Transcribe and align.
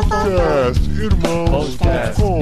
Podcast 0.00 0.80
Irmãos.com 0.98 2.40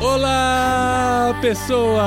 Olá, 0.00 1.38
pessoas! 1.40 2.00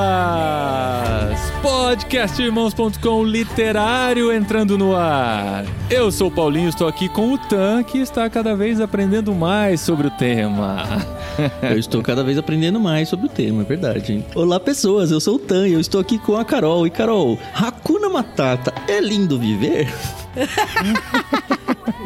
Podcastirmãos.com 1.62 3.24
literário 3.24 4.30
entrando 4.30 4.76
no 4.76 4.94
ar. 4.94 5.64
Eu 5.88 6.12
sou 6.12 6.28
o 6.28 6.30
Paulinho, 6.30 6.68
estou 6.68 6.86
aqui 6.86 7.08
com 7.08 7.32
o 7.32 7.38
Tan, 7.38 7.82
que 7.82 7.96
está 7.96 8.28
cada 8.28 8.54
vez 8.54 8.82
aprendendo 8.82 9.34
mais 9.34 9.80
sobre 9.80 10.08
o 10.08 10.10
tema. 10.10 10.84
Eu 11.62 11.78
estou 11.78 12.02
cada 12.02 12.22
vez 12.22 12.36
aprendendo 12.36 12.78
mais 12.78 13.08
sobre 13.08 13.26
o 13.26 13.30
tema, 13.30 13.62
é 13.62 13.64
verdade. 13.64 14.12
Hein? 14.12 14.26
Olá, 14.34 14.60
pessoas, 14.60 15.10
eu 15.10 15.20
sou 15.20 15.36
o 15.36 15.38
Tan 15.38 15.66
e 15.66 15.72
eu 15.72 15.80
estou 15.80 16.00
aqui 16.00 16.18
com 16.18 16.36
a 16.36 16.44
Carol. 16.44 16.86
E 16.86 16.90
Carol, 16.90 17.38
Hakuna 17.54 18.08
Matata, 18.08 18.74
é 18.86 19.00
lindo 19.00 19.38
viver? 19.38 19.92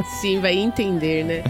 Sim, 0.04 0.40
vai 0.40 0.56
entender, 0.56 1.24
né? 1.24 1.44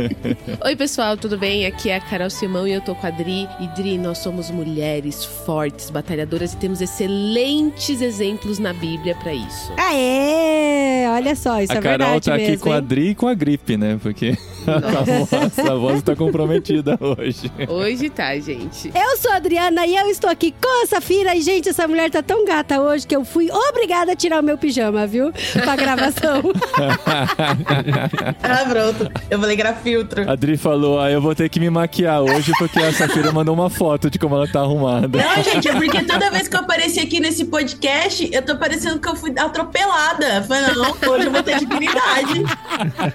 Oi, 0.64 0.76
pessoal, 0.76 1.16
tudo 1.16 1.38
bem? 1.38 1.66
Aqui 1.66 1.90
é 1.90 1.96
a 1.96 2.00
Carol 2.00 2.30
Simão 2.30 2.66
e 2.66 2.72
eu 2.72 2.80
tô 2.80 2.94
com 2.94 3.06
a 3.06 3.10
Dri. 3.10 3.48
E 3.60 3.66
Dri, 3.68 3.98
nós 3.98 4.18
somos 4.18 4.50
mulheres 4.50 5.24
fortes, 5.24 5.90
batalhadoras 5.90 6.52
e 6.52 6.56
temos 6.56 6.80
excelentes 6.80 8.00
exemplos 8.00 8.58
na 8.58 8.72
Bíblia 8.72 9.14
pra 9.16 9.32
isso. 9.32 9.72
Aê! 9.76 11.06
Olha 11.08 11.34
só, 11.34 11.60
isso 11.60 11.72
a 11.72 11.76
é 11.76 11.80
Carol 11.80 11.98
verdade 11.98 12.24
tá 12.26 12.34
aqui 12.34 12.48
mesmo, 12.50 12.64
com 12.64 12.72
a 12.72 12.76
hein? 12.76 12.82
Dri 12.82 13.08
e 13.08 13.14
com 13.14 13.28
a 13.28 13.34
gripe, 13.34 13.76
né? 13.76 13.98
Porque 14.02 14.36
a 14.66 15.02
voz, 15.02 15.58
a 15.58 15.74
voz 15.74 15.96
está 15.98 16.14
comprometida 16.16 16.98
hoje. 17.00 17.50
Hoje 17.68 18.10
tá, 18.10 18.38
gente. 18.38 18.90
Eu 18.94 19.16
sou 19.16 19.30
a 19.32 19.36
Adriana 19.36 19.86
e 19.86 19.96
eu 19.96 20.08
estou 20.08 20.28
aqui 20.28 20.52
com 20.60 20.82
a 20.82 20.86
Safira. 20.86 21.34
E, 21.34 21.40
gente, 21.40 21.68
essa 21.68 21.86
mulher 21.88 22.10
tá 22.10 22.22
tão 22.22 22.44
gata 22.44 22.80
hoje 22.80 23.06
que 23.06 23.16
eu 23.16 23.24
fui 23.24 23.50
obrigada 23.50 24.12
a 24.12 24.16
tirar 24.16 24.40
o 24.40 24.42
meu 24.42 24.58
pijama, 24.58 25.06
viu? 25.06 25.32
Pra 25.62 25.76
gravação. 25.76 26.42
Ah, 28.42 28.64
pronto. 28.68 29.10
Eu 29.30 29.38
vou 29.38 29.48
ligar 29.48 29.74
filtro. 29.76 30.28
A 30.30 30.34
Dri 30.34 30.56
falou: 30.56 31.00
ah, 31.00 31.10
eu 31.10 31.20
vou 31.20 31.34
ter 31.34 31.48
que 31.48 31.58
me 31.60 31.68
maquiar 31.70 32.20
hoje 32.22 32.52
porque 32.58 32.78
a 32.80 32.92
Safira 32.92 33.32
mandou 33.32 33.54
uma 33.54 33.68
foto 33.70 34.08
de 34.10 34.18
como 34.18 34.34
ela 34.36 34.46
tá 34.48 34.60
arrumada. 34.60 35.18
Não, 35.18 35.42
gente, 35.42 35.68
é 35.68 35.72
porque 35.72 36.02
toda 36.04 36.30
vez 36.30 36.48
que 36.48 36.56
eu 36.56 36.60
apareci 36.60 37.00
aqui 37.00 37.20
nesse 37.20 37.44
podcast, 37.46 38.28
eu 38.32 38.42
tô 38.42 38.56
parecendo 38.56 38.98
que 39.00 39.08
eu 39.08 39.16
fui 39.16 39.32
atropelada. 39.36 40.42
Falei, 40.44 40.74
não, 40.74 40.90
hoje 41.12 41.26
eu 41.26 41.32
vou 41.32 41.42
ter 41.42 41.58
dignidade. 41.58 42.42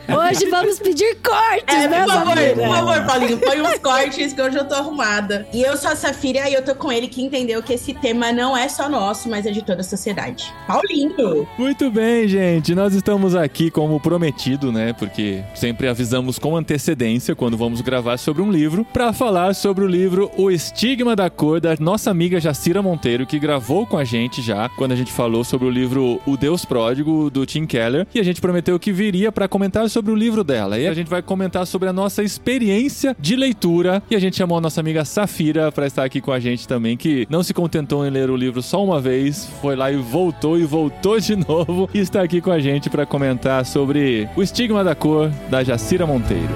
Hoje 0.07 0.49
vamos 0.49 0.79
pedir 0.79 1.17
cortes, 1.23 1.75
É, 1.75 1.87
né, 1.87 2.03
por 2.03 2.13
favor, 2.13 2.35
Safira? 2.37 2.55
por 2.55 2.75
favor, 2.75 3.05
Paulinho, 3.05 3.37
põe 3.39 3.61
uns 3.61 3.77
cortes 3.79 4.33
que 4.33 4.41
hoje 4.41 4.57
eu 4.57 4.65
tô 4.67 4.75
arrumada. 4.75 5.47
E 5.53 5.61
eu 5.61 5.77
sou 5.77 5.91
a 5.91 5.95
Safira 5.95 6.49
e 6.49 6.53
eu 6.53 6.63
tô 6.63 6.75
com 6.75 6.91
ele 6.91 7.07
que 7.07 7.21
entendeu 7.21 7.61
que 7.63 7.73
esse 7.73 7.93
tema 7.93 8.31
não 8.31 8.55
é 8.55 8.67
só 8.67 8.89
nosso, 8.89 9.29
mas 9.29 9.45
é 9.45 9.51
de 9.51 9.61
toda 9.63 9.81
a 9.81 9.83
sociedade. 9.83 10.51
Paulinho! 10.67 11.47
Muito 11.57 11.89
bem, 11.89 12.27
gente. 12.27 12.73
Nós 12.75 12.93
estamos 12.93 13.35
aqui 13.35 13.69
como 13.71 13.99
prometido, 13.99 14.60
né? 14.69 14.91
Porque 14.91 15.41
sempre 15.55 15.87
avisamos 15.87 16.37
com 16.37 16.57
antecedência 16.57 17.33
quando 17.33 17.55
vamos 17.55 17.79
gravar 17.79 18.17
sobre 18.17 18.41
um 18.41 18.51
livro 18.51 18.83
para 18.83 19.13
falar 19.13 19.55
sobre 19.55 19.85
o 19.85 19.87
livro 19.87 20.29
O 20.35 20.51
Estigma 20.51 21.15
da 21.15 21.29
Cor 21.29 21.61
da 21.61 21.73
nossa 21.79 22.11
amiga 22.11 22.41
Jacira 22.41 22.81
Monteiro, 22.81 23.25
que 23.25 23.39
gravou 23.39 23.87
com 23.87 23.97
a 23.97 24.03
gente 24.03 24.41
já 24.41 24.67
quando 24.67 24.91
a 24.91 24.95
gente 24.95 25.11
falou 25.11 25.45
sobre 25.45 25.67
o 25.67 25.71
livro 25.71 26.19
O 26.25 26.35
Deus 26.35 26.65
Pródigo 26.65 27.29
do 27.29 27.45
Tim 27.45 27.65
Keller, 27.65 28.05
e 28.13 28.19
a 28.19 28.23
gente 28.23 28.41
prometeu 28.41 28.77
que 28.77 28.91
viria 28.91 29.31
para 29.31 29.47
comentar 29.47 29.89
sobre 29.89 30.11
o 30.11 30.15
livro 30.15 30.43
dela. 30.43 30.77
E 30.77 30.87
a 30.87 30.93
gente 30.93 31.09
vai 31.09 31.21
comentar 31.21 31.65
sobre 31.65 31.87
a 31.87 31.93
nossa 31.93 32.23
experiência 32.23 33.15
de 33.17 33.35
leitura, 33.35 34.03
e 34.09 34.15
a 34.15 34.19
gente 34.19 34.35
chamou 34.35 34.57
a 34.57 34.61
nossa 34.61 34.81
amiga 34.81 35.05
Safira 35.05 35.71
para 35.71 35.87
estar 35.87 36.03
aqui 36.03 36.19
com 36.19 36.31
a 36.31 36.39
gente 36.39 36.67
também, 36.67 36.97
que 36.97 37.25
não 37.29 37.43
se 37.43 37.53
contentou 37.53 38.05
em 38.05 38.09
ler 38.09 38.29
o 38.29 38.35
livro 38.35 38.61
só 38.61 38.83
uma 38.83 38.99
vez, 38.99 39.47
foi 39.61 39.75
lá 39.75 39.91
e 39.91 39.95
voltou 39.95 40.57
e 40.57 40.65
voltou 40.65 41.19
de 41.19 41.35
novo 41.47 41.89
e 41.93 41.99
está 41.99 42.21
aqui 42.21 42.41
com 42.41 42.51
a 42.51 42.59
gente 42.59 42.89
para 42.89 43.05
comentar 43.05 43.65
sobre 43.65 44.27
o 44.35 44.41
estigma 44.51 44.83
da 44.83 44.93
cor 44.93 45.29
da 45.49 45.63
Jacira 45.63 46.05
Monteiro. 46.05 46.53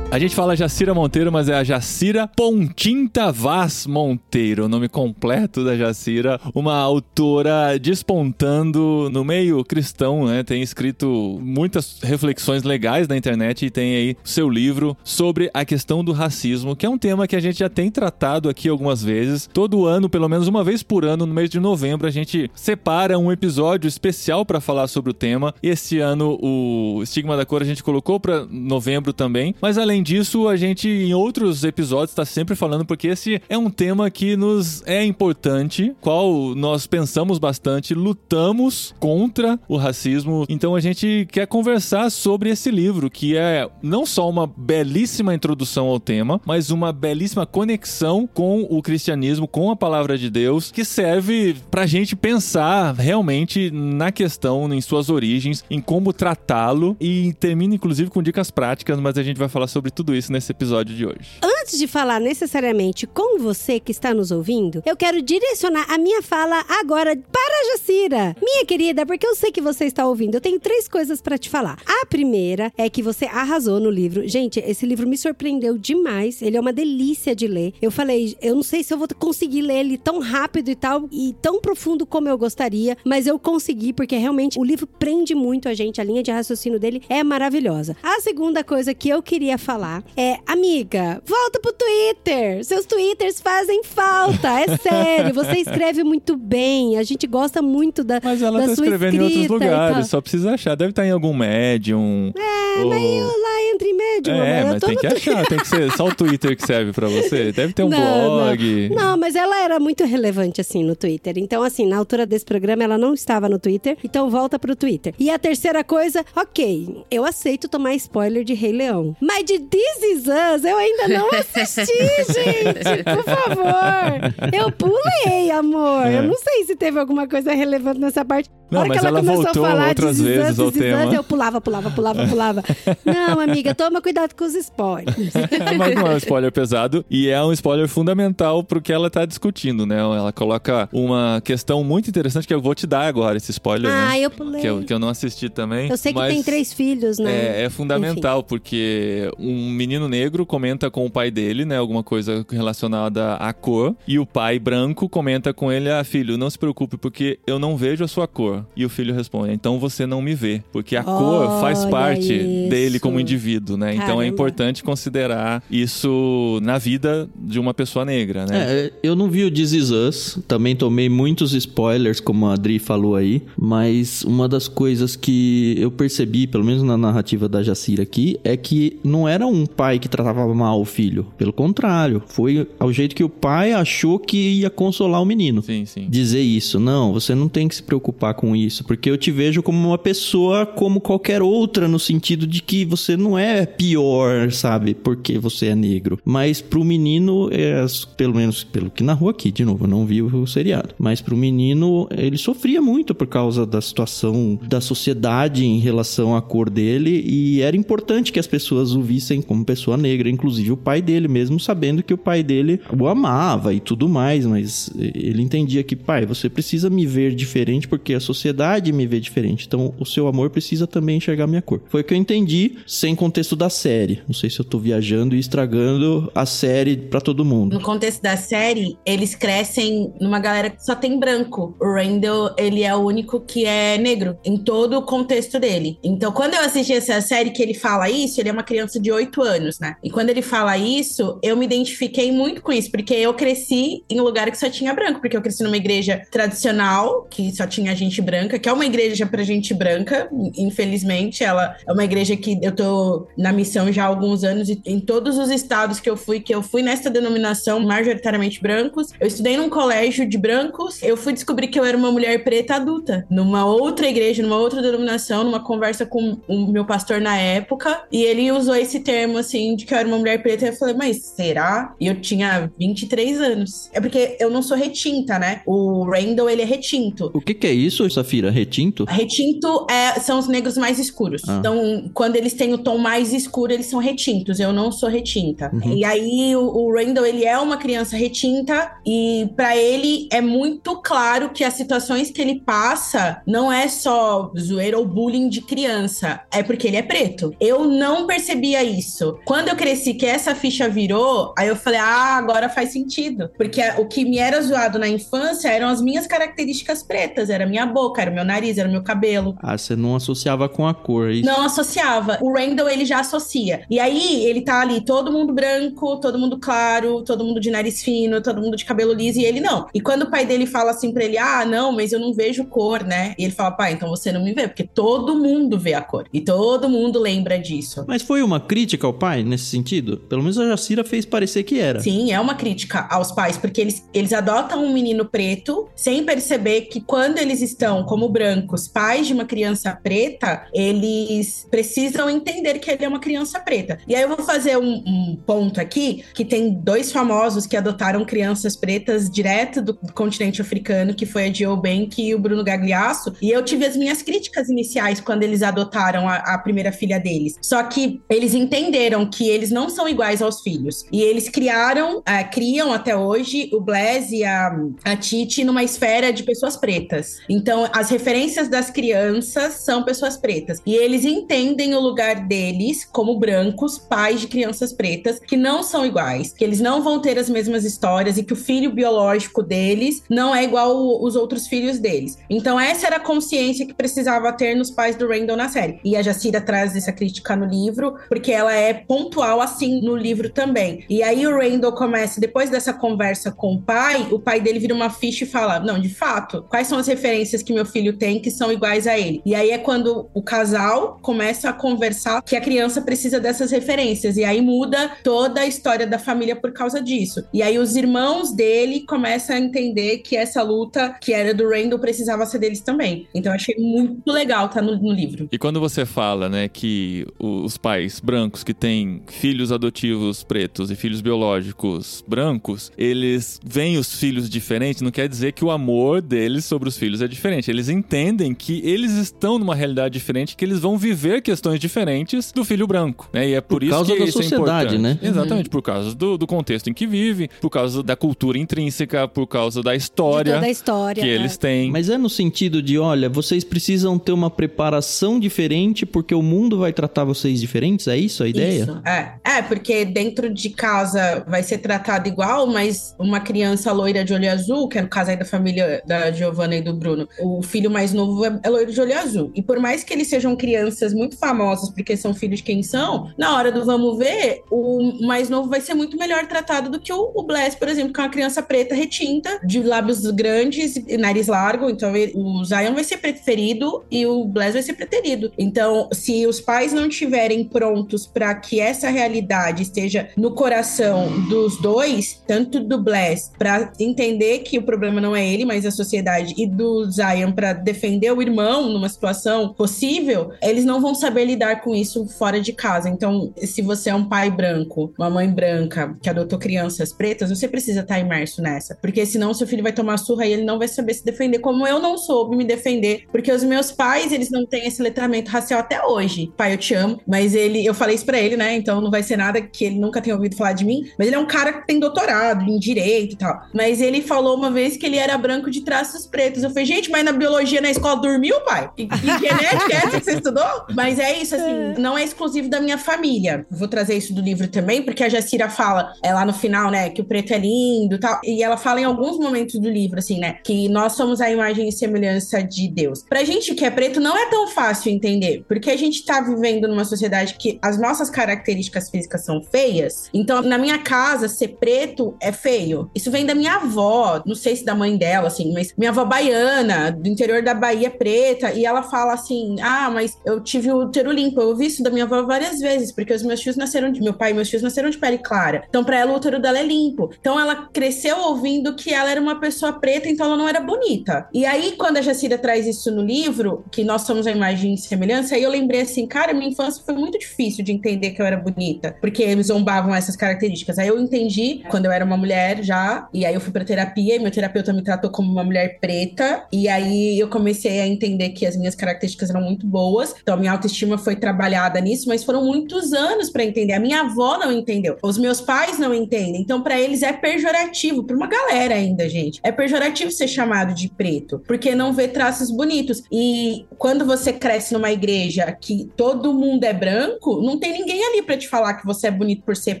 A 0.14 0.18
gente 0.20 0.32
fala 0.32 0.54
Jacira 0.54 0.94
Monteiro, 0.94 1.32
mas 1.32 1.48
é 1.48 1.54
a 1.54 1.64
Jacira 1.64 2.28
Pontinta 2.28 3.32
Vaz 3.32 3.84
Monteiro, 3.84 4.66
o 4.66 4.68
nome 4.68 4.88
completo 4.88 5.64
da 5.64 5.76
Jacira, 5.76 6.40
uma 6.54 6.76
autora 6.76 7.76
despontando 7.80 9.10
no 9.12 9.24
meio 9.24 9.64
cristão, 9.64 10.26
né? 10.26 10.44
Tem 10.44 10.62
escrito 10.62 11.40
muitas 11.42 11.98
reflexões 12.00 12.62
legais 12.62 13.08
na 13.08 13.16
internet 13.16 13.66
e 13.66 13.70
tem 13.70 13.96
aí 13.96 14.16
seu 14.22 14.48
livro 14.48 14.96
sobre 15.02 15.50
a 15.52 15.64
questão 15.64 16.04
do 16.04 16.12
racismo, 16.12 16.76
que 16.76 16.86
é 16.86 16.88
um 16.88 16.96
tema 16.96 17.26
que 17.26 17.34
a 17.34 17.40
gente 17.40 17.58
já 17.58 17.68
tem 17.68 17.90
tratado 17.90 18.48
aqui 18.48 18.68
algumas 18.68 19.02
vezes. 19.02 19.50
Todo 19.52 19.84
ano, 19.84 20.08
pelo 20.08 20.28
menos 20.28 20.46
uma 20.46 20.62
vez 20.62 20.80
por 20.80 21.04
ano, 21.04 21.26
no 21.26 21.34
mês 21.34 21.50
de 21.50 21.58
novembro, 21.58 22.06
a 22.06 22.12
gente 22.12 22.48
separa 22.54 23.18
um 23.18 23.32
episódio 23.32 23.88
especial 23.88 24.46
para 24.46 24.60
falar 24.60 24.86
sobre 24.86 25.10
o 25.10 25.14
tema. 25.14 25.52
Esse 25.60 25.98
ano 25.98 26.38
o 26.40 27.00
estigma 27.02 27.36
da 27.36 27.44
cor 27.44 27.62
a 27.62 27.66
gente 27.66 27.82
colocou 27.82 28.20
para 28.20 28.46
novembro 28.48 29.12
também, 29.12 29.56
mas 29.60 29.76
além 29.76 30.03
disso, 30.04 30.46
a 30.46 30.56
gente 30.56 30.88
em 30.88 31.14
outros 31.14 31.64
episódios 31.64 32.10
está 32.10 32.24
sempre 32.24 32.54
falando 32.54 32.84
porque 32.84 33.08
esse 33.08 33.40
é 33.48 33.56
um 33.56 33.70
tema 33.70 34.10
que 34.10 34.36
nos 34.36 34.82
é 34.86 35.04
importante, 35.04 35.92
qual 36.00 36.54
nós 36.54 36.86
pensamos 36.86 37.38
bastante, 37.38 37.94
lutamos 37.94 38.94
contra 39.00 39.58
o 39.66 39.76
racismo. 39.76 40.44
Então 40.48 40.76
a 40.76 40.80
gente 40.80 41.26
quer 41.32 41.46
conversar 41.46 42.10
sobre 42.10 42.50
esse 42.50 42.70
livro, 42.70 43.10
que 43.10 43.36
é 43.36 43.68
não 43.82 44.04
só 44.04 44.28
uma 44.28 44.46
belíssima 44.46 45.34
introdução 45.34 45.86
ao 45.86 45.98
tema, 45.98 46.40
mas 46.44 46.70
uma 46.70 46.92
belíssima 46.92 47.46
conexão 47.46 48.28
com 48.32 48.66
o 48.68 48.82
cristianismo, 48.82 49.48
com 49.48 49.70
a 49.70 49.76
palavra 49.76 50.18
de 50.18 50.28
Deus, 50.28 50.70
que 50.70 50.84
serve 50.84 51.56
pra 51.70 51.86
gente 51.86 52.14
pensar 52.14 52.94
realmente 52.94 53.70
na 53.70 54.12
questão, 54.12 54.72
em 54.72 54.80
suas 54.80 55.08
origens, 55.08 55.64
em 55.70 55.80
como 55.80 56.12
tratá-lo 56.12 56.96
e 57.00 57.32
termina 57.40 57.74
inclusive 57.74 58.10
com 58.10 58.22
dicas 58.22 58.50
práticas, 58.50 59.00
mas 59.00 59.16
a 59.16 59.22
gente 59.22 59.38
vai 59.38 59.48
falar 59.48 59.66
sobre 59.66 59.93
tudo 59.94 60.14
isso 60.14 60.32
nesse 60.32 60.50
episódio 60.52 60.94
de 60.94 61.06
hoje. 61.06 61.38
Antes 61.42 61.78
de 61.78 61.86
falar 61.86 62.20
necessariamente 62.20 63.06
com 63.06 63.38
você 63.38 63.78
que 63.78 63.92
está 63.92 64.12
nos 64.12 64.30
ouvindo, 64.30 64.82
eu 64.84 64.96
quero 64.96 65.22
direcionar 65.22 65.86
a 65.88 65.96
minha 65.96 66.20
fala 66.20 66.64
agora 66.80 67.16
para 67.16 67.54
a 67.60 67.72
Jacira. 67.72 68.36
Minha 68.42 68.66
querida, 68.66 69.06
porque 69.06 69.26
eu 69.26 69.34
sei 69.34 69.52
que 69.52 69.60
você 69.60 69.84
está 69.84 70.06
ouvindo, 70.06 70.34
eu 70.34 70.40
tenho 70.40 70.58
três 70.58 70.88
coisas 70.88 71.22
para 71.22 71.38
te 71.38 71.48
falar. 71.48 71.78
A 71.86 72.06
primeira 72.06 72.72
é 72.76 72.90
que 72.90 73.02
você 73.02 73.26
arrasou 73.26 73.78
no 73.78 73.90
livro. 73.90 74.26
Gente, 74.28 74.60
esse 74.60 74.84
livro 74.84 75.06
me 75.06 75.16
surpreendeu 75.16 75.78
demais. 75.78 76.42
Ele 76.42 76.56
é 76.56 76.60
uma 76.60 76.72
delícia 76.72 77.34
de 77.34 77.46
ler. 77.46 77.74
Eu 77.80 77.90
falei, 77.90 78.36
eu 78.42 78.54
não 78.54 78.62
sei 78.62 78.82
se 78.82 78.92
eu 78.92 78.98
vou 78.98 79.08
conseguir 79.18 79.62
ler 79.62 79.80
ele 79.80 79.96
tão 79.96 80.18
rápido 80.18 80.68
e 80.68 80.74
tal, 80.74 81.08
e 81.12 81.34
tão 81.40 81.60
profundo 81.60 82.04
como 82.04 82.28
eu 82.28 82.36
gostaria, 82.36 82.96
mas 83.04 83.26
eu 83.26 83.38
consegui, 83.38 83.92
porque 83.92 84.16
realmente 84.16 84.58
o 84.58 84.64
livro 84.64 84.86
prende 84.86 85.34
muito 85.34 85.68
a 85.68 85.74
gente. 85.74 86.00
A 86.00 86.04
linha 86.04 86.22
de 86.22 86.30
raciocínio 86.30 86.80
dele 86.80 87.02
é 87.08 87.22
maravilhosa. 87.22 87.96
A 88.02 88.20
segunda 88.20 88.64
coisa 88.64 88.92
que 88.92 89.08
eu 89.08 89.22
queria 89.22 89.56
falar 89.56 89.83
é, 90.16 90.38
amiga, 90.46 91.22
volta 91.26 91.60
pro 91.60 91.72
Twitter. 91.72 92.64
Seus 92.64 92.86
Twitters 92.86 93.40
fazem 93.40 93.82
falta, 93.84 94.48
é 94.60 94.76
sério. 94.78 95.34
Você 95.34 95.58
escreve 95.58 96.02
muito 96.04 96.36
bem. 96.36 96.96
A 96.98 97.02
gente 97.02 97.26
gosta 97.26 97.60
muito 97.62 98.02
da, 98.04 98.20
Mas 98.22 98.42
ela 98.42 98.60
da 98.60 98.68
tá 98.68 98.74
sua 98.74 98.84
escrevendo 98.84 99.14
em 99.16 99.20
outros 99.22 99.46
lugares, 99.48 100.08
só 100.08 100.20
precisa 100.20 100.52
achar. 100.54 100.74
Deve 100.76 100.90
estar 100.90 101.06
em 101.06 101.10
algum 101.10 101.34
Medium. 101.34 102.32
É, 102.36 102.82
ou- 102.82 102.88
mas 102.90 103.02
eu 103.02 103.26
lá 103.26 103.62
entro 103.72 103.88
em 103.88 103.96
médio, 103.96 104.32
É, 104.34 104.64
mas 104.64 104.80
tem 104.82 104.96
que 104.96 105.06
achar, 105.06 105.46
tem 105.46 105.58
que 105.58 105.66
ser 105.68 105.92
só 105.92 106.06
o 106.06 106.14
Twitter 106.14 106.56
que 106.56 106.66
serve 106.66 106.92
pra 106.92 107.08
você. 107.08 107.52
Deve 107.52 107.72
ter 107.72 107.82
um 107.82 107.88
Não, 107.88 107.98
blog. 107.98 108.88
Não. 108.90 109.04
Não, 109.04 109.16
mas 109.18 109.34
ela 109.36 109.60
era 109.62 109.78
muito 109.78 110.04
relevante, 110.04 110.60
assim, 110.60 110.82
no 110.82 110.96
Twitter. 110.96 111.34
Então, 111.36 111.62
assim, 111.62 111.86
na 111.86 111.96
altura 111.98 112.26
desse 112.26 112.44
programa, 112.44 112.82
ela 112.84 112.98
não 112.98 113.14
estava 113.14 113.48
no 113.48 113.58
Twitter. 113.58 113.96
Então, 114.02 114.28
volta 114.30 114.58
pro 114.58 114.74
Twitter. 114.74 115.14
E 115.18 115.30
a 115.30 115.38
terceira 115.38 115.84
coisa, 115.84 116.24
ok, 116.34 117.04
eu 117.10 117.24
aceito 117.24 117.68
tomar 117.68 117.94
spoiler 117.94 118.44
de 118.44 118.54
Rei 118.54 118.72
Leão. 118.72 119.14
Mas 119.20 119.44
de 119.44 119.58
This 119.74 120.02
Is 120.04 120.20
Us, 120.20 120.64
eu 120.64 120.76
ainda 120.76 121.08
não 121.08 121.28
assisti, 121.30 121.84
gente. 122.32 123.02
Por 123.02 123.24
favor. 123.24 124.52
Eu 124.52 124.70
pulei, 124.70 125.50
amor. 125.50 126.06
É. 126.06 126.18
Eu 126.18 126.22
não 126.22 126.34
sei 126.34 126.64
se 126.64 126.76
teve 126.76 127.00
alguma 127.00 127.26
coisa 127.26 127.52
relevante 127.52 127.98
nessa 127.98 128.24
parte. 128.24 128.48
Não, 128.70 128.80
a 128.80 128.82
hora 128.82 128.88
mas 128.88 129.00
que 129.00 129.06
ela, 129.06 129.18
ela 129.18 129.26
começou 129.26 129.44
voltou 129.44 129.64
a 129.64 129.68
falar 129.68 129.88
outras 129.88 130.16
This 130.16 130.20
Is 130.20 130.26
vezes 130.26 130.52
Us, 130.52 130.58
ao 130.58 130.72
This 130.72 130.80
Is 130.80 130.92
Us, 130.92 131.00
tema. 131.00 131.14
eu 131.14 131.24
pulava, 131.24 131.60
pulava, 131.60 131.90
pulava, 131.90 132.26
pulava. 132.26 132.64
não, 133.04 133.40
amiga, 133.40 133.74
toma 133.74 134.00
cuidado 134.00 134.34
com 134.34 134.44
os 134.44 134.54
spoilers. 134.54 135.32
Mas 135.78 135.94
não 135.94 136.06
é 136.06 136.14
um 136.14 136.16
spoiler 136.16 136.52
pesado 136.52 137.04
e 137.10 137.28
é 137.28 137.42
um 137.42 137.52
spoiler 137.52 137.88
fundamental 137.88 138.64
pro 138.64 138.80
que 138.80 138.92
ela 138.92 139.10
tá 139.10 139.24
discutindo, 139.24 139.84
né? 139.86 139.98
Ela 139.98 140.32
coloca 140.32 140.88
uma 140.92 141.40
questão 141.44 141.84
muito 141.84 142.08
interessante 142.08 142.46
que 142.46 142.54
eu 142.54 142.60
vou 142.60 142.74
te 142.74 142.86
dar 142.86 143.06
agora, 143.06 143.36
esse 143.36 143.50
spoiler, 143.50 143.90
ah, 143.90 144.10
né? 144.10 144.20
eu 144.20 144.30
pulei. 144.30 144.60
Que 144.60 144.66
eu, 144.66 144.82
que 144.82 144.92
eu 144.92 144.98
não 144.98 145.08
assisti 145.08 145.48
também. 145.48 145.90
Eu 145.90 145.96
sei 145.96 146.12
que 146.12 146.18
mas 146.18 146.32
tem 146.32 146.42
três 146.42 146.72
filhos, 146.72 147.18
né? 147.18 147.60
É, 147.60 147.64
é 147.64 147.70
fundamental, 147.70 148.42
porque 148.42 149.30
um 149.38 149.63
menino 149.64 150.08
negro 150.08 150.46
comenta 150.46 150.90
com 150.90 151.06
o 151.06 151.10
pai 151.10 151.30
dele, 151.30 151.64
né? 151.64 151.76
Alguma 151.76 152.02
coisa 152.02 152.44
relacionada 152.50 153.34
à 153.34 153.52
cor. 153.52 153.94
E 154.06 154.18
o 154.18 154.26
pai 154.26 154.58
branco 154.58 155.08
comenta 155.08 155.52
com 155.52 155.70
ele: 155.70 155.90
Ah, 155.90 156.02
filho, 156.04 156.36
não 156.36 156.50
se 156.50 156.58
preocupe, 156.58 156.96
porque 156.96 157.38
eu 157.46 157.58
não 157.58 157.76
vejo 157.76 158.04
a 158.04 158.08
sua 158.08 158.26
cor. 158.26 158.64
E 158.76 158.84
o 158.84 158.88
filho 158.88 159.14
responde: 159.14 159.52
Então 159.52 159.78
você 159.78 160.06
não 160.06 160.20
me 160.20 160.34
vê. 160.34 160.62
Porque 160.72 160.96
a 160.96 161.02
cor 161.02 161.60
faz 161.60 161.84
parte 161.84 162.32
isso. 162.32 162.70
dele 162.70 162.98
como 162.98 163.20
indivíduo, 163.20 163.76
né? 163.76 163.94
Então 163.94 164.04
é 164.04 164.08
Caramba. 164.08 164.26
importante 164.26 164.82
considerar 164.82 165.62
isso 165.70 166.58
na 166.62 166.78
vida 166.78 167.28
de 167.36 167.58
uma 167.58 167.74
pessoa 167.74 168.04
negra, 168.04 168.46
né? 168.46 168.56
É, 168.56 168.92
eu 169.02 169.14
não 169.14 169.30
vi 169.30 169.44
o 169.44 169.50
This 169.50 169.72
Is 169.72 169.90
Us, 169.90 170.38
também 170.46 170.76
tomei 170.76 171.08
muitos 171.08 171.52
spoilers, 171.54 172.20
como 172.20 172.46
a 172.46 172.54
Adri 172.54 172.78
falou 172.78 173.16
aí, 173.16 173.42
mas 173.56 174.22
uma 174.24 174.48
das 174.48 174.68
coisas 174.68 175.16
que 175.16 175.76
eu 175.78 175.90
percebi, 175.90 176.46
pelo 176.46 176.64
menos 176.64 176.82
na 176.82 176.96
narrativa 176.96 177.48
da 177.48 177.62
Jacira 177.62 178.02
aqui, 178.02 178.38
é 178.44 178.56
que 178.56 178.98
não 179.04 179.28
era 179.28 179.43
um 179.46 179.66
pai 179.66 179.98
que 179.98 180.08
tratava 180.08 180.52
mal 180.54 180.80
o 180.80 180.84
filho. 180.84 181.26
Pelo 181.36 181.52
contrário, 181.52 182.22
foi 182.26 182.68
ao 182.78 182.92
jeito 182.92 183.14
que 183.14 183.24
o 183.24 183.28
pai 183.28 183.72
achou 183.72 184.18
que 184.18 184.60
ia 184.60 184.70
consolar 184.70 185.22
o 185.22 185.26
menino. 185.26 185.62
Sim, 185.62 185.84
sim. 185.86 186.06
Dizer 186.08 186.42
isso, 186.42 186.78
não, 186.78 187.12
você 187.12 187.34
não 187.34 187.48
tem 187.48 187.68
que 187.68 187.76
se 187.76 187.82
preocupar 187.82 188.34
com 188.34 188.54
isso, 188.54 188.84
porque 188.84 189.10
eu 189.10 189.16
te 189.16 189.30
vejo 189.30 189.62
como 189.62 189.88
uma 189.88 189.98
pessoa 189.98 190.66
como 190.66 191.00
qualquer 191.00 191.42
outra, 191.42 191.88
no 191.88 191.98
sentido 191.98 192.46
de 192.46 192.62
que 192.62 192.84
você 192.84 193.16
não 193.16 193.38
é 193.38 193.66
pior, 193.66 194.50
sabe, 194.50 194.94
porque 194.94 195.38
você 195.38 195.66
é 195.66 195.74
negro. 195.74 196.18
Mas 196.24 196.60
pro 196.60 196.84
menino, 196.84 197.48
é, 197.52 197.84
pelo 198.16 198.34
menos 198.34 198.64
pelo 198.64 198.90
que 198.90 199.02
narrou 199.02 199.28
aqui, 199.28 199.50
de 199.50 199.64
novo, 199.64 199.84
eu 199.84 199.88
não 199.88 200.06
vi 200.06 200.22
o 200.22 200.46
seriado, 200.46 200.94
mas 200.98 201.20
pro 201.20 201.36
menino, 201.36 202.08
ele 202.10 202.36
sofria 202.36 202.80
muito 202.80 203.14
por 203.14 203.26
causa 203.26 203.66
da 203.66 203.80
situação 203.80 204.58
da 204.62 204.80
sociedade 204.80 205.64
em 205.64 205.78
relação 205.78 206.36
à 206.36 206.42
cor 206.42 206.68
dele, 206.70 207.24
e 207.26 207.60
era 207.60 207.76
importante 207.76 208.32
que 208.32 208.40
as 208.40 208.46
pessoas 208.46 208.92
o 208.92 209.02
vissem 209.02 209.33
como 209.42 209.64
pessoa 209.64 209.96
negra, 209.96 210.28
inclusive 210.28 210.72
o 210.72 210.76
pai 210.76 211.00
dele, 211.00 211.28
mesmo 211.28 211.58
sabendo 211.58 212.02
que 212.02 212.14
o 212.14 212.18
pai 212.18 212.42
dele 212.42 212.80
o 212.98 213.06
amava 213.06 213.72
e 213.72 213.80
tudo 213.80 214.08
mais, 214.08 214.46
mas 214.46 214.90
ele 214.96 215.42
entendia 215.42 215.82
que, 215.82 215.96
pai, 215.96 216.26
você 216.26 216.48
precisa 216.48 216.90
me 216.90 217.06
ver 217.06 217.34
diferente 217.34 217.88
porque 217.88 218.14
a 218.14 218.20
sociedade 218.20 218.92
me 218.92 219.06
vê 219.06 219.20
diferente. 219.20 219.66
Então, 219.66 219.94
o 219.98 220.04
seu 220.04 220.26
amor 220.26 220.50
precisa 220.50 220.86
também 220.86 221.16
enxergar 221.16 221.46
minha 221.46 221.62
cor. 221.62 221.80
Foi 221.88 222.00
o 222.00 222.04
que 222.04 222.14
eu 222.14 222.18
entendi 222.18 222.76
sem 222.86 223.14
contexto 223.14 223.56
da 223.56 223.70
série. 223.70 224.20
Não 224.26 224.34
sei 224.34 224.50
se 224.50 224.60
eu 224.60 224.64
tô 224.64 224.78
viajando 224.78 225.34
e 225.34 225.38
estragando 225.38 226.30
a 226.34 226.46
série 226.46 226.96
pra 226.96 227.20
todo 227.20 227.44
mundo. 227.44 227.74
No 227.74 227.82
contexto 227.82 228.22
da 228.22 228.36
série, 228.36 228.96
eles 229.04 229.34
crescem 229.34 230.12
numa 230.20 230.38
galera 230.38 230.70
que 230.70 230.84
só 230.84 230.94
tem 230.94 231.18
branco. 231.18 231.74
O 231.80 231.94
Randall, 231.94 232.54
ele 232.58 232.82
é 232.82 232.94
o 232.94 233.00
único 233.00 233.40
que 233.40 233.64
é 233.64 233.98
negro 233.98 234.36
em 234.44 234.56
todo 234.56 234.98
o 234.98 235.02
contexto 235.02 235.58
dele. 235.58 235.98
Então, 236.02 236.32
quando 236.32 236.54
eu 236.54 236.60
assisti 236.60 236.92
essa 236.92 237.20
série 237.20 237.50
que 237.50 237.62
ele 237.62 237.74
fala 237.74 238.08
isso, 238.10 238.40
ele 238.40 238.48
é 238.48 238.52
uma 238.52 238.62
criança 238.62 239.00
de 239.00 239.10
8 239.10 239.23
anos, 239.42 239.78
né? 239.78 239.96
E 240.02 240.10
quando 240.10 240.30
ele 240.30 240.42
fala 240.42 240.76
isso, 240.76 241.38
eu 241.42 241.56
me 241.56 241.64
identifiquei 241.64 242.32
muito 242.32 242.62
com 242.62 242.72
isso, 242.72 242.90
porque 242.90 243.14
eu 243.14 243.34
cresci 243.34 244.04
em 244.08 244.20
um 244.20 244.24
lugar 244.24 244.50
que 244.50 244.58
só 244.58 244.68
tinha 244.68 244.94
branco, 244.94 245.20
porque 245.20 245.36
eu 245.36 245.42
cresci 245.42 245.62
numa 245.62 245.76
igreja 245.76 246.22
tradicional, 246.30 247.26
que 247.30 247.54
só 247.54 247.66
tinha 247.66 247.94
gente 247.94 248.20
branca, 248.20 248.58
que 248.58 248.68
é 248.68 248.72
uma 248.72 248.86
igreja 248.86 249.26
pra 249.26 249.42
gente 249.42 249.74
branca, 249.74 250.28
infelizmente. 250.56 251.42
Ela 251.44 251.76
é 251.86 251.92
uma 251.92 252.04
igreja 252.04 252.36
que 252.36 252.58
eu 252.62 252.72
tô 252.72 253.26
na 253.36 253.52
missão 253.52 253.92
já 253.92 254.04
há 254.04 254.06
alguns 254.06 254.44
anos, 254.44 254.68
e 254.68 254.80
em 254.86 255.00
todos 255.00 255.38
os 255.38 255.50
estados 255.50 256.00
que 256.00 256.08
eu 256.08 256.16
fui, 256.16 256.40
que 256.40 256.54
eu 256.54 256.62
fui 256.62 256.82
nessa 256.82 257.10
denominação, 257.10 257.80
majoritariamente 257.80 258.60
brancos. 258.60 259.08
Eu 259.20 259.26
estudei 259.26 259.56
num 259.56 259.68
colégio 259.68 260.28
de 260.28 260.38
brancos, 260.38 261.02
eu 261.02 261.16
fui 261.16 261.32
descobrir 261.32 261.68
que 261.68 261.78
eu 261.78 261.84
era 261.84 261.96
uma 261.96 262.10
mulher 262.10 262.42
preta 262.44 262.76
adulta, 262.76 263.26
numa 263.30 263.64
outra 263.64 264.08
igreja, 264.08 264.42
numa 264.42 264.56
outra 264.56 264.82
denominação, 264.82 265.44
numa 265.44 265.60
conversa 265.60 266.06
com 266.06 266.38
o 266.48 266.66
meu 266.70 266.84
pastor 266.84 267.20
na 267.20 267.36
época, 267.36 268.04
e 268.10 268.22
ele 268.22 268.50
usou 268.52 268.74
esse 268.74 269.00
termo, 269.00 269.13
assim, 269.38 269.76
de 269.76 269.84
que 269.86 269.94
eu 269.94 269.98
era 269.98 270.08
uma 270.08 270.18
mulher 270.18 270.42
preta, 270.42 270.66
eu 270.66 270.72
falei, 270.74 270.94
mas 270.94 271.24
será? 271.36 271.94
E 272.00 272.06
eu 272.06 272.20
tinha 272.20 272.70
23 272.78 273.40
anos. 273.40 273.90
É 273.92 274.00
porque 274.00 274.36
eu 274.40 274.50
não 274.50 274.62
sou 274.62 274.76
retinta, 274.76 275.38
né? 275.38 275.62
O 275.66 276.04
Randall, 276.04 276.48
ele 276.50 276.62
é 276.62 276.64
retinto. 276.64 277.30
O 277.34 277.40
que, 277.40 277.54
que 277.54 277.66
é 277.66 277.72
isso, 277.72 278.08
Safira? 278.10 278.50
Retinto? 278.50 279.04
Retinto 279.04 279.86
é- 279.90 280.18
são 280.20 280.38
os 280.38 280.48
negros 280.48 280.76
mais 280.76 280.98
escuros. 280.98 281.42
Ah. 281.48 281.56
Então, 281.58 282.10
quando 282.12 282.36
eles 282.36 282.54
têm 282.54 282.72
o 282.72 282.78
tom 282.78 282.98
mais 282.98 283.32
escuro, 283.32 283.72
eles 283.72 283.86
são 283.86 284.00
retintos. 284.00 284.60
Eu 284.60 284.72
não 284.72 284.90
sou 284.92 285.08
retinta. 285.08 285.70
Uhum. 285.72 285.96
E 285.96 286.04
aí, 286.04 286.56
o, 286.56 286.64
o 286.64 286.94
Randall, 286.94 287.26
ele 287.26 287.44
é 287.44 287.58
uma 287.58 287.76
criança 287.76 288.16
retinta. 288.16 288.92
E 289.06 289.48
pra 289.56 289.76
ele, 289.76 290.28
é 290.32 290.40
muito 290.40 290.96
claro 291.02 291.50
que 291.50 291.64
as 291.64 291.74
situações 291.74 292.30
que 292.30 292.40
ele 292.40 292.60
passa 292.60 293.42
não 293.46 293.72
é 293.72 293.88
só 293.88 294.52
zoeira 294.58 294.98
ou 294.98 295.06
bullying 295.06 295.48
de 295.48 295.60
criança. 295.60 296.40
É 296.52 296.62
porque 296.62 296.88
ele 296.88 296.96
é 296.96 297.02
preto. 297.02 297.54
Eu 297.60 297.84
não 297.84 298.26
percebia 298.26 298.82
isso. 298.82 299.03
Quando 299.44 299.68
eu 299.68 299.76
cresci, 299.76 300.14
que 300.14 300.26
essa 300.26 300.54
ficha 300.54 300.88
virou, 300.88 301.54
aí 301.56 301.68
eu 301.68 301.76
falei, 301.76 302.00
ah, 302.00 302.36
agora 302.36 302.68
faz 302.68 302.92
sentido. 302.92 303.50
Porque 303.56 303.80
o 303.98 304.06
que 304.06 304.24
me 304.24 304.38
era 304.38 304.60
zoado 304.62 304.98
na 304.98 305.08
infância 305.08 305.68
eram 305.68 305.88
as 305.88 306.00
minhas 306.00 306.26
características 306.26 307.02
pretas. 307.02 307.50
Era 307.50 307.66
minha 307.66 307.86
boca, 307.86 308.22
era 308.22 308.30
meu 308.30 308.44
nariz, 308.44 308.78
era 308.78 308.88
meu 308.88 309.02
cabelo. 309.02 309.56
Ah, 309.62 309.76
você 309.76 309.94
não 309.96 310.16
associava 310.16 310.68
com 310.68 310.86
a 310.86 310.94
cor, 310.94 311.30
é 311.30 311.34
isso? 311.34 311.46
Não 311.46 311.62
associava. 311.62 312.38
O 312.40 312.52
Randall, 312.52 312.88
ele 312.88 313.04
já 313.04 313.20
associa. 313.20 313.84
E 313.90 313.98
aí, 313.98 314.44
ele 314.44 314.62
tá 314.62 314.80
ali, 314.80 315.00
todo 315.00 315.32
mundo 315.32 315.52
branco, 315.52 316.16
todo 316.18 316.38
mundo 316.38 316.58
claro, 316.58 317.22
todo 317.22 317.44
mundo 317.44 317.60
de 317.60 317.70
nariz 317.70 318.02
fino, 318.02 318.42
todo 318.42 318.60
mundo 318.60 318.76
de 318.76 318.84
cabelo 318.84 319.12
liso, 319.12 319.40
e 319.40 319.44
ele 319.44 319.60
não. 319.60 319.86
E 319.92 320.00
quando 320.00 320.22
o 320.22 320.30
pai 320.30 320.46
dele 320.46 320.66
fala 320.66 320.90
assim 320.90 321.12
pra 321.12 321.24
ele, 321.24 321.38
ah, 321.38 321.64
não, 321.64 321.92
mas 321.92 322.12
eu 322.12 322.20
não 322.20 322.32
vejo 322.32 322.64
cor, 322.64 323.04
né? 323.04 323.34
E 323.38 323.44
ele 323.44 323.52
fala, 323.52 323.70
pai, 323.70 323.92
então 323.92 324.08
você 324.08 324.32
não 324.32 324.42
me 324.42 324.52
vê, 324.52 324.68
porque 324.68 324.84
todo 324.84 325.36
mundo 325.36 325.78
vê 325.78 325.94
a 325.94 326.02
cor. 326.02 326.26
E 326.32 326.40
todo 326.40 326.88
mundo 326.88 327.18
lembra 327.18 327.58
disso. 327.58 328.04
Mas 328.06 328.22
foi 328.22 328.42
uma 328.42 328.60
crítica 328.60 328.93
ao 329.02 329.12
pai 329.12 329.42
nesse 329.42 329.64
sentido? 329.64 330.18
Pelo 330.28 330.42
menos 330.42 330.58
a 330.58 330.68
Jacira 330.68 331.04
fez 331.04 331.24
parecer 331.24 331.62
que 331.64 331.78
era. 331.78 332.00
Sim, 332.00 332.32
é 332.32 332.38
uma 332.38 332.54
crítica 332.54 333.06
aos 333.10 333.32
pais, 333.32 333.56
porque 333.56 333.80
eles, 333.80 334.06
eles 334.12 334.32
adotam 334.32 334.84
um 334.84 334.92
menino 334.92 335.24
preto 335.24 335.88
sem 335.96 336.24
perceber 336.24 336.82
que 336.82 337.00
quando 337.00 337.38
eles 337.38 337.60
estão 337.60 338.04
como 338.04 338.28
brancos, 338.28 338.86
pais 338.88 339.26
de 339.26 339.32
uma 339.32 339.44
criança 339.44 339.98
preta, 340.02 340.66
eles 340.72 341.66
precisam 341.70 342.28
entender 342.28 342.78
que 342.78 342.90
ele 342.90 343.04
é 343.04 343.08
uma 343.08 343.20
criança 343.20 343.58
preta. 343.60 343.98
E 344.06 344.14
aí 344.14 344.22
eu 344.22 344.28
vou 344.28 344.44
fazer 344.44 344.76
um, 344.76 345.02
um 345.06 345.38
ponto 345.46 345.80
aqui, 345.80 346.24
que 346.34 346.44
tem 346.44 346.72
dois 346.72 347.10
famosos 347.10 347.66
que 347.66 347.76
adotaram 347.76 348.24
crianças 348.24 348.76
pretas 348.76 349.30
direto 349.30 349.80
do 349.80 349.94
continente 350.12 350.60
africano, 350.60 351.14
que 351.14 351.26
foi 351.26 351.44
a 351.44 351.52
Jill 351.52 351.76
Bank 351.76 352.22
e 352.22 352.34
o 352.34 352.38
Bruno 352.38 352.64
Gagliasso, 352.64 353.34
e 353.40 353.50
eu 353.50 353.64
tive 353.64 353.86
as 353.86 353.96
minhas 353.96 354.22
críticas 354.22 354.68
iniciais 354.68 355.20
quando 355.20 355.42
eles 355.42 355.62
adotaram 355.62 356.28
a, 356.28 356.36
a 356.36 356.58
primeira 356.58 356.92
filha 356.92 357.18
deles. 357.18 357.56
Só 357.60 357.82
que 357.82 358.20
eles 358.28 358.54
entenderam 358.84 359.26
que 359.26 359.48
eles 359.48 359.70
não 359.70 359.88
são 359.88 360.08
iguais 360.08 360.42
aos 360.42 360.60
filhos. 360.60 361.04
E 361.10 361.22
eles 361.22 361.48
criaram, 361.48 362.22
ah, 362.24 362.44
criam 362.44 362.92
até 362.92 363.16
hoje 363.16 363.70
o 363.72 363.80
Blaise 363.80 364.36
e 364.36 364.44
a, 364.44 364.76
a 365.04 365.16
Titi 365.16 365.64
numa 365.64 365.82
esfera 365.82 366.32
de 366.32 366.42
pessoas 366.42 366.76
pretas. 366.76 367.38
Então, 367.48 367.88
as 367.92 368.10
referências 368.10 368.68
das 368.68 368.90
crianças 368.90 369.74
são 369.74 370.02
pessoas 370.02 370.36
pretas. 370.36 370.80
E 370.84 370.94
eles 370.94 371.24
entendem 371.24 371.94
o 371.94 372.00
lugar 372.00 372.46
deles 372.46 373.04
como 373.10 373.38
brancos, 373.38 373.98
pais 373.98 374.40
de 374.40 374.48
crianças 374.48 374.92
pretas, 374.92 375.38
que 375.38 375.56
não 375.56 375.82
são 375.82 376.04
iguais, 376.04 376.52
que 376.52 376.64
eles 376.64 376.80
não 376.80 377.02
vão 377.02 377.20
ter 377.20 377.38
as 377.38 377.48
mesmas 377.48 377.84
histórias 377.84 378.36
e 378.36 378.42
que 378.42 378.52
o 378.52 378.56
filho 378.56 378.90
biológico 378.90 379.62
deles 379.62 380.22
não 380.28 380.54
é 380.54 380.64
igual 380.64 381.22
os 381.22 381.36
outros 381.36 381.66
filhos 381.66 381.98
deles. 381.98 382.38
Então, 382.50 382.78
essa 382.78 383.06
era 383.06 383.16
a 383.16 383.20
consciência 383.20 383.86
que 383.86 383.94
precisava 383.94 384.52
ter 384.52 384.74
nos 384.74 384.90
pais 384.90 385.16
do 385.16 385.28
Randall 385.28 385.56
na 385.56 385.68
série. 385.68 386.00
E 386.04 386.16
a 386.16 386.22
Jacira 386.22 386.60
traz 386.60 386.94
essa 386.96 387.12
crítica 387.12 387.56
no 387.56 387.64
livro, 387.64 388.16
porque 388.28 388.52
ela 388.52 388.73
é 388.74 388.94
pontual 388.94 389.60
assim 389.60 390.00
no 390.00 390.16
livro 390.16 390.50
também. 390.50 391.04
E 391.08 391.22
aí 391.22 391.46
o 391.46 391.56
Randall 391.56 391.92
começa, 391.92 392.40
depois 392.40 392.70
dessa 392.70 392.92
conversa 392.92 393.52
com 393.52 393.74
o 393.74 393.82
pai, 393.82 394.26
o 394.30 394.38
pai 394.38 394.60
dele 394.60 394.78
vira 394.78 394.94
uma 394.94 395.10
ficha 395.10 395.44
e 395.44 395.48
fala: 395.48 395.80
Não, 395.80 395.98
de 395.98 396.08
fato, 396.08 396.64
quais 396.68 396.86
são 396.86 396.98
as 396.98 397.06
referências 397.06 397.62
que 397.62 397.72
meu 397.72 397.86
filho 397.86 398.16
tem 398.16 398.40
que 398.40 398.50
são 398.50 398.72
iguais 398.72 399.06
a 399.06 399.18
ele? 399.18 399.42
E 399.44 399.54
aí 399.54 399.70
é 399.70 399.78
quando 399.78 400.28
o 400.34 400.42
casal 400.42 401.18
começa 401.22 401.70
a 401.70 401.72
conversar 401.72 402.42
que 402.42 402.56
a 402.56 402.60
criança 402.60 403.02
precisa 403.02 403.40
dessas 403.40 403.70
referências. 403.70 404.36
E 404.36 404.44
aí 404.44 404.60
muda 404.60 405.10
toda 405.22 405.60
a 405.60 405.66
história 405.66 406.06
da 406.06 406.18
família 406.18 406.56
por 406.56 406.72
causa 406.72 407.02
disso. 407.02 407.44
E 407.52 407.62
aí 407.62 407.78
os 407.78 407.96
irmãos 407.96 408.52
dele 408.52 409.04
começam 409.06 409.56
a 409.56 409.58
entender 409.58 410.18
que 410.18 410.36
essa 410.36 410.62
luta 410.62 411.16
que 411.20 411.32
era 411.32 411.54
do 411.54 411.68
Randall 411.68 411.98
precisava 411.98 412.46
ser 412.46 412.58
deles 412.58 412.80
também. 412.80 413.26
Então 413.34 413.52
eu 413.52 413.56
achei 413.56 413.76
muito 413.78 414.30
legal 414.30 414.68
tá 414.68 414.80
no, 414.80 414.96
no 414.96 415.12
livro. 415.12 415.48
E 415.50 415.58
quando 415.58 415.80
você 415.80 416.04
fala, 416.04 416.48
né, 416.48 416.68
que 416.68 417.26
os 417.38 417.76
pais 417.76 418.20
brancos 418.20 418.53
que 418.62 418.74
têm 418.74 419.22
filhos 419.26 419.72
adotivos 419.72 420.44
pretos 420.44 420.90
e 420.90 420.96
filhos 420.96 421.20
biológicos 421.20 422.24
brancos, 422.26 422.92
eles 422.96 423.60
veem 423.64 423.96
os 423.96 424.14
filhos 424.14 424.48
diferentes, 424.48 425.02
não 425.02 425.10
quer 425.10 425.28
dizer 425.28 425.52
que 425.52 425.64
o 425.64 425.70
amor 425.70 426.20
deles 426.20 426.64
sobre 426.64 426.88
os 426.88 426.96
filhos 426.96 427.22
é 427.22 427.28
diferente. 427.28 427.70
Eles 427.70 427.88
entendem 427.88 428.54
que 428.54 428.80
eles 428.84 429.12
estão 429.12 429.58
numa 429.58 429.74
realidade 429.74 430.12
diferente, 430.12 430.56
que 430.56 430.64
eles 430.64 430.78
vão 430.78 430.96
viver 430.96 431.42
questões 431.42 431.80
diferentes 431.80 432.52
do 432.52 432.64
filho 432.64 432.86
branco, 432.86 433.28
né? 433.32 433.48
E 433.48 433.54
é 433.54 433.60
por, 433.60 433.76
Por 433.76 433.82
isso 433.82 433.92
causa 433.92 434.12
que 434.12 434.18
da 434.18 434.24
isso 434.24 434.42
sociedade, 434.42 434.94
é 434.94 434.98
importante. 434.98 435.22
né? 435.22 435.28
Exatamente, 435.28 435.68
por 435.68 435.82
causa 435.82 436.14
do, 436.14 436.38
do 436.38 436.46
contexto 436.46 436.88
em 436.88 436.94
que 436.94 437.06
vive, 437.06 437.48
por 437.60 437.70
causa 437.70 438.02
da 438.02 438.14
cultura 438.14 438.58
intrínseca, 438.58 439.26
por 439.26 439.46
causa 439.46 439.82
da 439.82 439.94
história 439.94 440.54
toda 440.54 440.66
a 440.66 440.70
história. 440.70 441.22
que 441.22 441.28
é. 441.28 441.34
eles 441.34 441.56
têm. 441.56 441.90
Mas 441.90 442.08
é 442.08 442.18
no 442.18 442.28
sentido 442.28 442.82
de, 442.82 442.98
olha, 442.98 443.28
vocês 443.28 443.64
precisam 443.64 444.18
ter 444.18 444.32
uma 444.32 444.50
preparação 444.50 445.38
diferente 445.40 446.06
porque 446.06 446.34
o 446.34 446.42
mundo 446.42 446.78
vai 446.78 446.92
tratar 446.92 447.24
vocês 447.24 447.60
diferentes? 447.60 448.06
É 448.08 448.16
isso 448.16 448.42
a 448.44 448.48
ideia? 448.48 448.82
Isso, 448.82 449.02
é. 449.04 449.32
É, 449.44 449.62
porque 449.62 450.04
dentro 450.04 450.52
de 450.52 450.70
casa 450.70 451.44
vai 451.46 451.62
ser 451.62 451.78
tratado 451.78 452.28
igual, 452.28 452.66
mas 452.66 453.14
uma 453.18 453.40
criança 453.40 453.92
loira 453.92 454.24
de 454.24 454.32
olho 454.32 454.50
azul, 454.50 454.88
que 454.88 454.98
é 454.98 455.02
no 455.02 455.08
caso 455.08 455.30
aí 455.30 455.36
da 455.36 455.44
família 455.44 456.02
da 456.06 456.30
Giovanna 456.30 456.76
e 456.76 456.82
do 456.82 456.94
Bruno, 456.94 457.28
o 457.40 457.62
filho 457.62 457.90
mais 457.90 458.12
novo 458.12 458.44
é, 458.44 458.60
é 458.62 458.68
loiro 458.68 458.92
de 458.92 459.00
olho 459.00 459.18
azul. 459.18 459.50
E 459.54 459.62
por 459.62 459.78
mais 459.78 460.02
que 460.02 460.12
eles 460.12 460.28
sejam 460.28 460.56
crianças 460.56 461.12
muito 461.12 461.36
famosas, 461.36 461.90
porque 461.90 462.16
são 462.16 462.34
filhos 462.34 462.58
de 462.58 462.64
quem 462.64 462.82
são, 462.82 463.30
na 463.36 463.56
hora 463.56 463.70
do 463.70 463.84
vamos 463.84 464.18
ver, 464.18 464.62
o 464.70 465.26
mais 465.26 465.48
novo 465.48 465.68
vai 465.68 465.80
ser 465.80 465.94
muito 465.94 466.16
melhor 466.16 466.46
tratado 466.46 466.90
do 466.90 467.00
que 467.00 467.12
o, 467.12 467.42
Bless, 467.42 467.76
por 467.76 467.88
exemplo, 467.88 468.12
que 468.12 468.20
é 468.20 468.24
uma 468.24 468.30
criança 468.30 468.62
preta 468.62 468.94
retinta, 468.94 469.60
de 469.64 469.82
lábios 469.82 470.22
grandes 470.30 470.96
e 470.96 471.16
nariz 471.16 471.46
largo. 471.46 471.90
Então 471.90 472.12
o 472.34 472.64
Zion 472.64 472.94
vai 472.94 473.04
ser 473.04 473.18
preferido 473.18 474.04
e 474.10 474.26
o 474.26 474.44
Bless 474.44 474.72
vai 474.72 474.82
ser 474.82 474.94
preterido. 474.94 475.52
Então, 475.58 476.08
se 476.12 476.46
os 476.46 476.60
pais 476.60 476.92
não 476.92 477.06
estiverem 477.06 477.64
prontos 477.64 478.26
para 478.34 478.54
que 478.54 478.80
essa 478.80 479.08
realidade 479.08 479.82
esteja 479.82 480.28
no 480.36 480.52
coração 480.52 481.30
dos 481.48 481.80
dois, 481.80 482.42
tanto 482.46 482.80
do 482.80 483.00
Bless 483.00 483.52
para 483.56 483.92
entender 484.00 484.58
que 484.58 484.76
o 484.76 484.82
problema 484.82 485.20
não 485.20 485.34
é 485.34 485.46
ele, 485.46 485.64
mas 485.64 485.86
a 485.86 485.90
sociedade, 485.90 486.54
e 486.58 486.66
do 486.66 487.08
Zion 487.10 487.52
para 487.52 487.72
defender 487.72 488.32
o 488.32 488.42
irmão 488.42 488.88
numa 488.90 489.08
situação 489.08 489.72
possível, 489.72 490.50
eles 490.60 490.84
não 490.84 491.00
vão 491.00 491.14
saber 491.14 491.44
lidar 491.44 491.80
com 491.82 491.94
isso 491.94 492.26
fora 492.26 492.60
de 492.60 492.72
casa. 492.72 493.08
Então, 493.08 493.52
se 493.56 493.80
você 493.80 494.10
é 494.10 494.14
um 494.14 494.28
pai 494.28 494.50
branco, 494.50 495.12
uma 495.18 495.30
mãe 495.30 495.48
branca 495.48 496.16
que 496.20 496.28
adotou 496.28 496.58
crianças 496.58 497.12
pretas, 497.12 497.50
você 497.50 497.68
precisa 497.68 498.00
estar 498.00 498.18
imerso 498.18 498.60
nessa, 498.60 498.96
porque 499.00 499.24
senão 499.24 499.54
seu 499.54 499.66
filho 499.66 499.82
vai 499.82 499.92
tomar 499.92 500.16
surra 500.18 500.46
e 500.46 500.52
ele 500.52 500.64
não 500.64 500.78
vai 500.78 500.88
saber 500.88 501.14
se 501.14 501.24
defender, 501.24 501.58
como 501.60 501.86
eu 501.86 502.00
não 502.00 502.18
soube 502.18 502.56
me 502.56 502.64
defender, 502.64 503.26
porque 503.30 503.52
os 503.52 503.62
meus 503.62 503.92
pais, 503.92 504.32
eles 504.32 504.50
não 504.50 504.66
têm 504.66 504.86
esse 504.86 505.02
letramento 505.02 505.50
racial 505.50 505.80
até 505.80 506.04
hoje. 506.04 506.52
Pai, 506.56 506.72
eu 506.72 506.78
te 506.78 506.94
amo, 506.94 507.20
mas 507.26 507.54
ele, 507.54 507.84
eu 507.84 507.94
falei 507.94 508.16
isso 508.16 508.23
pra 508.24 508.38
ele, 508.38 508.56
né? 508.56 508.74
Então 508.76 509.00
não 509.00 509.10
vai 509.10 509.22
ser 509.22 509.36
nada 509.36 509.60
que 509.60 509.84
ele 509.84 509.98
nunca 509.98 510.20
tenha 510.20 510.34
ouvido 510.34 510.56
falar 510.56 510.72
de 510.72 510.84
mim, 510.84 511.04
mas 511.18 511.26
ele 511.26 511.36
é 511.36 511.38
um 511.38 511.46
cara 511.46 511.72
que 511.72 511.86
tem 511.86 511.98
doutorado 511.98 512.64
em 512.64 512.78
direito 512.78 513.34
e 513.34 513.36
tal. 513.36 513.62
Mas 513.72 514.00
ele 514.00 514.22
falou 514.22 514.56
uma 514.56 514.70
vez 514.70 514.96
que 514.96 515.06
ele 515.06 515.16
era 515.16 515.36
branco 515.36 515.70
de 515.70 515.82
traços 515.82 516.26
pretos. 516.26 516.62
Eu 516.62 516.70
falei, 516.70 516.84
gente, 516.84 517.10
mas 517.10 517.24
na 517.24 517.32
biologia 517.32 517.80
na 517.80 517.90
escola 517.90 518.20
dormiu, 518.20 518.60
pai? 518.60 518.90
E, 518.96 519.04
e 519.04 519.48
genética 519.48 519.92
é 519.92 519.96
essa 519.96 520.18
que 520.18 520.24
você 520.24 520.34
estudou? 520.34 520.64
Mas 520.94 521.18
é 521.18 521.36
isso, 521.38 521.54
assim, 521.54 522.00
não 522.00 522.16
é 522.16 522.24
exclusivo 522.24 522.68
da 522.68 522.80
minha 522.80 522.98
família. 522.98 523.66
Vou 523.70 523.88
trazer 523.88 524.16
isso 524.16 524.34
do 524.34 524.40
livro 524.40 524.68
também, 524.68 525.02
porque 525.02 525.22
a 525.22 525.28
Jacira 525.28 525.68
fala 525.68 526.12
é 526.22 526.32
lá 526.32 526.44
no 526.44 526.52
final, 526.52 526.90
né, 526.90 527.10
que 527.10 527.20
o 527.20 527.24
preto 527.24 527.52
é 527.52 527.58
lindo 527.58 528.16
e 528.16 528.18
tal. 528.18 528.40
E 528.44 528.62
ela 528.62 528.76
fala 528.76 529.00
em 529.00 529.04
alguns 529.04 529.38
momentos 529.38 529.78
do 529.80 529.88
livro, 529.88 530.18
assim, 530.18 530.38
né, 530.38 530.58
que 530.64 530.88
nós 530.88 531.12
somos 531.12 531.40
a 531.40 531.50
imagem 531.50 531.88
e 531.88 531.92
semelhança 531.92 532.62
de 532.62 532.88
Deus. 532.88 533.22
Pra 533.28 533.44
gente 533.44 533.74
que 533.74 533.84
é 533.84 533.90
preto, 533.90 534.20
não 534.20 534.36
é 534.36 534.48
tão 534.48 534.68
fácil 534.68 535.12
entender, 535.12 535.64
porque 535.68 535.90
a 535.90 535.96
gente 535.96 536.24
tá 536.24 536.40
vivendo 536.40 536.88
numa 536.88 537.04
sociedade 537.04 537.56
que 537.58 537.78
as 537.82 537.98
nossas 537.98 538.13
características 538.30 539.10
físicas 539.10 539.44
são 539.44 539.62
feias. 539.62 540.28
Então, 540.32 540.62
na 540.62 540.78
minha 540.78 540.98
casa, 540.98 541.48
ser 541.48 541.76
preto 541.78 542.36
é 542.40 542.52
feio. 542.52 543.10
Isso 543.14 543.30
vem 543.30 543.46
da 543.46 543.54
minha 543.54 543.76
avó, 543.76 544.42
não 544.46 544.54
sei 544.54 544.76
se 544.76 544.84
da 544.84 544.94
mãe 544.94 545.16
dela, 545.16 545.48
assim, 545.48 545.72
mas 545.72 545.94
minha 545.96 546.10
avó 546.10 546.24
baiana, 546.24 547.10
do 547.10 547.28
interior 547.28 547.62
da 547.62 547.74
Bahia 547.74 548.10
preta, 548.10 548.72
e 548.72 548.84
ela 548.84 549.02
fala 549.02 549.34
assim: 549.34 549.76
ah, 549.80 550.10
mas 550.10 550.38
eu 550.44 550.60
tive 550.60 550.90
o 550.90 551.02
útero 551.02 551.30
limpo. 551.30 551.60
Eu 551.60 551.68
ouvi 551.68 551.86
isso 551.86 552.02
da 552.02 552.10
minha 552.10 552.24
avó 552.24 552.42
várias 552.42 552.80
vezes, 552.80 553.12
porque 553.12 553.32
os 553.32 553.42
meus 553.42 553.60
filhos 553.60 553.76
nasceram 553.76 554.10
de. 554.10 554.20
Meu 554.20 554.34
pai 554.34 554.50
e 554.52 554.54
meus 554.54 554.68
filhos 554.68 554.82
nasceram 554.82 555.10
de 555.10 555.18
pele 555.18 555.38
clara. 555.38 555.84
Então, 555.88 556.04
pra 556.04 556.18
ela, 556.18 556.32
o 556.32 556.36
útero 556.36 556.60
dela 556.60 556.78
é 556.78 556.82
limpo. 556.82 557.30
Então, 557.38 557.58
ela 557.58 557.88
cresceu 557.92 558.38
ouvindo 558.38 558.94
que 558.94 559.12
ela 559.12 559.30
era 559.30 559.40
uma 559.40 559.60
pessoa 559.60 559.92
preta, 559.92 560.28
então 560.28 560.46
ela 560.46 560.56
não 560.56 560.68
era 560.68 560.80
bonita. 560.80 561.48
E 561.52 561.64
aí, 561.64 561.92
quando 561.92 562.16
a 562.16 562.22
Jacira 562.22 562.58
traz 562.58 562.86
isso 562.86 563.10
no 563.10 563.22
livro, 563.22 563.84
que 563.90 564.04
nós 564.04 564.22
somos 564.22 564.46
a 564.46 564.50
imagem 564.50 564.94
e 564.94 564.98
semelhança, 564.98 565.54
aí 565.54 565.62
eu 565.62 565.70
lembrei 565.70 566.02
assim, 566.02 566.26
cara, 566.26 566.52
minha 566.52 566.70
infância 566.70 567.02
foi 567.04 567.14
muito 567.14 567.38
difícil 567.38 567.84
de 567.84 567.92
entender 568.04 568.30
que 568.30 568.42
eu 568.42 568.46
era 568.46 568.56
bonita, 568.56 569.16
porque 569.20 569.42
eles 569.42 569.68
zombavam 569.68 570.14
essas 570.14 570.36
características. 570.36 570.98
Aí 570.98 571.08
eu 571.08 571.18
entendi 571.18 571.82
quando 571.88 572.06
eu 572.06 572.12
era 572.12 572.24
uma 572.24 572.36
mulher 572.36 572.82
já, 572.82 573.28
e 573.32 573.44
aí 573.46 573.54
eu 573.54 573.60
fui 573.60 573.72
pra 573.72 573.84
terapia, 573.84 574.36
e 574.36 574.38
meu 574.38 574.50
terapeuta 574.50 574.92
me 574.92 575.02
tratou 575.02 575.30
como 575.30 575.50
uma 575.50 575.64
mulher 575.64 575.98
preta, 576.00 576.64
e 576.72 576.88
aí 576.88 577.38
eu 577.38 577.48
comecei 577.48 578.00
a 578.00 578.06
entender 578.06 578.50
que 578.50 578.66
as 578.66 578.76
minhas 578.76 578.94
características 578.94 579.50
eram 579.50 579.62
muito 579.62 579.86
boas. 579.86 580.34
Então, 580.42 580.54
a 580.54 580.58
minha 580.58 580.72
autoestima 580.72 581.16
foi 581.16 581.36
trabalhada 581.36 582.00
nisso, 582.00 582.28
mas 582.28 582.44
foram 582.44 582.64
muitos 582.64 583.12
anos 583.12 583.50
pra 583.50 583.64
entender. 583.64 583.94
A 583.94 584.00
minha 584.00 584.20
avó 584.20 584.58
não 584.58 584.72
entendeu, 584.72 585.16
os 585.22 585.38
meus 585.38 585.60
pais 585.60 585.98
não 585.98 586.14
entendem. 586.14 586.60
Então, 586.60 586.82
pra 586.82 587.00
eles 587.00 587.22
é 587.22 587.32
pejorativo, 587.32 588.24
pra 588.24 588.36
uma 588.36 588.46
galera 588.46 588.94
ainda, 588.94 589.28
gente. 589.28 589.60
É 589.62 589.72
pejorativo 589.72 590.30
ser 590.30 590.48
chamado 590.48 590.94
de 590.94 591.08
preto, 591.08 591.62
porque 591.66 591.94
não 591.94 592.12
vê 592.12 592.28
traços 592.28 592.70
bonitos. 592.70 593.22
E 593.30 593.86
quando 593.98 594.24
você 594.24 594.52
cresce 594.52 594.92
numa 594.92 595.12
igreja 595.12 595.70
que 595.72 596.10
todo 596.16 596.52
mundo 596.52 596.84
é 596.84 596.92
branco, 596.92 597.60
não 597.62 597.78
tem 597.78 597.93
ninguém 597.94 598.24
ali 598.24 598.42
pra 598.42 598.56
te 598.56 598.68
falar 598.68 598.94
que 598.94 599.06
você 599.06 599.28
é 599.28 599.30
bonito 599.30 599.62
por 599.62 599.76
ser 599.76 600.00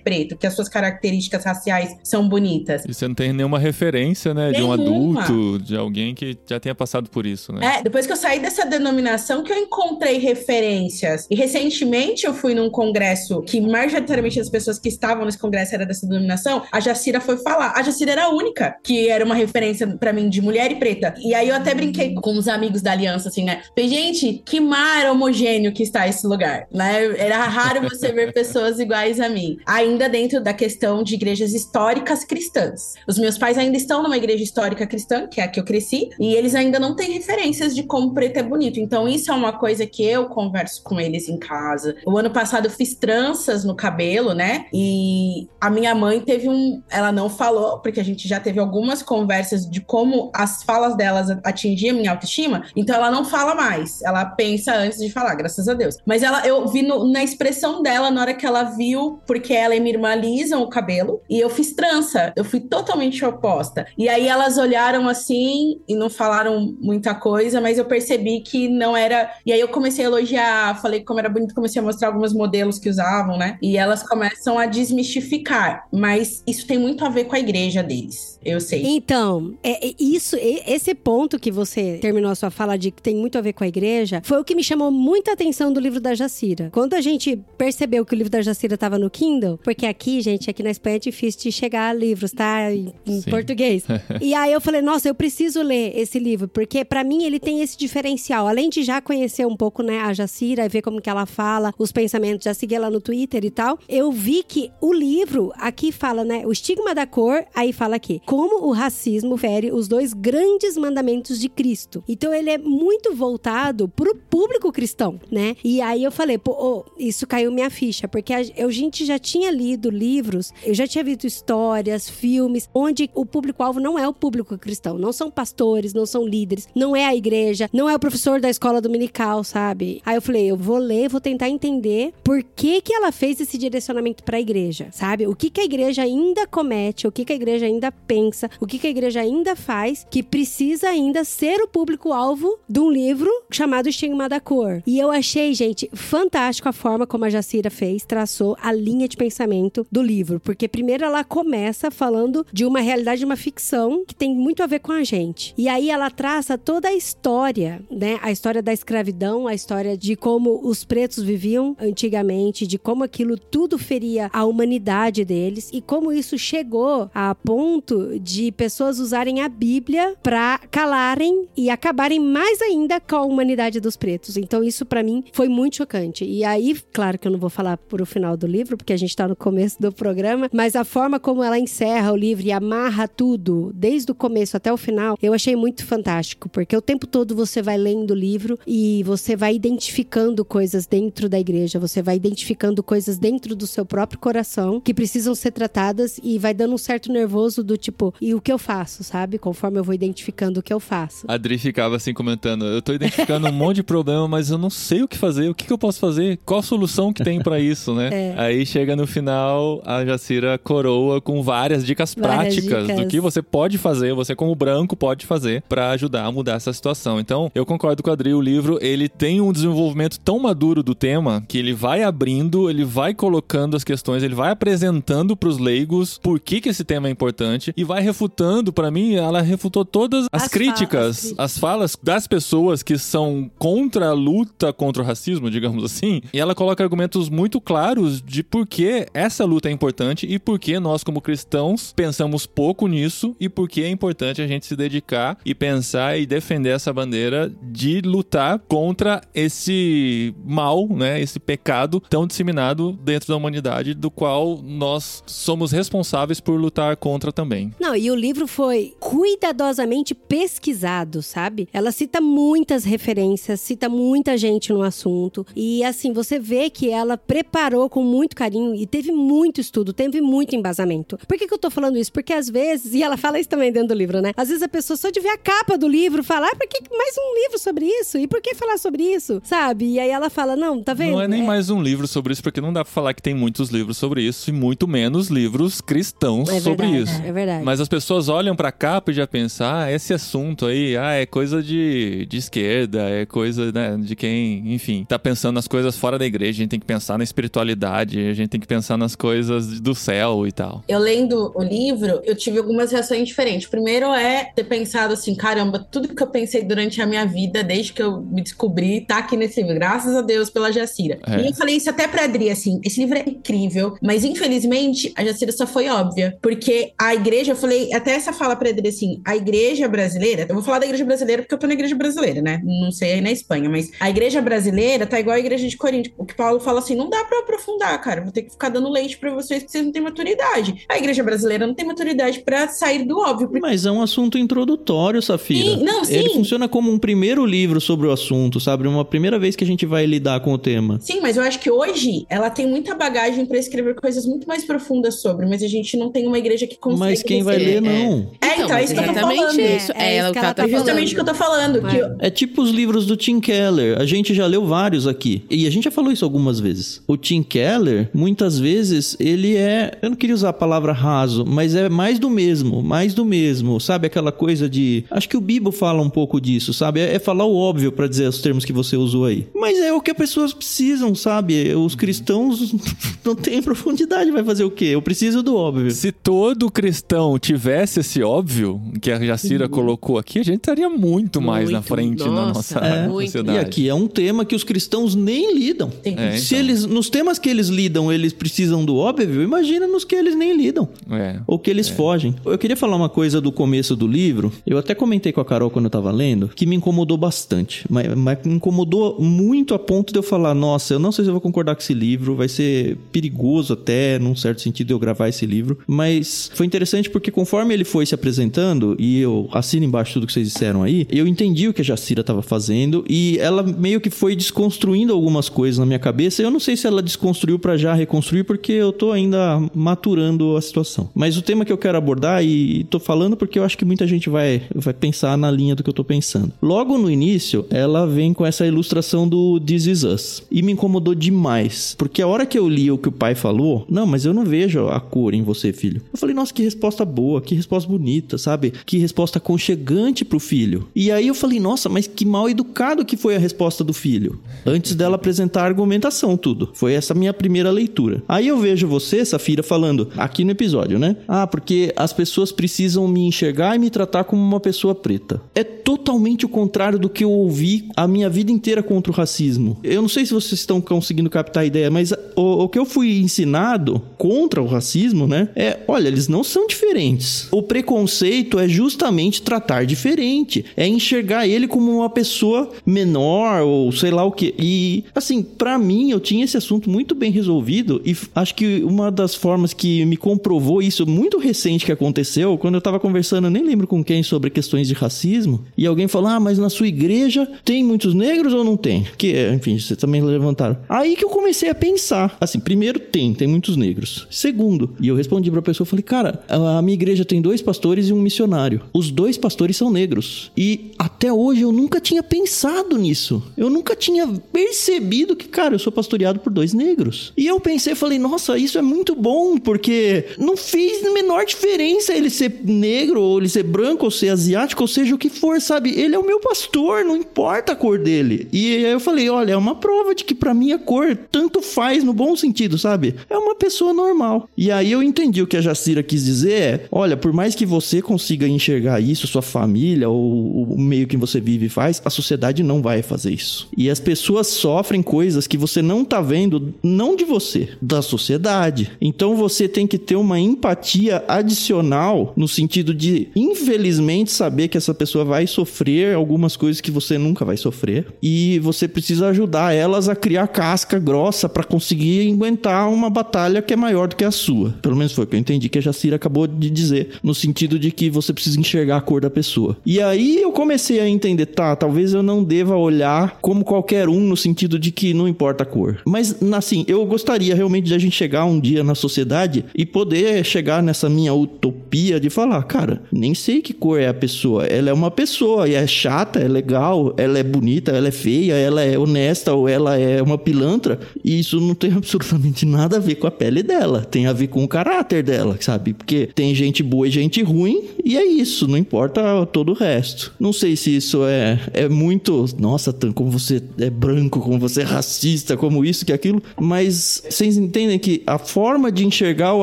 preto, 0.00 0.36
que 0.36 0.46
as 0.46 0.54
suas 0.54 0.68
características 0.68 1.44
raciais 1.44 1.96
são 2.02 2.28
bonitas. 2.28 2.84
E 2.84 2.92
você 2.92 3.08
não 3.08 3.14
tem 3.14 3.32
nenhuma 3.32 3.58
referência, 3.58 4.34
né, 4.34 4.52
de 4.52 4.62
um 4.62 4.76
Nenhuma. 4.76 5.22
adulto, 5.22 5.58
de 5.62 5.76
alguém 5.76 6.14
que 6.14 6.36
já 6.46 6.58
tenha 6.58 6.74
passado 6.74 7.08
por 7.08 7.26
isso, 7.26 7.52
né? 7.52 7.78
É, 7.78 7.82
depois 7.82 8.06
que 8.06 8.12
eu 8.12 8.16
saí 8.16 8.40
dessa 8.40 8.66
denominação 8.66 9.42
que 9.42 9.52
eu 9.52 9.56
encontrei 9.56 10.18
referências. 10.18 11.26
E 11.30 11.34
recentemente 11.34 12.26
eu 12.26 12.34
fui 12.34 12.54
num 12.54 12.68
congresso 12.70 13.42
que 13.42 13.60
majoritariamente 13.60 14.40
as 14.40 14.48
pessoas 14.48 14.78
que 14.78 14.88
estavam 14.88 15.24
nesse 15.24 15.38
congresso 15.38 15.74
era 15.74 15.86
dessa 15.86 16.06
denominação, 16.06 16.62
a 16.72 16.80
Jacira 16.80 17.20
foi 17.20 17.36
falar. 17.38 17.72
A 17.76 17.82
Jacira 17.82 18.12
era 18.12 18.24
a 18.24 18.28
única 18.28 18.76
que 18.82 19.08
era 19.08 19.24
uma 19.24 19.34
referência 19.34 19.86
pra 19.86 20.12
mim 20.12 20.28
de 20.28 20.40
mulher 20.40 20.70
e 20.72 20.76
preta. 20.76 21.14
E 21.18 21.34
aí 21.34 21.48
eu 21.48 21.54
até 21.54 21.74
brinquei 21.74 22.14
com 22.14 22.36
os 22.36 22.48
amigos 22.48 22.82
da 22.82 22.92
aliança, 22.92 23.28
assim, 23.28 23.44
né? 23.44 23.62
Falei, 23.74 23.88
gente, 23.88 24.42
que 24.44 24.60
mar 24.60 25.06
homogêneo 25.10 25.72
que 25.72 25.82
está 25.82 26.06
esse 26.08 26.26
lugar, 26.26 26.66
né? 26.72 27.14
Era 27.18 27.38
raro 27.44 27.83
você 27.88 28.12
ver 28.12 28.32
pessoas 28.32 28.78
iguais 28.78 29.20
a 29.20 29.28
mim. 29.28 29.56
Ainda 29.66 30.08
dentro 30.08 30.42
da 30.42 30.52
questão 30.52 31.02
de 31.02 31.14
igrejas 31.14 31.52
históricas 31.52 32.24
cristãs. 32.24 32.94
Os 33.08 33.18
meus 33.18 33.36
pais 33.38 33.58
ainda 33.58 33.76
estão 33.76 34.02
numa 34.02 34.16
igreja 34.16 34.42
histórica 34.42 34.86
cristã, 34.86 35.26
que 35.26 35.40
é 35.40 35.44
a 35.44 35.48
que 35.48 35.58
eu 35.60 35.64
cresci, 35.64 36.08
e 36.18 36.34
eles 36.34 36.54
ainda 36.54 36.78
não 36.78 36.94
têm 36.96 37.12
referências 37.12 37.74
de 37.74 37.82
como 37.82 38.12
preto 38.14 38.36
é 38.38 38.42
bonito. 38.42 38.78
Então, 38.80 39.08
isso 39.08 39.30
é 39.30 39.34
uma 39.34 39.52
coisa 39.52 39.86
que 39.86 40.04
eu 40.04 40.26
converso 40.26 40.82
com 40.82 41.00
eles 41.00 41.28
em 41.28 41.38
casa. 41.38 41.94
O 42.06 42.16
ano 42.18 42.30
passado 42.30 42.66
eu 42.66 42.70
fiz 42.70 42.94
tranças 42.94 43.64
no 43.64 43.74
cabelo, 43.74 44.34
né? 44.34 44.66
E 44.72 45.48
a 45.60 45.70
minha 45.70 45.94
mãe 45.94 46.20
teve 46.20 46.48
um. 46.48 46.82
Ela 46.90 47.12
não 47.12 47.28
falou, 47.28 47.78
porque 47.80 48.00
a 48.00 48.04
gente 48.04 48.26
já 48.28 48.38
teve 48.40 48.58
algumas 48.60 49.02
conversas 49.02 49.68
de 49.68 49.80
como 49.80 50.30
as 50.34 50.62
falas 50.62 50.96
delas 50.96 51.28
atingiam 51.44 51.96
minha 51.96 52.10
autoestima. 52.10 52.64
Então, 52.76 52.94
ela 52.96 53.10
não 53.10 53.24
fala 53.24 53.54
mais. 53.54 54.02
Ela 54.02 54.24
pensa 54.24 54.74
antes 54.76 54.98
de 54.98 55.10
falar, 55.10 55.34
graças 55.34 55.68
a 55.68 55.74
Deus. 55.74 55.96
Mas 56.06 56.22
ela, 56.22 56.46
eu 56.46 56.66
vi 56.68 56.82
no- 56.82 57.10
na 57.10 57.22
expressão 57.22 57.73
dela 57.82 58.10
na 58.10 58.20
hora 58.20 58.34
que 58.34 58.46
ela 58.46 58.62
viu, 58.64 59.18
porque 59.26 59.52
ela 59.52 59.74
e 59.74 59.80
minha 59.80 59.94
irmã 59.94 60.10
alisam 60.12 60.62
o 60.62 60.68
cabelo, 60.68 61.20
e 61.28 61.38
eu 61.40 61.48
fiz 61.50 61.72
trança. 61.74 62.32
Eu 62.36 62.44
fui 62.44 62.60
totalmente 62.60 63.24
oposta. 63.24 63.86
E 63.96 64.08
aí 64.08 64.26
elas 64.28 64.58
olharam 64.58 65.08
assim 65.08 65.80
e 65.88 65.94
não 65.94 66.08
falaram 66.10 66.74
muita 66.80 67.14
coisa, 67.14 67.60
mas 67.60 67.78
eu 67.78 67.84
percebi 67.84 68.40
que 68.40 68.68
não 68.68 68.96
era. 68.96 69.30
E 69.44 69.52
aí 69.52 69.60
eu 69.60 69.68
comecei 69.68 70.04
a 70.04 70.08
elogiar, 70.08 70.80
falei 70.80 71.00
como 71.02 71.18
era 71.20 71.28
bonito, 71.28 71.54
comecei 71.54 71.80
a 71.80 71.84
mostrar 71.84 72.08
alguns 72.08 72.32
modelos 72.32 72.78
que 72.78 72.88
usavam, 72.88 73.36
né? 73.38 73.58
E 73.62 73.76
elas 73.76 74.02
começam 74.02 74.58
a 74.58 74.66
desmistificar. 74.66 75.86
Mas 75.92 76.42
isso 76.46 76.66
tem 76.66 76.78
muito 76.78 77.04
a 77.04 77.08
ver 77.08 77.24
com 77.24 77.36
a 77.36 77.40
igreja 77.40 77.82
deles. 77.82 78.38
Eu 78.44 78.60
sei. 78.60 78.82
Então, 78.84 79.54
é, 79.62 79.88
é 79.88 79.94
isso, 79.98 80.36
e- 80.36 80.62
esse 80.66 80.94
ponto 80.94 81.38
que 81.38 81.50
você 81.50 81.98
terminou 82.00 82.30
a 82.30 82.34
sua 82.34 82.50
fala 82.50 82.76
de 82.76 82.90
que 82.90 83.00
tem 83.02 83.16
muito 83.16 83.38
a 83.38 83.40
ver 83.40 83.54
com 83.54 83.64
a 83.64 83.68
igreja, 83.68 84.20
foi 84.24 84.38
o 84.38 84.44
que 84.44 84.54
me 84.54 84.62
chamou 84.62 84.90
muita 84.90 85.32
atenção 85.32 85.72
do 85.72 85.80
livro 85.80 85.98
da 86.00 86.14
Jacira. 86.14 86.68
Quando 86.72 86.94
a 86.94 87.00
gente 87.00 87.40
percebeu 87.56 88.04
que 88.04 88.14
o 88.14 88.16
livro 88.16 88.30
da 88.30 88.42
Jacira 88.42 88.74
estava 88.74 88.98
no 88.98 89.10
Kindle, 89.10 89.58
porque 89.62 89.86
aqui, 89.86 90.20
gente, 90.20 90.50
aqui 90.50 90.62
na 90.62 90.70
Espanha 90.70 90.96
é 90.96 90.98
difícil 90.98 91.40
de 91.42 91.52
chegar 91.52 91.88
a 91.88 91.92
livros, 91.92 92.32
tá? 92.32 92.72
Em, 92.72 92.92
em 93.06 93.22
português. 93.22 93.84
e 94.20 94.34
aí 94.34 94.52
eu 94.52 94.60
falei, 94.60 94.82
nossa, 94.82 95.08
eu 95.08 95.14
preciso 95.14 95.62
ler 95.62 95.96
esse 95.96 96.18
livro, 96.18 96.48
porque 96.48 96.84
pra 96.84 97.04
mim 97.04 97.24
ele 97.24 97.38
tem 97.38 97.62
esse 97.62 97.76
diferencial. 97.76 98.46
Além 98.46 98.68
de 98.68 98.82
já 98.82 99.00
conhecer 99.00 99.46
um 99.46 99.56
pouco, 99.56 99.82
né, 99.82 100.00
a 100.00 100.12
Jacira 100.12 100.64
e 100.64 100.68
ver 100.68 100.82
como 100.82 101.00
que 101.00 101.10
ela 101.10 101.26
fala, 101.26 101.72
os 101.78 101.92
pensamentos, 101.92 102.44
já 102.44 102.54
segui 102.54 102.74
ela 102.74 102.90
no 102.90 103.00
Twitter 103.00 103.44
e 103.44 103.50
tal, 103.50 103.78
eu 103.88 104.10
vi 104.10 104.42
que 104.42 104.70
o 104.80 104.92
livro 104.92 105.52
aqui 105.56 105.92
fala, 105.92 106.24
né, 106.24 106.42
o 106.46 106.52
estigma 106.52 106.94
da 106.94 107.06
cor, 107.06 107.44
aí 107.54 107.72
fala 107.72 107.96
aqui, 107.96 108.20
como 108.26 108.66
o 108.66 108.72
racismo 108.72 109.36
fere 109.36 109.70
os 109.72 109.88
dois 109.88 110.12
grandes 110.12 110.76
mandamentos 110.76 111.38
de 111.38 111.48
Cristo. 111.48 112.02
Então 112.08 112.32
ele 112.32 112.50
é 112.50 112.58
muito 112.58 113.14
voltado 113.14 113.88
pro 113.88 114.14
público 114.14 114.72
cristão, 114.72 115.20
né? 115.30 115.56
E 115.62 115.80
aí 115.80 116.02
eu 116.02 116.10
falei, 116.10 116.38
pô, 116.38 116.52
ô, 116.52 116.84
isso 116.98 117.26
caiu 117.26 117.43
minha 117.52 117.70
ficha, 117.70 118.08
porque 118.08 118.32
a, 118.32 118.42
eu, 118.56 118.70
gente 118.70 119.04
já 119.04 119.18
tinha 119.18 119.50
lido 119.50 119.90
livros, 119.90 120.52
eu 120.62 120.74
já 120.74 120.86
tinha 120.86 121.04
visto 121.04 121.26
histórias, 121.26 122.08
filmes, 122.08 122.68
onde 122.74 123.10
o 123.14 123.26
público-alvo 123.26 123.80
não 123.80 123.98
é 123.98 124.06
o 124.06 124.14
público 124.14 124.56
cristão, 124.58 124.98
não 124.98 125.12
são 125.12 125.30
pastores, 125.30 125.92
não 125.92 126.06
são 126.06 126.26
líderes, 126.26 126.68
não 126.74 126.94
é 126.94 127.04
a 127.04 127.14
igreja, 127.14 127.68
não 127.72 127.88
é 127.88 127.94
o 127.94 127.98
professor 127.98 128.40
da 128.40 128.50
escola 128.50 128.80
dominical, 128.80 129.44
sabe? 129.44 130.00
Aí 130.04 130.16
eu 130.16 130.22
falei, 130.22 130.50
eu 130.50 130.56
vou 130.56 130.78
ler, 130.78 131.08
vou 131.08 131.20
tentar 131.20 131.48
entender 131.48 131.74
entender 131.74 132.12
por 132.22 132.42
que 132.42 132.80
que 132.80 132.94
ela 132.94 133.12
fez 133.12 133.40
esse 133.40 133.58
direcionamento 133.58 134.22
para 134.22 134.36
a 134.36 134.40
igreja, 134.40 134.88
sabe? 134.92 135.26
O 135.26 135.34
que 135.34 135.50
que 135.50 135.60
a 135.60 135.64
igreja 135.64 136.02
ainda 136.02 136.46
comete, 136.46 137.06
o 137.06 137.12
que 137.12 137.24
que 137.24 137.32
a 137.32 137.36
igreja 137.36 137.66
ainda 137.66 137.90
pensa, 137.90 138.50
o 138.60 138.66
que 138.66 138.78
que 138.78 138.86
a 138.86 138.90
igreja 138.90 139.20
ainda 139.20 139.56
faz 139.56 140.06
que 140.10 140.22
precisa 140.22 140.88
ainda 140.88 141.24
ser 141.24 141.60
o 141.60 141.68
público-alvo 141.68 142.58
de 142.68 142.80
um 142.80 142.90
livro 142.90 143.30
chamado 143.50 143.88
Estigma 143.88 144.28
da 144.28 144.40
Cor. 144.40 144.82
E 144.86 144.98
eu 144.98 145.10
achei, 145.10 145.54
gente, 145.54 145.90
fantástico 145.92 146.68
a 146.68 146.72
forma 146.72 147.06
como 147.06 147.24
a 147.24 147.30
Jacira 147.34 147.70
fez, 147.70 148.04
traçou 148.04 148.56
a 148.60 148.72
linha 148.72 149.08
de 149.08 149.16
pensamento 149.16 149.86
do 149.90 150.02
livro, 150.02 150.40
porque 150.40 150.68
primeiro 150.68 151.04
ela 151.04 151.24
começa 151.24 151.90
falando 151.90 152.46
de 152.52 152.64
uma 152.64 152.80
realidade, 152.80 153.20
de 153.20 153.24
uma 153.24 153.36
ficção 153.36 154.04
que 154.06 154.14
tem 154.14 154.34
muito 154.34 154.62
a 154.62 154.66
ver 154.66 154.78
com 154.78 154.92
a 154.92 155.02
gente. 155.02 155.52
E 155.58 155.68
aí 155.68 155.90
ela 155.90 156.10
traça 156.10 156.56
toda 156.56 156.88
a 156.88 156.94
história, 156.94 157.82
né? 157.90 158.18
A 158.22 158.30
história 158.30 158.62
da 158.62 158.72
escravidão, 158.72 159.46
a 159.46 159.54
história 159.54 159.96
de 159.96 160.16
como 160.16 160.60
os 160.62 160.84
pretos 160.84 161.22
viviam 161.22 161.76
antigamente, 161.80 162.66
de 162.66 162.78
como 162.78 163.04
aquilo 163.04 163.36
tudo 163.36 163.78
feria 163.78 164.30
a 164.32 164.44
humanidade 164.44 165.24
deles 165.24 165.70
e 165.72 165.80
como 165.80 166.12
isso 166.12 166.38
chegou 166.38 167.10
a 167.14 167.34
ponto 167.34 168.18
de 168.20 168.52
pessoas 168.52 168.98
usarem 168.98 169.40
a 169.40 169.48
Bíblia 169.48 170.14
para 170.22 170.58
calarem 170.70 171.48
e 171.56 171.68
acabarem 171.68 172.20
mais 172.20 172.60
ainda 172.62 173.00
com 173.00 173.16
a 173.16 173.22
humanidade 173.22 173.80
dos 173.80 173.96
pretos. 173.96 174.36
Então 174.36 174.62
isso 174.62 174.86
para 174.86 175.02
mim 175.02 175.24
foi 175.32 175.48
muito 175.48 175.76
chocante. 175.76 176.24
E 176.24 176.44
aí, 176.44 176.74
claro 176.92 177.18
que 177.24 177.28
eu 177.28 177.32
não 177.32 177.38
vou 177.38 177.48
falar 177.48 177.78
pro 177.78 178.04
final 178.04 178.36
do 178.36 178.46
livro, 178.46 178.76
porque 178.76 178.92
a 178.92 178.98
gente 178.98 179.16
tá 179.16 179.26
no 179.26 179.34
começo 179.34 179.80
do 179.80 179.90
programa, 179.90 180.50
mas 180.52 180.76
a 180.76 180.84
forma 180.84 181.18
como 181.18 181.42
ela 181.42 181.58
encerra 181.58 182.12
o 182.12 182.16
livro 182.16 182.44
e 182.44 182.52
amarra 182.52 183.08
tudo, 183.08 183.72
desde 183.74 184.12
o 184.12 184.14
começo 184.14 184.58
até 184.58 184.70
o 184.70 184.76
final, 184.76 185.16
eu 185.22 185.32
achei 185.32 185.56
muito 185.56 185.86
fantástico, 185.86 186.50
porque 186.50 186.76
o 186.76 186.82
tempo 186.82 187.06
todo 187.06 187.34
você 187.34 187.62
vai 187.62 187.78
lendo 187.78 188.10
o 188.10 188.14
livro 188.14 188.58
e 188.66 189.02
você 189.04 189.34
vai 189.34 189.54
identificando 189.54 190.44
coisas 190.44 190.86
dentro 190.86 191.26
da 191.26 191.40
igreja, 191.40 191.78
você 191.78 192.02
vai 192.02 192.16
identificando 192.16 192.82
coisas 192.82 193.16
dentro 193.16 193.56
do 193.56 193.66
seu 193.66 193.86
próprio 193.86 194.18
coração 194.18 194.78
que 194.78 194.92
precisam 194.92 195.34
ser 195.34 195.52
tratadas 195.52 196.20
e 196.22 196.38
vai 196.38 196.52
dando 196.52 196.74
um 196.74 196.78
certo 196.78 197.10
nervoso 197.10 197.64
do 197.64 197.78
tipo, 197.78 198.12
e 198.20 198.34
o 198.34 198.40
que 198.40 198.52
eu 198.52 198.58
faço, 198.58 199.02
sabe? 199.02 199.38
Conforme 199.38 199.78
eu 199.78 199.84
vou 199.84 199.94
identificando 199.94 200.60
o 200.60 200.62
que 200.62 200.74
eu 200.74 200.80
faço. 200.80 201.24
A 201.26 201.34
Adri 201.34 201.56
ficava 201.56 201.96
assim 201.96 202.12
comentando: 202.12 202.66
Eu 202.66 202.82
tô 202.82 202.92
identificando 202.92 203.48
um 203.48 203.52
monte 203.52 203.76
de 203.76 203.82
problema, 203.82 204.28
mas 204.28 204.50
eu 204.50 204.58
não 204.58 204.68
sei 204.68 205.02
o 205.02 205.08
que 205.08 205.16
fazer. 205.16 205.48
O 205.48 205.54
que, 205.54 205.64
que 205.64 205.72
eu 205.72 205.78
posso 205.78 205.98
fazer? 205.98 206.38
Qual 206.44 206.62
solução 206.62 207.13
que 207.14 207.24
tem 207.24 207.40
para 207.40 207.58
isso, 207.60 207.94
né? 207.94 208.08
É. 208.12 208.34
Aí 208.36 208.66
chega 208.66 208.94
no 208.96 209.06
final, 209.06 209.80
a 209.84 210.04
Jacira 210.04 210.58
coroa 210.58 211.20
com 211.20 211.42
várias 211.42 211.84
dicas 211.86 212.14
Várias 212.14 212.54
práticas 212.54 212.86
dicas. 212.86 213.00
do 213.00 213.06
que 213.08 213.20
você 213.20 213.40
pode 213.40 213.78
fazer, 213.78 214.12
você 214.14 214.34
como 214.34 214.54
branco 214.54 214.96
pode 214.96 215.24
fazer 215.26 215.62
para 215.68 215.90
ajudar 215.90 216.24
a 216.26 216.32
mudar 216.32 216.54
essa 216.54 216.72
situação. 216.72 217.18
Então, 217.20 217.50
eu 217.54 217.64
concordo 217.64 218.02
com 218.02 218.10
a 218.10 218.12
Adri, 218.12 218.34
o 218.34 218.40
livro, 218.40 218.78
ele 218.82 219.08
tem 219.08 219.40
um 219.40 219.52
desenvolvimento 219.52 220.18
tão 220.20 220.38
maduro 220.38 220.82
do 220.82 220.94
tema 220.94 221.42
que 221.48 221.58
ele 221.58 221.72
vai 221.72 222.02
abrindo, 222.02 222.68
ele 222.68 222.84
vai 222.84 223.14
colocando 223.14 223.76
as 223.76 223.84
questões, 223.84 224.22
ele 224.22 224.34
vai 224.34 224.50
apresentando 224.50 225.36
pros 225.36 225.58
leigos 225.58 226.18
por 226.22 226.40
que 226.40 226.60
que 226.60 226.68
esse 226.68 226.84
tema 226.84 227.08
é 227.08 227.10
importante 227.10 227.72
e 227.76 227.84
vai 227.84 228.02
refutando, 228.02 228.72
para 228.72 228.90
mim, 228.90 229.14
ela 229.14 229.40
refutou 229.40 229.84
todas 229.84 230.26
as, 230.32 230.44
As 230.44 230.48
críticas, 230.48 231.20
falas. 231.20 231.34
as 231.38 231.58
falas 231.58 231.98
das 232.02 232.26
pessoas 232.26 232.82
que 232.82 232.98
são 232.98 233.50
contra 233.58 234.08
a 234.08 234.12
luta 234.12 234.72
contra 234.72 235.02
o 235.02 235.06
racismo, 235.06 235.50
digamos 235.50 235.84
assim, 235.84 236.20
e 236.32 236.38
ela 236.40 236.54
coloca 236.54 236.82
argumentos 236.82 237.03
muito 237.30 237.60
claros 237.60 238.22
de 238.22 238.42
por 238.42 238.66
que 238.66 239.06
essa 239.14 239.44
luta 239.44 239.68
é 239.68 239.72
importante 239.72 240.26
e 240.26 240.38
por 240.38 240.58
que 240.58 240.78
nós, 240.78 241.04
como 241.04 241.20
cristãos, 241.20 241.92
pensamos 241.94 242.46
pouco 242.46 242.86
nisso 242.86 243.34
e 243.38 243.48
por 243.48 243.68
que 243.68 243.82
é 243.82 243.88
importante 243.88 244.42
a 244.42 244.46
gente 244.46 244.66
se 244.66 244.76
dedicar 244.76 245.38
e 245.44 245.54
pensar 245.54 246.18
e 246.18 246.26
defender 246.26 246.70
essa 246.70 246.92
bandeira 246.92 247.52
de 247.62 248.00
lutar 248.00 248.58
contra 248.58 249.20
esse 249.34 250.34
mal, 250.44 250.88
né, 250.88 251.20
esse 251.20 251.38
pecado 251.38 252.00
tão 252.08 252.26
disseminado 252.26 252.92
dentro 253.02 253.28
da 253.28 253.36
humanidade, 253.36 253.94
do 253.94 254.10
qual 254.10 254.60
nós 254.62 255.22
somos 255.26 255.72
responsáveis 255.72 256.40
por 256.40 256.58
lutar 256.58 256.96
contra 256.96 257.32
também. 257.32 257.72
Não, 257.80 257.94
e 257.94 258.10
o 258.10 258.14
livro 258.14 258.46
foi 258.46 258.94
cuidadosamente 258.98 260.14
pesquisado, 260.14 261.22
sabe? 261.22 261.68
Ela 261.72 261.92
cita 261.92 262.20
muitas 262.20 262.84
referências, 262.84 263.60
cita 263.60 263.88
muita 263.88 264.36
gente 264.36 264.72
no 264.72 264.82
assunto. 264.82 265.46
E 265.54 265.84
assim, 265.84 266.12
você 266.12 266.38
vê 266.38 266.70
que 266.70 266.90
ela 266.94 267.16
preparou 267.16 267.88
com 267.88 268.02
muito 268.02 268.36
carinho 268.36 268.74
e 268.74 268.86
teve 268.86 269.12
muito 269.12 269.60
estudo, 269.60 269.92
teve 269.92 270.20
muito 270.20 270.54
embasamento. 270.54 271.18
Por 271.26 271.36
que, 271.36 271.46
que 271.46 271.54
eu 271.54 271.58
tô 271.58 271.70
falando 271.70 271.98
isso? 271.98 272.12
Porque 272.12 272.32
às 272.32 272.48
vezes, 272.48 272.94
e 272.94 273.02
ela 273.02 273.16
fala 273.16 273.38
isso 273.38 273.48
também 273.48 273.72
dentro 273.72 273.88
do 273.88 273.94
livro, 273.94 274.20
né? 274.20 274.32
Às 274.36 274.48
vezes 274.48 274.62
a 274.62 274.68
pessoa 274.68 274.96
só 274.96 275.10
de 275.10 275.20
ver 275.20 275.28
a 275.30 275.38
capa 275.38 275.76
do 275.76 275.88
livro 275.88 276.22
fala, 276.22 276.46
ah, 276.46 276.56
por 276.56 276.68
que 276.68 276.80
mais 276.96 277.14
um 277.18 277.42
livro 277.42 277.58
sobre 277.58 277.86
isso? 277.86 278.18
E 278.18 278.26
por 278.26 278.40
que 278.40 278.54
falar 278.54 278.78
sobre 278.78 279.02
isso? 279.02 279.40
Sabe? 279.44 279.86
E 279.92 279.98
aí 280.00 280.10
ela 280.10 280.30
fala, 280.30 280.56
não, 280.56 280.82
tá 280.82 280.94
vendo? 280.94 281.12
Não 281.12 281.20
é 281.20 281.28
nem 281.28 281.42
mais 281.42 281.70
um 281.70 281.82
livro 281.82 282.06
sobre 282.06 282.32
isso, 282.32 282.42
porque 282.42 282.60
não 282.60 282.72
dá 282.72 282.84
pra 282.84 282.92
falar 282.92 283.14
que 283.14 283.22
tem 283.22 283.34
muitos 283.34 283.70
livros 283.70 283.96
sobre 283.96 284.22
isso 284.22 284.50
e 284.50 284.52
muito 284.52 284.86
menos 284.86 285.28
livros 285.28 285.80
cristãos 285.80 286.48
É 286.48 286.60
sobre 286.60 286.86
verdade, 286.86 287.10
isso. 287.10 287.22
É 287.22 287.32
verdade. 287.32 287.64
Mas 287.64 287.80
as 287.80 287.88
pessoas 287.88 288.28
olham 288.28 288.54
pra 288.56 288.70
capa 288.72 289.10
e 289.10 289.14
já 289.14 289.26
pensam, 289.26 289.66
ah, 289.66 289.90
esse 289.90 290.12
assunto 290.12 290.66
aí, 290.66 290.96
ah, 290.96 291.12
é 291.12 291.26
coisa 291.26 291.62
de, 291.62 292.26
de 292.26 292.36
esquerda, 292.36 293.08
é 293.08 293.26
coisa, 293.26 293.72
né, 293.72 293.96
de 293.98 294.14
quem, 294.14 294.72
enfim, 294.74 295.04
tá 295.08 295.18
pensando 295.18 295.54
nas 295.54 295.66
coisas 295.68 295.96
fora 295.96 296.18
da 296.18 296.26
igreja, 296.26 296.50
a 296.50 296.62
gente 296.62 296.70
tem 296.70 296.80
que 296.80 296.83
pensar 296.84 297.18
na 297.18 297.24
espiritualidade, 297.24 298.18
a 298.18 298.34
gente 298.34 298.48
tem 298.48 298.60
que 298.60 298.66
pensar 298.66 298.96
nas 298.96 299.16
coisas 299.16 299.80
do 299.80 299.94
céu 299.94 300.46
e 300.46 300.52
tal. 300.52 300.82
Eu 300.88 300.98
lendo 300.98 301.52
o 301.54 301.62
livro, 301.62 302.20
eu 302.24 302.34
tive 302.34 302.58
algumas 302.58 302.92
reações 302.92 303.26
diferentes. 303.26 303.68
Primeiro 303.68 304.06
é 304.06 304.50
ter 304.54 304.64
pensado 304.64 305.14
assim, 305.14 305.34
caramba, 305.34 305.78
tudo 305.78 306.14
que 306.14 306.22
eu 306.22 306.26
pensei 306.26 306.62
durante 306.62 307.00
a 307.00 307.06
minha 307.06 307.24
vida, 307.26 307.62
desde 307.62 307.92
que 307.92 308.02
eu 308.02 308.20
me 308.20 308.42
descobri, 308.42 309.00
tá 309.00 309.18
aqui 309.18 309.36
nesse 309.36 309.60
livro. 309.60 309.74
Graças 309.74 310.14
a 310.14 310.22
Deus 310.22 310.50
pela 310.50 310.72
Jacira. 310.72 311.18
É. 311.26 311.40
E 311.40 311.46
eu 311.46 311.54
falei 311.54 311.76
isso 311.76 311.90
até 311.90 312.06
pra 312.06 312.24
Adri, 312.24 312.50
assim, 312.50 312.80
esse 312.84 313.00
livro 313.00 313.18
é 313.18 313.24
incrível, 313.28 313.96
mas 314.02 314.24
infelizmente 314.24 315.12
a 315.16 315.24
Jacira 315.24 315.52
só 315.52 315.66
foi 315.66 315.88
óbvia. 315.88 316.36
Porque 316.40 316.92
a 316.98 317.14
igreja, 317.14 317.52
eu 317.52 317.56
falei, 317.56 317.92
até 317.92 318.12
essa 318.12 318.32
fala 318.32 318.56
pra 318.56 318.70
Adri, 318.70 318.88
assim, 318.88 319.20
a 319.24 319.36
igreja 319.36 319.88
brasileira, 319.88 320.46
eu 320.48 320.54
vou 320.54 320.64
falar 320.64 320.78
da 320.78 320.86
igreja 320.86 321.04
brasileira 321.04 321.42
porque 321.42 321.54
eu 321.54 321.58
tô 321.58 321.66
na 321.66 321.74
igreja 321.74 321.94
brasileira, 321.94 322.42
né? 322.42 322.60
Não 322.64 322.90
sei 322.90 323.14
aí 323.14 323.20
na 323.20 323.30
Espanha, 323.30 323.68
mas 323.68 323.90
a 324.00 324.10
igreja 324.10 324.40
brasileira 324.40 325.06
tá 325.06 325.18
igual 325.18 325.36
a 325.36 325.40
igreja 325.40 325.68
de 325.68 325.76
Corinto. 325.76 326.10
O 326.16 326.24
que 326.24 326.34
Paulo 326.34 326.60
fala 326.64 326.78
assim, 326.80 326.94
não 326.96 327.08
dá 327.08 327.22
pra 327.24 327.40
aprofundar, 327.40 328.00
cara. 328.00 328.22
Vou 328.22 328.32
ter 328.32 328.42
que 328.42 328.50
ficar 328.50 328.68
dando 328.70 328.88
leite 328.90 329.16
pra 329.18 329.32
vocês 329.34 329.60
porque 329.62 329.72
vocês 329.72 329.84
não 329.84 329.92
têm 329.92 330.02
maturidade. 330.02 330.84
A 330.88 330.96
igreja 330.98 331.22
brasileira 331.22 331.66
não 331.66 331.74
tem 331.74 331.86
maturidade 331.86 332.40
pra 332.40 332.68
sair 332.68 333.04
do 333.04 333.18
óbvio. 333.18 333.48
porque- 333.48 333.60
Mas 333.60 333.84
é 333.86 333.90
um 333.90 334.02
assunto 334.02 334.38
introdutório, 334.38 335.20
Safira. 335.22 335.76
Sim, 335.78 335.84
não, 335.84 336.04
sim. 336.04 336.14
Ele 336.14 336.30
funciona 336.30 336.66
como 336.68 336.90
um 336.90 336.98
primeiro 336.98 337.44
livro 337.44 337.80
sobre 337.80 338.06
o 338.06 338.12
assunto, 338.12 338.58
sabe? 338.58 338.88
Uma 338.88 339.04
primeira 339.04 339.38
vez 339.38 339.54
que 339.56 339.62
a 339.64 339.66
gente 339.66 339.84
vai 339.86 340.06
lidar 340.06 340.40
com 340.40 340.52
o 340.52 340.58
tema. 340.58 340.98
Sim, 341.00 341.20
mas 341.20 341.36
eu 341.36 341.42
acho 341.42 341.58
que 341.60 341.70
hoje 341.70 342.24
ela 342.28 342.48
tem 342.50 342.66
muita 342.66 342.94
bagagem 342.94 343.44
pra 343.46 343.58
escrever 343.58 343.94
coisas 343.94 344.24
muito 344.26 344.46
mais 344.48 344.64
profundas 344.64 345.20
sobre, 345.20 345.46
mas 345.46 345.62
a 345.62 345.68
gente 345.68 345.96
não 345.96 346.10
tem 346.10 346.26
uma 346.26 346.38
igreja 346.38 346.66
que 346.66 346.76
consegue. 346.76 347.00
Mas 347.00 347.22
quem 347.22 347.42
vai 347.42 347.58
ler, 347.58 347.80
não. 347.82 348.30
É, 348.40 348.54
então, 348.62 348.76
é 348.76 348.84
isso 348.84 348.94
que 348.94 349.00
eu 349.00 349.06
tô 349.06 349.14
falando. 349.14 349.60
isso. 349.60 349.92
É, 349.92 350.14
É, 350.14 350.18
isso 350.18 350.30
o 350.30 350.32
que 350.32 350.38
que 350.40 350.44
ela 350.44 350.54
tá 350.54 350.64
É 350.64 350.68
justamente 350.68 351.12
o 351.12 351.14
que 351.14 351.20
eu 351.20 351.24
tô 351.24 351.34
falando. 351.34 351.82
Que 351.88 351.96
eu- 351.96 352.16
É 352.18 352.30
tipo 352.30 352.62
os 352.62 352.70
livros 352.70 353.06
do 353.06 353.16
Tim 353.16 353.40
Keller. 353.40 353.98
A 354.00 354.06
gente 354.06 354.32
já 354.34 354.46
leu 354.46 354.64
vários 354.66 355.06
aqui. 355.06 355.44
E 355.50 355.66
a 355.66 355.70
gente 355.70 355.84
já 355.84 355.90
falou 355.90 356.12
isso 356.12 356.24
algumas 356.24 356.53
vezes. 356.60 357.02
O 357.06 357.16
Tim 357.16 357.42
Keller, 357.42 358.10
muitas 358.14 358.58
vezes, 358.58 359.16
ele 359.18 359.56
é. 359.56 359.98
Eu 360.02 360.10
não 360.10 360.16
queria 360.16 360.34
usar 360.34 360.50
a 360.50 360.52
palavra 360.52 360.92
raso, 360.92 361.44
mas 361.46 361.74
é 361.74 361.88
mais 361.88 362.18
do 362.18 362.30
mesmo. 362.30 362.82
Mais 362.82 363.14
do 363.14 363.24
mesmo. 363.24 363.80
Sabe? 363.80 364.06
Aquela 364.06 364.32
coisa 364.32 364.68
de. 364.68 365.04
Acho 365.10 365.28
que 365.28 365.36
o 365.36 365.40
Bibo 365.40 365.72
fala 365.72 366.02
um 366.02 366.10
pouco 366.10 366.40
disso, 366.40 366.72
sabe? 366.72 367.00
É, 367.00 367.14
é 367.14 367.18
falar 367.18 367.44
o 367.44 367.56
óbvio 367.56 367.92
pra 367.92 368.06
dizer 368.06 368.28
os 368.28 368.40
termos 368.40 368.64
que 368.64 368.72
você 368.72 368.96
usou 368.96 369.24
aí. 369.24 369.46
Mas 369.54 369.78
é 369.78 369.92
o 369.92 370.00
que 370.00 370.10
as 370.10 370.16
pessoas 370.16 370.52
precisam, 370.52 371.14
sabe? 371.14 371.74
Os 371.74 371.94
cristãos 371.94 372.74
não 373.24 373.34
têm 373.34 373.62
profundidade. 373.62 374.30
Vai 374.30 374.44
fazer 374.44 374.64
o 374.64 374.70
quê? 374.70 374.86
Eu 374.86 375.02
preciso 375.02 375.42
do 375.42 375.56
óbvio. 375.56 375.90
Se 375.90 376.12
todo 376.12 376.70
cristão 376.70 377.38
tivesse 377.38 378.00
esse 378.00 378.22
óbvio 378.22 378.80
que 379.00 379.10
a 379.10 379.18
Jacira 379.24 379.68
colocou 379.68 380.18
aqui, 380.18 380.38
a 380.38 380.44
gente 380.44 380.58
estaria 380.58 380.88
muito 380.88 381.40
mais 381.40 381.70
na 381.70 381.78
Muito, 381.78 381.88
frente 381.88 382.24
na 382.24 382.30
nossa, 382.30 382.74
nossa 382.74 382.78
é. 382.86 383.08
muito. 383.08 383.26
sociedade. 383.26 383.58
E 383.58 383.60
aqui 383.60 383.88
é 383.88 383.94
um 383.94 384.06
tema 384.06 384.44
que 384.44 384.54
os 384.54 384.64
cristãos 384.64 385.14
nem 385.14 385.54
lidam. 385.54 385.90
É, 386.04 386.36
Se 386.44 386.54
então. 386.54 386.66
eles, 386.66 386.86
nos 386.86 387.08
temas 387.08 387.38
que 387.38 387.48
eles 387.48 387.68
lidam, 387.68 388.12
eles 388.12 388.32
precisam 388.32 388.84
do 388.84 388.96
óbvio, 388.96 389.42
imagina 389.42 389.86
nos 389.86 390.04
que 390.04 390.14
eles 390.14 390.36
nem 390.36 390.56
lidam. 390.56 390.88
É. 391.10 391.40
Ou 391.46 391.58
que 391.58 391.70
eles 391.70 391.88
fogem. 391.88 392.34
Eu 392.44 392.58
queria 392.58 392.76
falar 392.76 392.96
uma 392.96 393.08
coisa 393.08 393.40
do 393.40 393.52
começo 393.52 393.96
do 393.96 394.06
livro. 394.06 394.52
Eu 394.66 394.78
até 394.78 394.94
comentei 394.94 395.32
com 395.32 395.40
a 395.40 395.44
Carol 395.44 395.70
quando 395.70 395.86
eu 395.86 395.90
tava 395.90 396.10
lendo, 396.10 396.48
que 396.48 396.66
me 396.66 396.76
incomodou 396.76 397.16
bastante. 397.16 397.84
Mas, 397.88 398.14
mas 398.14 398.38
me 398.44 398.54
incomodou 398.54 399.20
muito 399.20 399.74
a 399.74 399.78
ponto 399.78 400.12
de 400.12 400.18
eu 400.18 400.22
falar: 400.22 400.54
nossa, 400.54 400.94
eu 400.94 400.98
não 400.98 401.12
sei 401.12 401.24
se 401.24 401.28
eu 401.30 401.34
vou 401.34 401.40
concordar 401.40 401.74
com 401.74 401.80
esse 401.80 401.94
livro, 401.94 402.34
vai 402.34 402.48
ser 402.48 402.96
perigoso 403.12 403.72
até, 403.72 404.18
num 404.18 404.34
certo 404.34 404.60
sentido, 404.60 404.92
eu 404.92 404.98
gravar 404.98 405.28
esse 405.28 405.46
livro. 405.46 405.78
Mas 405.86 406.50
foi 406.54 406.66
interessante 406.66 407.10
porque 407.10 407.30
conforme 407.30 407.74
ele 407.74 407.84
foi 407.84 408.06
se 408.06 408.14
apresentando, 408.14 408.96
e 408.98 409.20
eu 409.20 409.48
assino 409.52 409.84
embaixo 409.84 410.14
tudo 410.14 410.26
que 410.26 410.32
vocês 410.32 410.48
disseram 410.48 410.82
aí, 410.82 411.06
eu 411.10 411.26
entendi 411.26 411.68
o 411.68 411.74
que 411.74 411.80
a 411.80 411.84
Jacira 411.84 412.22
tava 412.22 412.42
fazendo 412.42 413.04
e 413.08 413.38
ela 413.40 413.62
meio 413.62 414.00
que 414.00 414.10
foi 414.10 414.34
desconstruindo 414.34 415.12
algumas 415.12 415.48
coisas 415.48 415.78
na 415.78 415.86
minha 415.86 415.98
cabeça. 415.98 416.33
Eu 416.42 416.50
não 416.50 416.60
sei 416.60 416.76
se 416.76 416.86
ela 416.86 417.02
desconstruiu 417.02 417.58
pra 417.58 417.76
já 417.76 417.94
reconstruir, 417.94 418.44
porque 418.44 418.72
eu 418.72 418.92
tô 418.92 419.12
ainda 419.12 419.60
maturando 419.74 420.56
a 420.56 420.62
situação. 420.62 421.10
Mas 421.14 421.36
o 421.36 421.42
tema 421.42 421.64
que 421.64 421.72
eu 421.72 421.78
quero 421.78 421.98
abordar, 421.98 422.44
e 422.44 422.84
tô 422.84 422.98
falando 422.98 423.36
porque 423.36 423.58
eu 423.58 423.64
acho 423.64 423.76
que 423.76 423.84
muita 423.84 424.06
gente 424.06 424.28
vai, 424.28 424.62
vai 424.74 424.94
pensar 424.94 425.36
na 425.36 425.50
linha 425.50 425.74
do 425.74 425.82
que 425.82 425.90
eu 425.90 425.94
tô 425.94 426.04
pensando. 426.04 426.52
Logo 426.62 426.98
no 426.98 427.10
início, 427.10 427.66
ela 427.70 428.06
vem 428.06 428.32
com 428.32 428.44
essa 428.44 428.66
ilustração 428.66 429.28
do 429.28 429.60
This 429.60 429.86
Is 429.86 430.02
Us. 430.04 430.42
E 430.50 430.62
me 430.62 430.72
incomodou 430.72 431.14
demais. 431.14 431.94
Porque 431.98 432.22
a 432.22 432.26
hora 432.26 432.46
que 432.46 432.58
eu 432.58 432.68
li 432.68 432.90
o 432.90 432.98
que 432.98 433.08
o 433.08 433.12
pai 433.12 433.34
falou, 433.34 433.86
não, 433.88 434.06
mas 434.06 434.24
eu 434.24 434.32
não 434.32 434.44
vejo 434.44 434.88
a 434.88 435.00
cor 435.00 435.34
em 435.34 435.42
você, 435.42 435.72
filho. 435.72 436.00
Eu 436.12 436.18
falei, 436.18 436.34
nossa, 436.34 436.52
que 436.52 436.62
resposta 436.62 437.04
boa, 437.04 437.40
que 437.40 437.54
resposta 437.54 437.88
bonita, 437.88 438.38
sabe? 438.38 438.72
Que 438.86 438.98
resposta 438.98 439.38
aconchegante 439.38 440.24
pro 440.24 440.38
filho. 440.38 440.88
E 440.94 441.10
aí 441.10 441.26
eu 441.26 441.34
falei, 441.34 441.60
nossa, 441.60 441.88
mas 441.88 442.06
que 442.06 442.24
mal 442.24 442.48
educado 442.48 443.04
que 443.04 443.16
foi 443.16 443.36
a 443.36 443.38
resposta 443.38 443.84
do 443.84 443.92
filho. 443.92 444.40
Antes 444.64 444.94
dela 444.94 445.16
apresentar 445.16 445.62
a 445.62 445.66
argumentação, 445.66 446.23
tudo. 446.36 446.70
Foi 446.72 446.94
essa 446.94 447.12
minha 447.12 447.34
primeira 447.34 447.70
leitura. 447.70 448.22
Aí 448.26 448.48
eu 448.48 448.58
vejo 448.58 448.86
você, 448.86 449.24
Safira, 449.24 449.62
falando 449.62 450.08
aqui 450.16 450.44
no 450.44 450.52
episódio, 450.52 450.98
né? 450.98 451.16
Ah, 451.28 451.46
porque 451.46 451.92
as 451.94 452.12
pessoas 452.12 452.50
precisam 452.50 453.06
me 453.06 453.26
enxergar 453.26 453.76
e 453.76 453.78
me 453.78 453.90
tratar 453.90 454.24
como 454.24 454.42
uma 454.42 454.60
pessoa 454.60 454.94
preta. 454.94 455.42
É 455.54 455.62
totalmente 455.62 456.46
o 456.46 456.48
contrário 456.48 456.98
do 456.98 457.10
que 457.10 457.24
eu 457.24 457.30
ouvi 457.30 457.88
a 457.94 458.08
minha 458.08 458.30
vida 458.30 458.50
inteira 458.50 458.82
contra 458.82 459.12
o 459.12 459.14
racismo. 459.14 459.78
Eu 459.84 460.00
não 460.00 460.08
sei 460.08 460.24
se 460.24 460.32
vocês 460.32 460.60
estão 460.60 460.80
conseguindo 460.80 461.28
captar 461.28 461.64
a 461.64 461.66
ideia, 461.66 461.90
mas 461.90 462.12
o, 462.34 462.64
o 462.64 462.68
que 462.68 462.78
eu 462.78 462.86
fui 462.86 463.18
ensinado 463.18 464.00
contra 464.16 464.62
o 464.62 464.66
racismo, 464.66 465.26
né? 465.26 465.48
É, 465.54 465.80
olha, 465.86 466.08
eles 466.08 466.28
não 466.28 466.42
são 466.42 466.66
diferentes. 466.66 467.48
O 467.50 467.62
preconceito 467.62 468.58
é 468.58 468.66
justamente 468.66 469.42
tratar 469.42 469.84
diferente, 469.84 470.64
é 470.76 470.86
enxergar 470.86 471.46
ele 471.46 471.68
como 471.68 471.98
uma 471.98 472.08
pessoa 472.08 472.70
menor 472.86 473.62
ou 473.62 473.92
sei 473.92 474.10
lá 474.10 474.24
o 474.24 474.32
que. 474.32 474.54
E 474.58 475.04
assim, 475.14 475.42
para 475.42 475.78
mim 475.78 476.12
eu 476.14 476.20
tinha 476.20 476.44
esse 476.44 476.56
assunto 476.56 476.88
muito 476.88 477.14
bem 477.14 477.30
resolvido 477.30 478.00
e 478.04 478.16
acho 478.34 478.54
que 478.54 478.82
uma 478.84 479.10
das 479.10 479.34
formas 479.34 479.74
que 479.74 480.04
me 480.04 480.16
comprovou 480.16 480.80
isso 480.80 481.06
muito 481.06 481.38
recente 481.38 481.84
que 481.84 481.92
aconteceu, 481.92 482.56
quando 482.56 482.76
eu 482.76 482.80
tava 482.80 483.00
conversando, 483.00 483.50
nem 483.50 483.62
lembro 483.62 483.86
com 483.86 484.02
quem 484.02 484.22
sobre 484.22 484.50
questões 484.50 484.88
de 484.88 484.94
racismo, 484.94 485.64
e 485.76 485.86
alguém 485.86 486.08
falou: 486.08 486.28
"Ah, 486.28 486.40
mas 486.40 486.58
na 486.58 486.70
sua 486.70 486.86
igreja 486.86 487.48
tem 487.64 487.84
muitos 487.84 488.14
negros 488.14 488.54
ou 488.54 488.64
não 488.64 488.76
tem?" 488.76 489.06
Que, 489.18 489.34
enfim, 489.54 489.78
vocês 489.78 489.98
também 489.98 490.22
levantaram. 490.22 490.76
Aí 490.88 491.16
que 491.16 491.24
eu 491.24 491.28
comecei 491.28 491.68
a 491.68 491.74
pensar. 491.74 492.36
Assim, 492.40 492.60
primeiro 492.60 492.98
tem, 492.98 493.34
tem 493.34 493.48
muitos 493.48 493.76
negros. 493.76 494.26
Segundo, 494.30 494.90
e 495.00 495.08
eu 495.08 495.16
respondi 495.16 495.50
pra 495.50 495.62
pessoa, 495.62 495.86
falei: 495.86 496.02
"Cara, 496.02 496.42
a 496.48 496.80
minha 496.80 496.94
igreja 496.94 497.24
tem 497.24 497.40
dois 497.40 497.60
pastores 497.60 498.08
e 498.08 498.12
um 498.12 498.20
missionário. 498.20 498.82
Os 498.92 499.10
dois 499.10 499.36
pastores 499.36 499.76
são 499.76 499.90
negros. 499.90 500.50
E 500.56 500.92
até 500.98 501.32
hoje 501.32 501.62
eu 501.62 501.72
nunca 501.72 502.00
tinha 502.00 502.22
pensado 502.22 502.96
nisso. 502.98 503.42
Eu 503.56 503.68
nunca 503.68 503.96
tinha 503.96 504.26
percebido 504.52 505.36
que, 505.36 505.48
cara, 505.48 505.74
eu 505.74 505.78
sou 505.78 505.92
pastoreado 506.04 506.38
por 506.38 506.52
dois 506.52 506.74
negros. 506.74 507.32
E 507.36 507.46
eu 507.46 507.58
pensei, 507.58 507.94
falei, 507.94 508.18
nossa, 508.18 508.58
isso 508.58 508.78
é 508.78 508.82
muito 508.82 509.14
bom, 509.14 509.56
porque 509.56 510.26
não 510.38 510.56
fez 510.56 511.04
a 511.04 511.10
menor 511.10 511.46
diferença 511.46 512.12
ele 512.12 512.28
ser 512.28 512.60
negro, 512.62 513.20
ou 513.20 513.38
ele 513.38 513.48
ser 513.48 513.62
branco, 513.62 514.04
ou 514.04 514.10
ser 514.10 514.28
asiático, 514.28 514.82
ou 514.82 514.88
seja 514.88 515.14
o 515.14 515.18
que 515.18 515.30
for, 515.30 515.60
sabe? 515.60 515.90
Ele 515.98 516.14
é 516.14 516.18
o 516.18 516.26
meu 516.26 516.38
pastor, 516.40 517.04
não 517.04 517.16
importa 517.16 517.72
a 517.72 517.76
cor 517.76 517.98
dele. 517.98 518.48
E 518.52 518.76
aí 518.76 518.92
eu 518.92 519.00
falei, 519.00 519.28
olha, 519.30 519.52
é 519.52 519.56
uma 519.56 519.74
prova 519.74 520.14
de 520.14 520.24
que 520.24 520.34
para 520.34 520.52
mim 520.52 520.72
a 520.72 520.78
cor 520.78 521.16
tanto 521.30 521.62
faz 521.62 522.04
no 522.04 522.12
bom 522.12 522.36
sentido, 522.36 522.76
sabe? 522.76 523.14
É 523.30 523.36
uma 523.36 523.54
pessoa 523.54 523.92
normal. 523.92 524.48
E 524.56 524.70
aí 524.70 524.92
eu 524.92 525.02
entendi 525.02 525.40
o 525.42 525.46
que 525.46 525.56
a 525.56 525.60
Jacira 525.60 526.02
quis 526.02 526.24
dizer 526.24 526.52
é, 526.52 526.86
olha, 526.90 527.16
por 527.16 527.32
mais 527.32 527.54
que 527.54 527.64
você 527.64 528.02
consiga 528.02 528.46
enxergar 528.46 529.00
isso, 529.00 529.26
sua 529.26 529.42
família, 529.42 530.08
ou 530.08 530.64
o 530.64 530.80
meio 530.80 531.06
que 531.06 531.16
você 531.16 531.40
vive 531.40 531.68
faz, 531.68 532.00
a 532.04 532.10
sociedade 532.10 532.62
não 532.62 532.82
vai 532.82 533.02
fazer 533.02 533.32
isso. 533.32 533.68
E 533.76 533.88
as 533.88 534.00
pessoas 534.00 534.48
sofrem 534.48 535.02
coisas 535.02 535.46
que 535.46 535.56
você 535.56 535.80
não 535.94 536.04
tá 536.04 536.20
vendo, 536.20 536.74
não 536.82 537.14
de 537.14 537.24
você, 537.24 537.68
da 537.80 538.02
sociedade. 538.02 538.90
Então 539.00 539.36
você 539.36 539.68
tem 539.68 539.86
que 539.86 539.96
ter 539.96 540.16
uma 540.16 540.40
empatia 540.40 541.22
adicional 541.28 542.32
no 542.36 542.48
sentido 542.48 542.92
de, 542.92 543.28
infelizmente, 543.36 544.32
saber 544.32 544.66
que 544.66 544.76
essa 544.76 544.92
pessoa 544.92 545.24
vai 545.24 545.46
sofrer 545.46 546.16
algumas 546.16 546.56
coisas 546.56 546.80
que 546.80 546.90
você 546.90 547.16
nunca 547.16 547.44
vai 547.44 547.56
sofrer 547.56 548.06
e 548.20 548.58
você 548.58 548.88
precisa 548.88 549.28
ajudar 549.28 549.72
elas 549.72 550.08
a 550.08 550.16
criar 550.16 550.48
casca 550.48 550.98
grossa 550.98 551.48
para 551.48 551.62
conseguir 551.62 552.32
aguentar 552.32 552.90
uma 552.90 553.08
batalha 553.08 553.62
que 553.62 553.72
é 553.72 553.76
maior 553.76 554.08
do 554.08 554.16
que 554.16 554.24
a 554.24 554.32
sua. 554.32 554.70
Pelo 554.82 554.96
menos 554.96 555.12
foi 555.12 555.24
o 555.24 555.26
que 555.26 555.36
eu 555.36 555.40
entendi 555.40 555.68
que 555.68 555.78
a 555.78 555.82
Jacira 555.82 556.16
acabou 556.16 556.48
de 556.48 556.68
dizer, 556.70 557.10
no 557.22 557.34
sentido 557.34 557.78
de 557.78 557.92
que 557.92 558.10
você 558.10 558.32
precisa 558.32 558.58
enxergar 558.58 558.96
a 558.96 559.00
cor 559.00 559.20
da 559.20 559.30
pessoa. 559.30 559.76
E 559.86 560.00
aí 560.00 560.42
eu 560.42 560.50
comecei 560.50 560.98
a 560.98 561.08
entender, 561.08 561.46
tá, 561.46 561.76
talvez 561.76 562.12
eu 562.12 562.22
não 562.22 562.42
deva 562.42 562.76
olhar 562.76 563.38
como 563.40 563.64
qualquer 563.64 564.08
um 564.08 564.20
no 564.20 564.36
sentido 564.36 564.78
de 564.78 564.90
que 564.90 565.14
não 565.14 565.28
importa 565.28 565.64
cor. 565.74 565.98
Mas 566.06 566.36
assim, 566.52 566.84
eu 566.86 567.04
gostaria 567.04 567.52
realmente 567.52 567.86
de 567.86 567.94
a 567.94 567.98
gente 567.98 568.14
chegar 568.14 568.44
um 568.44 568.60
dia 568.60 568.84
na 568.84 568.94
sociedade 568.94 569.64
e 569.74 569.84
poder 569.84 570.44
chegar 570.44 570.80
nessa 570.80 571.08
minha 571.08 571.34
utopia 571.34 572.20
de 572.20 572.30
falar, 572.30 572.62
cara, 572.62 573.02
nem 573.10 573.34
sei 573.34 573.60
que 573.60 573.72
cor 573.72 574.00
é 574.00 574.06
a 574.06 574.14
pessoa. 574.14 574.64
Ela 574.66 574.90
é 574.90 574.92
uma 574.92 575.10
pessoa 575.10 575.68
e 575.68 575.74
é 575.74 575.84
chata, 575.84 576.38
é 576.38 576.46
legal, 576.46 577.12
ela 577.16 577.40
é 577.40 577.42
bonita, 577.42 577.90
ela 577.90 578.06
é 578.06 578.12
feia, 578.12 578.54
ela 578.54 578.82
é 578.82 578.96
honesta 578.96 579.52
ou 579.52 579.68
ela 579.68 579.98
é 579.98 580.22
uma 580.22 580.38
pilantra. 580.38 581.00
E 581.24 581.40
isso 581.40 581.60
não 581.60 581.74
tem 581.74 581.90
absolutamente 581.96 582.64
nada 582.64 582.98
a 582.98 583.00
ver 583.00 583.16
com 583.16 583.26
a 583.26 583.30
pele 583.32 583.62
dela. 583.62 584.02
Tem 584.02 584.26
a 584.26 584.32
ver 584.32 584.46
com 584.46 584.62
o 584.62 584.68
caráter 584.68 585.24
dela, 585.24 585.56
sabe? 585.60 585.92
Porque 585.92 586.28
tem 586.32 586.54
gente 586.54 586.82
boa 586.82 587.08
e 587.08 587.10
gente 587.10 587.42
ruim 587.42 587.82
e 588.04 588.16
é 588.16 588.24
isso, 588.24 588.68
não 588.68 588.78
importa 588.78 589.44
todo 589.46 589.72
o 589.72 589.74
resto. 589.74 590.32
Não 590.38 590.52
sei 590.52 590.76
se 590.76 590.94
isso 590.94 591.24
é, 591.24 591.58
é 591.72 591.88
muito. 591.88 592.44
Nossa, 592.58 592.94
como 593.14 593.30
você 593.30 593.60
é 593.78 593.90
branco, 593.90 594.40
como 594.40 594.58
você 594.58 594.82
é 594.82 594.84
racista, 594.84 595.56
como 595.64 595.82
isso, 595.82 596.04
que 596.04 596.12
aquilo. 596.12 596.42
Mas 596.60 597.22
vocês 597.30 597.56
entendem 597.56 597.98
que 597.98 598.22
a 598.26 598.36
forma 598.36 598.92
de 598.92 599.06
enxergar 599.06 599.54
o 599.54 599.62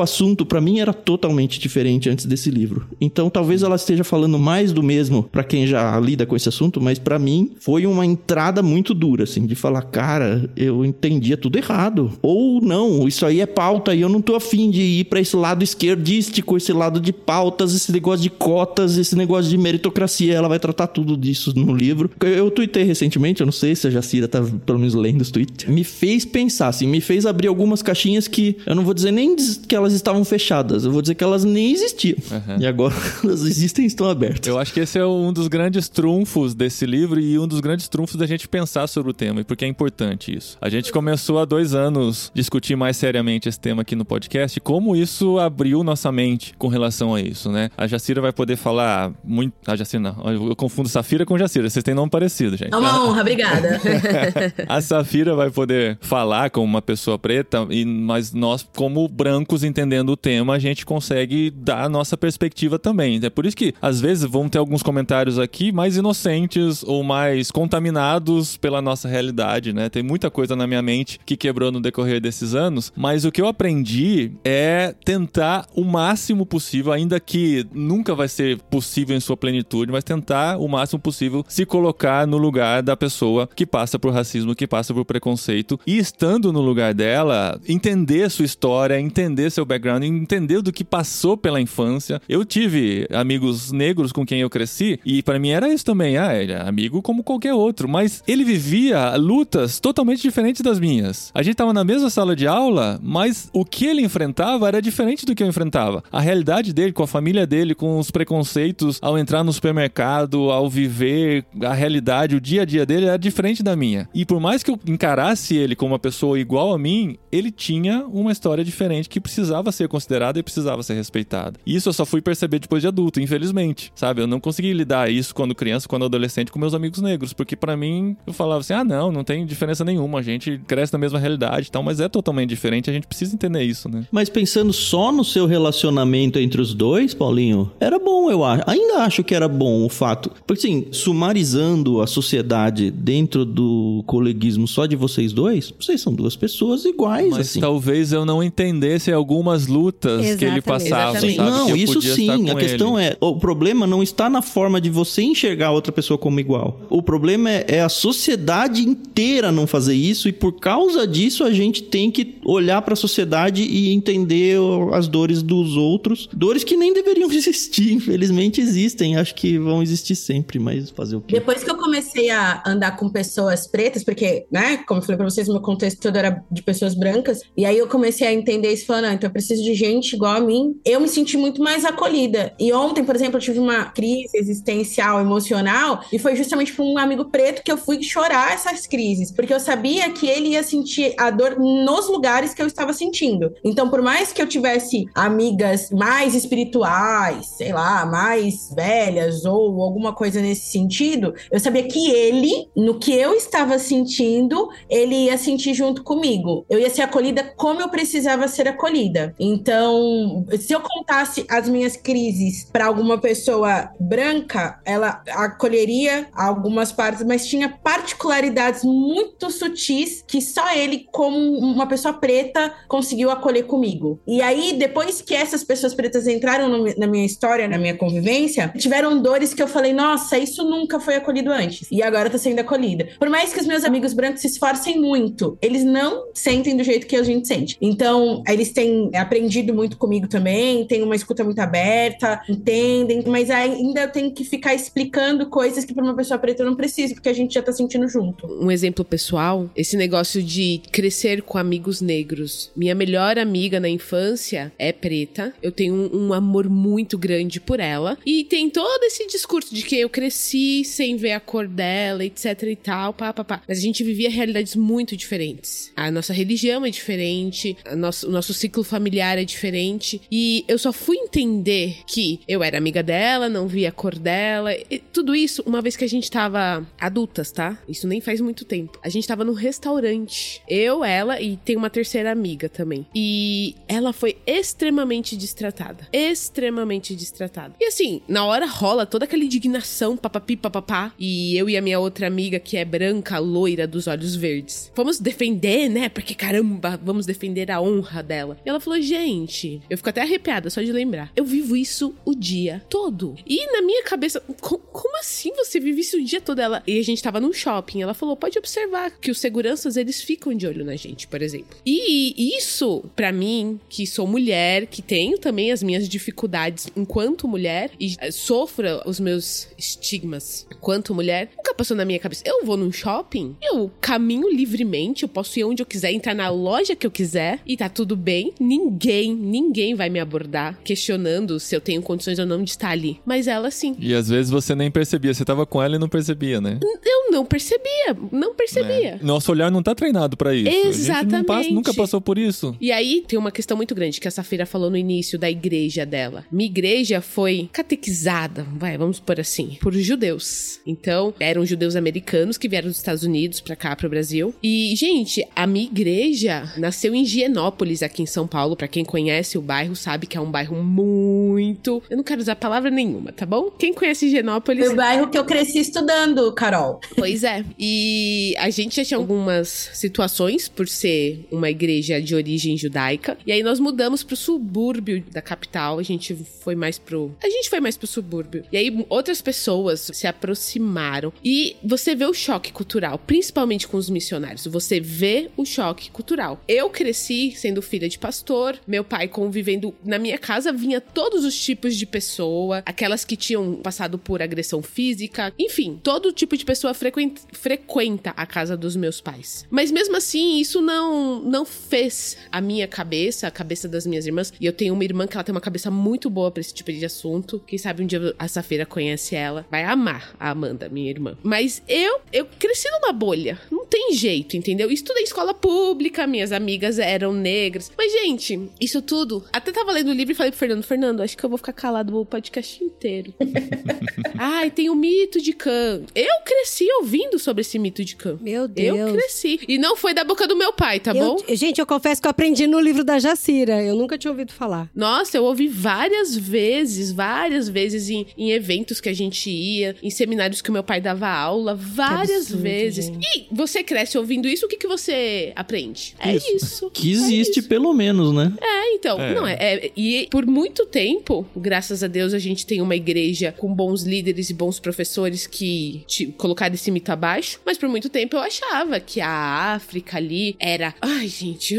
assunto 0.00 0.44
para 0.44 0.60
mim 0.60 0.80
era 0.80 0.92
totalmente 0.92 1.60
diferente 1.60 2.10
antes 2.10 2.26
desse 2.26 2.50
livro. 2.50 2.88
Então 3.00 3.30
talvez 3.30 3.62
ela 3.62 3.76
esteja 3.76 4.02
falando 4.02 4.36
mais 4.36 4.72
do 4.72 4.82
mesmo 4.82 5.22
para 5.22 5.44
quem 5.44 5.64
já 5.64 5.98
lida 6.00 6.26
com 6.26 6.34
esse 6.34 6.48
assunto, 6.48 6.80
mas 6.80 6.98
para 6.98 7.20
mim 7.20 7.52
foi 7.60 7.86
uma 7.86 8.04
entrada 8.04 8.62
muito 8.62 8.92
dura, 8.94 9.22
assim, 9.22 9.46
de 9.46 9.54
falar, 9.54 9.82
cara, 9.82 10.50
eu 10.56 10.84
entendia 10.84 11.36
tudo 11.36 11.56
errado. 11.56 12.10
Ou 12.20 12.60
não, 12.60 13.06
isso 13.06 13.24
aí 13.24 13.40
é 13.40 13.46
pauta 13.46 13.94
e 13.94 14.00
eu 14.00 14.08
não 14.08 14.20
tô 14.20 14.34
afim 14.34 14.70
de 14.70 14.82
ir 14.82 15.04
para 15.04 15.20
esse 15.20 15.36
lado 15.36 15.62
esquerdístico, 15.62 16.56
esse 16.56 16.72
lado 16.72 17.00
de 17.00 17.12
pautas, 17.12 17.74
esse 17.74 17.92
negócio 17.92 18.22
de 18.24 18.30
cotas, 18.30 18.98
esse 18.98 19.14
negócio 19.14 19.48
de 19.48 19.56
meritocracia. 19.56 20.34
Ela 20.34 20.48
vai 20.48 20.58
tratar 20.58 20.88
tudo 20.88 21.16
disso 21.16 21.52
no 21.54 21.72
livro. 21.72 22.10
Eu 22.20 22.50
tuitei 22.50 22.82
recentemente, 22.82 23.40
eu 23.40 23.46
não 23.46 23.52
sei 23.52 23.76
se 23.76 23.86
a 23.86 23.90
Jacira 23.90 24.26
tá 24.26 24.42
pelo 24.66 24.80
menos 24.80 24.94
lendo 24.94 25.20
os 25.20 25.30
tweets. 25.30 25.68
Me 25.68 25.84
fez 25.92 26.24
pensar, 26.24 26.68
assim, 26.68 26.86
me 26.86 27.00
fez 27.00 27.26
abrir 27.26 27.48
algumas 27.48 27.82
caixinhas 27.82 28.26
que 28.26 28.56
eu 28.66 28.74
não 28.74 28.84
vou 28.84 28.94
dizer 28.94 29.10
nem 29.10 29.36
que 29.36 29.74
elas 29.74 29.92
estavam 29.92 30.24
fechadas, 30.24 30.84
eu 30.84 30.92
vou 30.92 31.02
dizer 31.02 31.14
que 31.14 31.22
elas 31.22 31.44
nem 31.44 31.72
existiam. 31.72 32.16
Uhum. 32.30 32.60
E 32.60 32.66
agora 32.66 32.94
elas 33.22 33.42
existem 33.42 33.84
e 33.84 33.88
estão 33.88 34.08
abertas. 34.08 34.46
Eu 34.46 34.58
acho 34.58 34.72
que 34.72 34.80
esse 34.80 34.98
é 34.98 35.06
um 35.06 35.32
dos 35.32 35.48
grandes 35.48 35.88
trunfos 35.88 36.54
desse 36.54 36.86
livro 36.86 37.20
e 37.20 37.38
um 37.38 37.46
dos 37.46 37.60
grandes 37.60 37.88
trunfos 37.88 38.16
da 38.16 38.26
gente 38.26 38.48
pensar 38.48 38.86
sobre 38.86 39.10
o 39.10 39.14
tema, 39.14 39.40
e 39.40 39.44
porque 39.44 39.64
é 39.64 39.68
importante 39.68 40.36
isso. 40.36 40.56
A 40.60 40.68
gente 40.68 40.90
começou 40.90 41.38
há 41.38 41.44
dois 41.44 41.74
anos 41.74 42.30
discutir 42.34 42.76
mais 42.76 42.96
seriamente 42.96 43.48
esse 43.48 43.60
tema 43.60 43.82
aqui 43.82 43.94
no 43.94 44.04
podcast, 44.04 44.58
como 44.60 44.96
isso 44.96 45.38
abriu 45.38 45.84
nossa 45.84 46.10
mente 46.10 46.54
com 46.58 46.68
relação 46.68 47.14
a 47.14 47.20
isso, 47.20 47.50
né? 47.50 47.70
A 47.76 47.86
Jacira 47.86 48.20
vai 48.20 48.32
poder 48.32 48.56
falar 48.56 49.12
muito. 49.22 49.54
A 49.66 49.76
Jacira 49.76 50.02
não, 50.02 50.48
eu 50.48 50.56
confundo 50.56 50.88
Safira 50.88 51.26
com 51.26 51.36
Jacira, 51.36 51.68
vocês 51.68 51.82
têm 51.82 51.94
nome 51.94 52.10
parecido, 52.10 52.56
gente. 52.56 52.72
É 52.72 52.76
uma 52.76 53.04
honra, 53.04 53.20
obrigada. 53.20 53.80
a 54.68 54.80
Safira 54.80 55.34
vai 55.34 55.50
poder 55.50 55.81
falar 56.00 56.50
como 56.50 56.66
uma 56.66 56.82
pessoa 56.82 57.18
preta, 57.18 57.66
e, 57.70 57.84
mas 57.84 58.32
nós, 58.32 58.66
como 58.74 59.06
brancos, 59.08 59.64
entendendo 59.64 60.10
o 60.10 60.16
tema, 60.16 60.54
a 60.54 60.58
gente 60.58 60.84
consegue 60.84 61.50
dar 61.50 61.84
a 61.84 61.88
nossa 61.88 62.16
perspectiva 62.16 62.78
também. 62.78 63.20
É 63.22 63.30
por 63.30 63.46
isso 63.46 63.56
que, 63.56 63.74
às 63.80 64.00
vezes, 64.00 64.24
vão 64.24 64.48
ter 64.48 64.58
alguns 64.58 64.82
comentários 64.82 65.38
aqui 65.38 65.72
mais 65.72 65.96
inocentes 65.96 66.82
ou 66.82 67.02
mais 67.02 67.50
contaminados 67.50 68.56
pela 68.56 68.82
nossa 68.82 69.08
realidade, 69.08 69.72
né? 69.72 69.88
Tem 69.88 70.02
muita 70.02 70.30
coisa 70.30 70.56
na 70.56 70.66
minha 70.66 70.82
mente 70.82 71.20
que 71.24 71.36
quebrou 71.36 71.70
no 71.70 71.80
decorrer 71.80 72.20
desses 72.20 72.54
anos, 72.54 72.92
mas 72.96 73.24
o 73.24 73.32
que 73.32 73.40
eu 73.40 73.46
aprendi 73.46 74.32
é 74.44 74.94
tentar 75.04 75.66
o 75.74 75.84
máximo 75.84 76.46
possível, 76.46 76.92
ainda 76.92 77.18
que 77.20 77.66
nunca 77.72 78.14
vai 78.14 78.28
ser 78.28 78.58
possível 78.70 79.16
em 79.16 79.20
sua 79.20 79.36
plenitude, 79.36 79.92
mas 79.92 80.04
tentar 80.04 80.58
o 80.58 80.68
máximo 80.68 81.00
possível 81.00 81.44
se 81.48 81.64
colocar 81.64 82.26
no 82.26 82.36
lugar 82.36 82.82
da 82.82 82.96
pessoa 82.96 83.48
que 83.54 83.66
passa 83.66 83.98
por 83.98 84.12
racismo, 84.12 84.54
que 84.54 84.66
passa 84.66 84.94
por 84.94 85.04
preconceito 85.04 85.71
e 85.86 85.98
estando 85.98 86.52
no 86.52 86.60
lugar 86.60 86.94
dela, 86.94 87.60
entender 87.68 88.30
sua 88.30 88.44
história, 88.44 89.00
entender 89.00 89.50
seu 89.50 89.64
background, 89.64 90.02
entender 90.04 90.62
do 90.62 90.72
que 90.72 90.84
passou 90.84 91.36
pela 91.36 91.60
infância. 91.60 92.20
Eu 92.28 92.44
tive 92.44 93.06
amigos 93.12 93.72
negros 93.72 94.12
com 94.12 94.24
quem 94.24 94.40
eu 94.40 94.50
cresci 94.50 94.98
e 95.04 95.22
para 95.22 95.38
mim 95.38 95.50
era 95.50 95.72
isso 95.72 95.84
também, 95.84 96.16
ah, 96.16 96.34
ele 96.34 96.52
é 96.52 96.60
amigo 96.60 97.02
como 97.02 97.22
qualquer 97.22 97.54
outro, 97.54 97.88
mas 97.88 98.22
ele 98.26 98.44
vivia 98.44 99.16
lutas 99.16 99.80
totalmente 99.80 100.22
diferentes 100.22 100.62
das 100.62 100.78
minhas. 100.78 101.30
A 101.34 101.42
gente 101.42 101.56
tava 101.56 101.72
na 101.72 101.84
mesma 101.84 102.10
sala 102.10 102.34
de 102.36 102.46
aula, 102.46 102.98
mas 103.02 103.50
o 103.52 103.64
que 103.64 103.86
ele 103.86 104.02
enfrentava 104.02 104.68
era 104.68 104.82
diferente 104.82 105.26
do 105.26 105.34
que 105.34 105.42
eu 105.42 105.48
enfrentava. 105.48 106.02
A 106.10 106.20
realidade 106.20 106.72
dele 106.72 106.92
com 106.92 107.02
a 107.02 107.06
família 107.06 107.46
dele, 107.46 107.74
com 107.74 107.98
os 107.98 108.10
preconceitos 108.10 108.98
ao 109.02 109.18
entrar 109.18 109.42
no 109.44 109.52
supermercado, 109.52 110.50
ao 110.50 110.68
viver 110.68 111.44
a 111.62 111.72
realidade, 111.72 112.36
o 112.36 112.40
dia 112.40 112.62
a 112.62 112.64
dia 112.64 112.86
dele 112.86 113.06
era 113.06 113.16
diferente 113.16 113.62
da 113.62 113.76
minha. 113.76 114.08
E 114.14 114.24
por 114.24 114.40
mais 114.40 114.62
que 114.62 114.70
eu 114.70 114.78
encarasse 114.86 115.56
ele 115.62 115.76
como 115.76 115.92
uma 115.92 115.98
pessoa 115.98 116.38
igual 116.38 116.72
a 116.72 116.78
mim, 116.78 117.16
ele 117.30 117.50
tinha 117.50 118.04
uma 118.06 118.32
história 118.32 118.64
diferente 118.64 119.08
que 119.08 119.20
precisava 119.20 119.72
ser 119.72 119.88
considerada 119.88 120.38
e 120.38 120.42
precisava 120.42 120.82
ser 120.82 120.94
respeitada. 120.94 121.58
Isso 121.66 121.88
eu 121.88 121.92
só 121.92 122.04
fui 122.04 122.20
perceber 122.20 122.58
depois 122.58 122.82
de 122.82 122.88
adulto, 122.88 123.20
infelizmente. 123.20 123.92
Sabe? 123.94 124.22
Eu 124.22 124.26
não 124.26 124.40
consegui 124.40 124.72
lidar 124.72 125.10
isso 125.10 125.34
quando 125.34 125.54
criança, 125.54 125.88
quando 125.88 126.04
adolescente 126.04 126.50
com 126.50 126.58
meus 126.58 126.74
amigos 126.74 127.00
negros, 127.00 127.32
porque 127.32 127.56
para 127.56 127.76
mim 127.76 128.16
eu 128.26 128.32
falava 128.32 128.60
assim: 128.60 128.74
"Ah, 128.74 128.84
não, 128.84 129.12
não 129.12 129.24
tem 129.24 129.44
diferença 129.46 129.84
nenhuma. 129.84 130.18
A 130.18 130.22
gente 130.22 130.60
cresce 130.66 130.92
na 130.92 130.98
mesma 130.98 131.18
realidade 131.18 131.68
e 131.68 131.70
tal, 131.70 131.82
mas 131.82 132.00
é 132.00 132.08
totalmente 132.08 132.48
diferente. 132.50 132.90
A 132.90 132.92
gente 132.92 133.06
precisa 133.06 133.34
entender 133.34 133.62
isso, 133.62 133.88
né? 133.88 134.06
Mas 134.10 134.28
pensando 134.28 134.72
só 134.72 135.12
no 135.12 135.24
seu 135.24 135.46
relacionamento 135.46 136.38
entre 136.38 136.60
os 136.60 136.74
dois, 136.74 137.14
Paulinho, 137.14 137.70
era 137.80 137.98
bom, 137.98 138.30
eu 138.30 138.44
acho. 138.44 138.62
Ainda 138.66 138.98
acho 138.98 139.24
que 139.24 139.34
era 139.34 139.48
bom 139.48 139.84
o 139.84 139.88
fato. 139.88 140.30
Porque 140.46 140.66
assim, 140.66 140.86
sumarizando 140.90 142.00
a 142.00 142.06
sociedade 142.06 142.90
dentro 142.90 143.44
do 143.44 144.02
coleguismo 144.06 144.66
só 144.66 144.86
de 144.86 144.96
vocês 144.96 145.32
dois, 145.32 145.51
vocês 145.60 146.00
são 146.00 146.12
duas 146.14 146.36
pessoas 146.36 146.84
iguais, 146.84 147.30
Mas 147.30 147.48
assim. 147.48 147.60
talvez 147.60 148.12
eu 148.12 148.24
não 148.24 148.42
entendesse 148.42 149.12
algumas 149.12 149.66
lutas 149.66 150.20
que 150.20 150.44
ele 150.44 150.58
Exatamente. 150.58 150.62
passava, 150.62 151.10
Exatamente. 151.18 151.36
sabe? 151.36 151.50
Não, 151.50 151.76
isso 151.76 152.02
sim. 152.02 152.50
A 152.50 152.54
questão 152.54 152.98
ele. 152.98 153.10
é, 153.10 153.16
o 153.20 153.36
problema 153.36 153.86
não 153.86 154.02
está 154.02 154.28
na 154.28 154.42
forma 154.42 154.80
de 154.80 154.90
você 154.90 155.22
enxergar 155.22 155.70
outra 155.70 155.92
pessoa 155.92 156.18
como 156.18 156.38
igual. 156.40 156.80
O 156.90 157.02
problema 157.02 157.50
é, 157.50 157.64
é 157.68 157.82
a 157.82 157.88
sociedade 157.88 158.82
inteira 158.82 159.50
não 159.52 159.66
fazer 159.66 159.94
isso 159.94 160.28
e 160.28 160.32
por 160.32 160.52
causa 160.52 161.06
disso 161.06 161.44
a 161.44 161.52
gente 161.52 161.82
tem 161.82 162.10
que 162.10 162.36
olhar 162.44 162.82
para 162.82 162.94
a 162.94 162.96
sociedade 162.96 163.62
e 163.62 163.92
entender 163.92 164.58
as 164.92 165.08
dores 165.08 165.42
dos 165.42 165.76
outros, 165.76 166.28
dores 166.32 166.64
que 166.64 166.76
nem 166.76 166.92
deveriam 166.92 167.30
existir, 167.32 167.92
infelizmente 167.92 168.60
existem, 168.60 169.16
acho 169.16 169.34
que 169.34 169.58
vão 169.58 169.82
existir 169.82 170.14
sempre, 170.14 170.58
mas 170.58 170.90
fazer 170.90 171.16
o 171.16 171.20
quê? 171.20 171.34
Depois 171.34 171.62
que 171.62 171.70
eu 171.70 171.76
comecei 171.76 172.30
a 172.30 172.62
andar 172.66 172.96
com 172.96 173.08
pessoas 173.08 173.66
pretas, 173.66 174.04
porque, 174.04 174.46
né, 174.50 174.78
como 174.86 175.00
eu 175.00 175.02
falei 175.02 175.16
pra 175.16 175.24
meu 175.48 175.60
contexto 175.60 176.00
todo 176.00 176.16
era 176.16 176.44
de 176.50 176.62
pessoas 176.62 176.94
brancas, 176.94 177.40
e 177.56 177.64
aí 177.64 177.78
eu 177.78 177.88
comecei 177.88 178.26
a 178.26 178.32
entender 178.32 178.72
isso, 178.72 178.86
falando, 178.86 179.06
ah, 179.06 179.14
então 179.14 179.28
eu 179.28 179.32
preciso 179.32 179.62
de 179.62 179.74
gente 179.74 180.14
igual 180.14 180.36
a 180.36 180.40
mim. 180.40 180.80
Eu 180.84 181.00
me 181.00 181.08
senti 181.08 181.36
muito 181.36 181.62
mais 181.62 181.84
acolhida. 181.84 182.54
E 182.58 182.72
ontem, 182.72 183.04
por 183.04 183.14
exemplo, 183.14 183.36
eu 183.36 183.42
tive 183.42 183.58
uma 183.58 183.86
crise 183.86 184.36
existencial, 184.36 185.20
emocional, 185.20 186.04
e 186.12 186.18
foi 186.18 186.36
justamente 186.36 186.72
por 186.72 186.84
um 186.84 186.98
amigo 186.98 187.26
preto 187.26 187.62
que 187.62 187.72
eu 187.72 187.76
fui 187.76 188.02
chorar 188.02 188.52
essas 188.52 188.86
crises, 188.86 189.30
porque 189.30 189.52
eu 189.52 189.60
sabia 189.60 190.10
que 190.10 190.26
ele 190.26 190.50
ia 190.50 190.62
sentir 190.62 191.14
a 191.18 191.30
dor 191.30 191.58
nos 191.58 192.08
lugares 192.08 192.54
que 192.54 192.62
eu 192.62 192.66
estava 192.66 192.92
sentindo. 192.92 193.52
Então, 193.64 193.88
por 193.88 194.02
mais 194.02 194.32
que 194.32 194.40
eu 194.40 194.46
tivesse 194.46 195.06
amigas 195.14 195.90
mais 195.90 196.34
espirituais, 196.34 197.46
sei 197.56 197.72
lá, 197.72 198.04
mais 198.06 198.70
velhas 198.74 199.44
ou 199.44 199.82
alguma 199.82 200.12
coisa 200.14 200.40
nesse 200.40 200.70
sentido, 200.70 201.34
eu 201.50 201.60
sabia 201.60 201.84
que 201.84 202.10
ele, 202.10 202.68
no 202.76 202.98
que 202.98 203.12
eu 203.12 203.34
estava 203.34 203.78
sentindo, 203.78 204.68
ele 204.88 205.26
ia 205.26 205.31
sentir 205.36 205.74
junto 205.74 206.02
comigo. 206.02 206.64
Eu 206.68 206.78
ia 206.78 206.90
ser 206.90 207.02
acolhida 207.02 207.42
como 207.56 207.80
eu 207.80 207.88
precisava 207.88 208.48
ser 208.48 208.68
acolhida. 208.68 209.34
Então, 209.38 210.44
se 210.58 210.72
eu 210.72 210.80
contasse 210.80 211.44
as 211.48 211.68
minhas 211.68 211.96
crises 211.96 212.68
para 212.72 212.86
alguma 212.86 213.18
pessoa 213.18 213.90
branca, 213.98 214.80
ela 214.84 215.22
acolheria 215.30 216.28
algumas 216.34 216.92
partes, 216.92 217.24
mas 217.24 217.46
tinha 217.46 217.68
particularidades 217.68 218.82
muito 218.84 219.50
sutis 219.50 220.24
que 220.26 220.40
só 220.40 220.72
ele, 220.74 221.06
como 221.12 221.36
uma 221.58 221.86
pessoa 221.86 222.14
preta, 222.14 222.72
conseguiu 222.88 223.30
acolher 223.30 223.64
comigo. 223.66 224.20
E 224.26 224.42
aí, 224.42 224.74
depois 224.78 225.20
que 225.22 225.34
essas 225.34 225.64
pessoas 225.64 225.94
pretas 225.94 226.26
entraram 226.26 226.68
no- 226.68 226.94
na 226.96 227.06
minha 227.06 227.24
história, 227.24 227.68
na 227.68 227.78
minha 227.78 227.96
convivência, 227.96 228.72
tiveram 228.76 229.20
dores 229.20 229.54
que 229.54 229.62
eu 229.62 229.68
falei, 229.68 229.92
nossa, 229.92 230.38
isso 230.38 230.64
nunca 230.64 230.98
foi 231.00 231.16
acolhido 231.16 231.50
antes. 231.52 231.88
E 231.90 232.02
agora 232.02 232.28
tá 232.30 232.38
sendo 232.38 232.58
acolhida. 232.60 233.08
Por 233.18 233.28
mais 233.30 233.52
que 233.52 233.60
os 233.60 233.66
meus 233.66 233.84
amigos 233.84 234.12
brancos 234.12 234.40
se 234.40 234.46
esforcem 234.48 235.00
muito, 235.00 235.11
eles 235.60 235.84
não 235.84 236.26
sentem 236.34 236.76
do 236.76 236.84
jeito 236.84 237.06
que 237.06 237.16
a 237.16 237.22
gente 237.22 237.46
sente. 237.46 237.76
Então, 237.80 238.42
eles 238.46 238.72
têm 238.72 239.10
aprendido 239.14 239.74
muito 239.74 239.96
comigo 239.96 240.28
também, 240.28 240.86
têm 240.86 241.02
uma 241.02 241.16
escuta 241.16 241.44
muito 241.44 241.58
aberta, 241.58 242.42
entendem, 242.48 243.22
mas 243.26 243.50
ainda 243.50 244.08
tenho 244.08 244.32
que 244.32 244.44
ficar 244.44 244.74
explicando 244.74 245.46
coisas 245.46 245.84
que 245.84 245.94
pra 245.94 246.02
uma 246.02 246.16
pessoa 246.16 246.38
preta 246.38 246.64
não 246.64 246.74
preciso, 246.74 247.14
porque 247.14 247.28
a 247.28 247.32
gente 247.32 247.54
já 247.54 247.62
tá 247.62 247.72
sentindo 247.72 248.08
junto. 248.08 248.46
Um 248.46 248.70
exemplo 248.70 249.04
pessoal, 249.04 249.68
esse 249.76 249.96
negócio 249.96 250.42
de 250.42 250.80
crescer 250.90 251.42
com 251.42 251.58
amigos 251.58 252.00
negros. 252.00 252.70
Minha 252.76 252.94
melhor 252.94 253.38
amiga 253.38 253.80
na 253.80 253.88
infância 253.88 254.72
é 254.78 254.92
preta. 254.92 255.52
Eu 255.62 255.72
tenho 255.72 255.94
um, 255.94 256.28
um 256.28 256.32
amor 256.32 256.68
muito 256.68 257.18
grande 257.18 257.60
por 257.60 257.80
ela. 257.80 258.18
E 258.24 258.44
tem 258.44 258.70
todo 258.70 259.02
esse 259.04 259.26
discurso 259.26 259.74
de 259.74 259.82
que 259.82 259.96
eu 259.96 260.08
cresci 260.08 260.84
sem 260.84 261.16
ver 261.16 261.32
a 261.32 261.40
cor 261.40 261.66
dela, 261.66 262.24
etc 262.24 262.62
e 262.62 262.76
tal, 262.76 263.12
pá, 263.12 263.32
pá, 263.32 263.44
pá. 263.44 263.62
Mas 263.66 263.78
a 263.78 263.80
gente 263.80 264.04
vivia 264.04 264.30
realidades 264.30 264.76
muito 264.76 265.01
diferentes. 265.16 265.92
A 265.96 266.10
nossa 266.10 266.32
religião 266.32 266.84
é 266.84 266.90
diferente, 266.90 267.76
nosso, 267.96 268.28
o 268.28 268.30
nosso 268.30 268.54
ciclo 268.54 268.84
familiar 268.84 269.38
é 269.38 269.44
diferente. 269.44 270.20
E 270.30 270.64
eu 270.68 270.78
só 270.78 270.92
fui 270.92 271.16
entender 271.16 271.98
que 272.06 272.40
eu 272.46 272.62
era 272.62 272.78
amiga 272.78 273.02
dela, 273.02 273.48
não 273.48 273.66
via 273.66 273.88
a 273.88 273.92
cor 273.92 274.18
dela. 274.18 274.72
E 274.74 274.98
tudo 274.98 275.34
isso 275.34 275.62
uma 275.66 275.80
vez 275.80 275.96
que 275.96 276.04
a 276.04 276.08
gente 276.08 276.30
tava 276.30 276.86
adultas, 277.00 277.50
tá? 277.50 277.78
Isso 277.88 278.06
nem 278.06 278.20
faz 278.20 278.40
muito 278.40 278.64
tempo. 278.64 278.98
A 279.02 279.08
gente 279.08 279.26
tava 279.26 279.44
num 279.44 279.52
restaurante. 279.52 280.62
Eu, 280.68 281.04
ela 281.04 281.40
e 281.40 281.56
tem 281.56 281.76
uma 281.76 281.90
terceira 281.90 282.30
amiga 282.30 282.68
também. 282.68 283.06
E 283.14 283.74
ela 283.88 284.12
foi 284.12 284.36
extremamente 284.46 285.36
destratada. 285.36 286.08
Extremamente 286.12 287.14
destratada. 287.14 287.74
E 287.80 287.86
assim, 287.86 288.20
na 288.28 288.44
hora 288.44 288.66
rola 288.66 289.06
toda 289.06 289.24
aquela 289.24 289.44
indignação, 289.44 290.16
papapi, 290.16 290.56
papapá. 290.56 291.12
E 291.18 291.56
eu 291.56 291.68
e 291.68 291.76
a 291.76 291.82
minha 291.82 291.98
outra 291.98 292.26
amiga, 292.26 292.58
que 292.58 292.76
é 292.76 292.84
branca, 292.84 293.38
loira, 293.38 293.86
dos 293.86 294.06
olhos 294.06 294.34
verdes. 294.34 294.91
Vamos 294.94 295.18
defender, 295.18 295.88
né? 295.88 296.08
Porque 296.08 296.34
caramba, 296.34 296.98
vamos 297.02 297.26
defender 297.26 297.70
a 297.70 297.80
honra 297.80 298.22
dela. 298.22 298.58
E 298.64 298.68
ela 298.68 298.80
falou, 298.80 299.00
gente, 299.00 299.80
eu 299.88 299.96
fico 299.96 300.08
até 300.08 300.20
arrepiada 300.20 300.68
só 300.70 300.82
de 300.82 300.92
lembrar. 300.92 301.32
Eu 301.34 301.44
vivo 301.44 301.76
isso 301.76 302.14
o 302.24 302.34
dia 302.34 302.84
todo. 302.88 303.34
E 303.46 303.66
na 303.72 303.82
minha 303.82 304.02
cabeça, 304.04 304.40
co- 304.60 304.78
como 304.78 305.18
assim 305.18 305.52
você 305.54 305.80
vive 305.80 306.00
isso 306.00 306.16
o 306.18 306.24
dia 306.24 306.40
todo? 306.40 306.60
Ela, 306.60 306.82
e 306.86 306.98
a 306.98 307.02
gente 307.02 307.22
tava 307.22 307.40
num 307.40 307.52
shopping. 307.52 308.02
Ela 308.02 308.14
falou, 308.14 308.36
pode 308.36 308.58
observar 308.58 309.10
que 309.18 309.30
os 309.30 309.38
seguranças, 309.38 309.96
eles 309.96 310.20
ficam 310.20 310.54
de 310.54 310.66
olho 310.66 310.84
na 310.84 310.96
gente, 310.96 311.26
por 311.26 311.40
exemplo. 311.42 311.76
E 311.86 312.56
isso, 312.56 313.04
pra 313.16 313.32
mim, 313.32 313.80
que 313.88 314.06
sou 314.06 314.26
mulher, 314.26 314.86
que 314.86 315.00
tenho 315.02 315.38
também 315.38 315.72
as 315.72 315.82
minhas 315.82 316.08
dificuldades 316.08 316.88
enquanto 316.96 317.48
mulher 317.48 317.90
e 317.98 318.14
eh, 318.18 318.30
sofro 318.30 319.00
os 319.06 319.18
meus 319.18 319.68
estigmas 319.78 320.66
enquanto 320.70 321.14
mulher, 321.14 321.50
nunca 321.56 321.74
passou 321.74 321.96
na 321.96 322.04
minha 322.04 322.18
cabeça. 322.18 322.42
Eu 322.44 322.64
vou 322.64 322.76
num 322.76 322.92
shopping, 322.92 323.56
eu 323.62 323.90
caminho 324.00 324.48
livremente, 324.82 325.22
eu 325.22 325.28
posso 325.28 325.58
ir 325.58 325.64
onde 325.64 325.82
eu 325.82 325.86
quiser, 325.86 326.12
entrar 326.12 326.34
na 326.34 326.48
loja 326.50 326.94
que 326.96 327.06
eu 327.06 327.10
quiser 327.10 327.60
e 327.66 327.76
tá 327.76 327.88
tudo 327.88 328.16
bem. 328.16 328.52
Ninguém, 328.60 329.34
ninguém 329.34 329.94
vai 329.94 330.08
me 330.10 330.18
abordar 330.18 330.78
questionando 330.84 331.58
se 331.60 331.74
eu 331.74 331.80
tenho 331.80 332.02
condições 332.02 332.38
ou 332.38 332.46
não 332.46 332.62
de 332.62 332.70
estar 332.70 332.90
ali. 332.90 333.20
Mas 333.24 333.46
ela 333.46 333.70
sim. 333.70 333.94
E 333.98 334.14
às 334.14 334.28
vezes 334.28 334.50
você 334.50 334.74
nem 334.74 334.90
percebia, 334.90 335.32
você 335.32 335.44
tava 335.44 335.64
com 335.64 335.82
ela 335.82 335.96
e 335.96 335.98
não 335.98 336.08
percebia, 336.08 336.60
né? 336.60 336.78
Eu 337.04 337.30
não 337.30 337.44
percebia, 337.46 338.16
não 338.30 338.54
percebia. 338.54 339.18
É. 339.20 339.24
Nosso 339.24 339.50
olhar 339.52 339.70
não 339.70 339.82
tá 339.82 339.94
treinado 339.94 340.36
pra 340.36 340.54
isso. 340.54 340.68
Exatamente. 340.68 341.46
passa- 341.46 341.70
nunca 341.70 341.94
passou 341.94 342.20
por 342.20 342.38
isso. 342.38 342.76
E 342.80 342.90
aí 342.92 343.24
tem 343.26 343.38
uma 343.38 343.50
questão 343.52 343.76
muito 343.76 343.94
grande 343.94 344.20
que 344.20 344.28
a 344.28 344.30
Safira 344.30 344.66
falou 344.66 344.90
no 344.90 344.96
início 344.96 345.38
da 345.38 345.50
igreja 345.50 346.04
dela. 346.04 346.44
Minha 346.50 346.66
igreja 346.68 347.20
foi 347.20 347.68
catequizada, 347.72 348.66
vai, 348.76 348.96
vamos 348.98 349.20
por 349.20 349.38
assim, 349.38 349.76
por 349.80 349.92
judeus. 349.92 350.80
Então, 350.86 351.32
eram 351.38 351.64
judeus 351.64 351.96
americanos 351.96 352.56
que 352.58 352.68
vieram 352.68 352.88
dos 352.88 352.96
Estados 352.98 353.22
Unidos 353.22 353.60
pra 353.60 353.76
cá, 353.76 353.94
pro 353.94 354.08
Brasil. 354.08 354.54
E, 354.62 354.71
gente, 354.96 355.46
a 355.54 355.66
minha 355.66 355.86
igreja 355.86 356.72
nasceu 356.76 357.14
em 357.14 357.22
Higienópolis, 357.22 358.02
aqui 358.02 358.22
em 358.22 358.26
São 358.26 358.46
Paulo. 358.46 358.76
Pra 358.76 358.88
quem 358.88 359.04
conhece 359.04 359.58
o 359.58 359.62
bairro, 359.62 359.96
sabe 359.96 360.26
que 360.26 360.36
é 360.36 360.40
um 360.40 360.50
bairro 360.50 360.82
muito. 360.82 362.02
Eu 362.08 362.16
não 362.16 362.24
quero 362.24 362.40
usar 362.40 362.56
palavra 362.56 362.90
nenhuma, 362.90 363.32
tá 363.32 363.46
bom? 363.46 363.70
Quem 363.70 363.92
conhece 363.92 364.26
Higienópolis. 364.26 364.84
Foi 364.84 364.94
o 364.94 364.96
bairro 364.96 365.30
que 365.30 365.38
eu 365.38 365.44
cresci 365.44 365.80
estudando, 365.80 366.52
Carol. 366.52 367.00
Pois 367.16 367.44
é. 367.44 367.64
E 367.78 368.54
a 368.58 368.70
gente 368.70 368.96
já 368.96 369.04
tinha 369.04 369.18
algumas 369.18 369.90
situações 369.94 370.68
por 370.68 370.88
ser 370.88 371.46
uma 371.50 371.70
igreja 371.70 372.20
de 372.20 372.34
origem 372.34 372.76
judaica. 372.76 373.36
E 373.46 373.52
aí 373.52 373.62
nós 373.62 373.80
mudamos 373.80 374.22
pro 374.22 374.36
subúrbio 374.36 375.24
da 375.30 375.42
capital. 375.42 375.98
A 375.98 376.02
gente 376.02 376.34
foi 376.34 376.74
mais 376.74 376.98
pro. 376.98 377.34
A 377.42 377.48
gente 377.48 377.68
foi 377.68 377.80
mais 377.80 377.96
pro 377.96 378.06
subúrbio. 378.06 378.64
E 378.72 378.76
aí 378.76 379.04
outras 379.08 379.40
pessoas 379.40 380.10
se 380.12 380.26
aproximaram. 380.26 381.32
E 381.44 381.76
você 381.82 382.14
vê 382.14 382.24
o 382.24 382.34
choque 382.34 382.72
cultural, 382.72 383.18
principalmente 383.18 383.88
com 383.88 383.96
os 383.96 384.08
missionários. 384.08 384.61
Você 384.70 385.00
vê 385.00 385.50
o 385.56 385.64
choque 385.64 386.10
cultural. 386.10 386.60
Eu 386.66 386.90
cresci 386.90 387.52
sendo 387.56 387.82
filha 387.82 388.08
de 388.08 388.18
pastor, 388.18 388.78
meu 388.86 389.04
pai 389.04 389.28
convivendo. 389.28 389.94
Na 390.04 390.18
minha 390.18 390.38
casa 390.38 390.72
vinha 390.72 391.00
todos 391.00 391.44
os 391.44 391.58
tipos 391.58 391.96
de 391.96 392.06
pessoa, 392.06 392.82
aquelas 392.86 393.24
que 393.24 393.36
tinham 393.36 393.76
passado 393.76 394.18
por 394.18 394.42
agressão 394.42 394.82
física, 394.82 395.52
enfim, 395.58 395.98
todo 396.02 396.32
tipo 396.32 396.56
de 396.56 396.64
pessoa 396.64 396.94
frequenta, 396.94 397.40
frequenta 397.52 398.30
a 398.36 398.46
casa 398.46 398.76
dos 398.76 398.96
meus 398.96 399.20
pais. 399.20 399.66
Mas 399.70 399.90
mesmo 399.90 400.16
assim, 400.16 400.58
isso 400.58 400.80
não 400.80 401.42
não 401.42 401.64
fez 401.64 402.36
a 402.50 402.60
minha 402.60 402.86
cabeça, 402.86 403.46
a 403.46 403.50
cabeça 403.50 403.88
das 403.88 404.06
minhas 404.06 404.26
irmãs. 404.26 404.52
E 404.60 404.66
eu 404.66 404.72
tenho 404.72 404.94
uma 404.94 405.04
irmã 405.04 405.26
que 405.26 405.36
ela 405.36 405.44
tem 405.44 405.54
uma 405.54 405.60
cabeça 405.60 405.90
muito 405.90 406.28
boa 406.28 406.50
pra 406.50 406.60
esse 406.60 406.74
tipo 406.74 406.92
de 406.92 407.04
assunto. 407.04 407.62
Quem 407.66 407.78
sabe 407.78 408.02
um 408.02 408.06
dia 408.06 408.34
a 408.38 408.48
Safira 408.48 408.86
conhece 408.86 409.34
ela, 409.34 409.66
vai 409.70 409.84
amar 409.84 410.34
a 410.38 410.50
Amanda, 410.50 410.88
minha 410.88 411.10
irmã. 411.10 411.36
Mas 411.42 411.82
eu 411.88 412.20
eu 412.32 412.46
cresci 412.58 412.88
numa 412.90 413.12
bolha. 413.12 413.58
Não 413.70 413.86
tem 413.86 414.12
jeito, 414.14 414.51
entendeu? 414.56 414.90
Estudei 414.90 415.22
em 415.22 415.26
escola 415.26 415.54
pública, 415.54 416.26
minhas 416.26 416.52
amigas 416.52 416.98
eram 416.98 417.32
negras. 417.32 417.90
Mas 417.96 418.12
gente, 418.12 418.68
isso 418.80 419.00
tudo, 419.02 419.44
até 419.52 419.72
tava 419.72 419.92
lendo 419.92 420.08
o 420.10 420.12
livro 420.14 420.32
e 420.32 420.34
falei 420.36 420.50
pro 420.52 420.58
Fernando, 420.58 420.82
Fernando, 420.82 421.22
acho 421.22 421.36
que 421.36 421.44
eu 421.44 421.48
vou 421.48 421.56
ficar 421.58 421.72
calado 421.72 422.18
o 422.18 422.24
podcast 422.26 422.82
inteiro. 422.82 423.34
Ai, 424.38 424.70
tem 424.70 424.90
o 424.90 424.94
mito 424.94 425.40
de 425.40 425.52
Khan. 425.52 426.02
Eu 426.14 426.40
cresci 426.44 426.86
ouvindo 427.00 427.38
sobre 427.38 427.60
esse 427.62 427.78
mito 427.78 428.04
de 428.04 428.16
Khan. 428.16 428.38
Meu 428.40 428.62
Eu 428.62 428.68
Deus. 428.68 428.98
Eu 428.98 429.12
cresci. 429.14 429.60
E 429.68 429.78
não 429.78 429.96
foi 429.96 430.14
da 430.14 430.24
boca 430.24 430.46
do 430.46 430.56
meu 430.56 430.72
pai, 430.72 431.00
tá 431.00 431.12
Eu- 431.12 431.36
bom? 431.36 431.54
gente, 431.54 431.78
eu 431.80 431.86
confesso 431.86 432.20
que 432.20 432.26
eu 432.26 432.30
aprendi 432.30 432.66
no 432.66 432.80
livro 432.80 433.04
da 433.04 433.18
Jacira. 433.18 433.82
Eu 433.82 433.94
nunca 433.96 434.18
tinha 434.18 434.30
ouvido 434.30 434.52
falar. 434.52 434.90
Nossa, 434.94 435.36
eu 435.36 435.44
ouvi 435.44 435.68
várias 435.68 436.36
vezes, 436.36 437.12
várias 437.12 437.68
vezes 437.68 438.08
em, 438.10 438.26
em 438.36 438.52
eventos 438.52 439.00
que 439.00 439.08
a 439.08 439.12
gente 439.14 439.50
ia, 439.50 439.96
em 440.02 440.10
seminários 440.10 440.60
que 440.62 440.70
o 440.70 440.72
meu 440.72 440.82
pai 440.82 441.00
dava 441.00 441.28
aula, 441.28 441.74
várias 441.74 442.42
absurdo, 442.46 442.62
vezes. 442.62 443.06
gente. 443.06 443.26
E 443.36 443.46
você 443.54 443.82
cresce 443.82 444.18
ouvindo 444.18 444.41
isso, 444.48 444.66
o 444.66 444.68
que, 444.68 444.76
que 444.76 444.86
você 444.86 445.52
aprende? 445.56 446.14
É 446.18 446.34
isso. 446.54 446.90
Que 446.90 447.08
É 447.08 447.12
existe 447.12 447.60
isso. 447.60 447.68
pelo 447.68 447.92
menos, 447.92 448.32
né? 448.34 448.52
É, 448.60 448.94
então, 448.94 449.20
É. 449.20 449.34
não 449.34 449.46
é, 449.46 449.56
é- 449.60 449.90
E 449.96 450.26
por 450.30 450.46
muito 450.46 450.86
tempo, 450.86 451.46
graças 451.56 452.02
a 452.02 452.06
Deus, 452.06 452.32
a 452.34 452.38
gente 452.38 452.66
tem 452.66 452.80
uma 452.80 452.96
igreja 452.96 453.52
com 453.56 453.72
bons 453.72 454.02
líderes 454.02 454.50
e 454.50 454.54
bons 454.54 454.78
professores 454.80 455.46
que 455.46 456.02
te 456.06 456.26
colocaram 456.26 456.74
esse 456.74 456.90
mito 456.90 457.10
abaixo. 457.12 457.60
Mas 457.64 457.78
por 457.78 457.88
muito 457.88 458.08
tempo 458.08 458.36
eu 458.36 458.40
achava 458.40 458.98
que 459.00 459.20
a 459.20 459.74
África 459.74 460.16
ali 460.16 460.56
era. 460.58 460.94
Ai, 461.00 461.28
gente, 461.28 461.76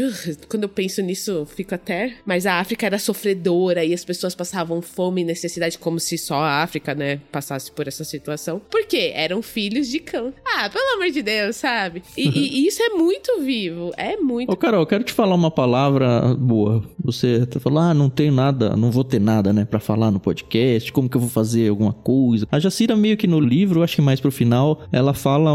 quando 0.48 0.64
eu 0.64 0.68
penso 0.68 1.02
nisso, 1.02 1.30
eu 1.30 1.46
fico 1.46 1.74
até. 1.74 2.14
Mas 2.24 2.46
a 2.46 2.54
África 2.60 2.86
era 2.86 2.98
sofredora 2.98 3.84
e 3.84 3.92
as 3.94 4.04
pessoas 4.04 4.34
passavam 4.34 4.80
fome 4.82 5.22
e 5.22 5.24
necessidade, 5.24 5.78
como 5.78 5.98
se 6.00 6.16
só 6.18 6.36
a 6.36 6.62
África, 6.62 6.94
né, 6.94 7.20
passasse 7.32 7.70
por 7.70 7.88
essa 7.88 8.04
situação. 8.04 8.60
Por 8.70 8.86
quê? 8.86 9.12
Eram 9.14 9.42
filhos 9.42 9.88
de 9.88 9.98
cão. 9.98 10.32
Ah, 10.44 10.68
pelo 10.68 10.94
amor 10.94 11.10
de 11.10 11.22
Deus, 11.22 11.56
sabe? 11.56 12.02
E, 12.16 12.43
isso 12.44 12.82
é 12.82 12.90
muito 12.90 13.40
vivo. 13.40 13.92
É 13.96 14.16
muito. 14.16 14.50
Ô, 14.50 14.56
Carol, 14.56 14.80
eu 14.80 14.86
quero 14.86 15.04
te 15.04 15.12
falar 15.12 15.34
uma 15.34 15.50
palavra 15.50 16.34
boa. 16.38 16.82
Você 17.02 17.40
até 17.42 17.58
falou, 17.58 17.78
ah, 17.78 17.94
não 17.94 18.08
tenho 18.08 18.32
nada, 18.32 18.76
não 18.76 18.90
vou 18.90 19.04
ter 19.04 19.20
nada, 19.20 19.52
né, 19.52 19.64
pra 19.64 19.80
falar 19.80 20.10
no 20.10 20.20
podcast, 20.20 20.92
como 20.92 21.08
que 21.08 21.16
eu 21.16 21.20
vou 21.20 21.30
fazer 21.30 21.68
alguma 21.68 21.92
coisa. 21.92 22.46
A 22.50 22.58
Jacira 22.58 22.96
meio 22.96 23.16
que 23.16 23.26
no 23.26 23.40
livro, 23.40 23.82
acho 23.82 23.96
que 23.96 24.02
mais 24.02 24.20
pro 24.20 24.32
final, 24.32 24.82
ela 24.90 25.14
fala, 25.14 25.50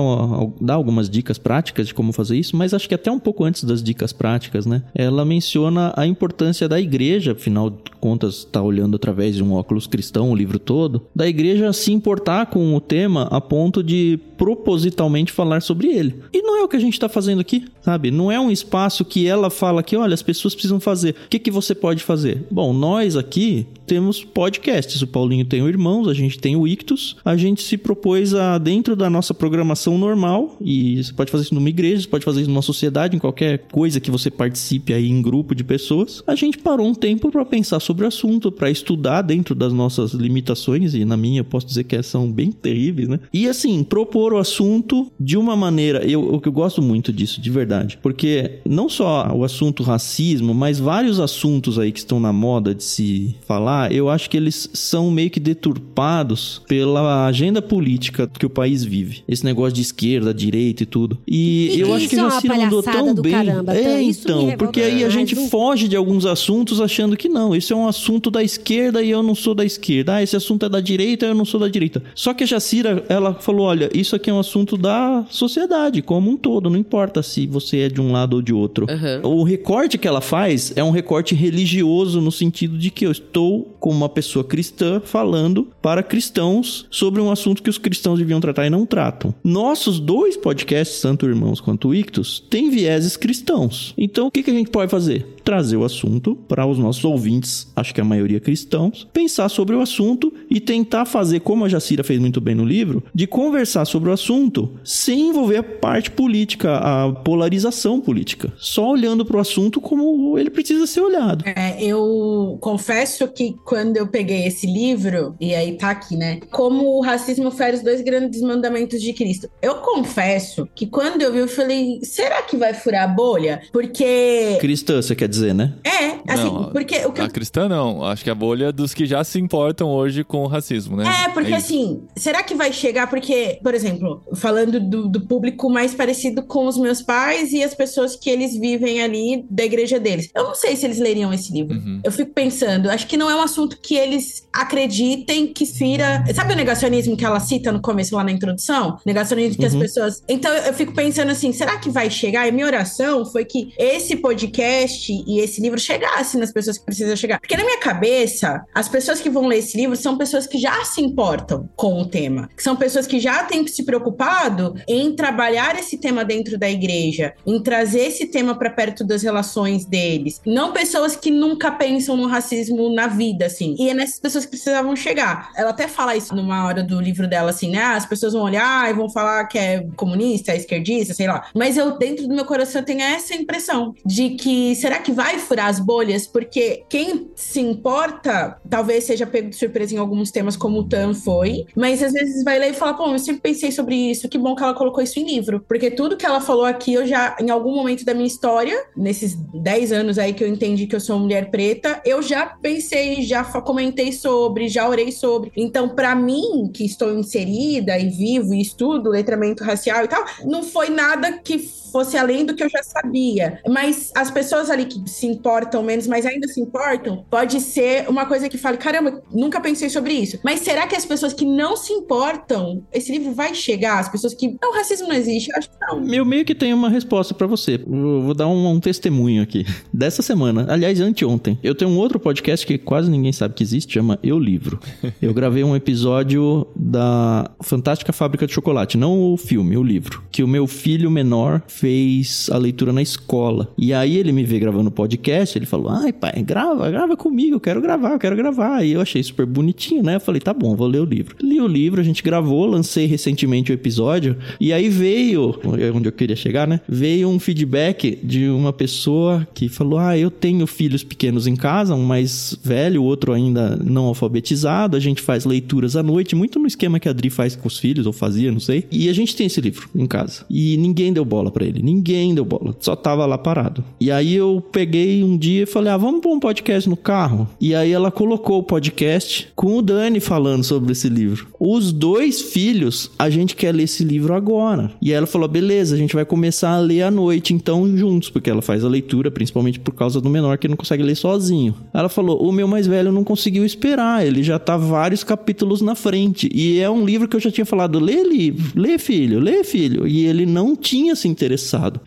dá 0.61 0.73
algumas 0.73 1.09
dicas 1.09 1.37
práticas 1.37 1.87
de 1.87 1.93
como 1.93 2.13
fazer 2.13 2.37
isso, 2.37 2.55
mas 2.55 2.73
acho 2.73 2.87
que 2.87 2.95
até 2.95 3.11
um 3.11 3.19
pouco 3.19 3.43
antes 3.43 3.63
das 3.63 3.81
dicas 3.81 4.13
práticas, 4.13 4.65
né, 4.65 4.83
ela 4.93 5.25
menciona 5.25 5.93
a 5.95 6.05
importância 6.05 6.67
da 6.67 6.79
igreja, 6.79 7.33
afinal 7.33 7.69
de 7.69 7.77
contas, 7.99 8.45
tá 8.45 8.61
olhando 8.61 8.95
através 8.95 9.35
de 9.35 9.43
um 9.43 9.53
óculos 9.53 9.87
cristão 9.87 10.31
o 10.31 10.35
livro 10.35 10.59
todo, 10.59 11.07
da 11.15 11.27
igreja 11.27 11.73
se 11.73 11.91
importar 11.91 12.47
com 12.47 12.75
o 12.75 12.81
tema 12.81 13.23
a 13.31 13.41
ponto 13.41 13.83
de 13.83 14.19
propositalmente 14.37 15.31
falar 15.31 15.61
sobre 15.61 15.87
ele. 15.89 16.15
E 16.33 16.41
não 16.41 16.57
é 16.57 16.63
o 16.63 16.67
que 16.67 16.78
a 16.79 16.81
gente 16.85 16.99
tá 16.99 17.09
fazendo 17.09 17.41
aqui, 17.41 17.65
sabe? 17.81 18.11
Não 18.11 18.31
é 18.31 18.39
um 18.39 18.49
espaço 18.49 19.05
que 19.05 19.27
ela 19.27 19.49
fala 19.49 19.83
que, 19.83 19.95
olha, 19.95 20.13
as 20.13 20.21
pessoas 20.21 20.53
precisam 20.53 20.79
fazer. 20.79 21.15
O 21.25 21.29
que, 21.29 21.39
que 21.39 21.51
você 21.51 21.75
pode 21.75 22.03
fazer? 22.03 22.45
Bom, 22.49 22.73
nós 22.73 23.15
aqui 23.15 23.67
temos 23.85 24.23
podcasts. 24.23 25.01
O 25.01 25.07
Paulinho 25.07 25.45
tem 25.45 25.61
o 25.61 25.67
Irmãos, 25.67 26.07
a 26.07 26.13
gente 26.13 26.39
tem 26.39 26.55
o 26.55 26.67
Ictus. 26.67 27.17
A 27.25 27.35
gente 27.35 27.63
se 27.63 27.77
propôs 27.77 28.33
a, 28.33 28.57
dentro 28.57 28.95
da 28.95 29.09
nossa 29.09 29.33
programação 29.33 29.97
normal, 29.97 30.57
e 30.61 31.03
você 31.03 31.13
pode 31.13 31.31
fazer 31.31 31.45
isso 31.45 31.55
numa 31.55 31.69
igreja, 31.69 32.03
você 32.03 32.07
pode 32.07 32.25
fazer 32.25 32.41
isso 32.41 32.49
numa 32.49 32.61
sociedade, 32.61 33.15
em 33.15 33.19
qualquer 33.19 33.59
coisa 33.71 33.99
que 33.99 34.11
você 34.11 34.29
participe 34.29 34.93
aí 34.93 35.09
em 35.09 35.21
grupo 35.21 35.55
de 35.55 35.63
pessoas. 35.63 36.23
A 36.27 36.35
gente 36.35 36.57
parou 36.57 36.87
um 36.87 36.93
tempo 36.93 37.31
para 37.31 37.43
pensar 37.43 37.79
sobre 37.79 38.05
o 38.05 38.07
assunto, 38.07 38.51
para 38.51 38.69
estudar 38.69 39.21
dentro 39.21 39.55
das 39.55 39.73
nossas 39.73 40.11
limitações, 40.11 40.93
e 40.93 41.03
na 41.03 41.17
minha 41.17 41.41
eu 41.41 41.45
posso 41.45 41.65
dizer 41.65 41.83
que 41.83 42.01
são 42.03 42.31
bem 42.31 42.51
terríveis, 42.51 43.07
né? 43.07 43.19
E 43.33 43.47
assim, 43.47 43.83
propor 43.83 44.33
o 44.33 44.37
assunto 44.37 45.11
de 45.19 45.35
uma 45.35 45.55
maneira. 45.55 46.03
Eu, 46.05 46.33
eu, 46.33 46.41
eu 46.43 46.51
gosto 46.51 46.68
muito 46.77 47.11
disso, 47.11 47.41
de 47.41 47.49
verdade. 47.49 47.97
Porque 48.01 48.59
não 48.65 48.87
só 48.89 49.31
o 49.33 49.43
assunto 49.43 49.83
racismo, 49.83 50.53
mas 50.53 50.79
vários 50.79 51.19
assuntos 51.19 51.79
aí 51.79 51.91
que 51.91 51.99
estão 51.99 52.19
na 52.19 52.31
moda 52.31 52.75
de 52.75 52.83
se 52.83 53.35
falar, 53.47 53.91
eu 53.91 54.09
acho 54.09 54.29
que 54.29 54.37
eles 54.37 54.69
são 54.73 55.09
meio 55.09 55.29
que 55.29 55.39
deturpados 55.39 56.61
pela 56.67 57.25
agenda 57.25 57.61
política 57.61 58.27
que 58.27 58.45
o 58.45 58.49
país 58.49 58.83
vive. 58.83 59.23
Esse 59.27 59.43
negócio 59.45 59.73
de 59.73 59.81
esquerda, 59.81 60.33
direita 60.33 60.83
e 60.83 60.85
tudo. 60.85 61.17
E, 61.27 61.71
E 61.75 61.79
eu 61.79 61.93
acho 61.93 62.07
que 62.07 62.15
isso 62.15 62.25
é 62.25 62.29
Jacira 62.29 62.55
mandou 62.57 62.83
tão 62.83 63.15
bem. 63.15 63.31
caramba. 63.31 63.75
É, 63.75 64.01
isso 64.01 64.27
me 64.27 64.33
então, 64.33 64.57
porque 64.57 64.81
aí 64.81 65.03
a 65.03 65.09
gente 65.09 65.35
foge 65.49 65.87
de 65.87 65.95
alguns 65.95 66.25
assuntos 66.25 66.81
achando 66.81 67.15
que 67.15 67.29
não, 67.29 67.55
esse 67.55 67.71
é 67.73 67.75
um 67.75 67.87
assunto 67.87 68.29
da 68.29 68.43
esquerda 68.43 69.01
e 69.01 69.09
eu 69.09 69.23
não 69.23 69.35
sou 69.35 69.53
da 69.55 69.65
esquerda. 69.65 70.15
Ah, 70.15 70.23
esse 70.23 70.35
assunto 70.35 70.65
é 70.65 70.69
da 70.69 70.79
direita 70.79 71.25
e 71.25 71.29
eu 71.29 71.35
não 71.35 71.45
sou 71.45 71.59
da 71.59 71.67
direita. 71.67 72.01
Só 72.15 72.33
que 72.33 72.43
a 72.43 72.47
Jacira, 72.47 73.03
ela 73.09 73.33
falou, 73.33 73.65
olha, 73.67 73.89
isso 73.93 74.15
aqui 74.15 74.29
é 74.29 74.33
um 74.33 74.39
assunto 74.39 74.77
da 74.77 75.25
sociedade 75.29 76.01
como 76.01 76.31
um 76.31 76.37
todo, 76.37 76.58
não 76.67 76.75
importa 76.75 77.21
se 77.21 77.45
você 77.45 77.81
é 77.81 77.89
de 77.89 78.01
um 78.01 78.11
lado 78.11 78.37
ou 78.37 78.41
de 78.41 78.53
outro. 78.53 78.87
Aham. 78.89 79.21
O 79.23 79.43
recorte 79.43 79.97
que 79.97 80.07
ela 80.07 80.21
faz 80.21 80.73
é 80.75 80.83
um 80.83 80.91
recorte 80.91 81.35
religioso 81.35 82.19
no 82.19 82.31
sentido 82.31 82.77
de 82.77 82.89
que 82.89 83.05
eu 83.05 83.11
estou 83.11 83.75
como 83.79 83.97
uma 83.97 84.09
pessoa 84.09 84.43
cristã 84.43 84.99
falando 84.99 85.67
para 85.81 86.01
cristãos 86.01 86.87
sobre 86.89 87.21
um 87.21 87.31
assunto 87.31 87.61
que 87.61 87.69
os 87.69 87.77
cristãos 87.77 88.19
deviam 88.19 88.39
tratar 88.39 88.65
e 88.65 88.69
não 88.69 88.85
tratam. 88.85 89.33
Nossos 89.43 89.99
dois 89.99 90.35
podcasts, 90.35 91.01
tanto 91.01 91.25
Irmãos 91.25 91.61
quanto 91.61 91.93
Ictus, 91.93 92.43
têm 92.49 92.69
vieses 92.69 93.15
cristãos. 93.15 93.93
Então 93.97 94.27
o 94.27 94.31
que, 94.31 94.43
que 94.43 94.51
a 94.51 94.53
gente 94.53 94.69
pode 94.69 94.89
fazer? 94.89 95.35
Trazer 95.43 95.77
o 95.77 95.83
assunto 95.83 96.35
para 96.47 96.65
os 96.65 96.77
nossos 96.77 97.03
ouvintes, 97.03 97.71
acho 97.75 97.93
que 97.93 98.01
a 98.01 98.05
maioria 98.05 98.39
cristãos, 98.39 99.07
pensar 99.13 99.49
sobre 99.49 99.75
o 99.75 99.81
assunto 99.81 100.33
e 100.49 100.59
tentar 100.59 101.05
fazer, 101.05 101.39
como 101.41 101.65
a 101.65 101.69
Jacira 101.69 102.03
fez 102.03 102.19
muito 102.19 102.39
bem 102.39 102.55
no 102.55 102.65
livro, 102.65 103.03
de 103.13 103.27
conversar 103.27 103.85
sobre 103.85 104.09
o 104.09 104.13
assunto 104.13 104.71
sem 104.83 105.29
envolver 105.29 105.57
a 105.57 105.63
parte 105.63 106.11
política, 106.11 106.39
a 106.61 107.11
polarização 107.23 107.99
política. 107.99 108.51
Só 108.57 108.91
olhando 108.91 109.25
para 109.25 109.37
o 109.37 109.39
assunto 109.39 109.81
como 109.81 110.37
ele 110.37 110.49
precisa 110.49 110.85
ser 110.87 111.01
olhado. 111.01 111.43
É, 111.47 111.83
eu 111.83 112.57
confesso 112.61 113.27
que 113.27 113.55
quando 113.65 113.97
eu 113.97 114.07
peguei 114.07 114.45
esse 114.45 114.67
livro, 114.67 115.35
e 115.39 115.53
aí 115.53 115.77
tá 115.77 115.91
aqui, 115.91 116.15
né? 116.15 116.39
Como 116.51 116.97
o 116.97 117.01
racismo 117.01 117.51
fere 117.51 117.77
os 117.77 117.83
dois 117.83 118.01
grandes 118.01 118.41
mandamentos 118.41 119.01
de 119.01 119.13
Cristo. 119.13 119.49
Eu 119.61 119.75
confesso 119.75 120.67
que 120.75 120.87
quando 120.87 121.21
eu 121.21 121.31
vi, 121.31 121.39
eu 121.39 121.47
falei, 121.47 121.99
será 122.03 122.41
que 122.41 122.57
vai 122.57 122.73
furar 122.73 123.03
a 123.03 123.07
bolha? 123.07 123.61
Porque. 123.71 124.57
Cristã, 124.59 125.01
você 125.01 125.15
quer 125.15 125.27
dizer, 125.27 125.53
né? 125.53 125.73
É, 125.83 126.31
assim, 126.31 126.43
Não, 126.43 126.71
porque 126.71 127.05
o 127.05 127.11
que 127.11 127.21
A 127.21 127.29
cristã 127.29 127.67
não. 127.67 128.03
Acho 128.03 128.23
que 128.23 128.29
a 128.29 128.35
bolha 128.35 128.71
dos 128.71 128.93
que 128.93 129.05
já 129.05 129.23
se 129.23 129.39
importam 129.39 129.89
hoje 129.89 130.23
com 130.23 130.43
o 130.43 130.47
racismo, 130.47 130.97
né? 130.97 131.05
É, 131.25 131.29
porque 131.29 131.49
isso. 131.49 131.57
assim, 131.57 132.03
será 132.15 132.43
que 132.43 132.55
vai 132.55 132.71
chegar? 132.71 133.09
Porque, 133.09 133.59
por 133.63 133.73
exemplo, 133.73 134.21
falando 134.35 134.79
do, 134.79 135.07
do 135.07 135.21
público 135.21 135.69
mais 135.69 135.93
parecido 135.93 136.38
com 136.43 136.67
os 136.67 136.77
meus 136.77 137.01
pais 137.01 137.51
e 137.51 137.63
as 137.63 137.73
pessoas 137.73 138.15
que 138.15 138.29
eles 138.29 138.55
vivem 138.57 139.01
ali 139.01 139.45
da 139.49 139.63
igreja 139.63 139.99
deles. 139.99 140.29
Eu 140.35 140.43
não 140.43 140.55
sei 140.55 140.75
se 140.75 140.85
eles 140.85 140.99
leriam 140.99 141.33
esse 141.33 141.51
livro. 141.51 141.75
Uhum. 141.75 142.01
Eu 142.03 142.11
fico 142.11 142.31
pensando, 142.33 142.89
acho 142.89 143.07
que 143.07 143.17
não 143.17 143.29
é 143.29 143.35
um 143.35 143.41
assunto 143.41 143.77
que 143.81 143.95
eles 143.95 144.47
acreditem 144.53 145.47
que 145.47 145.65
fira. 145.65 146.23
Sabe 146.33 146.53
o 146.53 146.55
negacionismo 146.55 147.17
que 147.17 147.25
ela 147.25 147.39
cita 147.39 147.71
no 147.71 147.81
começo 147.81 148.15
lá 148.15 148.23
na 148.23 148.31
introdução? 148.31 148.97
Negacionismo 149.05 149.57
que 149.57 149.65
as 149.65 149.73
Uhum. 149.73 149.79
pessoas. 149.79 150.23
Então 150.27 150.51
eu 150.53 150.73
fico 150.73 150.93
pensando 150.93 151.31
assim, 151.31 151.51
será 151.51 151.77
que 151.77 151.89
vai 151.89 152.09
chegar? 152.09 152.47
E 152.47 152.51
minha 152.51 152.65
oração 152.65 153.25
foi 153.25 153.45
que 153.45 153.73
esse 153.77 154.15
podcast 154.15 155.11
e 155.11 155.39
esse 155.39 155.61
livro 155.61 155.79
chegasse 155.79 156.37
nas 156.37 156.51
pessoas 156.51 156.77
que 156.77 156.85
precisam 156.85 157.15
chegar. 157.15 157.39
Porque 157.39 157.57
na 157.57 157.63
minha 157.63 157.79
cabeça, 157.79 158.63
as 158.73 158.87
pessoas 158.87 159.19
que 159.19 159.29
vão 159.29 159.47
ler 159.47 159.59
esse 159.59 159.77
livro 159.77 159.95
são 159.95 160.17
pessoas 160.17 160.47
que 160.47 160.57
já 160.57 160.83
se 160.85 161.01
importam 161.01 161.69
com 161.75 161.99
o 162.01 162.05
tema. 162.05 162.49
São 162.57 162.75
pessoas 162.75 163.05
que 163.07 163.19
já 163.19 163.43
têm 163.43 163.65
se 163.67 163.83
preocupado 163.83 164.75
em 164.87 165.13
trabalhar 165.15 165.77
esse 165.77 165.97
tema 165.97 166.23
dentro 166.29 166.59
da 166.59 166.69
igreja, 166.69 167.33
em 167.43 167.59
trazer 167.59 168.01
esse 168.01 168.27
tema 168.27 168.53
para 168.53 168.69
perto 168.69 169.03
das 169.03 169.23
relações 169.23 169.83
deles. 169.83 170.39
Não 170.45 170.71
pessoas 170.71 171.15
que 171.15 171.31
nunca 171.31 171.71
pensam 171.71 172.15
no 172.15 172.27
racismo 172.27 172.93
na 172.93 173.07
vida, 173.07 173.47
assim. 173.47 173.75
E 173.79 173.89
é 173.89 173.95
nessas 173.95 174.19
pessoas 174.19 174.45
que 174.45 174.51
precisavam 174.51 174.95
chegar. 174.95 175.49
Ela 175.57 175.71
até 175.71 175.87
fala 175.87 176.15
isso 176.15 176.35
numa 176.35 176.67
hora 176.67 176.83
do 176.83 177.01
livro 177.01 177.27
dela, 177.27 177.49
assim, 177.49 177.71
né? 177.71 177.81
As 177.81 178.05
pessoas 178.05 178.33
vão 178.33 178.43
olhar 178.43 178.87
e 178.91 178.93
vão 178.93 179.09
falar 179.09 179.45
que 179.45 179.57
é 179.57 179.87
comunista, 179.95 180.51
é 180.51 180.57
esquerdista, 180.57 181.15
sei 181.15 181.27
lá. 181.27 181.47
Mas 181.55 181.77
eu, 181.77 181.97
dentro 181.97 182.27
do 182.27 182.35
meu 182.35 182.45
coração, 182.45 182.83
tenho 182.83 183.01
essa 183.01 183.33
impressão 183.33 183.95
de 184.05 184.31
que 184.31 184.75
será 184.75 184.99
que 184.99 185.11
vai 185.11 185.39
furar 185.39 185.67
as 185.67 185.79
bolhas? 185.79 186.27
Porque 186.27 186.83
quem 186.87 187.31
se 187.35 187.59
importa, 187.59 188.59
talvez 188.69 189.05
seja 189.05 189.25
pego 189.25 189.49
de 189.49 189.55
surpresa 189.55 189.95
em 189.95 189.97
alguns 189.97 190.29
temas, 190.29 190.55
como 190.55 190.79
o 190.79 190.83
Tan 190.83 191.15
foi, 191.15 191.65
mas 191.75 192.03
às 192.03 192.13
vezes 192.13 192.43
vai 192.43 192.59
ler 192.59 192.69
e 192.69 192.73
fala, 192.73 192.93
pô, 192.93 193.11
eu 193.11 193.17
sempre 193.17 193.41
pensei 193.41 193.71
sobre 193.71 193.95
isso, 193.95 194.29
que 194.29 194.37
bom 194.37 194.55
que 194.55 194.61
ela 194.61 194.75
colocou 194.75 195.03
isso 195.03 195.19
em 195.19 195.25
livro. 195.25 195.65
Porque 195.67 195.89
tudo 195.89 196.17
que 196.19 196.25
ela 196.25 196.41
falou 196.41 196.65
aqui, 196.65 196.93
eu 196.93 197.07
já, 197.07 197.35
em 197.39 197.49
algum 197.49 197.73
momento 197.73 198.03
da 198.03 198.13
minha 198.13 198.27
história, 198.27 198.77
nesses 198.95 199.35
10 199.35 199.91
anos 199.93 200.19
aí 200.19 200.33
que 200.33 200.43
eu 200.43 200.47
entendi 200.47 200.85
que 200.85 200.95
eu 200.95 200.99
sou 200.99 201.17
mulher 201.17 201.49
preta, 201.49 202.01
eu 202.05 202.21
já 202.21 202.45
pensei, 202.45 203.21
já 203.23 203.43
comentei 203.43 204.11
sobre, 204.11 204.67
já 204.67 204.87
orei 204.87 205.11
sobre. 205.11 205.51
Então, 205.55 205.89
pra 205.89 206.13
mim, 206.13 206.69
que 206.73 206.85
estou 206.85 207.17
inserida 207.17 207.97
e 207.97 208.09
vivo 208.09 208.53
e 208.53 208.61
estudo 208.61 209.09
letramento 209.09 209.63
racial 209.63 210.03
e 210.03 210.07
tal, 210.07 210.23
não 210.43 210.61
foi 210.61 210.89
nada 210.89 211.39
que 211.39 211.57
fosse 211.91 212.17
além 212.17 212.45
do 212.45 212.55
que 212.55 212.63
eu 212.63 212.69
já 212.69 212.83
sabia. 212.83 213.59
Mas 213.67 214.11
as 214.15 214.31
pessoas 214.31 214.69
ali 214.69 214.85
que 214.85 215.09
se 215.09 215.25
importam 215.25 215.83
menos, 215.83 216.07
mas 216.07 216.25
ainda 216.25 216.47
se 216.47 216.59
importam, 216.61 217.25
pode 217.29 217.59
ser 217.61 218.09
uma 218.09 218.25
coisa 218.25 218.49
que 218.49 218.57
fale, 218.57 218.77
caramba, 218.77 219.21
nunca 219.31 219.59
pensei 219.59 219.89
sobre 219.89 220.13
isso. 220.13 220.39
Mas 220.43 220.61
será 220.61 220.87
que 220.87 220.95
as 220.95 221.05
pessoas 221.05 221.33
que 221.33 221.45
não 221.45 221.75
se 221.75 221.93
importam, 221.93 222.83
esse 222.91 223.11
livro 223.11 223.33
vai 223.33 223.53
chegar? 223.53 223.99
As 223.99 224.09
pessoas 224.09 224.33
que. 224.33 224.57
Não, 224.61 224.73
racismo 224.73 225.07
não 225.07 225.15
existe, 225.15 225.49
eu 225.51 225.57
acho 225.57 225.69
que 225.69 225.75
não. 225.79 226.13
Eu 226.13 226.25
meio 226.25 226.45
que 226.45 226.55
tenho 226.55 226.75
uma 226.75 226.89
resposta 226.89 227.33
pra 227.33 227.47
você. 227.47 227.75
Eu 227.75 228.21
vou 228.21 228.33
dar 228.33 228.47
um, 228.47 228.67
um 228.67 228.79
testemunho 228.79 229.41
aqui. 229.41 229.65
Dessa 229.93 230.21
semana, 230.21 230.65
aliás, 230.69 230.99
anteontem. 230.99 231.57
Eu 231.63 231.75
tenho 231.75 231.91
um 231.91 231.97
outro 231.97 232.19
podcast 232.19 232.65
que 232.65 232.77
quase 232.77 233.09
ninguém 233.09 233.31
sabe 233.31 233.53
que 233.53 233.63
existe, 233.63 233.93
chama 233.93 234.19
Eu 234.21 234.39
Livro. 234.39 234.79
Eu 235.21 235.33
gravei 235.33 235.63
um 235.63 235.75
episódio 235.75 236.67
da 236.75 237.49
Fantástica 237.61 238.13
Fábrica 238.13 238.47
de 238.47 238.53
Chocolate, 238.53 238.97
não 238.97 239.33
o 239.33 239.37
filme, 239.37 239.77
o 239.77 239.83
livro. 239.83 240.23
Que 240.31 240.43
o 240.43 240.47
meu 240.47 240.67
filho 240.67 241.09
menor 241.09 241.61
fez 241.79 242.49
a 242.51 242.57
leitura 242.57 242.91
na 242.91 243.01
escola. 243.01 243.71
E 243.77 243.93
aí 243.93 244.17
ele 244.17 244.31
me 244.31 244.43
vê 244.43 244.59
gravando 244.59 244.91
podcast, 244.91 245.57
ele 245.57 245.65
falou: 245.65 245.89
Ai, 245.89 246.11
pai, 246.11 246.43
grava, 246.43 246.89
grava 246.89 247.15
comigo, 247.15 247.55
eu 247.55 247.59
quero 247.59 247.81
gravar, 247.81 248.13
eu 248.13 248.19
quero 248.19 248.35
gravar. 248.35 248.83
E 248.83 248.91
eu 248.91 249.01
achei 249.01 249.21
super 249.23 249.45
bonitinho, 249.45 250.03
né? 250.03 250.15
Eu 250.15 250.19
falei, 250.19 250.41
tá 250.41 250.53
bom, 250.53 250.75
vou 250.75 250.87
ler 250.87 251.01
o 251.01 251.05
livro. 251.05 251.35
Li 251.41 251.61
o 251.61 251.67
livro, 251.67 252.01
a 252.01 252.03
gente 252.03 252.23
gravou, 252.23 252.65
lancei 252.65 253.05
recentemente 253.05 253.71
o 253.71 253.73
episódio. 253.73 254.35
E 254.59 254.73
aí 254.73 254.89
veio, 254.89 255.55
é 255.79 255.91
onde 255.91 256.07
eu 256.07 256.11
queria 256.11 256.35
chegar, 256.35 256.67
né? 256.67 256.81
Veio 256.87 257.29
um 257.29 257.39
feedback 257.39 258.19
de 258.23 258.49
uma 258.49 258.73
pessoa 258.73 259.47
que 259.53 259.69
falou: 259.69 259.99
Ah, 259.99 260.17
eu 260.17 260.31
tenho 260.31 260.65
filhos 260.65 261.03
pequenos 261.03 261.47
em 261.47 261.55
casa, 261.55 261.95
um 261.95 262.03
mais 262.03 262.57
velho, 262.63 263.01
o 263.01 263.05
outro 263.05 263.33
ainda 263.33 263.77
não 263.77 264.05
alfabetizado. 264.05 264.97
A 264.97 264.99
gente 264.99 265.21
faz 265.21 265.45
leituras 265.45 265.95
à 265.95 266.03
noite, 266.03 266.35
muito 266.35 266.59
no 266.59 266.67
esquema 266.67 266.99
que 266.99 267.07
a 267.07 267.11
Adri 267.11 267.29
faz 267.29 267.55
com 267.55 267.67
os 267.67 267.77
filhos, 267.77 268.05
ou 268.05 268.13
fazia, 268.13 268.51
não 268.51 268.59
sei. 268.59 268.85
E 268.91 269.09
a 269.09 269.13
gente 269.13 269.35
tem 269.35 269.47
esse 269.47 269.61
livro 269.61 269.89
em 269.95 270.05
casa. 270.07 270.45
E 270.49 270.77
ninguém 270.77 271.13
deu 271.13 271.25
bola 271.25 271.51
pra 271.51 271.65
ele, 271.65 271.68
ninguém 271.71 272.33
deu 272.33 272.45
bola, 272.45 272.75
só 272.79 272.95
tava 272.95 273.25
lá 273.25 273.37
parado. 273.37 273.83
E 273.99 274.11
aí 274.11 274.35
eu 274.35 274.63
peguei 274.71 275.23
um 275.23 275.37
dia 275.37 275.63
e 275.63 275.65
falei: 275.65 275.91
Ah, 275.91 275.97
vamos 275.97 276.21
pôr 276.21 276.33
um 276.33 276.39
podcast 276.39 276.89
no 276.89 276.97
carro? 276.97 277.47
E 277.59 277.75
aí 277.75 277.91
ela 277.91 278.11
colocou 278.11 278.59
o 278.59 278.63
podcast 278.63 279.49
com 279.55 279.77
o 279.77 279.81
Dani 279.81 280.19
falando 280.19 280.63
sobre 280.63 280.91
esse 280.91 281.09
livro. 281.09 281.47
Os 281.59 281.91
dois 281.91 282.41
filhos, 282.41 283.11
a 283.17 283.29
gente 283.29 283.55
quer 283.55 283.73
ler 283.73 283.83
esse 283.83 284.03
livro 284.03 284.33
agora. 284.33 284.91
E 285.01 285.11
ela 285.11 285.27
falou: 285.27 285.47
beleza, 285.47 285.95
a 285.95 285.97
gente 285.97 286.15
vai 286.15 286.25
começar 286.25 286.71
a 286.71 286.79
ler 286.79 287.03
à 287.03 287.11
noite, 287.11 287.53
então, 287.53 287.85
juntos, 287.97 288.29
porque 288.29 288.49
ela 288.49 288.61
faz 288.61 288.83
a 288.83 288.89
leitura, 288.89 289.29
principalmente 289.29 289.79
por 289.79 289.93
causa 289.93 290.21
do 290.21 290.29
menor 290.29 290.57
que 290.57 290.67
não 290.67 290.77
consegue 290.77 291.03
ler 291.03 291.15
sozinho. 291.15 291.75
Ela 291.93 292.09
falou: 292.09 292.41
o 292.41 292.51
meu 292.51 292.67
mais 292.67 292.87
velho 292.87 293.11
não 293.11 293.23
conseguiu 293.23 293.65
esperar, 293.65 294.25
ele 294.25 294.43
já 294.43 294.57
tá 294.57 294.77
vários 294.77 295.23
capítulos 295.23 295.81
na 295.81 295.95
frente. 295.95 296.49
E 296.53 296.79
é 296.79 296.89
um 296.89 297.05
livro 297.05 297.27
que 297.27 297.35
eu 297.35 297.39
já 297.39 297.51
tinha 297.51 297.65
falado: 297.65 297.99
lê 297.99 298.23
livro, 298.23 298.71
lê 298.79 298.97
filho, 298.97 299.39
lê 299.39 299.63
filho. 299.63 300.07
E 300.07 300.25
ele 300.25 300.45
não 300.45 300.75
tinha 300.75 301.15
se 301.15 301.27
interessado. 301.27 301.58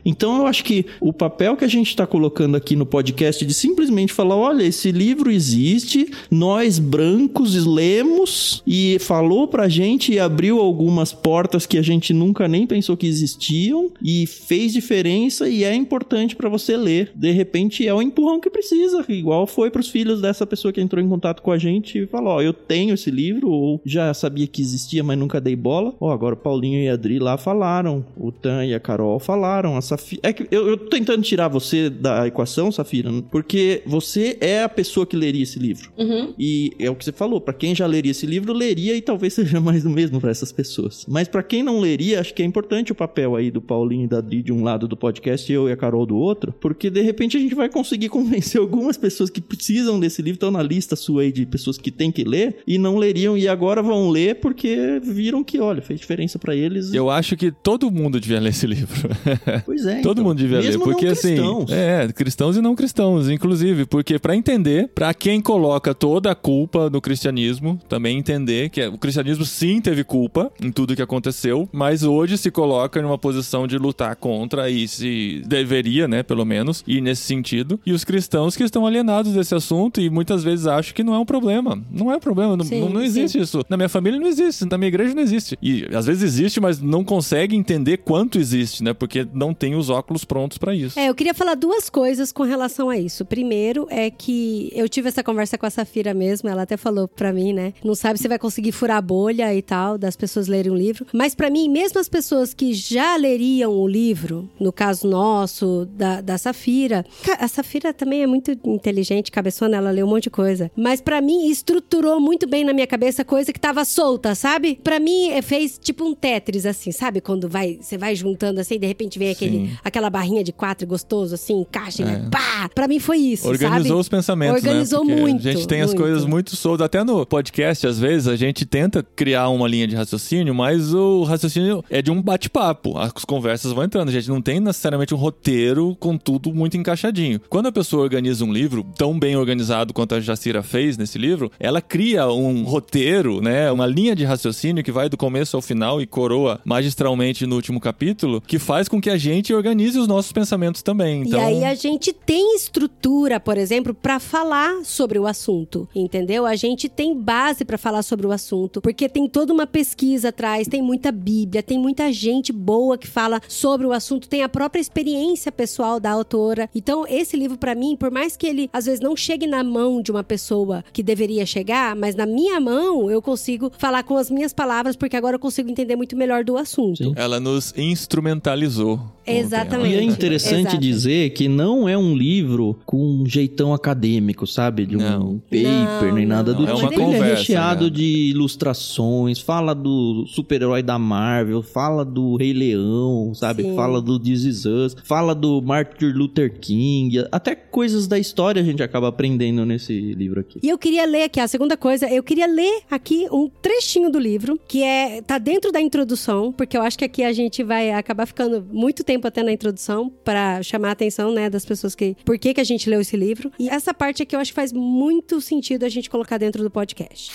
Então 0.05 0.39
eu 0.39 0.47
acho 0.47 0.65
que 0.65 0.87
o 1.01 1.13
papel 1.13 1.57
que 1.57 1.65
a 1.65 1.69
gente 1.69 1.95
tá 1.95 2.07
colocando 2.07 2.57
aqui 2.57 2.77
no 2.77 2.87
podcast 2.87 3.45
de 3.45 3.55
simplesmente 3.55 4.13
falar: 4.13 4.37
olha, 4.37 4.63
esse 4.63 4.91
livro 4.91 5.31
existe, 5.31 6.11
nós 6.31 6.79
brancos 6.79 7.55
lemos 7.65 8.63
e 8.67 8.99
falou 9.01 9.49
pra 9.49 9.69
gente 9.69 10.13
e 10.13 10.19
abriu 10.19 10.61
algumas 10.61 11.13
portas 11.13 11.67
que 11.67 11.79
a 11.79 11.83
gente 11.83 12.13
nunca 12.13 12.49
nem 12.49 12.67
pensou 12.67 12.97
que 12.97 13.07
existiam 13.07 13.91
e 14.03 14.27
fez 14.27 14.73
diferença 14.73 15.49
e 15.49 15.65
é 15.65 15.75
importante 15.75 16.37
pra 16.37 16.49
você 16.49 16.77
ler. 16.77 17.13
De 17.15 17.31
repente 17.31 17.87
é 17.87 17.95
o 17.95 18.03
empurrão 18.03 18.41
que 18.41 18.51
precisa, 18.51 19.05
igual 19.09 19.47
foi 19.47 19.71
pros 19.71 19.89
filhos 19.89 20.21
dessa 20.21 20.47
pessoa 20.47 20.73
que 20.73 20.81
entrou 20.81 21.03
em 21.03 21.09
contato 21.09 21.43
com 21.43 21.51
a 21.51 21.59
gente 21.59 21.99
e 21.99 22.07
falou: 22.07 22.43
eu 22.43 22.53
tenho 22.53 22.95
esse 22.95 23.11
livro, 23.11 23.51
ou 23.51 23.81
já 23.85 24.13
sabia 24.15 24.47
que 24.47 24.63
existia, 24.63 25.03
mas 25.03 25.19
nunca 25.19 25.41
dei 25.41 25.57
bola. 25.57 25.95
Ó, 26.01 26.11
agora 26.11 26.35
o 26.35 26.39
Paulinho 26.39 26.81
e 26.81 26.89
a 26.89 26.95
Adri 26.95 27.19
lá 27.19 27.37
falaram, 27.37 28.05
o 28.17 28.31
Tan 28.31 28.65
e 28.65 28.75
a 28.75 28.81
Carol 28.81 29.19
falaram, 29.19 29.42
a 29.45 29.81
Safira. 29.81 30.21
É 30.25 30.33
que 30.33 30.47
eu, 30.51 30.69
eu 30.69 30.77
tô 30.77 30.87
tentando 30.87 31.23
tirar 31.23 31.49
você 31.49 31.91
da 31.91 32.27
equação, 32.27 32.71
Safira, 32.71 33.11
porque 33.31 33.83
você 33.87 34.37
é 34.41 34.63
a 34.63 34.69
pessoa 34.69 35.07
que 35.07 35.17
leria 35.17 35.43
esse 35.43 35.59
livro. 35.59 35.91
Uhum. 35.97 36.35
E 36.39 36.73
é 36.79 36.91
o 36.91 36.95
que 36.95 37.05
você 37.05 37.13
falou, 37.13 37.41
pra 37.41 37.55
quem 37.55 37.75
já 37.75 37.87
leria 37.87 38.11
esse 38.11 38.27
livro, 38.27 38.53
leria 38.53 38.95
e 38.95 39.01
talvez 39.01 39.35
seja 39.35 39.61
mais 39.61 39.83
do 39.83 39.91
mesmo 39.91 40.21
pra 40.21 40.31
essas 40.31 40.53
pessoas. 40.53 41.05
Mas 41.09 41.29
pra 41.29 41.43
quem 41.43 41.63
não 41.63 41.81
leria, 41.81 42.21
acho 42.21 42.35
que 42.35 42.43
é 42.43 42.47
importante 42.47 42.93
o 42.93 42.95
papel 42.95 43.37
aí 43.37 43.51
do 43.51 43.61
Paulinho 43.61 44.05
e 44.05 44.09
da 44.09 44.19
Adri 44.19 44.43
de 44.43 44.53
um 44.53 44.63
lado 44.63 44.87
do 44.87 44.97
podcast 44.97 45.51
e 45.51 45.55
eu 45.55 45.69
e 45.69 45.73
a 45.73 45.77
Carol 45.77 46.07
do 46.07 46.17
outro, 46.17 46.53
porque 46.61 46.91
de 46.91 47.01
repente 47.01 47.37
a 47.37 47.41
gente 47.41 47.55
vai 47.55 47.69
conseguir 47.69 48.09
convencer 48.11 48.61
algumas 48.61 48.97
pessoas 48.97 49.31
que 49.31 49.41
precisam 49.41 49.99
desse 49.99 50.23
livro, 50.23 50.37
estão 50.37 50.51
na 50.51 50.63
lista 50.63 50.97
sua 50.97 51.23
aí 51.23 51.33
de 51.33 51.47
pessoas 51.47 51.79
que 51.79 51.91
têm 51.91 52.11
que 52.11 52.25
ler 52.25 52.59
e 52.67 52.79
não 52.79 52.97
leriam 52.97 53.37
e 53.37 53.49
agora 53.49 53.83
vão 53.83 54.11
ler 54.11 54.37
porque 54.37 55.01
viram 55.03 55.43
que, 55.43 55.59
olha, 55.59 55.83
fez 55.83 56.01
diferença 56.01 56.39
pra 56.39 56.55
eles. 56.55 56.93
Eu 56.93 57.11
acho 57.11 57.37
que 57.37 57.51
todo 57.51 57.91
mundo 57.91 58.21
devia 58.21 58.41
ler 58.41 58.51
esse 58.51 58.67
livro. 58.67 59.09
Pois 59.65 59.87
é. 59.87 60.01
Todo 60.01 60.13
então. 60.21 60.25
mundo 60.25 60.39
devia 60.39 60.59
ler, 60.59 60.67
Mesmo 60.67 60.85
porque 60.85 61.07
não 61.07 61.13
assim, 61.13 61.29
cristãos. 61.37 61.71
é, 61.73 62.09
cristãos 62.13 62.57
e 62.57 62.61
não 62.61 62.75
cristãos, 62.75 63.29
inclusive, 63.31 63.87
porque 63.87 64.19
pra 64.19 64.35
entender, 64.37 64.89
pra 64.95 65.13
quem 65.15 65.41
coloca 65.41 65.95
toda 65.95 66.31
a 66.31 66.35
culpa 66.35 66.91
no 66.91 67.01
cristianismo, 67.01 67.79
também 67.89 68.19
entender 68.19 68.69
que 68.71 68.85
o 68.87 68.99
cristianismo 68.99 69.45
sim 69.45 69.81
teve 69.81 70.05
culpa 70.05 70.51
em 70.63 70.71
tudo 70.71 70.97
que 70.97 71.03
aconteceu, 71.03 71.69
mas 71.73 72.03
hoje 72.03 72.37
se 72.39 72.51
coloca 72.51 73.01
numa 73.01 73.19
posição 73.19 73.67
de 73.67 73.79
lutar 73.79 74.17
contra 74.17 74.69
e 74.71 74.87
se 74.89 75.43
deveria, 75.47 76.09
né, 76.09 76.23
pelo 76.23 76.45
menos, 76.45 76.83
ir 76.87 77.01
nesse 77.01 77.23
sentido. 77.23 77.79
E 77.85 77.93
os 77.93 78.05
cristãos 78.05 78.57
que 78.57 78.63
estão 78.63 78.87
alienados 78.87 79.33
desse 79.33 79.55
assunto 79.55 80.01
e 80.01 80.11
muitas 80.11 80.43
vezes 80.43 80.67
acham 80.67 80.95
que 80.95 81.03
não 81.05 81.15
é 81.15 81.19
um 81.19 81.25
problema. 81.27 81.81
Não 81.91 82.11
é 82.11 82.17
um 82.17 82.21
problema, 82.21 82.57
não, 82.57 82.65
Sim, 82.65 82.81
não, 82.81 82.89
não 82.89 83.03
existe 83.03 83.39
isso. 83.41 83.63
Na 83.69 83.77
minha 83.77 83.89
família 83.89 84.19
não 84.19 84.27
existe, 84.27 84.65
na 84.67 84.79
minha 84.79 84.89
igreja 84.89 85.15
não 85.15 85.23
existe. 85.23 85.59
E 85.63 85.87
às 85.95 86.07
vezes 86.07 86.23
existe, 86.23 86.61
mas 86.61 86.81
não 86.81 87.05
consegue 87.05 87.57
entender 87.57 87.99
quanto 87.99 88.39
existe, 88.39 88.83
né? 88.83 88.93
Porque 88.93 89.22
não 89.33 89.55
tem 89.55 89.75
os 89.75 89.91
óculos 89.91 90.25
prontos 90.25 90.59
pra 90.59 90.75
isso. 90.75 90.99
É, 90.99 91.09
eu 91.09 91.15
queria 91.15 91.35
falar 91.35 91.55
duas 91.55 91.89
coisas 91.89 92.33
com 92.33 92.43
relação 92.43 92.89
a 92.89 92.97
isso. 92.97 93.25
Primeiro 93.25 93.87
é 93.91 94.11
que 94.11 94.71
eu 94.75 94.89
tive 94.89 95.09
essa 95.09 95.23
conversa 95.23 95.59
com 95.59 95.67
a 95.67 95.71
Safira 95.71 96.15
mesmo, 96.15 96.49
ela 96.49 96.63
até 96.63 96.77
falou 96.77 97.09
pra 97.09 97.33
mim, 97.33 97.53
né? 97.53 97.73
Não 97.85 97.95
sabe 97.95 98.19
se 98.19 98.29
vai 98.29 98.39
conseguir 98.39 98.73
furar 98.73 98.99
a 98.99 99.03
bolha 99.03 99.55
e 99.55 99.63
tal, 99.63 99.97
das 99.99 100.17
pessoas 100.17 100.49
lerem 100.49 100.73
um 100.73 100.77
livro. 100.77 101.07
Mas 101.13 101.35
pra 101.35 101.51
mim, 101.51 101.69
mesmo 101.69 101.99
as 101.99 102.09
pessoas 102.09 102.55
que 102.55 102.73
já 102.75 103.17
leriam 103.17 103.73
o 103.73 103.87
livro, 103.87 104.49
no 104.59 104.73
caso 104.73 105.07
nosso, 105.09 105.87
da, 105.93 106.21
da 106.21 106.39
Safira, 106.39 107.05
a 107.39 107.49
Safira 107.49 107.93
também 107.93 108.23
é 108.23 108.27
muito 108.27 108.51
inteligente, 108.65 109.31
cabeçona, 109.31 109.77
ela 109.77 109.91
leu 109.91 110.07
um 110.07 110.11
monte 110.11 110.25
de 110.25 110.31
coisa. 110.31 110.71
Mas 110.77 111.01
pra 111.01 111.21
mim, 111.21 111.49
estruturou 111.49 112.21
muito 112.21 112.47
bem 112.49 112.65
na 112.65 112.73
minha 112.73 112.87
cabeça 112.87 113.25
coisa 113.25 113.53
que 113.53 113.61
tava 113.61 113.85
solta, 113.85 114.35
sabe? 114.35 114.79
Pra 114.83 114.99
mim, 114.99 115.31
é, 115.31 115.43
fez 115.43 115.79
tipo 115.79 116.05
um 116.05 116.15
Tetris, 116.15 116.67
assim, 116.67 116.93
sabe? 116.93 117.21
Quando 117.21 117.49
vai, 117.49 117.79
você 117.81 117.97
vai 117.99 118.15
juntando 118.15 118.61
assim, 118.61 118.79
de 118.79 118.87
repente 118.87 119.12
vem 119.19 119.31
aquele, 119.31 119.69
Sim. 119.69 119.71
aquela 119.85 120.11
barrinha 120.11 120.43
de 120.45 120.53
quatro 120.53 120.87
gostoso, 120.87 121.35
assim, 121.35 121.61
encaixa, 121.61 122.03
e 122.03 122.31
pá! 122.31 122.69
Pra 122.75 122.87
mim 122.89 122.99
foi 122.99 123.19
isso, 123.19 123.49
Organizou 123.49 123.89
sabe? 123.89 124.01
os 124.01 124.09
pensamentos, 124.09 124.63
Organizou 124.63 125.05
né? 125.05 125.17
Muito, 125.17 125.49
A 125.49 125.53
gente 125.53 125.67
tem 125.67 125.81
as 125.81 125.89
muito. 125.89 126.01
coisas 126.01 126.25
muito 126.25 126.57
soltas. 126.57 126.85
Até 126.85 127.03
no 127.05 127.25
podcast, 127.27 127.87
às 127.87 127.99
vezes, 127.99 128.29
a 128.29 128.37
gente 128.37 128.65
tenta 128.65 129.03
criar 129.17 129.49
uma 129.49 129.67
linha 129.69 129.87
de 129.87 129.95
raciocínio, 129.97 130.55
mas 130.55 130.95
o 130.95 131.25
raciocínio 131.25 131.85
é 131.91 132.01
de 132.01 132.11
um 132.11 132.21
bate-papo. 132.23 132.97
As 132.99 133.13
conversas 133.25 133.73
vão 133.73 133.85
entrando. 133.85 134.09
A 134.09 134.13
gente 134.13 134.29
não 134.29 134.41
tem 134.41 134.61
necessariamente 134.61 135.15
um 135.15 135.19
roteiro 135.19 135.97
com 135.99 136.17
tudo 136.17 136.53
muito 136.55 136.77
encaixadinho. 136.77 137.41
Quando 137.49 137.67
a 137.67 137.73
pessoa 137.73 138.03
organiza 138.03 138.45
um 138.45 138.53
livro 138.53 138.85
tão 138.97 139.19
bem 139.19 139.37
organizado 139.37 139.93
quanto 139.93 140.15
a 140.15 140.21
Jacira 140.21 140.63
fez 140.63 140.97
nesse 140.97 141.19
livro, 141.19 141.51
ela 141.59 141.81
cria 141.81 142.29
um 142.29 142.63
roteiro, 142.65 143.41
né? 143.41 143.71
Uma 143.71 143.87
linha 143.87 144.15
de 144.15 144.25
raciocínio 144.25 144.83
que 144.85 144.93
vai 144.93 145.09
do 145.09 145.17
começo 145.17 145.57
ao 145.57 145.63
final 145.63 146.01
e 146.01 146.07
coroa 146.07 146.61
magistralmente 146.65 147.47
no 147.47 147.57
último 147.57 147.81
capítulo, 147.81 148.41
que 148.41 148.59
faz 148.59 148.89
com 148.93 149.01
que 149.01 149.09
a 149.09 149.17
gente 149.17 149.55
organize 149.55 149.99
os 149.99 150.07
nossos 150.07 150.33
pensamentos 150.33 150.83
também. 150.83 151.23
Então, 151.23 151.41
E 151.41 151.43
aí 151.43 151.65
a 151.65 151.75
gente 151.75 152.13
tem 152.13 152.55
estrutura, 152.55 153.41
por 153.41 153.57
exemplo, 153.57 153.95
pra 153.95 154.21
falar 154.21 154.85
sobre 154.85 155.19
o 155.19 155.27
assunto, 155.27 155.89
entendeu? 155.95 156.45
A 156.45 156.55
gente 156.57 156.91
tem 156.91 157.19
base 157.19 157.65
pra 157.65 157.79
falar 157.79 158.03
sobre 158.03 158.27
o 158.27 158.33
assunto, 158.33 158.83
porque 158.83 159.09
tem 159.09 159.27
toda 159.27 159.51
uma 159.51 159.67
pesquisa 159.67 160.29
atrás, 160.29 160.69
tem 160.69 160.83
muita 160.83 161.11
Bíblia, 161.11 161.63
tem 161.63 161.79
muita 161.79 162.13
gente 162.13 162.53
boa 162.53 162.99
que 162.99 163.09
fala 163.09 163.41
sobre 163.49 163.87
o 163.87 163.93
assunto, 163.95 164.29
tem 164.29 164.43
a 164.43 164.49
própria 164.49 164.83
experiência 164.83 165.51
pessoal 165.51 165.99
da 165.99 166.11
autora. 166.11 166.69
Então, 166.75 167.07
esse 167.09 167.35
livro 167.35 167.57
pra 167.57 167.75
mim, 167.75 167.97
por 167.97 168.11
mais 168.11 168.37
que 168.37 168.47
ele 168.47 168.69
às 168.75 168.85
vezes 168.85 169.01
não 169.01 169.17
chegue 169.17 169.47
na 169.47 169.65
mão 169.65 170.03
de 170.03 170.11
uma 170.11 170.23
pessoa 170.23 170.85
que 170.93 171.03
deveria 171.03 171.47
chegar, 171.47 171.97
mas 171.97 172.15
na 172.15 172.27
minha 172.27 172.61
mão 172.61 173.11
eu 173.11 173.23
consigo 173.23 173.73
falar 173.79 174.03
com 174.03 174.19
as 174.19 174.31
minhas 174.31 174.53
palavras, 174.53 174.97
porque 174.97 175.17
agora 175.17 175.37
eu 175.37 175.41
consigo 175.41 175.71
entender 175.71 175.97
muito 175.97 176.15
melhor 176.15 176.45
do 176.45 176.59
assunto. 176.59 176.99
Sim. 177.03 177.15
ela 177.17 177.41
nos 177.41 177.73
instrumentalizou. 177.75 178.82
O 178.83 178.99
Exatamente. 179.27 179.95
E 179.95 179.99
é 179.99 180.03
interessante 180.03 180.69
Exato. 180.69 180.79
dizer 180.79 181.31
que 181.31 181.49
não 181.49 181.89
é 181.89 181.97
um 181.97 182.15
livro 182.15 182.79
com 182.85 182.99
um 182.99 183.27
jeitão 183.27 183.73
acadêmico, 183.73 184.47
sabe? 184.47 184.87
De 184.87 184.97
um 184.97 185.01
Não. 185.01 185.39
paper, 185.39 186.09
Não, 186.09 186.15
nem 186.15 186.27
nada 186.27 186.53
não, 186.53 186.61
do 186.61 186.67
não. 186.67 186.73
É 186.73 186.75
tipo. 186.75 186.87
uma 186.87 186.93
Ele 186.93 187.03
conversa, 187.05 187.27
é 187.27 187.35
recheado 187.37 187.85
né? 187.85 187.91
de 187.91 188.31
ilustrações, 188.31 189.39
fala 189.39 189.75
do 189.75 190.27
super-herói 190.27 190.83
da 190.83 190.99
Marvel, 190.99 191.63
fala 191.63 192.05
do 192.05 192.37
Rei 192.37 192.53
Leão, 192.53 193.33
sabe? 193.35 193.63
Sim. 193.63 193.77
Fala 193.77 194.01
do 194.01 194.19
This 194.19 194.45
Is 194.45 194.65
Us, 194.65 194.97
fala 195.05 195.35
do 195.35 195.63
Martin 195.63 196.07
Luther 196.07 196.59
King, 196.61 197.25
até 197.31 197.55
coisas 197.55 198.07
da 198.07 198.19
história 198.19 198.61
a 198.61 198.65
gente 198.65 198.83
acaba 198.83 199.09
aprendendo 199.09 199.65
nesse 199.65 199.93
livro 200.15 200.41
aqui. 200.41 200.59
E 200.63 200.69
eu 200.69 200.79
queria 200.79 201.07
ler 201.07 201.25
aqui, 201.25 201.41
a 201.41 201.49
segunda 201.49 201.77
coisa, 201.77 202.09
eu 202.09 202.23
queria 202.23 202.47
ler 202.47 202.83
aqui 202.91 203.27
um 203.31 203.49
trechinho 203.49 204.11
do 204.11 204.19
livro, 204.19 204.59
que 204.67 204.83
é 204.83 205.23
tá 205.23 205.39
dentro 205.39 205.71
da 205.71 205.81
introdução, 205.81 206.53
porque 206.53 206.77
eu 206.77 206.83
acho 206.83 206.99
que 206.99 207.05
aqui 207.05 207.23
a 207.23 207.33
gente 207.33 207.63
vai 207.63 207.93
acabar 207.93 208.27
ficando 208.27 208.65
muito 208.73 209.05
tempo 209.05 209.12
até 209.27 209.43
na 209.43 209.53
introdução 209.53 210.11
para 210.25 210.63
chamar 210.63 210.89
a 210.89 210.93
atenção, 210.93 211.33
né, 211.33 211.49
das 211.49 211.65
pessoas 211.65 211.95
que 211.95 212.17
por 212.25 212.39
que 212.39 212.55
que 212.55 212.61
a 212.61 212.65
gente 212.65 212.89
leu 212.89 213.01
esse 213.01 213.17
livro. 213.17 213.51
E 213.59 213.69
essa 213.69 213.93
parte 213.93 214.23
aqui 214.23 214.35
eu 214.35 214.41
acho 214.41 214.51
que 214.51 214.57
faz 214.57 214.73
muito 214.73 215.41
sentido 215.41 215.85
a 215.85 215.89
gente 215.89 216.11
colocar 216.11 216.39
dentro 216.39 216.63
do 216.63 216.71
podcast. 216.71 217.33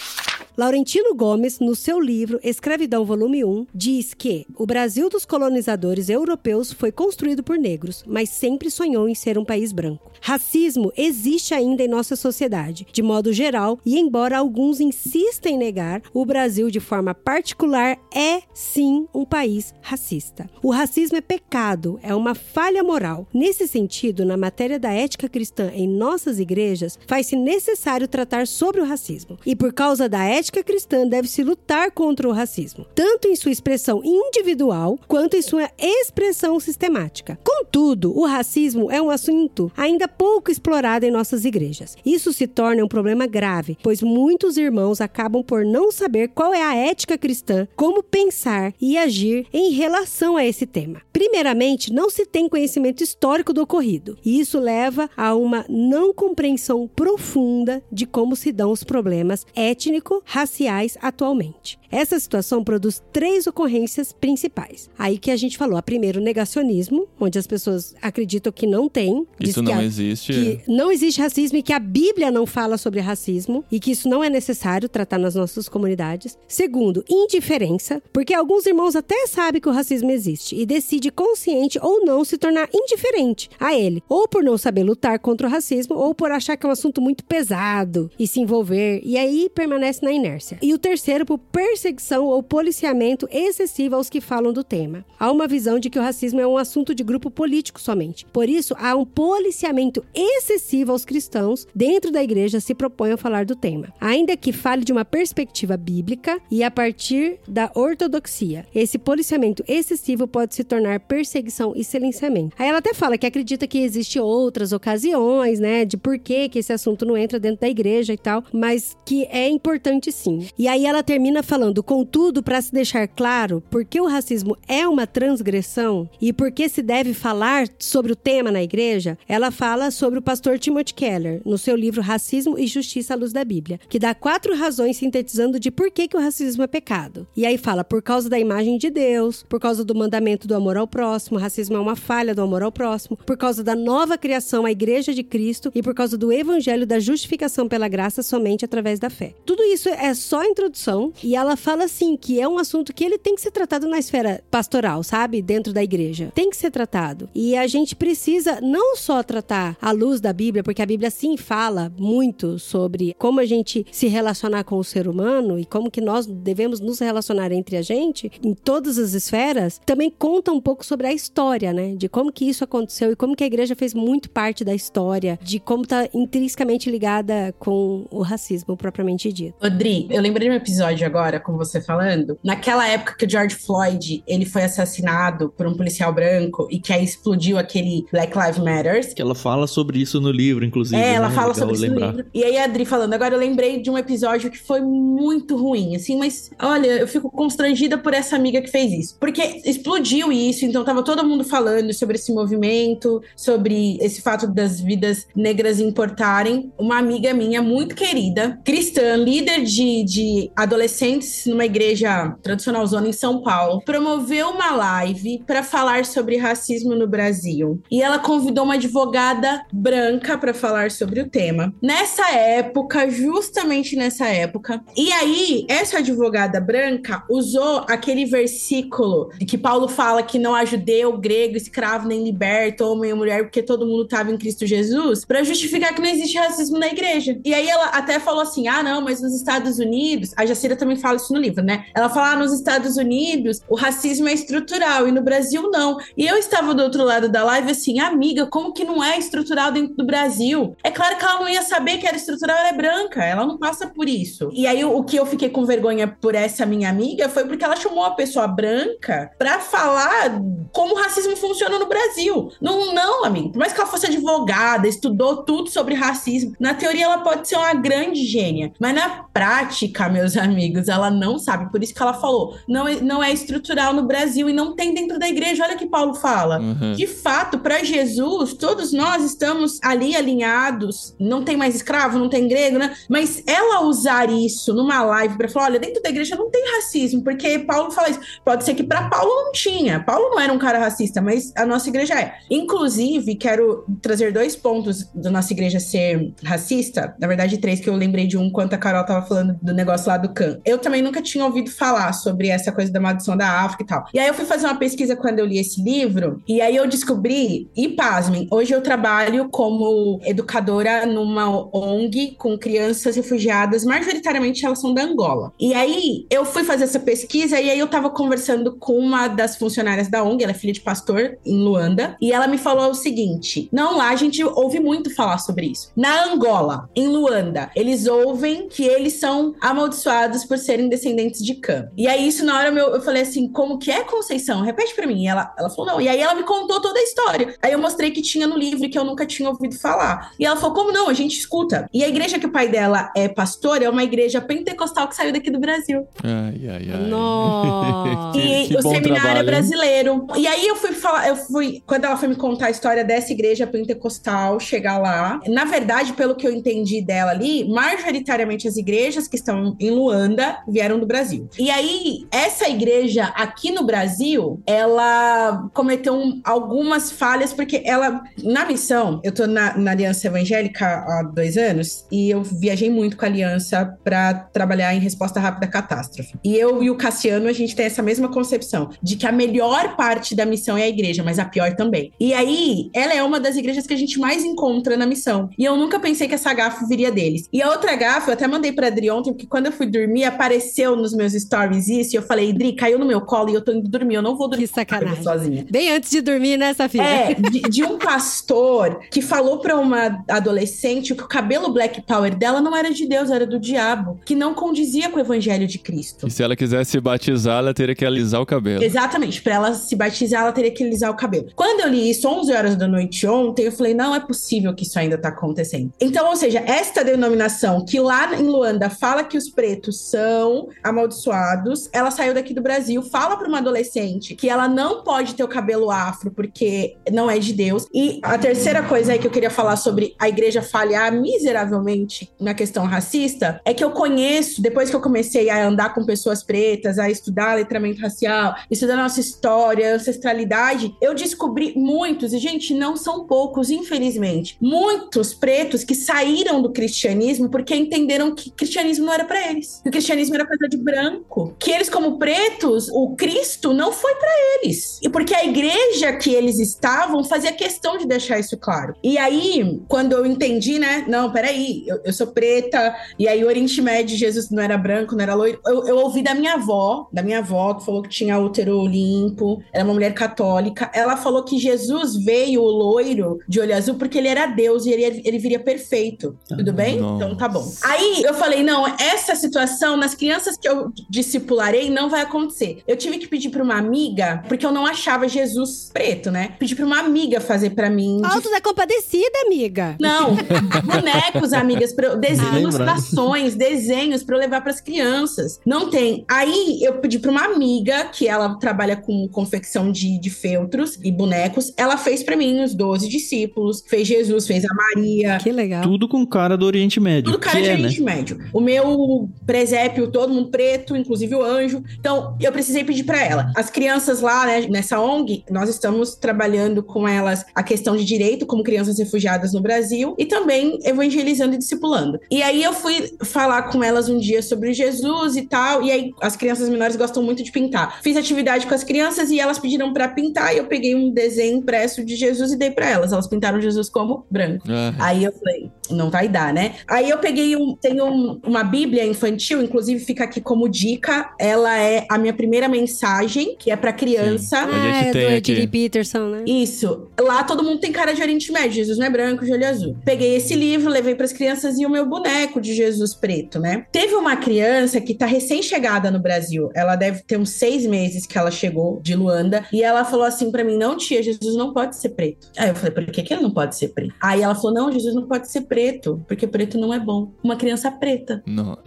Laurentino 0.57 1.13
Gomes, 1.13 1.59
no 1.59 1.75
seu 1.75 1.99
livro 1.99 2.39
Escravidão 2.43 3.05
Volume 3.05 3.45
1, 3.45 3.67
diz 3.75 4.15
que 4.15 4.43
o 4.57 4.65
Brasil 4.65 5.07
dos 5.07 5.23
colonizadores 5.23 6.09
europeus 6.09 6.73
foi 6.73 6.91
construído 6.91 7.43
por 7.43 7.59
negros, 7.59 8.03
mas 8.07 8.29
sempre 8.29 8.71
sonhou 8.71 9.07
em 9.07 9.13
ser 9.13 9.37
um 9.37 9.45
país 9.45 9.71
branco. 9.71 10.11
Racismo 10.19 10.91
existe 10.97 11.53
ainda 11.53 11.83
em 11.83 11.87
nossa 11.87 12.15
sociedade, 12.15 12.87
de 12.91 13.03
modo 13.03 13.31
geral, 13.31 13.77
e 13.85 13.99
embora 13.99 14.39
alguns 14.39 14.79
insistam 14.79 15.51
em 15.51 15.57
negar, 15.59 16.01
o 16.11 16.25
Brasil, 16.25 16.71
de 16.71 16.79
forma 16.79 17.13
particular, 17.13 17.95
é 18.11 18.41
sim 18.51 19.07
um 19.13 19.25
país 19.25 19.75
racista. 19.79 20.49
O 20.63 20.71
racismo 20.71 21.17
é 21.17 21.21
pecado, 21.21 21.66
é 22.01 22.15
uma 22.15 22.33
falha 22.33 22.83
moral. 22.83 23.27
Nesse 23.33 23.67
sentido, 23.67 24.25
na 24.25 24.37
matéria 24.37 24.79
da 24.79 24.91
ética 24.91 25.29
cristã 25.29 25.71
em 25.73 25.87
nossas 25.87 26.39
igrejas, 26.39 26.97
faz-se 27.07 27.35
necessário 27.35 28.07
tratar 28.07 28.47
sobre 28.47 28.81
o 28.81 28.85
racismo. 28.85 29.37
E 29.45 29.55
por 29.55 29.71
causa 29.71 30.09
da 30.09 30.23
ética 30.23 30.47
ética 30.47 30.63
cristã 30.63 31.07
deve-se 31.07 31.43
lutar 31.43 31.91
contra 31.91 32.27
o 32.27 32.31
racismo, 32.31 32.85
tanto 32.95 33.27
em 33.27 33.35
sua 33.35 33.51
expressão 33.51 34.01
individual 34.03 34.97
quanto 35.07 35.35
em 35.35 35.41
sua 35.41 35.69
expressão 35.77 36.59
sistemática. 36.59 37.37
Contudo, 37.43 38.17
o 38.17 38.25
racismo 38.25 38.89
é 38.91 39.01
um 39.01 39.09
assunto 39.09 39.71
ainda 39.75 40.07
pouco 40.07 40.49
explorado 40.49 41.05
em 41.05 41.11
nossas 41.11 41.43
igrejas. 41.43 41.97
Isso 42.05 42.31
se 42.31 42.47
torna 42.47 42.83
um 42.83 42.87
problema 42.87 43.27
grave, 43.27 43.77
pois 43.83 44.01
muitos 44.01 44.57
irmãos 44.57 45.01
acabam 45.01 45.43
por 45.43 45.65
não 45.65 45.91
saber 45.91 46.29
qual 46.29 46.53
é 46.53 46.63
a 46.63 46.75
ética 46.75 47.17
cristã, 47.17 47.67
como 47.75 48.01
pensar 48.01 48.73
e 48.79 48.97
agir 48.97 49.47
em 49.53 49.71
relação 49.71 50.37
a 50.37 50.45
esse 50.45 50.65
tema. 50.65 51.01
Primeiramente, 51.11 51.56
não 51.91 52.09
se 52.09 52.25
tem 52.25 52.47
conhecimento 52.47 53.03
histórico 53.03 53.51
do 53.51 53.61
ocorrido, 53.61 54.17
e 54.23 54.39
isso 54.39 54.59
leva 54.59 55.09
a 55.17 55.35
uma 55.35 55.65
não 55.67 56.13
compreensão 56.13 56.87
profunda 56.87 57.83
de 57.91 58.05
como 58.05 58.35
se 58.35 58.51
dão 58.51 58.71
os 58.71 58.83
problemas 58.83 59.45
étnico, 59.55 60.21
raciais 60.25 60.97
atualmente. 61.01 61.79
Essa 61.91 62.19
situação 62.19 62.63
produz 62.63 63.01
três 63.11 63.47
ocorrências 63.47 64.11
principais. 64.11 64.89
Aí 64.97 65.17
que 65.17 65.31
a 65.31 65.35
gente 65.35 65.57
falou, 65.57 65.77
a 65.77 65.81
primeiro, 65.81 66.19
o 66.19 66.23
negacionismo, 66.23 67.07
onde 67.19 67.39
as 67.39 67.47
pessoas 67.47 67.95
acreditam 68.01 68.51
que 68.51 68.67
não 68.67 68.89
tem. 68.89 69.25
Isso 69.39 69.61
não 69.61 69.81
existe. 69.81 70.33
Que 70.33 70.61
não 70.67 70.91
existe 70.91 71.21
racismo 71.21 71.57
e 71.57 71.63
que 71.63 71.73
a 71.73 71.79
Bíblia 71.79 72.31
não 72.31 72.45
fala 72.45 72.77
sobre 72.77 72.99
racismo 72.99 73.63
e 73.71 73.79
que 73.79 73.91
isso 73.91 74.09
não 74.09 74.23
é 74.23 74.29
necessário 74.29 74.89
tratar 74.89 75.17
nas 75.17 75.35
nossas 75.35 75.69
comunidades. 75.69 76.37
Segundo, 76.47 77.03
indiferença, 77.09 78.01
porque 78.11 78.33
alguns 78.33 78.65
irmãos 78.65 78.95
até 78.95 79.27
sabem 79.27 79.61
que 79.61 79.69
o 79.69 79.73
racismo 79.73 80.11
existe 80.11 80.55
e 80.55 80.65
decide 80.65 81.11
consciente 81.11 81.79
ou 81.81 82.05
não 82.05 82.23
se 82.23 82.37
tornar 82.37 82.69
indiferente 82.73 83.49
a 83.59 83.75
ele, 83.75 84.03
ou 84.09 84.27
por 84.27 84.43
não 84.43 84.57
saber 84.57 84.83
lutar 84.83 85.19
contra 85.19 85.47
o 85.47 85.49
racismo 85.49 85.95
ou 85.95 86.13
por 86.13 86.31
achar 86.31 86.57
que 86.57 86.65
é 86.65 86.69
um 86.69 86.71
assunto 86.71 87.01
muito 87.01 87.23
pesado 87.23 88.09
e 88.19 88.27
se 88.27 88.39
envolver 88.39 89.01
e 89.03 89.17
aí 89.17 89.49
permanece 89.53 90.03
na 90.03 90.11
inércia. 90.11 90.57
E 90.61 90.73
o 90.73 90.77
terceiro, 90.77 91.25
por 91.25 91.37
perseguição 91.77 92.25
ou 92.25 92.41
policiamento 92.41 93.27
excessivo 93.31 93.95
aos 93.95 94.09
que 94.09 94.19
falam 94.19 94.51
do 94.51 94.63
tema. 94.63 95.05
Há 95.19 95.31
uma 95.31 95.47
visão 95.47 95.77
de 95.77 95.91
que 95.91 95.99
o 95.99 96.01
racismo 96.01 96.41
é 96.41 96.47
um 96.47 96.57
assunto 96.57 96.95
de 96.95 97.03
grupo 97.03 97.29
político 97.29 97.79
somente. 97.79 98.25
Por 98.33 98.49
isso, 98.49 98.75
há 98.79 98.95
um 98.95 99.05
policiamento 99.05 100.03
excessivo 100.11 100.91
aos 100.91 101.05
cristãos 101.05 101.67
dentro 101.75 102.11
da 102.11 102.23
igreja 102.23 102.59
se 102.59 102.73
propõem 102.73 103.11
a 103.11 103.17
falar 103.17 103.45
do 103.45 103.55
tema. 103.55 103.93
Ainda 104.01 104.35
que 104.35 104.51
fale 104.51 104.83
de 104.83 104.91
uma 104.91 105.05
perspectiva 105.05 105.77
bíblica 105.77 106.41
e 106.49 106.63
a 106.63 106.71
partir 106.71 107.39
da 107.47 107.69
ortodoxia. 107.75 108.65
Esse 108.73 108.97
policiamento 108.97 109.63
excessivo 109.67 110.27
pode 110.27 110.55
se 110.55 110.63
tornar 110.63 111.01
perseguição 111.01 111.73
e 111.75 111.83
silenciamento. 111.83 112.55
Aí 112.57 112.69
ela 112.69 112.79
até 112.79 112.95
fala 112.95 113.19
que 113.19 113.27
acredita 113.27 113.67
que 113.67 113.77
existe 113.77 114.19
outras 114.19 114.71
ocasiões, 114.71 115.59
né, 115.59 115.85
de 115.85 115.95
por 115.95 116.17
que 116.17 116.49
que 116.49 116.57
esse 116.57 116.73
assunto 116.73 117.05
não 117.05 117.15
entra 117.15 117.39
dentro 117.39 117.61
da 117.61 117.69
igreja 117.69 118.13
e 118.13 118.17
tal, 118.17 118.43
mas 118.51 118.97
que 119.05 119.25
é 119.25 119.47
importante 119.47 120.11
sim. 120.11 120.47
E 120.57 120.67
aí 120.67 120.87
ela 120.87 121.03
termina 121.03 121.43
falando 121.43 121.66
falando, 121.67 121.83
contudo, 121.83 122.41
para 122.41 122.61
se 122.61 122.71
deixar 122.71 123.07
claro 123.07 123.61
porque 123.69 123.99
o 123.99 124.07
racismo 124.07 124.55
é 124.67 124.87
uma 124.87 125.05
transgressão 125.05 126.09
e 126.21 126.31
por 126.31 126.51
que 126.51 126.69
se 126.69 126.81
deve 126.81 127.13
falar 127.13 127.67
sobre 127.77 128.11
o 128.11 128.15
tema 128.15 128.51
na 128.51 128.63
igreja, 128.63 129.17
ela 129.27 129.51
fala 129.51 129.91
sobre 129.91 130.19
o 130.19 130.21
pastor 130.21 130.57
Timothy 130.59 130.93
Keller, 130.93 131.41
no 131.45 131.57
seu 131.57 131.75
livro 131.75 132.01
Racismo 132.01 132.57
e 132.57 132.67
Justiça 132.67 133.13
à 133.13 133.17
Luz 133.17 133.33
da 133.33 133.43
Bíblia, 133.43 133.79
que 133.89 133.99
dá 133.99 134.15
quatro 134.15 134.55
razões 134.55 134.97
sintetizando 134.97 135.59
de 135.59 135.69
por 135.69 135.91
que, 135.91 136.07
que 136.07 136.15
o 136.15 136.19
racismo 136.19 136.63
é 136.63 136.67
pecado. 136.67 137.27
E 137.35 137.45
aí 137.45 137.57
fala 137.57 137.83
por 137.83 138.01
causa 138.01 138.29
da 138.29 138.39
imagem 138.39 138.77
de 138.77 138.89
Deus, 138.89 139.43
por 139.43 139.59
causa 139.59 139.83
do 139.83 139.95
mandamento 139.95 140.47
do 140.47 140.55
amor 140.55 140.77
ao 140.77 140.87
próximo, 140.87 141.39
racismo 141.39 141.75
é 141.75 141.79
uma 141.79 141.95
falha 141.95 142.33
do 142.33 142.41
amor 142.41 142.63
ao 142.63 142.71
próximo, 142.71 143.17
por 143.25 143.37
causa 143.37 143.63
da 143.63 143.75
nova 143.75 144.17
criação, 144.17 144.65
a 144.65 144.71
igreja 144.71 145.13
de 145.13 145.23
Cristo 145.23 145.71
e 145.75 145.83
por 145.83 145.93
causa 145.93 146.17
do 146.17 146.31
evangelho 146.31 146.87
da 146.87 146.99
justificação 146.99 147.67
pela 147.67 147.87
graça 147.87 148.23
somente 148.23 148.63
através 148.63 148.99
da 148.99 149.09
fé. 149.09 149.33
Tudo 149.45 149.63
isso 149.63 149.89
é 149.89 150.13
só 150.13 150.43
introdução 150.43 151.11
e 151.23 151.35
ela 151.35 151.56
fala 151.57 151.85
assim 151.85 152.15
que 152.15 152.39
é 152.39 152.47
um 152.47 152.57
assunto 152.57 152.93
que 152.93 153.03
ele 153.03 153.17
tem 153.17 153.35
que 153.35 153.41
ser 153.41 153.51
tratado 153.51 153.87
na 153.87 153.99
esfera 153.99 154.43
pastoral, 154.49 155.03
sabe? 155.03 155.41
Dentro 155.41 155.73
da 155.73 155.83
igreja. 155.83 156.31
Tem 156.33 156.49
que 156.49 156.57
ser 156.57 156.71
tratado. 156.71 157.29
E 157.33 157.55
a 157.55 157.67
gente 157.67 157.95
precisa 157.95 158.59
não 158.61 158.95
só 158.95 159.21
tratar 159.23 159.77
à 159.81 159.91
luz 159.91 160.21
da 160.21 160.31
Bíblia, 160.31 160.63
porque 160.63 160.81
a 160.81 160.85
Bíblia 160.85 161.09
sim 161.09 161.37
fala 161.37 161.91
muito 161.97 162.59
sobre 162.59 163.15
como 163.17 163.39
a 163.39 163.45
gente 163.45 163.85
se 163.91 164.07
relacionar 164.07 164.63
com 164.63 164.77
o 164.77 164.83
ser 164.83 165.07
humano 165.07 165.59
e 165.59 165.65
como 165.65 165.91
que 165.91 166.01
nós 166.01 166.25
devemos 166.25 166.79
nos 166.79 166.99
relacionar 166.99 167.51
entre 167.51 167.77
a 167.77 167.81
gente 167.81 168.31
em 168.43 168.53
todas 168.53 168.97
as 168.97 169.13
esferas, 169.13 169.79
também 169.85 170.09
conta 170.09 170.51
um 170.51 170.61
pouco 170.61 170.85
sobre 170.85 171.07
a 171.07 171.13
história, 171.13 171.73
né? 171.73 171.95
De 171.95 172.07
como 172.07 172.31
que 172.31 172.47
isso 172.47 172.63
aconteceu 172.63 173.11
e 173.11 173.15
como 173.15 173.35
que 173.35 173.43
a 173.43 173.47
igreja 173.47 173.75
fez 173.75 173.93
muito 173.93 174.29
parte 174.29 174.63
da 174.63 174.73
história, 174.73 175.39
de 175.41 175.59
como 175.59 175.85
tá 175.85 176.07
intrinsecamente 176.13 176.89
ligada 176.89 177.53
com 177.59 178.05
o 178.11 178.21
racismo 178.21 178.75
propriamente 178.75 179.31
dito. 179.31 179.55
Odri, 179.65 180.07
eu 180.09 180.21
lembrei 180.21 180.47
de 180.47 180.53
um 180.53 180.57
episódio 180.57 181.05
agora 181.05 181.39
com 181.47 181.55
você 181.55 181.79
falando, 181.79 182.37
naquela 182.43 182.85
época 182.85 183.15
que 183.17 183.25
o 183.25 183.29
George 183.29 183.55
Floyd 183.55 184.21
ele 184.27 184.45
foi 184.45 184.65
assassinado 184.65 185.53
por 185.55 185.65
um 185.65 185.75
policial 185.75 186.13
branco 186.13 186.67
e 186.69 186.77
que 186.77 186.91
aí 186.91 187.05
explodiu 187.05 187.57
aquele 187.57 188.05
Black 188.11 188.37
Lives 188.37 188.59
Matter. 188.59 189.15
Que 189.15 189.21
ela 189.21 189.33
fala 189.33 189.65
sobre 189.65 189.99
isso 189.99 190.19
no 190.19 190.29
livro, 190.29 190.65
inclusive. 190.65 191.01
É, 191.01 191.13
ela 191.13 191.29
né? 191.29 191.35
fala 191.35 191.53
Legal 191.53 191.59
sobre 191.59 191.75
isso 191.75 191.83
lembrar. 191.83 192.11
no 192.11 192.17
livro. 192.17 192.31
E 192.33 192.43
aí 192.43 192.57
a 192.57 192.65
Adri 192.65 192.85
falando, 192.85 193.13
agora 193.13 193.33
eu 193.33 193.39
lembrei 193.39 193.81
de 193.81 193.89
um 193.89 193.97
episódio 193.97 194.51
que 194.51 194.57
foi 194.57 194.81
muito 194.81 195.55
ruim, 195.55 195.95
assim, 195.95 196.17
mas 196.17 196.51
olha, 196.61 196.87
eu 196.87 197.07
fico 197.07 197.31
constrangida 197.31 197.97
por 197.97 198.13
essa 198.13 198.35
amiga 198.35 198.61
que 198.61 198.69
fez 198.69 198.91
isso. 198.91 199.17
Porque 199.17 199.61
explodiu 199.63 200.31
isso, 200.31 200.65
então 200.65 200.83
tava 200.83 201.01
todo 201.01 201.23
mundo 201.23 201.45
falando 201.45 201.93
sobre 201.93 202.17
esse 202.17 202.33
movimento, 202.33 203.21
sobre 203.37 203.97
esse 204.01 204.21
fato 204.21 204.47
das 204.47 204.81
vidas 204.81 205.25
negras 205.33 205.79
importarem. 205.79 206.73
Uma 206.77 206.97
amiga 206.97 207.33
minha 207.33 207.61
muito 207.61 207.95
querida, 207.95 208.59
cristã, 208.65 209.15
líder 209.15 209.63
de, 209.63 210.03
de 210.03 210.51
adolescentes 210.53 211.36
numa 211.45 211.65
igreja 211.65 212.35
tradicional 212.41 212.85
zona 212.85 213.07
em 213.07 213.13
São 213.13 213.41
Paulo, 213.41 213.81
promoveu 213.85 214.49
uma 214.49 214.71
live 214.71 215.43
para 215.45 215.63
falar 215.63 216.05
sobre 216.05 216.37
racismo 216.37 216.95
no 216.95 217.07
Brasil. 217.07 217.81
E 217.91 218.01
ela 218.01 218.19
convidou 218.19 218.63
uma 218.63 218.75
advogada 218.75 219.65
branca 219.71 220.37
para 220.37 220.53
falar 220.53 220.91
sobre 220.91 221.21
o 221.21 221.29
tema. 221.29 221.73
Nessa 221.81 222.31
época, 222.31 223.09
justamente 223.09 223.95
nessa 223.95 224.27
época, 224.27 224.81
e 224.95 225.11
aí 225.11 225.65
essa 225.69 225.99
advogada 225.99 226.59
branca 226.59 227.23
usou 227.29 227.85
aquele 227.89 228.25
versículo 228.25 229.29
que 229.47 229.57
Paulo 229.57 229.87
fala 229.87 230.23
que 230.23 230.39
não 230.39 230.55
há 230.55 230.65
judeu, 230.65 231.17
grego, 231.17 231.57
escravo 231.57 232.07
nem 232.07 232.23
liberto, 232.23 232.85
homem 232.85 233.11
ou 233.11 233.17
mulher, 233.17 233.43
porque 233.43 233.63
todo 233.63 233.85
mundo 233.85 234.03
estava 234.03 234.31
em 234.31 234.37
Cristo 234.37 234.65
Jesus, 234.65 235.25
para 235.25 235.43
justificar 235.43 235.93
que 235.93 236.01
não 236.01 236.09
existe 236.09 236.37
racismo 236.37 236.77
na 236.77 236.87
igreja. 236.87 237.39
E 237.43 237.53
aí 237.53 237.67
ela 237.67 237.85
até 237.87 238.19
falou 238.19 238.41
assim: 238.41 238.67
"Ah, 238.67 238.83
não, 238.83 239.01
mas 239.01 239.21
nos 239.21 239.35
Estados 239.35 239.79
Unidos, 239.79 240.33
a 240.35 240.45
Jacira 240.45 240.75
também 240.75 240.95
fala 240.95 241.17
isso 241.17 241.26
no 241.33 241.39
livro, 241.39 241.63
né? 241.63 241.85
Ela 241.93 242.09
fala: 242.09 242.31
ah, 242.31 242.35
nos 242.35 242.53
Estados 242.53 242.97
Unidos 242.97 243.61
o 243.67 243.75
racismo 243.75 244.27
é 244.27 244.33
estrutural 244.33 245.07
e 245.07 245.11
no 245.11 245.21
Brasil 245.21 245.69
não. 245.71 245.97
E 246.15 246.25
eu 246.25 246.37
estava 246.37 246.73
do 246.73 246.83
outro 246.83 247.03
lado 247.03 247.29
da 247.29 247.43
live 247.43 247.71
assim, 247.71 247.99
amiga, 247.99 248.45
como 248.47 248.73
que 248.73 248.83
não 248.83 249.03
é 249.03 249.17
estrutural 249.17 249.71
dentro 249.71 249.95
do 249.95 250.05
Brasil? 250.05 250.75
É 250.83 250.91
claro 250.91 251.17
que 251.17 251.23
ela 251.23 251.39
não 251.39 251.49
ia 251.49 251.61
saber 251.61 251.97
que 251.97 252.07
era 252.07 252.17
estrutural, 252.17 252.57
ela 252.57 252.69
é 252.69 252.73
branca, 252.73 253.23
ela 253.23 253.45
não 253.45 253.57
passa 253.57 253.87
por 253.87 254.07
isso. 254.07 254.49
E 254.53 254.65
aí 254.67 254.83
o 254.83 255.03
que 255.03 255.17
eu 255.17 255.25
fiquei 255.25 255.49
com 255.49 255.65
vergonha 255.65 256.07
por 256.07 256.35
essa 256.35 256.65
minha 256.65 256.89
amiga 256.89 257.29
foi 257.29 257.45
porque 257.45 257.63
ela 257.63 257.75
chamou 257.75 257.99
uma 257.99 258.15
pessoa 258.15 258.47
branca 258.47 259.31
pra 259.37 259.59
falar 259.59 260.39
como 260.71 260.93
o 260.93 260.97
racismo 260.97 261.35
funciona 261.35 261.79
no 261.79 261.87
Brasil. 261.87 262.51
Não, 262.61 262.93
não, 262.93 263.25
amigo. 263.25 263.51
Por 263.51 263.59
mais 263.59 263.73
que 263.73 263.79
ela 263.79 263.89
fosse 263.89 264.05
advogada, 264.05 264.87
estudou 264.87 265.43
tudo 265.43 265.69
sobre 265.69 265.95
racismo, 265.95 266.53
na 266.59 266.73
teoria 266.73 267.05
ela 267.05 267.19
pode 267.19 267.47
ser 267.47 267.55
uma 267.55 267.73
grande 267.73 268.25
gênia, 268.25 268.71
mas 268.79 268.93
na 268.93 269.23
prática, 269.33 270.09
meus 270.09 270.35
amigos, 270.37 270.87
ela 270.87 271.09
não 271.17 271.39
sabe. 271.39 271.71
Por 271.71 271.83
isso 271.83 271.93
que 271.93 272.01
ela 272.01 272.13
falou: 272.13 272.57
não 272.67 272.87
é, 272.87 273.01
não 273.01 273.23
é 273.23 273.31
estrutural 273.31 273.93
no 273.93 274.03
Brasil 274.05 274.49
e 274.49 274.53
não 274.53 274.75
tem 274.75 274.93
dentro 274.93 275.19
da 275.19 275.27
igreja. 275.27 275.63
Olha 275.63 275.75
o 275.75 275.77
que 275.77 275.87
Paulo 275.87 276.13
fala. 276.13 276.59
Uhum. 276.59 276.93
De 276.93 277.07
fato, 277.07 277.59
para 277.59 277.83
Jesus, 277.83 278.53
todos 278.53 278.93
nós 278.93 279.23
estamos 279.23 279.79
ali 279.83 280.15
alinhados. 280.15 281.15
Não 281.19 281.43
tem 281.43 281.57
mais 281.57 281.75
escravo, 281.75 282.19
não 282.19 282.29
tem 282.29 282.47
grego, 282.47 282.77
né? 282.77 282.95
Mas 283.09 283.43
ela 283.45 283.81
usar 283.83 284.29
isso 284.29 284.73
numa 284.73 285.03
live 285.03 285.37
para 285.37 285.49
falar: 285.49 285.65
olha, 285.67 285.79
dentro 285.79 286.01
da 286.01 286.09
igreja 286.09 286.35
não 286.35 286.49
tem 286.49 286.63
racismo, 286.75 287.23
porque 287.23 287.59
Paulo 287.59 287.91
fala 287.91 288.09
isso. 288.09 288.19
Pode 288.43 288.63
ser 288.63 288.73
que 288.75 288.83
para 288.83 289.09
Paulo 289.09 289.29
não 289.29 289.51
tinha. 289.51 289.99
Paulo 289.99 290.29
não 290.29 290.39
era 290.39 290.53
um 290.53 290.59
cara 290.59 290.79
racista, 290.79 291.21
mas 291.21 291.51
a 291.55 291.65
nossa 291.65 291.89
igreja 291.89 292.19
é. 292.19 292.35
Inclusive, 292.49 293.35
quero 293.35 293.85
trazer 294.01 294.31
dois 294.31 294.55
pontos 294.55 295.05
da 295.13 295.29
nossa 295.29 295.51
igreja 295.53 295.79
ser 295.79 296.33
racista. 296.43 297.15
Na 297.19 297.27
verdade, 297.27 297.57
três, 297.57 297.79
que 297.79 297.89
eu 297.89 297.95
lembrei 297.95 298.27
de 298.27 298.37
um 298.37 298.49
quanto 298.49 298.73
a 298.73 298.77
Carol 298.77 299.05
tava 299.05 299.25
falando 299.25 299.57
do 299.61 299.73
negócio 299.73 300.07
lá 300.07 300.17
do 300.17 300.29
Khan. 300.29 300.59
Eu 300.65 300.77
também 300.77 300.96
nunca 301.01 301.21
tinha 301.21 301.45
ouvido 301.45 301.69
falar 301.69 302.13
sobre 302.13 302.49
essa 302.49 302.71
coisa 302.71 302.91
da 302.91 302.99
maldição 302.99 303.35
da 303.35 303.61
África 303.61 303.83
e 303.83 303.85
tal. 303.85 304.05
E 304.13 304.19
aí 304.19 304.27
eu 304.27 304.33
fui 304.33 304.45
fazer 304.45 304.65
uma 304.65 304.75
pesquisa 304.75 305.15
quando 305.15 305.39
eu 305.39 305.45
li 305.45 305.59
esse 305.59 305.81
livro, 305.81 306.41
e 306.47 306.61
aí 306.61 306.75
eu 306.75 306.87
descobri, 306.87 307.69
e 307.75 307.89
pasmem, 307.89 308.47
hoje 308.51 308.73
eu 308.73 308.81
trabalho 308.81 309.49
como 309.49 310.19
educadora 310.23 311.05
numa 311.05 311.47
ONG 311.75 312.35
com 312.37 312.57
crianças 312.57 313.15
refugiadas, 313.15 313.83
majoritariamente 313.83 314.65
elas 314.65 314.79
são 314.79 314.93
da 314.93 315.03
Angola. 315.03 315.51
E 315.59 315.73
aí 315.73 316.25
eu 316.29 316.45
fui 316.45 316.63
fazer 316.63 316.85
essa 316.85 316.99
pesquisa, 316.99 317.59
e 317.59 317.69
aí 317.69 317.79
eu 317.79 317.87
tava 317.87 318.09
conversando 318.09 318.75
com 318.75 318.97
uma 318.97 319.27
das 319.27 319.57
funcionárias 319.57 320.07
da 320.07 320.23
ONG, 320.23 320.43
ela 320.43 320.51
é 320.51 320.55
filha 320.55 320.73
de 320.73 320.81
pastor 320.81 321.37
em 321.45 321.57
Luanda, 321.57 322.15
e 322.21 322.31
ela 322.31 322.47
me 322.47 322.57
falou 322.57 322.91
o 322.91 322.95
seguinte: 322.95 323.69
não, 323.71 323.97
lá 323.97 324.09
a 324.09 324.15
gente 324.15 324.43
ouve 324.43 324.79
muito 324.79 325.13
falar 325.13 325.37
sobre 325.37 325.67
isso. 325.67 325.91
Na 325.95 326.25
Angola, 326.25 326.89
em 326.95 327.07
Luanda, 327.07 327.69
eles 327.75 328.07
ouvem 328.07 328.67
que 328.67 328.83
eles 328.83 329.13
são 329.13 329.55
amaldiçoados 329.61 330.45
por 330.45 330.57
serem 330.57 330.86
descendentes 330.89 331.43
de 331.43 331.55
Cã. 331.55 331.89
E 331.97 332.07
aí, 332.07 332.27
isso 332.27 332.45
na 332.45 332.57
hora 332.57 332.69
eu, 332.69 332.95
eu 332.95 333.01
falei 333.01 333.23
assim: 333.23 333.47
como 333.51 333.77
que 333.77 333.91
é 333.91 334.03
Conceição? 334.03 334.61
Repete 334.61 334.95
pra 334.95 335.07
mim. 335.07 335.23
E 335.23 335.27
ela, 335.27 335.53
ela 335.57 335.69
falou: 335.69 335.85
não. 335.85 336.01
E 336.01 336.07
aí 336.07 336.19
ela 336.19 336.35
me 336.35 336.43
contou 336.43 336.81
toda 336.81 336.99
a 336.99 337.03
história. 337.03 337.55
Aí 337.61 337.71
eu 337.71 337.79
mostrei 337.79 338.11
que 338.11 338.21
tinha 338.21 338.47
no 338.47 338.57
livro 338.57 338.89
que 338.89 338.97
eu 338.97 339.03
nunca 339.03 339.25
tinha 339.25 339.49
ouvido 339.49 339.77
falar. 339.77 340.31
E 340.39 340.45
ela 340.45 340.55
falou: 340.55 340.75
como 340.75 340.91
não? 340.91 341.09
A 341.09 341.13
gente 341.13 341.37
escuta. 341.37 341.87
E 341.93 342.03
a 342.03 342.07
igreja 342.07 342.39
que 342.39 342.45
o 342.45 342.51
pai 342.51 342.67
dela 342.67 343.11
é 343.15 343.27
pastor 343.27 343.81
é 343.81 343.89
uma 343.89 344.03
igreja 344.03 344.41
pentecostal 344.41 345.07
que 345.07 345.15
saiu 345.15 345.33
daqui 345.33 345.49
do 345.49 345.59
Brasil. 345.59 346.07
Ai, 346.23 346.69
ai, 346.69 346.89
ai. 346.93 347.09
Nossa. 347.09 348.37
E 348.37 348.67
que 348.67 348.77
o 348.77 348.81
bom 348.81 348.93
seminário 348.93 349.21
trabalho, 349.21 349.37
é 349.37 349.39
hein? 349.39 349.45
brasileiro. 349.45 350.27
E 350.35 350.47
aí 350.47 350.67
eu 350.67 350.75
fui 350.75 350.93
falar, 350.93 351.27
eu 351.27 351.35
fui, 351.35 351.81
quando 351.85 352.05
ela 352.05 352.17
foi 352.17 352.27
me 352.27 352.35
contar 352.35 352.67
a 352.67 352.69
história 352.69 353.03
dessa 353.03 353.31
igreja 353.31 353.65
pentecostal, 353.65 354.59
chegar 354.59 354.97
lá. 354.97 355.39
Na 355.47 355.65
verdade, 355.65 356.13
pelo 356.13 356.35
que 356.35 356.47
eu 356.47 356.51
entendi 356.51 357.01
dela 357.01 357.31
ali, 357.31 357.67
majoritariamente 357.67 358.67
as 358.67 358.77
igrejas 358.77 359.27
que 359.27 359.35
estão 359.35 359.75
em 359.79 359.89
Luanda 359.89 360.57
vieram 360.77 360.99
do 360.99 361.07
Brasil. 361.07 361.49
E 361.57 361.71
aí, 361.71 362.27
essa 362.31 362.69
igreja 362.69 363.25
aqui 363.35 363.71
no 363.71 363.83
Brasil, 363.83 364.61
ela 364.67 365.67
cometeu 365.73 366.13
um- 366.13 366.39
algumas 366.43 367.11
falhas, 367.11 367.51
porque 367.51 367.81
ela, 367.83 368.21
na 368.43 368.63
missão, 368.65 369.19
eu 369.23 369.31
tô 369.31 369.47
na, 369.47 369.75
na 369.75 369.91
Aliança 369.91 370.27
Evangélica 370.27 370.85
há 370.85 371.23
dois 371.33 371.57
anos, 371.57 372.05
e 372.11 372.29
eu 372.29 372.43
viajei 372.43 372.89
muito 372.91 373.17
com 373.17 373.25
a 373.25 373.27
Aliança 373.27 373.97
para 374.03 374.33
trabalhar 374.35 374.93
em 374.93 374.99
resposta 374.99 375.39
rápida 375.39 375.65
à 375.65 375.69
catástrofe. 375.69 376.35
E 376.43 376.55
eu 376.55 376.83
e 376.83 376.91
o 376.91 376.95
Cassiano, 376.95 377.47
a 377.47 377.53
gente 377.53 377.75
tem 377.75 377.85
essa 377.87 378.03
mesma 378.03 378.29
concepção 378.29 378.89
de 379.01 379.15
que 379.15 379.25
a 379.25 379.31
melhor 379.31 379.95
parte 379.95 380.35
da 380.35 380.45
missão 380.45 380.77
é 380.77 380.83
a 380.83 380.87
igreja, 380.87 381.23
mas 381.23 381.39
a 381.39 381.45
pior 381.45 381.73
também. 381.75 382.11
E 382.19 382.33
aí, 382.35 382.89
ela 382.93 383.13
é 383.15 383.23
uma 383.23 383.39
das 383.39 383.55
igrejas 383.57 383.87
que 383.87 383.93
a 383.93 383.97
gente 383.97 384.19
mais 384.19 384.43
encontra 384.45 384.95
na 384.95 385.07
missão. 385.07 385.49
E 385.57 385.65
eu 385.65 385.75
nunca 385.75 385.99
pensei 385.99 386.27
que 386.27 386.35
essa 386.35 386.53
gafe 386.53 386.85
viria 386.87 387.11
deles. 387.11 387.47
E 387.51 387.61
a 387.63 387.69
outra 387.71 387.95
gafe, 387.95 388.29
eu 388.29 388.33
até 388.33 388.47
mandei 388.47 388.71
pra 388.71 388.87
Adri 388.87 389.09
ontem, 389.09 389.31
porque 389.33 389.47
quando 389.47 389.65
eu 389.67 389.71
fui 389.71 389.87
dormir, 389.87 390.23
apareceu 390.25 390.66
nos 390.95 391.13
meus 391.13 391.33
stories 391.33 391.87
isso, 391.87 392.15
e 392.15 392.17
eu 392.17 392.21
falei, 392.21 392.51
Adri, 392.51 392.73
caiu 392.73 392.99
no 392.99 393.05
meu 393.05 393.21
colo 393.21 393.49
e 393.49 393.53
eu 393.53 393.61
tô 393.63 393.71
indo 393.71 393.89
dormir, 393.89 394.15
eu 394.15 394.21
não 394.21 394.37
vou 394.37 394.47
dormir 394.49 394.67
Que 394.67 394.73
sacanagem. 394.73 395.23
sozinha. 395.23 395.65
Bem 395.69 395.91
antes 395.91 396.09
de 396.09 396.21
dormir, 396.21 396.57
né, 396.57 396.73
Safira? 396.73 397.03
É, 397.03 397.33
de, 397.49 397.61
de 397.61 397.83
um 397.83 397.97
pastor 397.97 398.99
que 399.11 399.21
falou 399.21 399.59
pra 399.59 399.77
uma 399.77 400.23
adolescente 400.29 401.13
que 401.15 401.23
o 401.23 401.27
cabelo 401.27 401.71
Black 401.71 402.01
Power 402.01 402.35
dela 402.35 402.61
não 402.61 402.75
era 402.75 402.91
de 402.93 403.05
Deus, 403.05 403.29
era 403.29 403.45
do 403.45 403.59
diabo, 403.59 404.19
que 404.25 404.35
não 404.35 404.53
condizia 404.53 405.09
com 405.09 405.17
o 405.17 405.19
evangelho 405.19 405.67
de 405.67 405.77
Cristo. 405.77 406.27
E 406.27 406.31
se 406.31 406.41
ela 406.43 406.55
quisesse 406.55 406.91
se 406.91 406.99
batizar, 406.99 407.59
ela 407.59 407.73
teria 407.73 407.95
que 407.95 408.05
alisar 408.05 408.41
o 408.41 408.45
cabelo. 408.45 408.83
Exatamente, 408.83 409.41
pra 409.41 409.55
ela 409.55 409.73
se 409.73 409.95
batizar, 409.95 410.41
ela 410.41 410.51
teria 410.51 410.71
que 410.71 410.83
alisar 410.83 411.11
o 411.11 411.15
cabelo. 411.15 411.47
Quando 411.55 411.81
eu 411.81 411.89
li 411.89 412.09
isso 412.09 412.27
11 412.27 412.53
horas 412.53 412.75
da 412.75 412.87
noite 412.87 413.27
ontem, 413.27 413.65
eu 413.65 413.71
falei, 413.71 413.93
não 413.93 414.15
é 414.15 414.19
possível 414.19 414.73
que 414.73 414.83
isso 414.83 414.97
ainda 414.97 415.17
tá 415.17 415.29
acontecendo. 415.29 415.91
Então, 415.99 416.29
ou 416.29 416.35
seja, 416.35 416.59
esta 416.59 417.03
denominação 417.03 417.83
que 417.85 417.99
lá 417.99 418.35
em 418.35 418.43
Luanda 418.43 418.89
fala 418.89 419.23
que 419.23 419.37
os 419.37 419.49
pretos 419.49 420.01
são 420.09 420.56
amaldiçoados, 420.83 421.89
ela 421.91 422.11
saiu 422.11 422.33
daqui 422.33 422.53
do 422.53 422.61
Brasil, 422.61 423.01
fala 423.01 423.37
pra 423.37 423.47
uma 423.47 423.59
adolescente 423.59 424.35
que 424.35 424.49
ela 424.49 424.67
não 424.67 425.03
pode 425.03 425.35
ter 425.35 425.43
o 425.43 425.47
cabelo 425.47 425.91
afro 425.91 426.31
porque 426.31 426.95
não 427.11 427.29
é 427.29 427.39
de 427.39 427.53
Deus. 427.53 427.85
E 427.93 428.19
a 428.23 428.37
terceira 428.37 428.83
coisa 428.83 429.13
aí 429.13 429.19
que 429.19 429.27
eu 429.27 429.31
queria 429.31 429.49
falar 429.49 429.75
sobre 429.75 430.15
a 430.19 430.29
igreja 430.29 430.61
falhar 430.61 431.11
miseravelmente 431.11 432.31
na 432.39 432.53
questão 432.53 432.85
racista 432.85 433.59
é 433.65 433.73
que 433.73 433.83
eu 433.83 433.91
conheço, 433.91 434.61
depois 434.61 434.89
que 434.89 434.95
eu 434.95 435.01
comecei 435.01 435.49
a 435.49 435.65
andar 435.65 435.93
com 435.93 436.05
pessoas 436.05 436.43
pretas, 436.43 436.99
a 436.99 437.09
estudar 437.09 437.55
letramento 437.55 438.01
racial, 438.01 438.55
estudar 438.69 438.95
nossa 438.95 439.19
história, 439.19 439.95
ancestralidade, 439.95 440.95
eu 441.01 441.13
descobri 441.13 441.73
muitos, 441.75 442.33
e 442.33 442.37
gente, 442.37 442.73
não 442.73 442.95
são 442.95 443.25
poucos, 443.25 443.69
infelizmente, 443.69 444.57
muitos 444.61 445.33
pretos 445.33 445.83
que 445.83 445.95
saíram 445.95 446.61
do 446.61 446.71
cristianismo 446.71 447.49
porque 447.49 447.75
entenderam 447.75 448.33
que 448.33 448.51
cristianismo 448.51 449.05
não 449.05 449.13
era 449.13 449.25
pra 449.25 449.51
eles, 449.51 449.79
que 449.81 449.89
o 449.89 449.91
cristianismo 449.91 450.35
era 450.35 450.46
coisa 450.47 450.67
de 450.67 450.77
branco, 450.77 451.55
que 451.59 451.71
eles 451.71 451.89
como 451.89 452.17
pretos, 452.17 452.89
o 452.89 453.15
Cristo 453.15 453.73
não 453.73 453.91
foi 453.91 454.15
pra 454.15 454.29
eles. 454.55 454.99
E 455.01 455.09
porque 455.09 455.35
a 455.35 455.45
igreja 455.45 456.13
que 456.13 456.33
eles 456.33 456.59
estavam 456.59 457.23
fazia 457.23 457.51
questão 457.51 457.97
de 457.97 458.05
deixar 458.05 458.39
isso 458.39 458.57
claro. 458.57 458.95
E 459.03 459.17
aí, 459.17 459.81
quando 459.87 460.13
eu 460.13 460.25
entendi, 460.25 460.79
né, 460.79 461.05
não, 461.07 461.31
peraí, 461.31 461.83
eu, 461.87 461.99
eu 462.03 462.13
sou 462.13 462.27
preta, 462.27 462.95
e 463.17 463.27
aí 463.27 463.43
o 463.43 463.47
Oriente 463.47 463.81
Médio, 463.81 464.17
Jesus 464.17 464.49
não 464.49 464.61
era 464.61 464.77
branco, 464.77 465.15
não 465.15 465.23
era 465.23 465.33
loiro, 465.33 465.59
eu, 465.65 465.87
eu 465.87 465.97
ouvi 465.97 466.21
da 466.21 466.33
minha 466.33 466.53
avó, 466.53 467.07
da 467.11 467.21
minha 467.21 467.39
avó, 467.39 467.73
que 467.73 467.85
falou 467.85 468.01
que 468.01 468.09
tinha 468.09 468.39
útero 468.39 468.85
limpo, 468.85 469.61
era 469.73 469.83
uma 469.83 469.93
mulher 469.93 470.13
católica, 470.13 470.89
ela 470.93 471.17
falou 471.17 471.43
que 471.43 471.57
Jesus 471.57 472.15
veio 472.23 472.61
o 472.61 472.69
loiro 472.69 473.39
de 473.47 473.59
olho 473.59 473.75
azul 473.75 473.95
porque 473.95 474.17
ele 474.17 474.27
era 474.27 474.45
Deus 474.47 474.85
e 474.85 474.91
ele, 474.91 475.21
ele 475.25 475.39
viria 475.39 475.59
perfeito. 475.59 476.37
Tudo 476.47 476.73
bem? 476.73 476.99
nossa. 476.99 477.15
Então 477.15 477.35
tá 477.35 477.47
bom. 477.47 477.71
Aí 477.83 478.23
eu 478.23 478.33
falei, 478.33 478.63
não, 478.63 478.85
essa 478.99 479.35
situação 479.35 479.97
nas 479.97 480.13
crianças 480.13 480.36
que 480.59 480.67
eu 480.67 480.91
discipularei 481.09 481.89
não 481.89 482.09
vai 482.09 482.21
acontecer. 482.21 482.81
Eu 482.87 482.95
tive 482.95 483.17
que 483.17 483.27
pedir 483.27 483.49
pra 483.49 483.63
uma 483.63 483.75
amiga, 483.77 484.43
porque 484.47 484.65
eu 484.65 484.71
não 484.71 484.85
achava 484.85 485.27
Jesus 485.27 485.89
preto, 485.93 486.31
né? 486.31 486.55
Pedi 486.59 486.75
pra 486.75 486.85
uma 486.85 486.99
amiga 486.99 487.39
fazer 487.39 487.71
pra 487.71 487.89
mim. 487.89 488.21
de 488.21 488.25
Alto 488.25 488.49
da 488.49 488.61
compadecida, 488.61 489.39
amiga. 489.45 489.95
não, 489.99 490.35
bonecos, 490.83 491.53
amigas, 491.53 491.93
pra 491.93 492.07
eu, 492.07 492.19
ilustrações, 492.59 493.55
desenhos 493.55 494.23
pra 494.23 494.35
eu 494.35 494.39
levar 494.39 494.61
pras 494.61 494.79
crianças. 494.81 495.59
Não 495.65 495.89
tem. 495.89 496.25
Aí 496.29 496.79
eu 496.81 496.93
pedi 496.99 497.19
pra 497.19 497.31
uma 497.31 497.45
amiga, 497.45 498.05
que 498.05 498.27
ela 498.27 498.55
trabalha 498.55 498.95
com 498.95 499.27
confecção 499.27 499.91
de, 499.91 500.19
de 500.19 500.29
feltros 500.29 500.97
e 501.03 501.11
bonecos, 501.11 501.73
ela 501.77 501.97
fez 501.97 502.23
pra 502.23 502.35
mim 502.35 502.61
os 502.61 502.73
12 502.73 503.07
discípulos, 503.07 503.83
fez 503.87 504.07
Jesus, 504.07 504.47
fez 504.47 504.63
a 504.65 504.73
Maria, 504.73 505.37
Que 505.41 505.51
legal. 505.51 505.83
Tudo 505.83 506.07
com 506.07 506.25
cara 506.25 506.57
do 506.57 506.65
Oriente 506.65 506.99
Médio. 506.99 507.31
tudo 507.31 507.39
cara 507.39 507.57
que 507.57 507.63
de 507.63 507.69
é, 507.69 507.73
né? 507.73 507.79
Oriente 507.83 508.01
Médio. 508.01 508.39
O 508.53 508.59
meu 508.59 509.29
presépio, 509.45 510.09
todo 510.11 510.26
mundo 510.29 510.49
preto, 510.49 510.95
inclusive 510.95 511.35
o 511.35 511.43
anjo. 511.43 511.83
Então, 511.99 512.35
eu 512.39 512.51
precisei 512.51 512.83
pedir 512.83 513.03
pra 513.03 513.23
ela. 513.23 513.51
As 513.55 513.69
crianças 513.69 514.21
lá, 514.21 514.45
né, 514.45 514.67
nessa 514.69 514.99
ONG, 514.99 515.43
nós 515.49 515.69
estamos 515.69 516.15
trabalhando 516.15 516.81
com 516.83 517.07
elas 517.07 517.45
a 517.55 517.63
questão 517.63 517.95
de 517.95 518.03
direito 518.05 518.45
como 518.45 518.63
crianças 518.63 518.97
refugiadas 518.99 519.53
no 519.53 519.61
Brasil 519.61 520.15
e 520.17 520.25
também 520.25 520.77
evangelizando 520.83 521.55
e 521.55 521.57
discipulando. 521.57 522.19
E 522.31 522.41
aí 522.41 522.63
eu 522.63 522.73
fui 522.73 523.11
falar 523.23 523.63
com 523.63 523.83
elas 523.83 524.09
um 524.09 524.17
dia 524.17 524.41
sobre 524.41 524.73
Jesus 524.73 525.35
e 525.35 525.43
tal, 525.43 525.81
e 525.83 525.91
aí 525.91 526.11
as 526.21 526.35
crianças 526.35 526.69
menores 526.69 526.95
gostam 526.95 527.21
muito 527.23 527.43
de 527.43 527.51
pintar. 527.51 528.01
Fiz 528.01 528.15
atividade 528.17 528.65
com 528.67 528.73
as 528.73 528.83
crianças 528.83 529.29
e 529.31 529.39
elas 529.39 529.59
pediram 529.59 529.93
pra 529.93 530.07
pintar 530.07 530.53
e 530.53 530.57
eu 530.57 530.65
peguei 530.65 530.95
um 530.95 531.11
desenho 531.11 531.57
impresso 531.57 532.03
de 532.03 532.15
Jesus 532.15 532.51
e 532.51 532.57
dei 532.57 532.71
pra 532.71 532.89
elas. 532.89 533.11
Elas 533.11 533.27
pintaram 533.27 533.61
Jesus 533.61 533.89
como 533.89 534.25
branco. 534.29 534.65
Ah, 534.69 534.93
Aí 535.07 535.23
eu 535.23 535.31
falei, 535.31 535.71
não 535.89 536.09
vai 536.09 536.27
dar, 536.27 536.53
né? 536.53 536.75
Aí 536.87 537.09
eu 537.09 537.17
peguei 537.17 537.55
um, 537.55 537.75
tem 537.75 538.01
um- 538.01 538.39
uma 538.45 538.63
Bíblia 538.63 539.05
infantil, 539.05 539.61
inclusive 539.61 539.99
fica 540.03 540.16
aqui 540.23 540.41
como 540.41 540.67
dica. 540.69 541.31
Ela 541.39 541.77
é 541.79 542.05
a 542.09 542.17
minha 542.17 542.33
primeira 542.33 542.67
mensagem, 542.67 543.55
que 543.57 543.71
é 543.71 543.75
pra 543.75 543.93
criança. 543.93 544.57
A 544.59 544.63
Ah, 544.65 544.91
gente 545.03 545.09
é 545.09 545.11
tem 545.11 545.29
do 545.31 545.35
aqui. 545.37 545.51
Eddie 545.53 545.67
Peterson, 545.67 546.27
né? 546.29 546.43
Isso. 546.45 547.07
Lá 547.19 547.43
todo 547.43 547.63
mundo 547.63 547.79
tem 547.79 547.91
cara 547.91 548.13
de 548.13 548.21
Oriente 548.21 548.51
Médio. 548.51 548.71
Jesus 548.73 548.97
não 548.97 549.05
é 549.05 549.09
branco, 549.09 549.45
de 549.45 549.51
olho 549.51 549.67
azul. 549.67 549.95
Peguei 550.05 550.35
esse 550.35 550.53
livro, 550.55 550.89
levei 550.89 551.15
pras 551.15 551.31
crianças 551.33 551.77
e 551.79 551.85
o 551.85 551.89
meu 551.89 552.05
boneco 552.05 552.59
de 552.61 552.73
Jesus 552.73 553.13
preto, 553.13 553.59
né? 553.59 553.85
Teve 553.91 554.15
uma 554.15 554.35
criança 554.35 554.99
que 555.01 555.13
tá 555.13 555.25
recém-chegada 555.25 556.11
no 556.11 556.19
Brasil. 556.19 556.69
Ela 556.75 556.95
deve 556.95 557.23
ter 557.23 557.37
uns 557.37 557.49
seis 557.51 557.85
meses 557.85 558.25
que 558.25 558.37
ela 558.37 558.51
chegou 558.51 558.99
de 559.01 559.15
Luanda. 559.15 559.65
E 559.71 559.81
ela 559.83 560.03
falou 560.05 560.25
assim 560.25 560.51
pra 560.51 560.63
mim: 560.63 560.77
Não, 560.77 560.95
tia, 560.97 561.21
Jesus 561.23 561.55
não 561.55 561.73
pode 561.73 561.95
ser 561.97 562.09
preto. 562.09 562.47
Aí 562.57 562.69
eu 562.69 562.75
falei: 562.75 562.91
Por 562.91 563.05
que, 563.05 563.23
que 563.23 563.33
ele 563.33 563.41
não 563.43 563.51
pode 563.51 563.75
ser 563.75 563.89
preto? 563.89 564.13
Aí 564.21 564.41
ela 564.41 564.55
falou: 564.55 564.73
Não, 564.73 564.91
Jesus 564.91 565.13
não 565.15 565.27
pode 565.27 565.49
ser 565.51 565.61
preto. 565.61 565.77
preto, 565.77 566.25
porque 566.27 566.47
preto 566.47 566.77
não 566.77 566.93
é 566.93 566.99
bom. 566.99 567.31
Uma 567.43 567.55
criança 567.55 567.91
preta. 567.91 568.41
Não. 568.47 568.77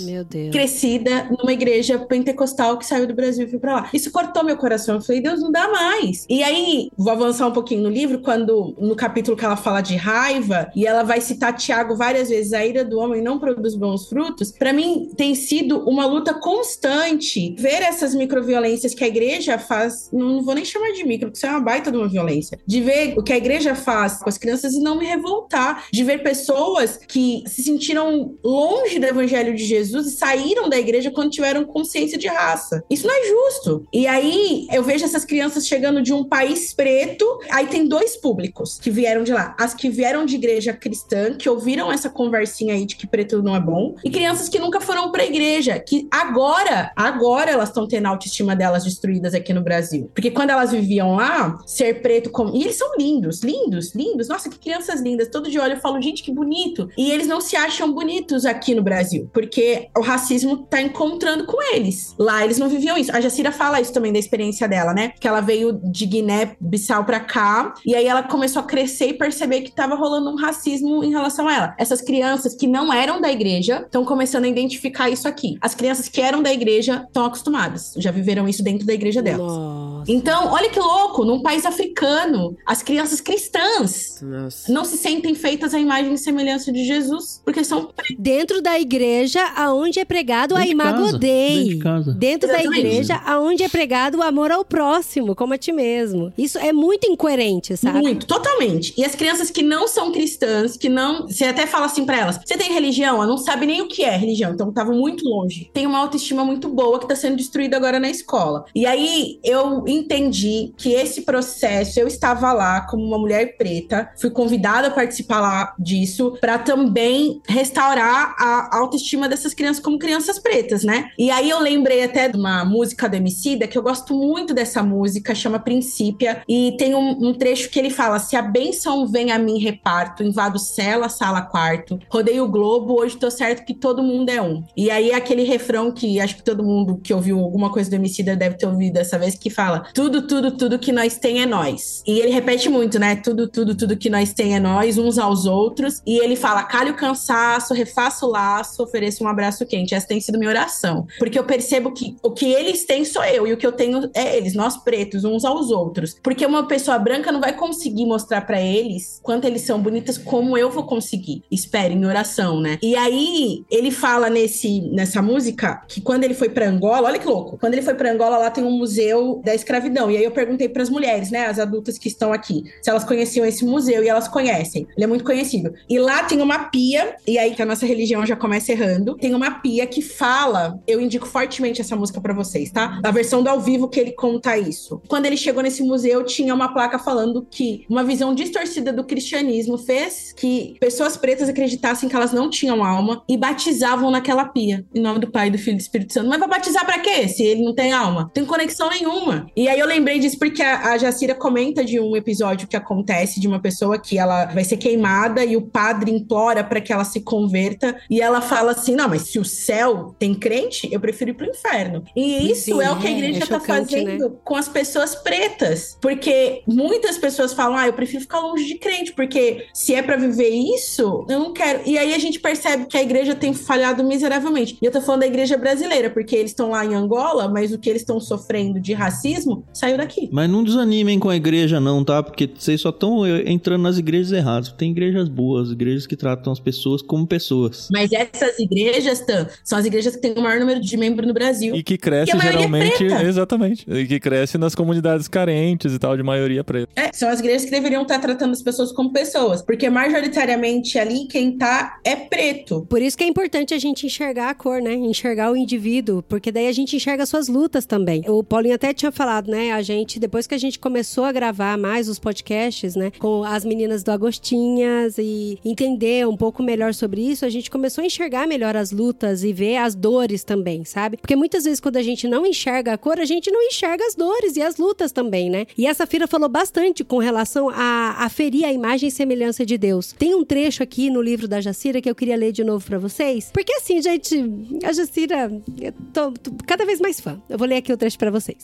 Meu 0.00 0.24
Deus. 0.24 0.50
Crescida 0.58 1.28
numa 1.38 1.52
igreja 1.52 2.00
pentecostal 2.00 2.76
que 2.76 2.84
saiu 2.84 3.06
do 3.06 3.14
Brasil 3.14 3.46
e 3.46 3.48
foi 3.48 3.60
pra 3.60 3.76
lá. 3.76 3.90
Isso 3.94 4.10
cortou 4.10 4.42
meu 4.42 4.56
coração. 4.56 4.96
Eu 4.96 5.00
falei, 5.00 5.20
Deus, 5.20 5.40
não 5.40 5.52
dá 5.52 5.68
mais. 5.68 6.26
E 6.28 6.42
aí, 6.42 6.90
vou 6.98 7.12
avançar 7.12 7.46
um 7.46 7.52
pouquinho 7.52 7.84
no 7.84 7.88
livro, 7.88 8.18
quando 8.18 8.74
no 8.76 8.96
capítulo 8.96 9.36
que 9.36 9.44
ela 9.44 9.56
fala 9.56 9.80
de 9.80 9.94
raiva, 9.94 10.68
e 10.74 10.84
ela 10.84 11.04
vai 11.04 11.20
citar 11.20 11.54
Tiago 11.54 11.94
várias 11.94 12.28
vezes, 12.28 12.52
a 12.52 12.66
ira 12.66 12.84
do 12.84 12.98
homem 12.98 13.22
não 13.22 13.38
produz 13.38 13.76
bons 13.76 14.08
frutos. 14.08 14.50
Para 14.50 14.72
mim, 14.72 15.12
tem 15.16 15.32
sido 15.36 15.88
uma 15.88 16.04
luta 16.06 16.34
constante 16.34 17.54
ver 17.56 17.80
essas 17.82 18.12
microviolências 18.12 18.94
que 18.94 19.04
a 19.04 19.08
igreja 19.08 19.58
faz. 19.58 20.08
Não 20.12 20.42
vou 20.42 20.56
nem 20.56 20.64
chamar 20.64 20.90
de 20.90 21.04
micro, 21.04 21.28
porque 21.28 21.38
isso 21.38 21.46
é 21.46 21.50
uma 21.50 21.60
baita 21.60 21.92
de 21.92 21.96
uma 21.96 22.08
violência. 22.08 22.58
De 22.66 22.80
ver 22.80 23.14
o 23.16 23.22
que 23.22 23.32
a 23.32 23.36
igreja 23.36 23.76
faz 23.76 24.18
com 24.18 24.28
as 24.28 24.36
crianças 24.36 24.74
e 24.74 24.80
não 24.80 24.98
me 24.98 25.06
revoltar. 25.06 25.84
De 25.92 26.02
ver 26.02 26.24
pessoas 26.24 26.98
que 27.06 27.44
se 27.46 27.62
sentiram 27.62 28.34
longe 28.42 28.98
do 28.98 29.06
evangelho 29.06 29.54
de 29.54 29.64
Jesus 29.64 30.08
e 30.08 30.16
saíram 30.48 30.68
da 30.68 30.78
igreja 30.78 31.10
quando 31.10 31.30
tiveram 31.30 31.64
consciência 31.64 32.16
de 32.18 32.26
raça. 32.26 32.82
Isso 32.88 33.06
não 33.06 33.14
é 33.14 33.28
justo. 33.28 33.86
E 33.92 34.06
aí 34.06 34.66
eu 34.72 34.82
vejo 34.82 35.04
essas 35.04 35.24
crianças 35.24 35.66
chegando 35.66 36.00
de 36.02 36.12
um 36.12 36.24
país 36.24 36.72
preto, 36.72 37.24
aí 37.50 37.66
tem 37.66 37.86
dois 37.86 38.16
públicos 38.16 38.78
que 38.80 38.90
vieram 38.90 39.22
de 39.22 39.32
lá. 39.32 39.54
As 39.58 39.74
que 39.74 39.90
vieram 39.90 40.24
de 40.24 40.36
igreja 40.36 40.72
cristã, 40.72 41.34
que 41.34 41.48
ouviram 41.48 41.92
essa 41.92 42.08
conversinha 42.08 42.74
aí 42.74 42.86
de 42.86 42.96
que 42.96 43.06
preto 43.06 43.42
não 43.42 43.54
é 43.54 43.60
bom, 43.60 43.94
e 44.04 44.10
crianças 44.10 44.48
que 44.48 44.58
nunca 44.58 44.80
foram 44.80 45.10
pra 45.12 45.24
igreja, 45.24 45.78
que 45.78 46.08
agora, 46.10 46.92
agora 46.96 47.50
elas 47.50 47.68
estão 47.68 47.86
tendo 47.86 48.06
a 48.06 48.10
autoestima 48.10 48.56
delas 48.56 48.84
destruídas 48.84 49.34
aqui 49.34 49.52
no 49.52 49.62
Brasil. 49.62 50.10
Porque 50.14 50.30
quando 50.30 50.50
elas 50.50 50.72
viviam 50.72 51.14
lá, 51.14 51.58
ser 51.66 52.00
preto 52.00 52.30
como. 52.30 52.56
E 52.56 52.62
eles 52.62 52.76
são 52.76 52.96
lindos, 52.98 53.42
lindos, 53.42 53.94
lindos. 53.94 54.28
Nossa, 54.28 54.48
que 54.48 54.58
crianças 54.58 55.00
lindas. 55.00 55.28
Todo 55.28 55.50
de 55.50 55.58
olho 55.58 55.74
eu 55.74 55.80
falo, 55.80 56.00
gente, 56.00 56.22
que 56.22 56.32
bonito. 56.32 56.88
E 56.96 57.10
eles 57.10 57.26
não 57.26 57.40
se 57.40 57.56
acham 57.56 57.92
bonitos 57.92 58.46
aqui 58.46 58.74
no 58.74 58.82
Brasil, 58.82 59.28
porque 59.32 59.88
o 59.96 60.00
racismo 60.00 60.37
tá 60.70 60.80
encontrando 60.80 61.44
com 61.46 61.62
eles. 61.74 62.14
Lá 62.18 62.44
eles 62.44 62.58
não 62.58 62.68
viviam 62.68 62.96
isso. 62.96 63.14
A 63.14 63.20
Jacira 63.20 63.52
fala 63.52 63.80
isso 63.80 63.92
também 63.92 64.12
da 64.12 64.18
experiência 64.18 64.68
dela, 64.68 64.92
né? 64.92 65.12
Que 65.20 65.28
ela 65.28 65.40
veio 65.40 65.80
de 65.84 66.06
Guiné-Bissau 66.06 67.04
pra 67.04 67.20
cá, 67.20 67.74
e 67.84 67.94
aí 67.94 68.06
ela 68.06 68.22
começou 68.22 68.60
a 68.60 68.64
crescer 68.64 69.08
e 69.08 69.14
perceber 69.14 69.62
que 69.62 69.72
tava 69.72 69.94
rolando 69.94 70.30
um 70.30 70.36
racismo 70.36 71.02
em 71.04 71.10
relação 71.10 71.48
a 71.48 71.54
ela. 71.54 71.74
Essas 71.78 72.00
crianças 72.00 72.54
que 72.54 72.66
não 72.66 72.92
eram 72.92 73.20
da 73.20 73.30
igreja 73.30 73.82
estão 73.84 74.04
começando 74.04 74.44
a 74.44 74.48
identificar 74.48 75.10
isso 75.10 75.26
aqui. 75.26 75.56
As 75.60 75.74
crianças 75.74 76.08
que 76.08 76.20
eram 76.20 76.42
da 76.42 76.52
igreja 76.52 77.04
estão 77.06 77.24
acostumadas, 77.24 77.94
já 77.96 78.10
viveram 78.10 78.48
isso 78.48 78.62
dentro 78.62 78.86
da 78.86 78.94
igreja 78.94 79.22
delas. 79.22 79.46
Nossa. 79.46 80.12
Então, 80.12 80.52
olha 80.52 80.70
que 80.70 80.78
louco, 80.78 81.24
num 81.24 81.42
país 81.42 81.66
africano, 81.66 82.56
as 82.66 82.82
crianças 82.82 83.20
cristãs 83.20 84.20
Nossa. 84.22 84.72
não 84.72 84.84
se 84.84 84.96
sentem 84.96 85.34
feitas 85.34 85.74
à 85.74 85.78
imagem 85.78 86.14
e 86.14 86.18
semelhança 86.18 86.72
de 86.72 86.84
Jesus, 86.84 87.40
porque 87.44 87.64
são 87.64 87.88
Dentro 88.18 88.62
da 88.62 88.78
igreja, 88.78 89.44
aonde 89.56 90.00
é 90.00 90.04
pregado 90.04 90.27
a 90.32 90.60
Dentro 90.60 90.64
de 90.64 90.70
Imago 90.70 91.04
casa, 91.04 91.18
Dei. 91.18 91.54
dentro 91.54 91.68
de 91.68 91.78
casa. 91.78 92.12
Dentro 92.12 92.48
da 92.48 92.62
igreja, 92.62 93.20
aonde 93.24 93.62
é 93.62 93.68
pregado 93.68 94.18
o 94.18 94.22
amor 94.22 94.50
ao 94.50 94.64
próximo, 94.64 95.34
como 95.34 95.54
a 95.54 95.58
ti 95.58 95.72
mesmo. 95.72 96.32
Isso 96.36 96.58
é 96.58 96.72
muito 96.72 97.06
incoerente, 97.06 97.76
sabe? 97.76 98.00
Muito, 98.00 98.26
totalmente. 98.26 98.94
E 98.96 99.04
as 99.04 99.14
crianças 99.14 99.50
que 99.50 99.62
não 99.62 99.88
são 99.88 100.12
cristãs, 100.12 100.76
que 100.76 100.88
não. 100.88 101.26
Você 101.26 101.44
até 101.44 101.66
fala 101.66 101.86
assim 101.86 102.04
pra 102.04 102.18
elas: 102.18 102.38
você 102.44 102.56
tem 102.56 102.72
religião? 102.72 103.16
Ela 103.16 103.26
não 103.26 103.38
sabe 103.38 103.66
nem 103.66 103.80
o 103.80 103.88
que 103.88 104.04
é 104.04 104.16
religião, 104.16 104.52
então 104.52 104.72
tava 104.72 104.92
muito 104.92 105.24
longe. 105.28 105.70
Tem 105.72 105.86
uma 105.86 105.98
autoestima 105.98 106.44
muito 106.44 106.68
boa 106.68 106.98
que 106.98 107.08
tá 107.08 107.16
sendo 107.16 107.36
destruída 107.36 107.76
agora 107.76 107.98
na 107.98 108.10
escola. 108.10 108.64
E 108.74 108.86
aí 108.86 109.38
eu 109.44 109.84
entendi 109.86 110.72
que 110.76 110.92
esse 110.92 111.22
processo, 111.22 111.98
eu 112.00 112.06
estava 112.06 112.52
lá 112.52 112.82
como 112.82 113.04
uma 113.04 113.18
mulher 113.18 113.56
preta, 113.56 114.10
fui 114.20 114.30
convidada 114.30 114.88
a 114.88 114.90
participar 114.90 115.40
lá 115.40 115.74
disso, 115.78 116.36
pra 116.40 116.58
também 116.58 117.40
restaurar 117.46 118.34
a 118.38 118.76
autoestima 118.78 119.28
dessas 119.28 119.54
crianças 119.54 119.82
como 119.82 119.98
crianças 119.98 120.17
pretas, 120.38 120.82
né? 120.82 121.10
E 121.18 121.30
aí 121.30 121.50
eu 121.50 121.60
lembrei 121.60 122.02
até 122.02 122.28
de 122.28 122.36
uma 122.36 122.64
música 122.64 123.08
do 123.08 123.16
Emicida, 123.16 123.66
que 123.66 123.76
eu 123.76 123.82
gosto 123.82 124.14
muito 124.14 124.54
dessa 124.54 124.82
música, 124.82 125.34
chama 125.34 125.58
Princípia, 125.58 126.42
e 126.48 126.74
tem 126.78 126.94
um, 126.94 127.28
um 127.28 127.34
trecho 127.34 127.70
que 127.70 127.78
ele 127.78 127.90
fala: 127.90 128.18
Se 128.18 128.36
a 128.36 128.42
bênção 128.42 129.06
vem 129.06 129.30
a 129.30 129.38
mim, 129.38 129.58
reparto, 129.58 130.22
invado 130.22 130.58
cela, 130.58 131.08
sala, 131.08 131.42
quarto, 131.42 131.98
rodei 132.10 132.40
o 132.40 132.48
globo, 132.48 133.00
hoje 133.00 133.16
tô 133.16 133.30
certo 133.30 133.64
que 133.64 133.74
todo 133.74 134.02
mundo 134.02 134.30
é 134.30 134.40
um. 134.40 134.64
E 134.76 134.90
aí 134.90 135.12
aquele 135.12 135.44
refrão 135.44 135.92
que 135.92 136.20
acho 136.20 136.36
que 136.36 136.42
todo 136.42 136.64
mundo 136.64 137.00
que 137.02 137.14
ouviu 137.14 137.38
alguma 137.38 137.70
coisa 137.70 137.90
do 137.90 137.96
Emicida 137.96 138.34
deve 138.34 138.56
ter 138.56 138.66
ouvido 138.66 138.94
dessa 138.94 139.18
vez, 139.18 139.34
que 139.34 139.50
fala: 139.50 139.84
Tudo, 139.94 140.26
tudo, 140.26 140.50
tudo 140.56 140.78
que 140.78 140.92
nós 140.92 141.18
tem 141.18 141.42
é 141.42 141.46
nós. 141.46 142.02
E 142.06 142.18
ele 142.20 142.30
repete 142.30 142.68
muito, 142.68 142.98
né? 142.98 143.16
Tudo, 143.16 143.48
tudo, 143.48 143.76
tudo 143.76 143.96
que 143.96 144.10
nós 144.10 144.32
tem 144.32 144.56
é 144.56 144.60
nós, 144.60 144.98
uns 144.98 145.18
aos 145.18 145.46
outros. 145.46 146.02
E 146.06 146.18
ele 146.18 146.36
fala: 146.36 146.62
calhe 146.62 146.90
o 146.90 146.96
cansaço, 146.96 147.74
refaça 147.74 148.26
o 148.26 148.30
laço, 148.30 148.82
ofereça 148.82 149.22
um 149.22 149.28
abraço 149.28 149.66
quente. 149.66 149.94
Essa 149.94 150.07
tem 150.08 150.20
sido 150.20 150.38
minha 150.38 150.50
oração. 150.50 151.06
Porque 151.18 151.38
eu 151.38 151.44
percebo 151.44 151.92
que 151.92 152.16
o 152.22 152.30
que 152.30 152.52
eles 152.52 152.84
têm 152.84 153.04
sou 153.04 153.24
eu, 153.24 153.46
e 153.46 153.52
o 153.52 153.56
que 153.56 153.66
eu 153.66 153.72
tenho 153.72 154.10
é 154.14 154.36
eles, 154.36 154.54
nós 154.54 154.76
pretos, 154.76 155.24
uns 155.24 155.44
aos 155.44 155.70
outros. 155.70 156.16
Porque 156.22 156.44
uma 156.44 156.66
pessoa 156.66 156.98
branca 156.98 157.30
não 157.30 157.40
vai 157.40 157.52
conseguir 157.52 158.06
mostrar 158.06 158.42
pra 158.42 158.60
eles 158.60 159.20
quanto 159.22 159.46
eles 159.46 159.62
são 159.62 159.80
bonitas 159.80 160.18
como 160.18 160.56
eu 160.56 160.70
vou 160.70 160.84
conseguir. 160.84 161.42
Espere 161.50 161.94
em 161.94 162.04
oração, 162.04 162.60
né? 162.60 162.78
E 162.82 162.96
aí 162.96 163.64
ele 163.70 163.90
fala 163.90 164.30
nesse 164.30 164.80
nessa 164.92 165.20
música 165.20 165.82
que 165.86 166.00
quando 166.00 166.24
ele 166.24 166.34
foi 166.34 166.48
pra 166.48 166.68
Angola, 166.68 167.08
olha 167.08 167.18
que 167.18 167.26
louco. 167.26 167.58
Quando 167.58 167.74
ele 167.74 167.82
foi 167.82 167.94
pra 167.94 168.10
Angola, 168.10 168.38
lá 168.38 168.50
tem 168.50 168.64
um 168.64 168.70
museu 168.70 169.40
da 169.44 169.54
escravidão. 169.54 170.10
E 170.10 170.16
aí 170.16 170.24
eu 170.24 170.30
perguntei 170.30 170.68
pras 170.68 170.88
mulheres, 170.88 171.30
né, 171.30 171.46
as 171.46 171.58
adultas 171.58 171.98
que 171.98 172.08
estão 172.08 172.32
aqui, 172.32 172.64
se 172.82 172.90
elas 172.90 173.04
conheciam 173.04 173.44
esse 173.44 173.64
museu 173.64 174.02
e 174.02 174.08
elas 174.08 174.28
conhecem. 174.28 174.86
Ele 174.96 175.04
é 175.04 175.06
muito 175.06 175.24
conhecido. 175.24 175.72
E 175.88 175.98
lá 175.98 176.24
tem 176.24 176.40
uma 176.40 176.70
pia, 176.70 177.16
e 177.26 177.38
aí 177.38 177.54
que 177.54 177.62
a 177.62 177.66
nossa 177.66 177.86
religião 177.86 178.24
já 178.24 178.36
começa 178.36 178.72
errando, 178.72 179.16
tem 179.16 179.34
uma 179.34 179.60
pia 179.60 179.86
que 179.86 179.97
fala, 180.02 180.80
eu 180.86 181.00
indico 181.00 181.26
fortemente 181.26 181.80
essa 181.80 181.96
música 181.96 182.20
pra 182.20 182.34
vocês, 182.34 182.70
tá? 182.70 183.00
A 183.02 183.10
versão 183.10 183.42
do 183.42 183.48
ao 183.48 183.60
vivo 183.60 183.88
que 183.88 183.98
ele 183.98 184.12
conta 184.12 184.56
isso. 184.56 185.00
Quando 185.08 185.26
ele 185.26 185.36
chegou 185.36 185.62
nesse 185.62 185.82
museu, 185.82 186.24
tinha 186.24 186.54
uma 186.54 186.72
placa 186.72 186.98
falando 186.98 187.46
que 187.50 187.84
uma 187.88 188.04
visão 188.04 188.34
distorcida 188.34 188.92
do 188.92 189.04
cristianismo 189.04 189.78
fez 189.78 190.32
que 190.32 190.76
pessoas 190.80 191.16
pretas 191.16 191.48
acreditassem 191.48 192.08
que 192.08 192.16
elas 192.16 192.32
não 192.32 192.50
tinham 192.50 192.84
alma 192.84 193.22
e 193.28 193.36
batizavam 193.36 194.10
naquela 194.10 194.44
pia, 194.44 194.84
em 194.94 195.00
nome 195.00 195.18
do 195.18 195.30
Pai, 195.30 195.50
do 195.50 195.58
Filho 195.58 195.74
e 195.74 195.76
do 195.76 195.80
Espírito 195.80 196.12
Santo. 196.12 196.28
Mas 196.28 196.38
vai 196.38 196.48
batizar 196.48 196.84
pra 196.84 196.98
quê? 196.98 197.28
Se 197.28 197.42
ele 197.42 197.62
não 197.64 197.74
tem 197.74 197.92
alma? 197.92 198.22
Não 198.22 198.28
tem 198.28 198.44
conexão 198.44 198.88
nenhuma. 198.90 199.46
E 199.56 199.68
aí 199.68 199.78
eu 199.78 199.86
lembrei 199.86 200.18
disso 200.18 200.38
porque 200.38 200.62
a, 200.62 200.92
a 200.92 200.98
Jacira 200.98 201.34
comenta 201.34 201.84
de 201.84 202.00
um 202.00 202.16
episódio 202.16 202.68
que 202.68 202.76
acontece 202.76 203.40
de 203.40 203.48
uma 203.48 203.60
pessoa 203.60 203.98
que 203.98 204.18
ela 204.18 204.46
vai 204.46 204.64
ser 204.64 204.76
queimada 204.76 205.44
e 205.44 205.56
o 205.56 205.62
padre 205.62 206.10
implora 206.10 206.62
pra 206.62 206.80
que 206.80 206.92
ela 206.92 207.04
se 207.04 207.20
converta 207.20 207.96
e 208.10 208.20
ela 208.20 208.40
fala 208.40 208.72
assim: 208.72 208.94
"Não, 208.94 209.08
mas 209.08 209.22
se 209.22 209.38
o 209.38 209.44
céu 209.44 209.87
tem 210.18 210.34
crente, 210.34 210.88
eu 210.92 211.00
prefiro 211.00 211.30
ir 211.30 211.34
pro 211.34 211.46
inferno". 211.46 212.04
E 212.14 212.50
isso 212.50 212.76
Sim, 212.76 212.82
é 212.82 212.90
o 212.90 212.98
que 212.98 213.06
a 213.06 213.10
é, 213.10 213.12
igreja 213.12 213.44
é 213.44 213.46
tá 213.46 213.58
chocante, 213.58 213.94
fazendo 213.94 214.38
com 214.44 214.56
as 214.56 214.68
pessoas 214.68 215.14
pretas, 215.14 215.96
porque 216.00 216.62
muitas 216.66 217.18
pessoas 217.18 217.52
falam: 217.52 217.76
"Ah, 217.76 217.86
eu 217.86 217.92
prefiro 217.92 218.22
ficar 218.22 218.40
longe 218.40 218.64
de 218.66 218.76
crente, 218.76 219.12
porque 219.12 219.66
se 219.72 219.94
é 219.94 220.02
pra 220.02 220.16
viver 220.16 220.48
isso, 220.48 221.26
eu 221.28 221.38
não 221.38 221.52
quero". 221.52 221.80
E 221.86 221.98
aí 221.98 222.14
a 222.14 222.18
gente 222.18 222.40
percebe 222.40 222.86
que 222.86 222.96
a 222.96 223.02
igreja 223.02 223.34
tem 223.34 223.52
falhado 223.54 224.04
miseravelmente. 224.04 224.78
E 224.80 224.84
eu 224.84 224.92
tô 224.92 225.00
falando 225.00 225.20
da 225.20 225.26
igreja 225.26 225.56
brasileira, 225.56 226.10
porque 226.10 226.36
eles 226.36 226.50
estão 226.50 226.70
lá 226.70 226.84
em 226.84 226.94
Angola, 226.94 227.48
mas 227.48 227.72
o 227.72 227.78
que 227.78 227.88
eles 227.88 228.02
estão 228.02 228.20
sofrendo 228.20 228.80
de 228.80 228.92
racismo 228.92 229.64
saiu 229.72 229.96
daqui. 229.96 230.28
Mas 230.32 230.50
não 230.50 230.64
desanimem 230.64 231.18
com 231.18 231.28
a 231.28 231.36
igreja, 231.36 231.80
não, 231.80 232.04
tá? 232.04 232.22
Porque 232.22 232.50
vocês 232.54 232.80
só 232.80 232.90
estão 232.90 233.26
entrando 233.26 233.82
nas 233.82 233.98
igrejas 233.98 234.32
erradas. 234.32 234.72
Tem 234.72 234.90
igrejas 234.90 235.28
boas, 235.28 235.70
igrejas 235.70 236.06
que 236.06 236.16
tratam 236.16 236.52
as 236.52 236.60
pessoas 236.60 237.02
como 237.02 237.26
pessoas. 237.26 237.88
Mas 237.92 238.10
essas 238.12 238.58
igrejas, 238.58 239.20
Tan, 239.20 239.46
são 239.68 239.78
as 239.78 239.84
igrejas 239.84 240.16
que 240.16 240.22
têm 240.22 240.32
o 240.32 240.40
maior 240.40 240.58
número 240.60 240.80
de 240.80 240.96
membros 240.96 241.28
no 241.28 241.34
Brasil. 241.34 241.76
E 241.76 241.82
que 241.82 241.98
cresce 241.98 242.32
E 242.32 242.38
é 242.38 242.40
geralmente. 242.40 243.04
preta. 243.04 243.22
exatamente. 243.22 243.84
E 243.86 244.06
que 244.06 244.18
cresce 244.18 244.56
nas 244.56 244.74
comunidades 244.74 245.28
carentes 245.28 245.92
e 245.92 245.98
tal, 245.98 246.16
de 246.16 246.22
maioria 246.22 246.64
preta. 246.64 246.88
É, 246.96 247.10
são 247.12 247.28
as 247.28 247.38
igrejas 247.40 247.66
que 247.66 247.70
deveriam 247.70 248.00
estar 248.00 248.18
tratando 248.18 248.52
as 248.52 248.62
pessoas 248.62 248.90
como 248.92 249.12
pessoas. 249.12 249.60
Porque 249.60 249.90
majoritariamente 249.90 250.98
ali 250.98 251.26
quem 251.26 251.58
tá 251.58 251.98
é 252.02 252.16
preto. 252.16 252.86
Por 252.88 253.02
isso 253.02 253.14
que 253.18 253.24
é 253.24 253.26
importante 253.26 253.74
a 253.74 253.78
gente 253.78 254.06
enxergar 254.06 254.48
a 254.48 254.54
cor, 254.54 254.80
né? 254.80 254.94
Enxergar 254.94 255.52
o 255.52 255.56
indivíduo, 255.56 256.22
porque 256.22 256.50
daí 256.50 256.66
a 256.66 256.72
gente 256.72 256.96
enxerga 256.96 257.24
as 257.24 257.28
suas 257.28 257.46
lutas 257.48 257.84
também. 257.84 258.24
O 258.26 258.42
Paulinho 258.42 258.74
até 258.74 258.94
tinha 258.94 259.12
falado, 259.12 259.50
né? 259.50 259.72
A 259.72 259.82
gente, 259.82 260.18
depois 260.18 260.46
que 260.46 260.54
a 260.54 260.58
gente 260.58 260.78
começou 260.78 261.24
a 261.24 261.32
gravar 261.32 261.76
mais 261.76 262.08
os 262.08 262.18
podcasts, 262.18 262.96
né? 262.96 263.12
Com 263.18 263.44
as 263.44 263.66
meninas 263.66 264.02
do 264.02 264.10
Agostinhas 264.12 265.18
e 265.18 265.58
entender 265.62 266.26
um 266.26 266.38
pouco 266.38 266.62
melhor 266.62 266.94
sobre 266.94 267.20
isso, 267.20 267.44
a 267.44 267.50
gente 267.50 267.70
começou 267.70 268.00
a 268.02 268.06
enxergar 268.06 268.46
melhor 268.46 268.74
as 268.74 268.92
lutas 268.92 269.44
e 269.44 269.57
as 269.76 269.94
dores 269.94 270.44
também, 270.44 270.84
sabe? 270.84 271.16
Porque 271.16 271.36
muitas 271.36 271.64
vezes 271.64 271.80
quando 271.80 271.96
a 271.96 272.02
gente 272.02 272.28
não 272.28 272.46
enxerga 272.46 272.92
a 272.92 272.98
cor, 272.98 273.18
a 273.18 273.24
gente 273.24 273.50
não 273.50 273.62
enxerga 273.62 274.04
as 274.04 274.14
dores 274.14 274.56
e 274.56 274.62
as 274.62 274.76
lutas 274.76 275.12
também, 275.12 275.50
né? 275.50 275.66
E 275.76 275.86
essa 275.86 276.06
Fira 276.06 276.26
falou 276.26 276.48
bastante 276.48 277.04
com 277.04 277.18
relação 277.18 277.68
a, 277.70 278.16
a 278.18 278.28
ferir 278.28 278.64
a 278.64 278.72
imagem 278.72 279.08
e 279.08 279.12
semelhança 279.12 279.64
de 279.64 279.76
Deus. 279.76 280.12
Tem 280.12 280.34
um 280.34 280.44
trecho 280.44 280.82
aqui 280.82 281.10
no 281.10 281.20
livro 281.22 281.48
da 281.48 281.60
Jacira 281.60 282.00
que 282.00 282.08
eu 282.08 282.14
queria 282.14 282.36
ler 282.36 282.52
de 282.52 282.64
novo 282.64 282.84
pra 282.84 282.98
vocês, 282.98 283.50
porque 283.52 283.72
assim, 283.72 284.00
gente, 284.00 284.36
a 284.84 284.92
Jacira, 284.92 285.50
eu 285.80 285.92
tô, 286.12 286.32
tô 286.32 286.52
cada 286.66 286.84
vez 286.84 287.00
mais 287.00 287.20
fã. 287.20 287.40
Eu 287.48 287.58
vou 287.58 287.66
ler 287.66 287.76
aqui 287.76 287.92
o 287.92 287.96
trecho 287.96 288.18
pra 288.18 288.30
vocês. 288.30 288.58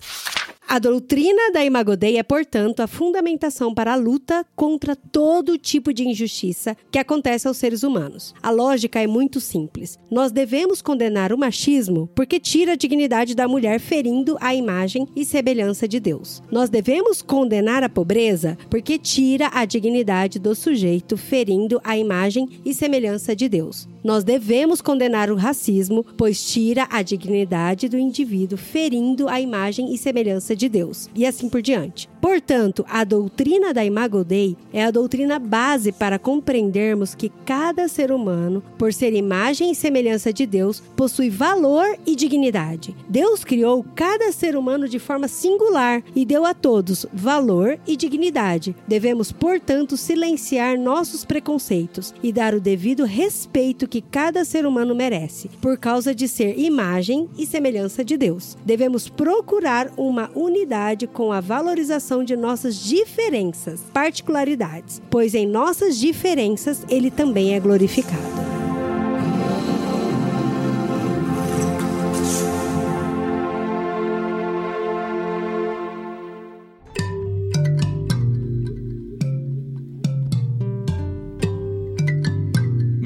A 0.66 0.78
doutrina 0.78 1.52
da 1.52 1.64
Imago 1.64 1.94
Dei 1.94 2.16
é, 2.16 2.22
portanto, 2.22 2.80
a 2.80 2.86
fundamentação 2.86 3.74
para 3.74 3.92
a 3.92 3.96
luta 3.96 4.44
contra 4.56 4.96
todo 4.96 5.58
tipo 5.58 5.92
de 5.92 6.08
injustiça 6.08 6.76
que 6.90 6.98
acontece 6.98 7.46
aos 7.46 7.58
seres 7.58 7.82
humanos. 7.82 8.34
A 8.42 8.50
lógica 8.50 9.00
é 9.00 9.06
muito 9.06 9.40
simples. 9.40 9.98
Nós 10.10 10.32
devemos 10.32 10.80
condenar 10.80 11.32
o 11.32 11.38
machismo 11.38 12.08
porque 12.14 12.40
tira 12.40 12.72
a 12.72 12.76
dignidade 12.76 13.34
da 13.34 13.46
mulher, 13.46 13.78
ferindo 13.78 14.38
a 14.40 14.54
imagem 14.54 15.06
e 15.14 15.24
semelhança 15.24 15.86
de 15.86 16.00
Deus. 16.00 16.42
Nós 16.50 16.70
devemos 16.70 17.20
condenar 17.20 17.84
a 17.84 17.88
pobreza 17.88 18.56
porque 18.70 18.98
tira 18.98 19.50
a 19.52 19.64
dignidade 19.66 20.38
do 20.38 20.54
sujeito, 20.54 21.16
ferindo 21.16 21.80
a 21.84 21.96
imagem 21.96 22.48
e 22.64 22.72
semelhança 22.72 23.36
de 23.36 23.48
Deus. 23.48 23.86
Nós 24.04 24.22
devemos 24.22 24.82
condenar 24.82 25.30
o 25.30 25.34
racismo, 25.34 26.04
pois 26.14 26.44
tira 26.44 26.86
a 26.90 27.00
dignidade 27.00 27.88
do 27.88 27.98
indivíduo, 27.98 28.58
ferindo 28.58 29.30
a 29.30 29.40
imagem 29.40 29.94
e 29.94 29.96
semelhança 29.96 30.54
de 30.54 30.68
Deus. 30.68 31.08
E 31.14 31.24
assim 31.24 31.48
por 31.48 31.62
diante. 31.62 32.06
Portanto, 32.20 32.84
a 32.88 33.02
doutrina 33.02 33.72
da 33.72 33.84
Imago 33.84 34.22
Dei 34.22 34.56
é 34.72 34.84
a 34.84 34.90
doutrina 34.90 35.38
base 35.38 35.90
para 35.90 36.18
compreendermos 36.18 37.14
que 37.14 37.32
cada 37.46 37.88
ser 37.88 38.12
humano, 38.12 38.62
por 38.78 38.92
ser 38.92 39.14
imagem 39.14 39.70
e 39.70 39.74
semelhança 39.74 40.32
de 40.32 40.44
Deus, 40.44 40.80
possui 40.94 41.30
valor 41.30 41.98
e 42.06 42.14
dignidade. 42.14 42.94
Deus 43.08 43.42
criou 43.42 43.84
cada 43.94 44.32
ser 44.32 44.54
humano 44.54 44.86
de 44.86 44.98
forma 44.98 45.28
singular 45.28 46.02
e 46.14 46.26
deu 46.26 46.44
a 46.44 46.52
todos 46.52 47.06
valor 47.12 47.78
e 47.86 47.96
dignidade. 47.96 48.76
Devemos, 48.86 49.32
portanto, 49.32 49.96
silenciar 49.96 50.78
nossos 50.78 51.24
preconceitos 51.24 52.14
e 52.22 52.32
dar 52.32 52.54
o 52.54 52.60
devido 52.60 53.04
respeito 53.04 53.86
que 53.94 54.00
cada 54.00 54.44
ser 54.44 54.66
humano 54.66 54.92
merece, 54.92 55.48
por 55.60 55.78
causa 55.78 56.12
de 56.12 56.26
ser 56.26 56.58
imagem 56.58 57.28
e 57.38 57.46
semelhança 57.46 58.04
de 58.04 58.16
Deus. 58.16 58.58
Devemos 58.64 59.08
procurar 59.08 59.88
uma 59.96 60.32
unidade 60.34 61.06
com 61.06 61.30
a 61.30 61.40
valorização 61.40 62.24
de 62.24 62.34
nossas 62.36 62.74
diferenças, 62.74 63.82
particularidades, 63.92 65.00
pois 65.08 65.32
em 65.32 65.46
nossas 65.46 65.96
diferenças 65.96 66.84
ele 66.88 67.08
também 67.08 67.54
é 67.54 67.60
glorificado. 67.60 68.53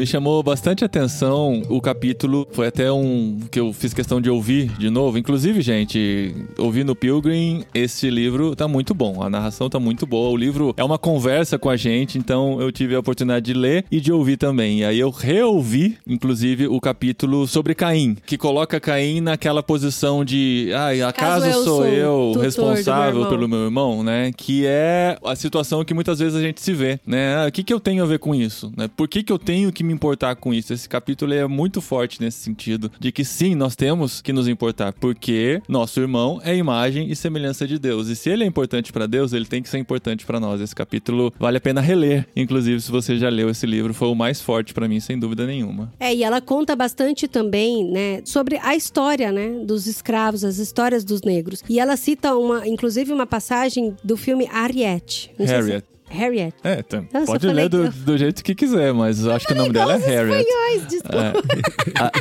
Chamou 0.09 0.43
bastante 0.43 0.85
atenção 0.85 1.63
o 1.69 1.81
capítulo. 1.81 2.49
Foi 2.53 2.67
até 2.67 2.91
um 2.91 3.39
que 3.51 3.61
eu 3.61 3.73
fiz 3.73 3.93
questão 3.93 4.21
de 4.21 4.31
ouvir 4.31 4.71
de 4.79 4.91
novo. 4.91 5.19
Inclusive, 5.19 5.61
gente, 5.61 6.35
ouvindo 6.59 6.97
Pilgrim, 6.97 7.65
esse 7.75 8.09
livro 8.09 8.57
tá 8.57 8.67
muito 8.67 8.95
bom. 8.95 9.23
A 9.23 9.29
narração 9.29 9.69
tá 9.69 9.79
muito 9.79 10.07
boa. 10.07 10.31
O 10.31 10.37
livro 10.37 10.75
é 10.77 10.83
uma 10.83 10.99
conversa 10.99 11.59
com 11.59 11.69
a 11.69 11.77
gente, 11.77 12.19
então 12.19 12.61
eu 12.61 12.73
tive 12.73 12.95
a 12.95 13.01
oportunidade 13.01 13.45
de 13.45 13.55
ler 13.55 13.85
e 13.91 14.01
de 14.01 14.11
ouvir 14.11 14.37
também. 14.37 14.81
E 14.81 14.85
aí 14.85 14.99
eu 14.99 15.11
reouvi, 15.11 15.99
inclusive, 16.07 16.67
o 16.67 16.81
capítulo 16.81 17.47
sobre 17.47 17.75
Caim, 17.75 18.17
que 18.27 18.39
coloca 18.39 18.81
Caim 18.81 19.21
naquela 19.21 19.63
posição 19.63 20.25
de, 20.25 20.71
ai, 20.75 21.03
acaso 21.03 21.47
eu 21.47 21.65
sou 21.65 21.87
eu 21.87 22.33
meu 22.35 22.43
responsável 22.43 23.21
irmão? 23.21 23.31
pelo 23.31 23.49
meu 23.49 23.65
irmão, 23.65 24.03
né? 24.03 24.33
Que 24.37 24.65
é 24.67 25.19
a 25.25 25.37
situação 25.37 25.85
que 25.85 25.93
muitas 25.93 26.19
vezes 26.19 26.35
a 26.35 26.41
gente 26.41 26.61
se 26.63 26.73
vê, 26.73 26.99
né? 27.07 27.37
Ah, 27.37 27.49
o 27.49 27.53
que, 27.53 27.63
que 27.63 27.73
eu 27.73 27.81
tenho 27.81 28.03
a 28.03 28.07
ver 28.07 28.19
com 28.19 28.35
isso? 28.35 28.73
Né? 28.77 28.89
Por 28.97 29.07
que, 29.07 29.23
que 29.23 29.33
eu 29.33 29.39
tenho 29.39 29.73
que 29.73 29.85
me 29.85 29.93
importar 29.99 30.37
com 30.37 30.55
isso? 30.55 30.73
Esse 30.73 30.89
capítulo 30.89 31.35
é 31.35 31.45
muito 31.47 31.81
forte 31.81 32.21
nesse 32.21 32.39
sentido, 32.39 32.91
de 33.01 33.11
que 33.11 33.25
sim, 33.25 33.55
nós 33.57 33.75
temos 33.75 34.23
que 34.23 34.33
nos 34.33 34.47
importar, 34.47 34.93
porque 34.93 35.61
nosso 35.69 35.99
irmão 36.01 36.41
é 36.45 36.55
imagem 36.57 37.11
e 37.11 37.17
semelhança 37.17 37.67
de 37.67 37.79
Deus. 37.79 38.07
E 38.09 38.15
se 38.15 38.31
ele 38.31 38.45
é 38.45 38.47
importante 38.47 38.93
para 38.93 39.07
Deus, 39.07 39.33
ele 39.33 39.45
tem 39.45 39.61
que 39.61 39.69
ser 39.69 39.79
importante 39.79 40.25
para 40.25 40.39
nós. 40.39 40.61
Esse 40.61 40.75
capítulo 40.75 41.33
vale 41.39 41.57
a 41.57 41.61
pena 41.61 41.81
reler, 41.81 42.27
inclusive 42.37 42.81
se 42.81 42.91
você 42.91 43.19
já 43.19 43.29
leu 43.29 43.51
esse 43.51 43.67
livro, 43.67 43.93
foi 43.93 44.09
o 44.09 44.15
mais 44.15 44.41
forte 44.41 44.73
para 44.73 44.87
mim, 44.87 45.01
sem 45.01 45.19
dúvida 45.19 45.45
nenhuma. 45.47 45.93
É, 45.99 46.15
e 46.15 46.23
ela 46.23 46.41
conta 46.41 46.77
bastante 46.77 47.27
também, 47.27 47.85
né, 47.91 48.23
sobre 48.25 48.57
a 48.63 48.77
história, 48.77 49.33
né, 49.33 49.65
dos 49.65 49.87
escravos, 49.89 50.45
as 50.45 50.59
histórias 50.59 51.03
dos 51.05 51.23
negros. 51.23 51.63
E 51.69 51.81
ela 51.81 51.97
cita 51.97 52.37
uma, 52.37 52.67
inclusive 52.69 53.13
uma 53.13 53.27
passagem 53.27 53.97
do 54.05 54.17
filme 54.17 54.47
se- 55.47 55.53
Harriet. 55.53 55.85
Harriet. 56.11 56.55
É, 56.65 56.83
tá- 56.83 57.03
Nossa, 57.13 57.27
pode 57.27 57.47
falei 57.47 57.65
ler 57.65 57.69
do, 57.69 57.89
do 57.91 58.19
jeito 58.19 58.43
que 58.43 58.55
quiser, 58.55 58.93
mas 58.93 59.27
acho 59.27 59.47
que 59.47 59.53
o 59.53 59.57
nome 59.57 59.71
dela 59.73 59.95
é 59.95 59.99
Harriet. 59.99 60.41
Espanhóis, 60.47 60.87
desculpa. 60.89 61.33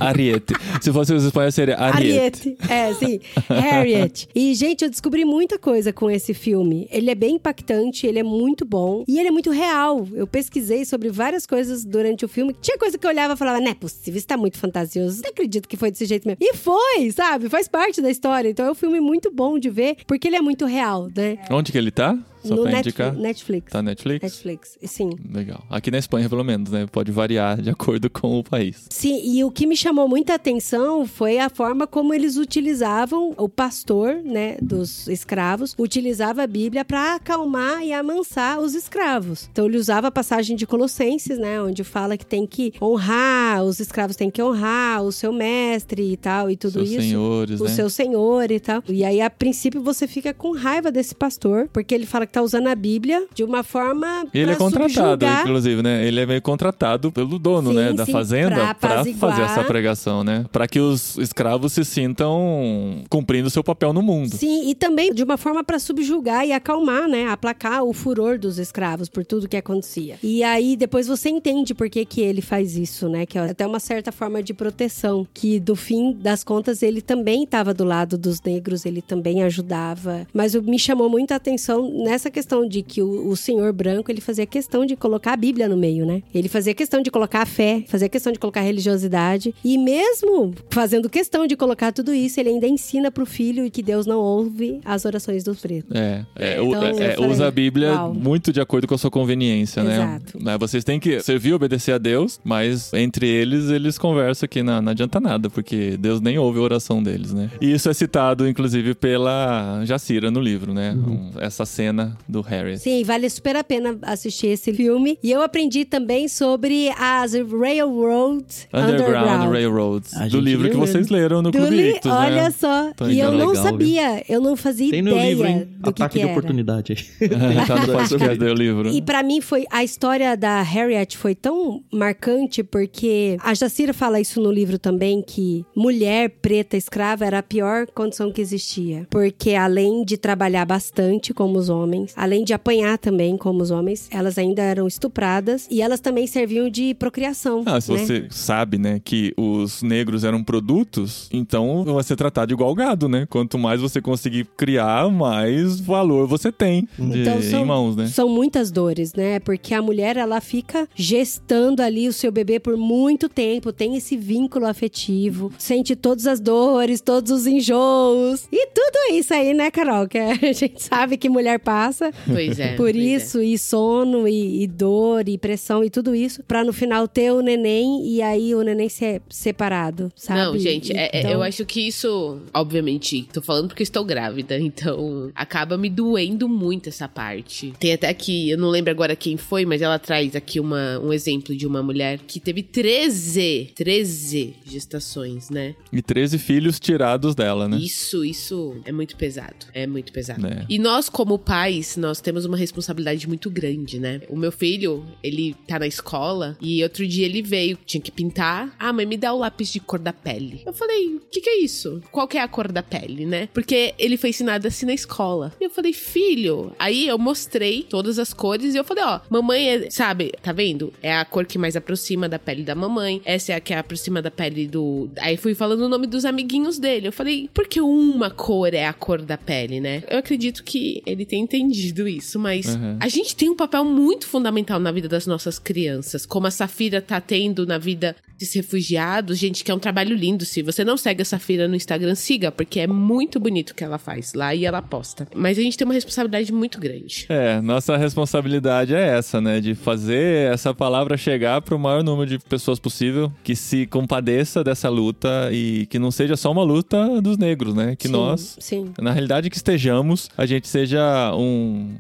É. 0.02 0.06
Ariete. 0.06 0.54
Se 0.82 0.92
fosse 0.92 1.14
os 1.14 1.24
espanhóis, 1.24 1.54
seria 1.56 1.78
Ariete. 1.80 2.58
Ariete. 2.60 2.72
É, 2.72 2.94
sim. 2.94 3.20
Harriet. 3.50 4.28
E, 4.36 4.54
gente, 4.54 4.84
eu 4.84 4.90
descobri 4.90 5.26
muita 5.26 5.58
coisa 5.58 5.92
com 5.94 6.10
esse 6.10 6.34
filme. 6.34 6.88
Ele 6.92 7.10
é 7.10 7.16
bem 7.16 7.36
impactante, 7.36 8.06
ele 8.08 8.20
é 8.20 8.24
muito 8.24 8.66
bom 8.66 9.04
e 9.08 9.20
ele 9.20 9.28
é 9.30 9.32
muito 9.32 9.52
real. 9.52 10.08
Eu 10.14 10.28
pesquisei 10.28 10.86
sobre 10.86 11.10
várias 11.10 11.46
coisas 11.46 11.84
durante 11.86 12.26
o 12.26 12.28
filme. 12.28 12.56
Tinha 12.62 12.78
coisa 12.78 12.98
que 12.98 13.06
eu 13.06 13.10
olhava 13.12 13.34
e 13.34 13.38
falava, 13.38 13.60
não 13.60 13.72
é 13.72 13.76
possível, 13.76 14.18
isso 14.18 14.28
tá 14.28 14.38
muito 14.38 14.58
fantasioso. 14.58 15.22
Não 15.24 15.30
acredito 15.30 15.68
que 15.68 15.78
foi 15.78 15.92
desse 15.92 16.06
jeito 16.06 16.28
mesmo. 16.28 16.40
E 16.42 16.54
foi, 16.56 17.12
sabe? 17.12 17.50
Faz 17.50 17.68
parte 17.68 18.02
da 18.02 18.10
história. 18.10 18.50
Então 18.50 18.66
é 18.66 18.72
um 18.72 18.76
filme 18.76 19.00
muito 19.00 19.32
bom 19.32 19.58
de 19.60 19.70
ver, 19.70 19.98
porque 20.06 20.28
ele 20.28 20.36
é 20.36 20.42
muito 20.42 20.66
real, 20.66 21.08
né? 21.16 21.38
Onde 21.50 21.72
que 21.72 21.78
ele 21.78 21.92
tá? 21.92 22.18
Só 22.48 22.56
no 22.56 22.64
pra 22.64 22.72
Netflix, 22.72 23.00
indicar. 23.00 23.14
Netflix. 23.22 23.72
Tá 23.72 23.82
Netflix? 23.82 24.24
Netflix, 24.24 24.78
sim. 24.84 25.10
Legal. 25.32 25.64
Aqui 25.70 25.92
na 25.92 25.98
Espanha, 25.98 26.30
pelo 26.30 26.44
menos, 26.44 26.72
né? 26.72 26.86
Pode 26.92 27.12
variar 27.12 27.62
de 27.62 27.70
acordo 27.70 28.10
com 28.10 28.40
o 28.40 28.44
país. 28.44 28.86
Sim, 28.90 29.22
e 29.24 29.44
o 29.44 29.52
que 29.52 29.66
me 29.66 29.76
chamou 29.76 30.08
muita 30.08 30.36
atenção 30.36 31.06
foi 31.06 31.40
a 31.40 31.50
forma 31.50 31.88
como 31.88 32.14
eles 32.14 32.38
utilizavam, 32.38 33.34
o 33.38 33.50
pastor, 33.50 34.16
né, 34.24 34.58
dos 34.62 35.08
escravos, 35.08 35.76
utilizava 35.78 36.44
a 36.44 36.48
Bíblia 36.48 36.84
para 36.86 37.16
acalmar 37.16 37.84
e 37.84 37.94
amansar 37.94 38.60
os 38.60 38.74
escravos. 38.76 39.50
Então 39.52 39.66
ele 39.66 39.78
usava 39.78 40.08
a 40.08 40.12
passagem 40.12 40.56
de 40.56 40.66
Colossenses, 40.66 41.38
né, 41.38 41.62
onde 41.62 41.84
fala 41.84 42.18
que 42.18 42.26
tem 42.26 42.46
que 42.46 42.74
honrar, 42.82 43.64
os 43.64 43.80
escravos 43.80 44.16
têm 44.16 44.30
que 44.30 44.42
honrar 44.42 45.04
o 45.04 45.12
seu 45.12 45.32
mestre 45.32 46.14
e 46.14 46.18
tal, 46.18 46.50
e 46.50 46.56
tudo 46.56 46.74
Seus 46.74 46.90
isso. 46.90 47.02
senhores, 47.02 47.62
o 47.62 47.66
né? 47.66 47.70
seu 47.70 47.90
senhor 47.90 48.52
e 48.52 48.60
tal. 48.60 48.84
E 48.88 49.04
aí, 49.04 49.22
a 49.22 49.30
princípio, 49.30 49.82
você 49.82 50.08
fica 50.08 50.34
com 50.34 50.52
raiva 50.52 50.92
desse 50.92 51.16
pastor, 51.16 51.70
porque 51.72 51.94
ele 51.94 52.06
fala 52.06 52.26
que 52.26 52.32
tá 52.38 52.44
usando 52.44 52.68
a 52.68 52.76
Bíblia 52.76 53.26
de 53.34 53.44
uma 53.44 53.64
forma. 53.64 54.26
Ele 54.34 54.52
é 54.52 54.56
contratado, 54.56 54.94
subjugar 54.94 55.42
inclusive, 55.42 55.82
né? 55.82 56.06
Ele 56.08 56.20
é 56.20 56.26
meio 56.26 56.42
contratado 56.42 57.12
pelo 57.12 57.40
dono, 57.40 57.70
Sim, 57.72 57.76
né? 57.76 57.94
Da 57.94 58.06
sim, 58.06 58.12
fazenda 58.12 58.70
apaziguar. 58.70 59.32
fazer 59.32 59.42
essa 59.44 59.64
pregação, 59.64 60.24
né? 60.24 60.46
Pra 60.52 60.68
que 60.68 60.80
os 60.80 61.18
escravos 61.18 61.74
se 61.74 61.84
sintam 61.84 63.04
cumprindo 63.10 63.50
seu 63.50 63.64
papel 63.64 63.94
no 63.94 64.02
mundo. 64.02 64.36
Sim, 64.36 64.70
e 64.70 64.76
também 64.76 65.14
de 65.14 65.24
uma 65.24 65.38
forma 65.38 65.64
para 65.64 65.80
subjugar 65.80 66.46
e 66.46 66.52
acalmar, 66.52 67.08
né? 67.08 67.28
Aplacar 67.28 67.84
o 67.84 67.94
furor 67.94 68.38
dos 68.38 68.58
escravos 68.58 69.10
por 69.10 69.26
tudo 69.26 69.48
que 69.48 69.58
acontecia. 69.58 70.16
E 70.22 70.44
aí 70.44 70.76
depois 70.76 71.08
você 71.08 71.30
entende 71.30 71.74
por 71.74 71.90
que, 71.90 72.06
que 72.06 72.22
ele 72.22 72.42
faz 72.42 72.76
isso, 72.78 73.08
né? 73.10 73.26
Que 73.26 73.38
é 73.38 73.42
até 73.50 73.66
uma 73.66 73.80
certa 73.80 74.12
forma 74.12 74.42
de 74.44 74.54
proteção. 74.54 75.28
Que 75.34 75.60
do 75.60 75.76
fim 75.76 76.14
das 76.14 76.44
contas 76.44 76.82
ele 76.84 77.02
também 77.02 77.44
estava 77.44 77.74
do 77.74 77.84
lado 77.84 78.18
dos 78.18 78.42
negros, 78.42 78.86
ele 78.86 79.02
também 79.02 79.44
ajudava. 79.44 80.28
Mas 80.34 80.56
o- 80.56 80.62
me 80.62 80.78
chamou 80.80 81.10
muita 81.10 81.36
atenção 81.36 81.90
nessa 82.04 82.27
questão 82.32 82.68
de 82.68 82.82
que 82.82 83.02
o, 83.02 83.30
o 83.30 83.36
senhor 83.36 83.72
branco 83.74 84.12
ele 84.12 84.22
fazia 84.22 84.46
questão 84.46 84.86
de 84.86 84.96
colocar 84.96 85.34
a 85.34 85.38
Bíblia 85.38 85.68
no 85.68 85.78
meio, 85.78 86.06
né? 86.06 86.22
Ele 86.34 86.48
fazia 86.50 86.74
questão 86.74 87.02
de 87.02 87.10
colocar 87.12 87.42
a 87.42 87.46
fé, 87.46 87.84
fazia 87.88 88.10
questão 88.10 88.32
de 88.32 88.40
colocar 88.40 88.62
a 88.62 88.64
religiosidade. 88.64 89.54
E 89.64 89.78
mesmo 89.78 90.54
fazendo 90.70 91.10
questão 91.10 91.46
de 91.48 91.56
colocar 91.56 91.92
tudo 91.92 92.14
isso, 92.14 92.40
ele 92.40 92.50
ainda 92.50 92.68
ensina 92.68 93.12
pro 93.12 93.26
filho 93.26 93.70
que 93.72 93.82
Deus 93.84 94.06
não 94.06 94.20
ouve 94.20 94.80
as 94.86 95.06
orações 95.06 95.44
dos 95.44 95.60
pretos. 95.60 95.96
É, 95.96 96.26
é, 96.36 96.62
Então, 96.62 96.84
é, 96.84 96.90
é, 96.90 97.16
falei, 97.16 97.30
usa 97.32 97.48
a 97.48 97.52
Bíblia 97.52 97.94
uau. 97.94 98.14
muito 98.14 98.52
de 98.54 98.60
acordo 98.62 98.88
com 98.88 98.96
a 98.96 98.98
sua 98.98 99.12
conveniência, 99.12 99.84
né? 99.84 99.96
Exato. 99.96 100.44
Né, 100.44 100.58
Vocês 100.58 100.84
têm 100.84 101.00
que 101.00 101.20
servir 101.22 101.50
e 101.50 101.54
obedecer 101.54 101.92
a 101.94 101.98
Deus, 101.98 102.40
mas 102.44 102.92
entre 102.94 103.28
eles, 103.28 103.70
eles 103.70 103.98
conversam 103.98 104.48
que 104.48 104.62
não, 104.64 104.82
não 104.82 104.92
adianta 104.92 105.20
nada, 105.20 105.50
porque 105.50 105.98
Deus 105.98 106.22
nem 106.22 106.38
ouve 106.38 106.60
a 106.60 106.62
oração 106.62 107.02
deles, 107.02 107.34
né? 107.34 107.50
E 107.62 107.72
isso 107.72 107.90
é 107.90 107.94
citado, 107.94 108.48
inclusive, 108.48 108.94
pela 108.94 109.84
Jacira 109.86 110.30
no 110.32 110.40
livro, 110.40 110.74
né? 110.74 110.94
Um- 110.94 111.32
essa 111.40 111.66
cena 111.66 112.07
do 112.28 112.42
Harriet. 112.42 112.80
Sim, 112.80 113.04
vale 113.04 113.30
super 113.30 113.56
a 113.56 113.64
pena 113.64 113.98
assistir 114.02 114.48
esse 114.48 114.74
filme. 114.74 115.18
E 115.24 115.32
eu 115.32 115.42
aprendi 115.42 115.86
também 115.86 116.28
sobre 116.28 116.90
as 116.98 117.34
Railroad 117.34 118.46
Underground, 118.74 119.52
Railroads, 119.52 120.14
A 120.16 120.28
do 120.28 120.40
livro 120.40 120.70
que 120.70 120.76
leu 120.76 120.86
vocês 120.86 121.10
leram 121.10 121.42
no 121.42 121.52
Do 121.52 121.58
Clube 121.58 121.76
li- 121.76 121.90
Ictus, 121.92 122.12
Olha 122.12 122.44
né? 122.44 122.52
só. 122.52 122.92
Tô 122.94 123.08
e 123.08 123.20
eu 123.20 123.32
não 123.32 123.48
Legal, 123.50 123.64
sabia, 123.64 124.24
eu 124.30 124.42
não 124.42 124.56
fazia 124.56 124.92
Tem 124.92 125.02
no 125.02 125.12
ideia 125.12 125.30
livro, 125.30 125.48
hein? 125.48 125.68
do 125.80 125.94
que, 125.94 126.02
Ataque 126.04 126.14
que 126.14 126.20
de 126.20 126.24
era. 126.30 126.32
oportunidade 126.32 127.10
tá 127.68 127.86
no 127.86 127.94
podcast 127.94 128.38
do 128.38 128.54
livro. 128.54 128.90
E 128.90 129.02
pra 129.02 129.24
mim 129.24 129.42
foi 129.42 129.66
a 129.72 129.84
história 129.84 130.36
da 130.36 130.62
Harriet 130.62 131.18
foi 131.18 131.36
tão 131.36 131.84
marcante 131.92 132.64
porque 132.64 133.38
a 133.42 133.54
Jacira 133.54 133.94
fala 133.94 134.20
isso 134.20 134.40
no 134.42 134.52
livro 134.52 134.78
também 134.78 135.22
que 135.26 135.66
mulher 135.76 136.30
preta 136.42 136.78
escrava 136.78 137.26
era 137.26 137.40
a 137.40 137.44
pior 137.44 137.88
condição 137.94 138.32
que 138.32 138.42
existia, 138.42 139.08
porque 139.10 139.54
além 139.56 140.04
de 140.04 140.18
trabalhar 140.18 140.66
bastante 140.66 141.34
como 141.34 141.58
os 141.58 141.70
homens 141.70 141.97
homens. 141.98 142.14
Além 142.16 142.44
de 142.44 142.54
apanhar 142.54 142.98
também, 142.98 143.36
como 143.38 143.62
os 143.62 143.72
homens, 143.72 144.08
elas 144.12 144.38
ainda 144.38 144.62
eram 144.62 144.88
estupradas 144.88 145.68
e 145.70 145.82
elas 145.82 146.00
também 146.00 146.28
serviam 146.28 146.70
de 146.70 146.94
procriação. 146.94 147.64
Ah, 147.66 147.80
se 147.82 147.92
né? 147.92 147.98
você 148.00 148.28
sabe, 148.30 148.78
né, 148.78 149.02
que 149.04 149.34
os 149.38 149.82
negros 149.82 150.24
eram 150.24 150.44
produtos, 150.44 151.30
então 151.34 151.84
vai 151.86 152.04
ser 152.04 152.16
tratado 152.16 152.54
igual 152.54 152.74
gado, 152.76 153.08
né? 153.10 153.26
Quanto 153.30 153.58
mais 153.58 153.82
você 153.82 154.02
conseguir 154.02 154.46
criar, 154.56 155.10
mais 155.12 155.80
valor 155.80 156.28
você 156.28 156.52
tem 156.52 156.88
de, 156.98 157.22
Então, 157.22 157.42
são- 157.42 157.62
em 157.62 157.66
mãos, 157.66 157.96
né? 157.96 158.08
São 158.08 158.30
muitas 158.30 158.72
dores, 158.72 159.14
né? 159.14 159.40
Porque 159.40 159.74
a 159.74 159.82
mulher, 159.82 160.18
ela 160.18 160.40
fica 160.42 160.88
gestando 160.96 161.82
ali 161.82 162.08
o 162.08 162.14
seu 162.14 162.32
bebê 162.32 162.60
por 162.60 162.78
muito 162.78 163.28
tempo, 163.30 163.72
tem 163.74 163.96
esse 163.96 164.16
vínculo 164.18 164.66
afetivo, 164.66 165.52
sente 165.58 165.96
todas 165.96 166.28
as 166.28 166.40
dores, 166.40 167.02
todos 167.02 167.32
os 167.32 167.48
enjoos 167.48 168.48
e 168.52 168.68
tudo 168.68 169.14
isso 169.16 169.34
aí, 169.34 169.54
né, 169.54 169.72
Carol? 169.72 170.08
Que 170.08 170.18
a 170.18 170.34
gente 170.54 170.82
sabe 170.84 171.18
que 171.18 171.30
mulher 171.30 171.60
passa. 171.60 171.87
Pois 172.26 172.60
é. 172.60 172.70
Por 172.70 172.78
pois 172.92 172.96
é. 172.96 173.00
isso, 173.00 173.42
e 173.42 173.58
sono, 173.58 174.28
e, 174.28 174.64
e 174.64 174.68
dor, 174.68 175.28
e 175.28 175.38
pressão, 175.38 175.84
e 175.84 175.90
tudo 175.90 176.16
isso, 176.16 176.44
pra 176.44 176.64
no 176.64 176.74
final 176.74 177.08
ter 177.08 177.32
o 177.32 177.42
neném 177.42 178.06
e 178.08 178.22
aí 178.22 178.54
o 178.56 178.62
neném 178.62 178.90
ser 178.90 179.22
separado, 179.30 180.12
sabe? 180.16 180.40
Não, 180.40 180.58
gente, 180.58 180.96
é- 180.96 181.10
é- 181.14 181.20
Então- 181.20 181.32
eu 181.32 181.44
acho 181.44 181.66
que 181.66 181.82
isso, 181.88 182.40
obviamente, 182.54 183.28
tô 183.34 183.42
falando 183.42 183.68
porque 183.68 183.82
eu 183.84 183.86
estou 183.86 184.04
grávida, 184.04 184.58
então 184.60 185.32
acaba 185.36 185.78
me 185.78 185.90
doendo 185.90 186.48
muito 186.48 186.90
essa 186.90 187.08
parte. 187.08 187.74
Tem 187.80 187.94
até 187.94 188.08
aqui, 188.10 188.50
eu 188.50 188.58
não 188.58 188.70
lembro 188.70 188.92
agora 188.92 189.16
quem 189.16 189.38
foi, 189.38 189.66
mas 189.66 189.82
ela 189.82 190.00
traz 190.00 190.36
aqui 190.36 190.60
uma, 190.60 191.00
um 191.00 191.12
exemplo 191.14 191.56
de 191.56 191.66
uma 191.68 191.82
mulher 191.84 192.20
que 192.26 192.40
teve 192.40 192.64
13, 192.64 193.72
13 193.76 194.56
gestações, 194.66 195.50
né? 195.50 195.76
E 195.92 196.02
13 196.02 196.38
filhos 196.38 196.80
tirados 196.80 197.36
dela, 197.36 197.68
né? 197.68 197.78
Isso, 197.78 198.24
isso 198.26 198.76
é 198.86 198.92
muito 198.92 199.16
pesado. 199.16 199.68
É 199.74 199.86
muito 199.86 200.12
pesado. 200.12 200.46
É. 200.48 200.66
E 200.70 200.80
nós, 200.80 201.10
como 201.10 201.38
pais, 201.38 201.77
nós 201.98 202.22
temos 202.22 202.46
uma 202.46 202.58
responsabilidade 202.58 203.28
muito 203.28 203.50
grande, 203.50 204.00
né? 204.00 204.22
O 204.30 204.36
meu 204.36 204.52
filho, 204.52 205.06
ele 205.24 205.56
tá 205.68 205.80
na 205.80 205.88
escola 205.88 206.58
e 206.62 206.84
outro 206.84 207.08
dia 207.08 207.26
ele 207.26 207.42
veio, 207.42 207.78
tinha 207.86 208.02
que 208.02 208.12
pintar. 208.12 208.76
Ah, 208.80 208.92
mãe, 208.94 209.06
me 209.06 209.18
dá 209.18 209.34
o 209.34 209.40
lápis 209.40 209.72
de 209.72 209.80
cor 209.80 210.00
da 210.00 210.14
pele. 210.14 210.62
Eu 210.66 210.74
falei, 210.74 211.16
o 211.16 211.22
que, 211.32 211.42
que 211.42 211.50
é 211.50 211.60
isso? 211.60 212.02
Qual 212.12 212.28
que 212.28 212.38
é 212.38 212.42
a 212.42 212.48
cor 212.48 212.72
da 212.72 212.84
pele, 212.84 213.26
né? 213.26 213.50
Porque 213.54 213.94
ele 213.98 214.18
foi 214.18 214.32
ensinado 214.32 214.68
assim 214.68 214.86
na 214.86 214.94
escola. 214.94 215.54
E 215.60 215.64
eu 215.64 215.70
falei, 215.70 215.94
filho. 215.94 216.72
Aí 216.80 217.08
eu 217.08 217.18
mostrei 217.18 217.84
todas 217.84 218.20
as 218.20 218.34
cores 218.34 218.74
e 218.74 218.78
eu 218.78 218.84
falei, 218.84 219.04
ó, 219.04 219.20
mamãe 219.30 219.70
é, 219.70 219.90
sabe, 219.90 220.32
tá 220.42 220.52
vendo? 220.52 220.94
É 221.02 221.14
a 221.14 221.26
cor 221.26 221.46
que 221.46 221.58
mais 221.58 221.76
aproxima 221.76 222.28
da 222.28 222.40
pele 222.40 222.64
da 222.64 222.76
mamãe. 222.76 223.22
Essa 223.26 223.54
é 223.54 223.56
a 223.56 223.60
que 223.60 223.74
aproxima 223.74 224.22
da 224.22 224.32
pele 224.32 224.68
do. 224.68 225.10
Aí 225.20 225.38
fui 225.38 225.54
falando 225.54 225.82
o 225.82 225.90
nome 225.90 226.08
dos 226.08 226.26
amiguinhos 226.26 226.80
dele. 226.80 227.08
Eu 227.08 227.14
falei, 227.14 227.50
por 227.54 227.68
que 227.68 227.80
uma 227.82 228.30
cor 228.30 228.74
é 228.74 228.86
a 228.86 228.94
cor 228.94 229.22
da 229.22 229.38
pele, 229.38 229.80
né? 229.80 230.04
Eu 230.10 230.20
acredito 230.20 230.64
que 230.64 231.02
ele 231.06 231.26
tem 231.26 231.42
entendido 231.42 231.67
isso, 231.72 232.40
mas 232.40 232.68
Uhum. 232.76 232.98
a 233.00 233.08
gente 233.08 233.36
tem 233.36 233.50
um 233.50 233.56
papel 233.56 233.84
muito 233.86 234.28
fundamental 234.28 234.80
na 234.80 234.92
vida 234.92 235.08
das 235.08 235.26
nossas 235.28 235.58
crianças, 235.60 236.26
como 236.26 236.48
a 236.48 236.52
Safira 236.52 237.02
tá 237.02 237.20
tendo 237.20 237.66
na 237.66 237.78
vida 237.78 238.16
desses 238.38 238.54
refugiados, 238.54 239.38
gente, 239.40 239.64
que 239.64 239.72
é 239.72 239.74
um 239.74 239.80
trabalho 239.80 240.16
lindo. 240.16 240.46
Se 240.46 240.62
você 240.62 240.84
não 240.86 240.96
segue 240.96 241.24
a 241.24 241.26
Safira 241.26 241.68
no 241.68 241.76
Instagram, 241.76 242.14
siga, 242.14 242.52
porque 242.52 242.80
é 242.80 242.86
muito 242.88 243.40
bonito 243.40 243.72
o 243.72 243.74
que 243.76 243.84
ela 243.84 243.98
faz 243.98 244.34
lá 244.36 244.54
e 244.54 244.64
ela 244.64 244.80
posta. 244.80 245.28
Mas 245.36 245.58
a 245.58 245.62
gente 245.62 245.76
tem 245.76 245.86
uma 245.86 245.94
responsabilidade 245.94 246.54
muito 246.54 246.80
grande. 246.80 247.26
É, 247.30 247.60
nossa 247.62 247.98
responsabilidade 247.98 248.94
é 248.94 249.18
essa, 249.18 249.42
né? 249.42 249.60
De 249.60 249.74
fazer 249.74 250.54
essa 250.54 250.72
palavra 250.72 251.18
chegar 251.18 251.62
para 251.62 251.76
o 251.76 251.80
maior 251.80 252.04
número 252.04 252.30
de 252.30 252.38
pessoas 252.38 252.78
possível, 252.80 253.32
que 253.44 253.56
se 253.56 253.88
compadeça 253.88 254.64
dessa 254.64 254.88
luta 254.88 255.50
e 255.52 255.88
que 255.88 255.98
não 255.98 256.12
seja 256.12 256.36
só 256.38 256.52
uma 256.52 256.64
luta 256.64 257.20
dos 257.22 257.40
negros, 257.40 257.74
né? 257.74 257.96
Que 257.96 258.08
Sim, 258.08 258.14
nós, 258.14 258.56
Sim. 258.60 258.92
na 259.02 259.12
realidade, 259.12 259.50
que 259.50 259.56
estejamos, 259.58 260.30
a 260.38 260.46
gente 260.46 260.68
seja 260.68 261.34
um, 261.36 261.57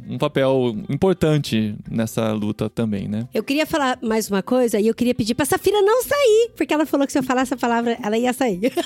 um 0.09 0.17
papel 0.17 0.75
importante 0.89 1.75
nessa 1.89 2.31
luta 2.33 2.69
também, 2.69 3.07
né? 3.07 3.27
Eu 3.33 3.43
queria 3.43 3.65
falar 3.65 3.97
mais 4.01 4.29
uma 4.29 4.41
coisa 4.43 4.79
e 4.79 4.87
eu 4.87 4.93
queria 4.95 5.13
pedir 5.15 5.33
pra 5.35 5.45
Safira 5.45 5.81
não 5.81 6.03
sair, 6.03 6.51
porque 6.55 6.73
ela 6.73 6.85
falou 6.85 7.05
que 7.05 7.11
se 7.13 7.19
eu 7.19 7.23
falasse 7.23 7.53
a 7.53 7.57
palavra, 7.57 7.97
ela 8.03 8.17
ia 8.17 8.33
sair. 8.33 8.59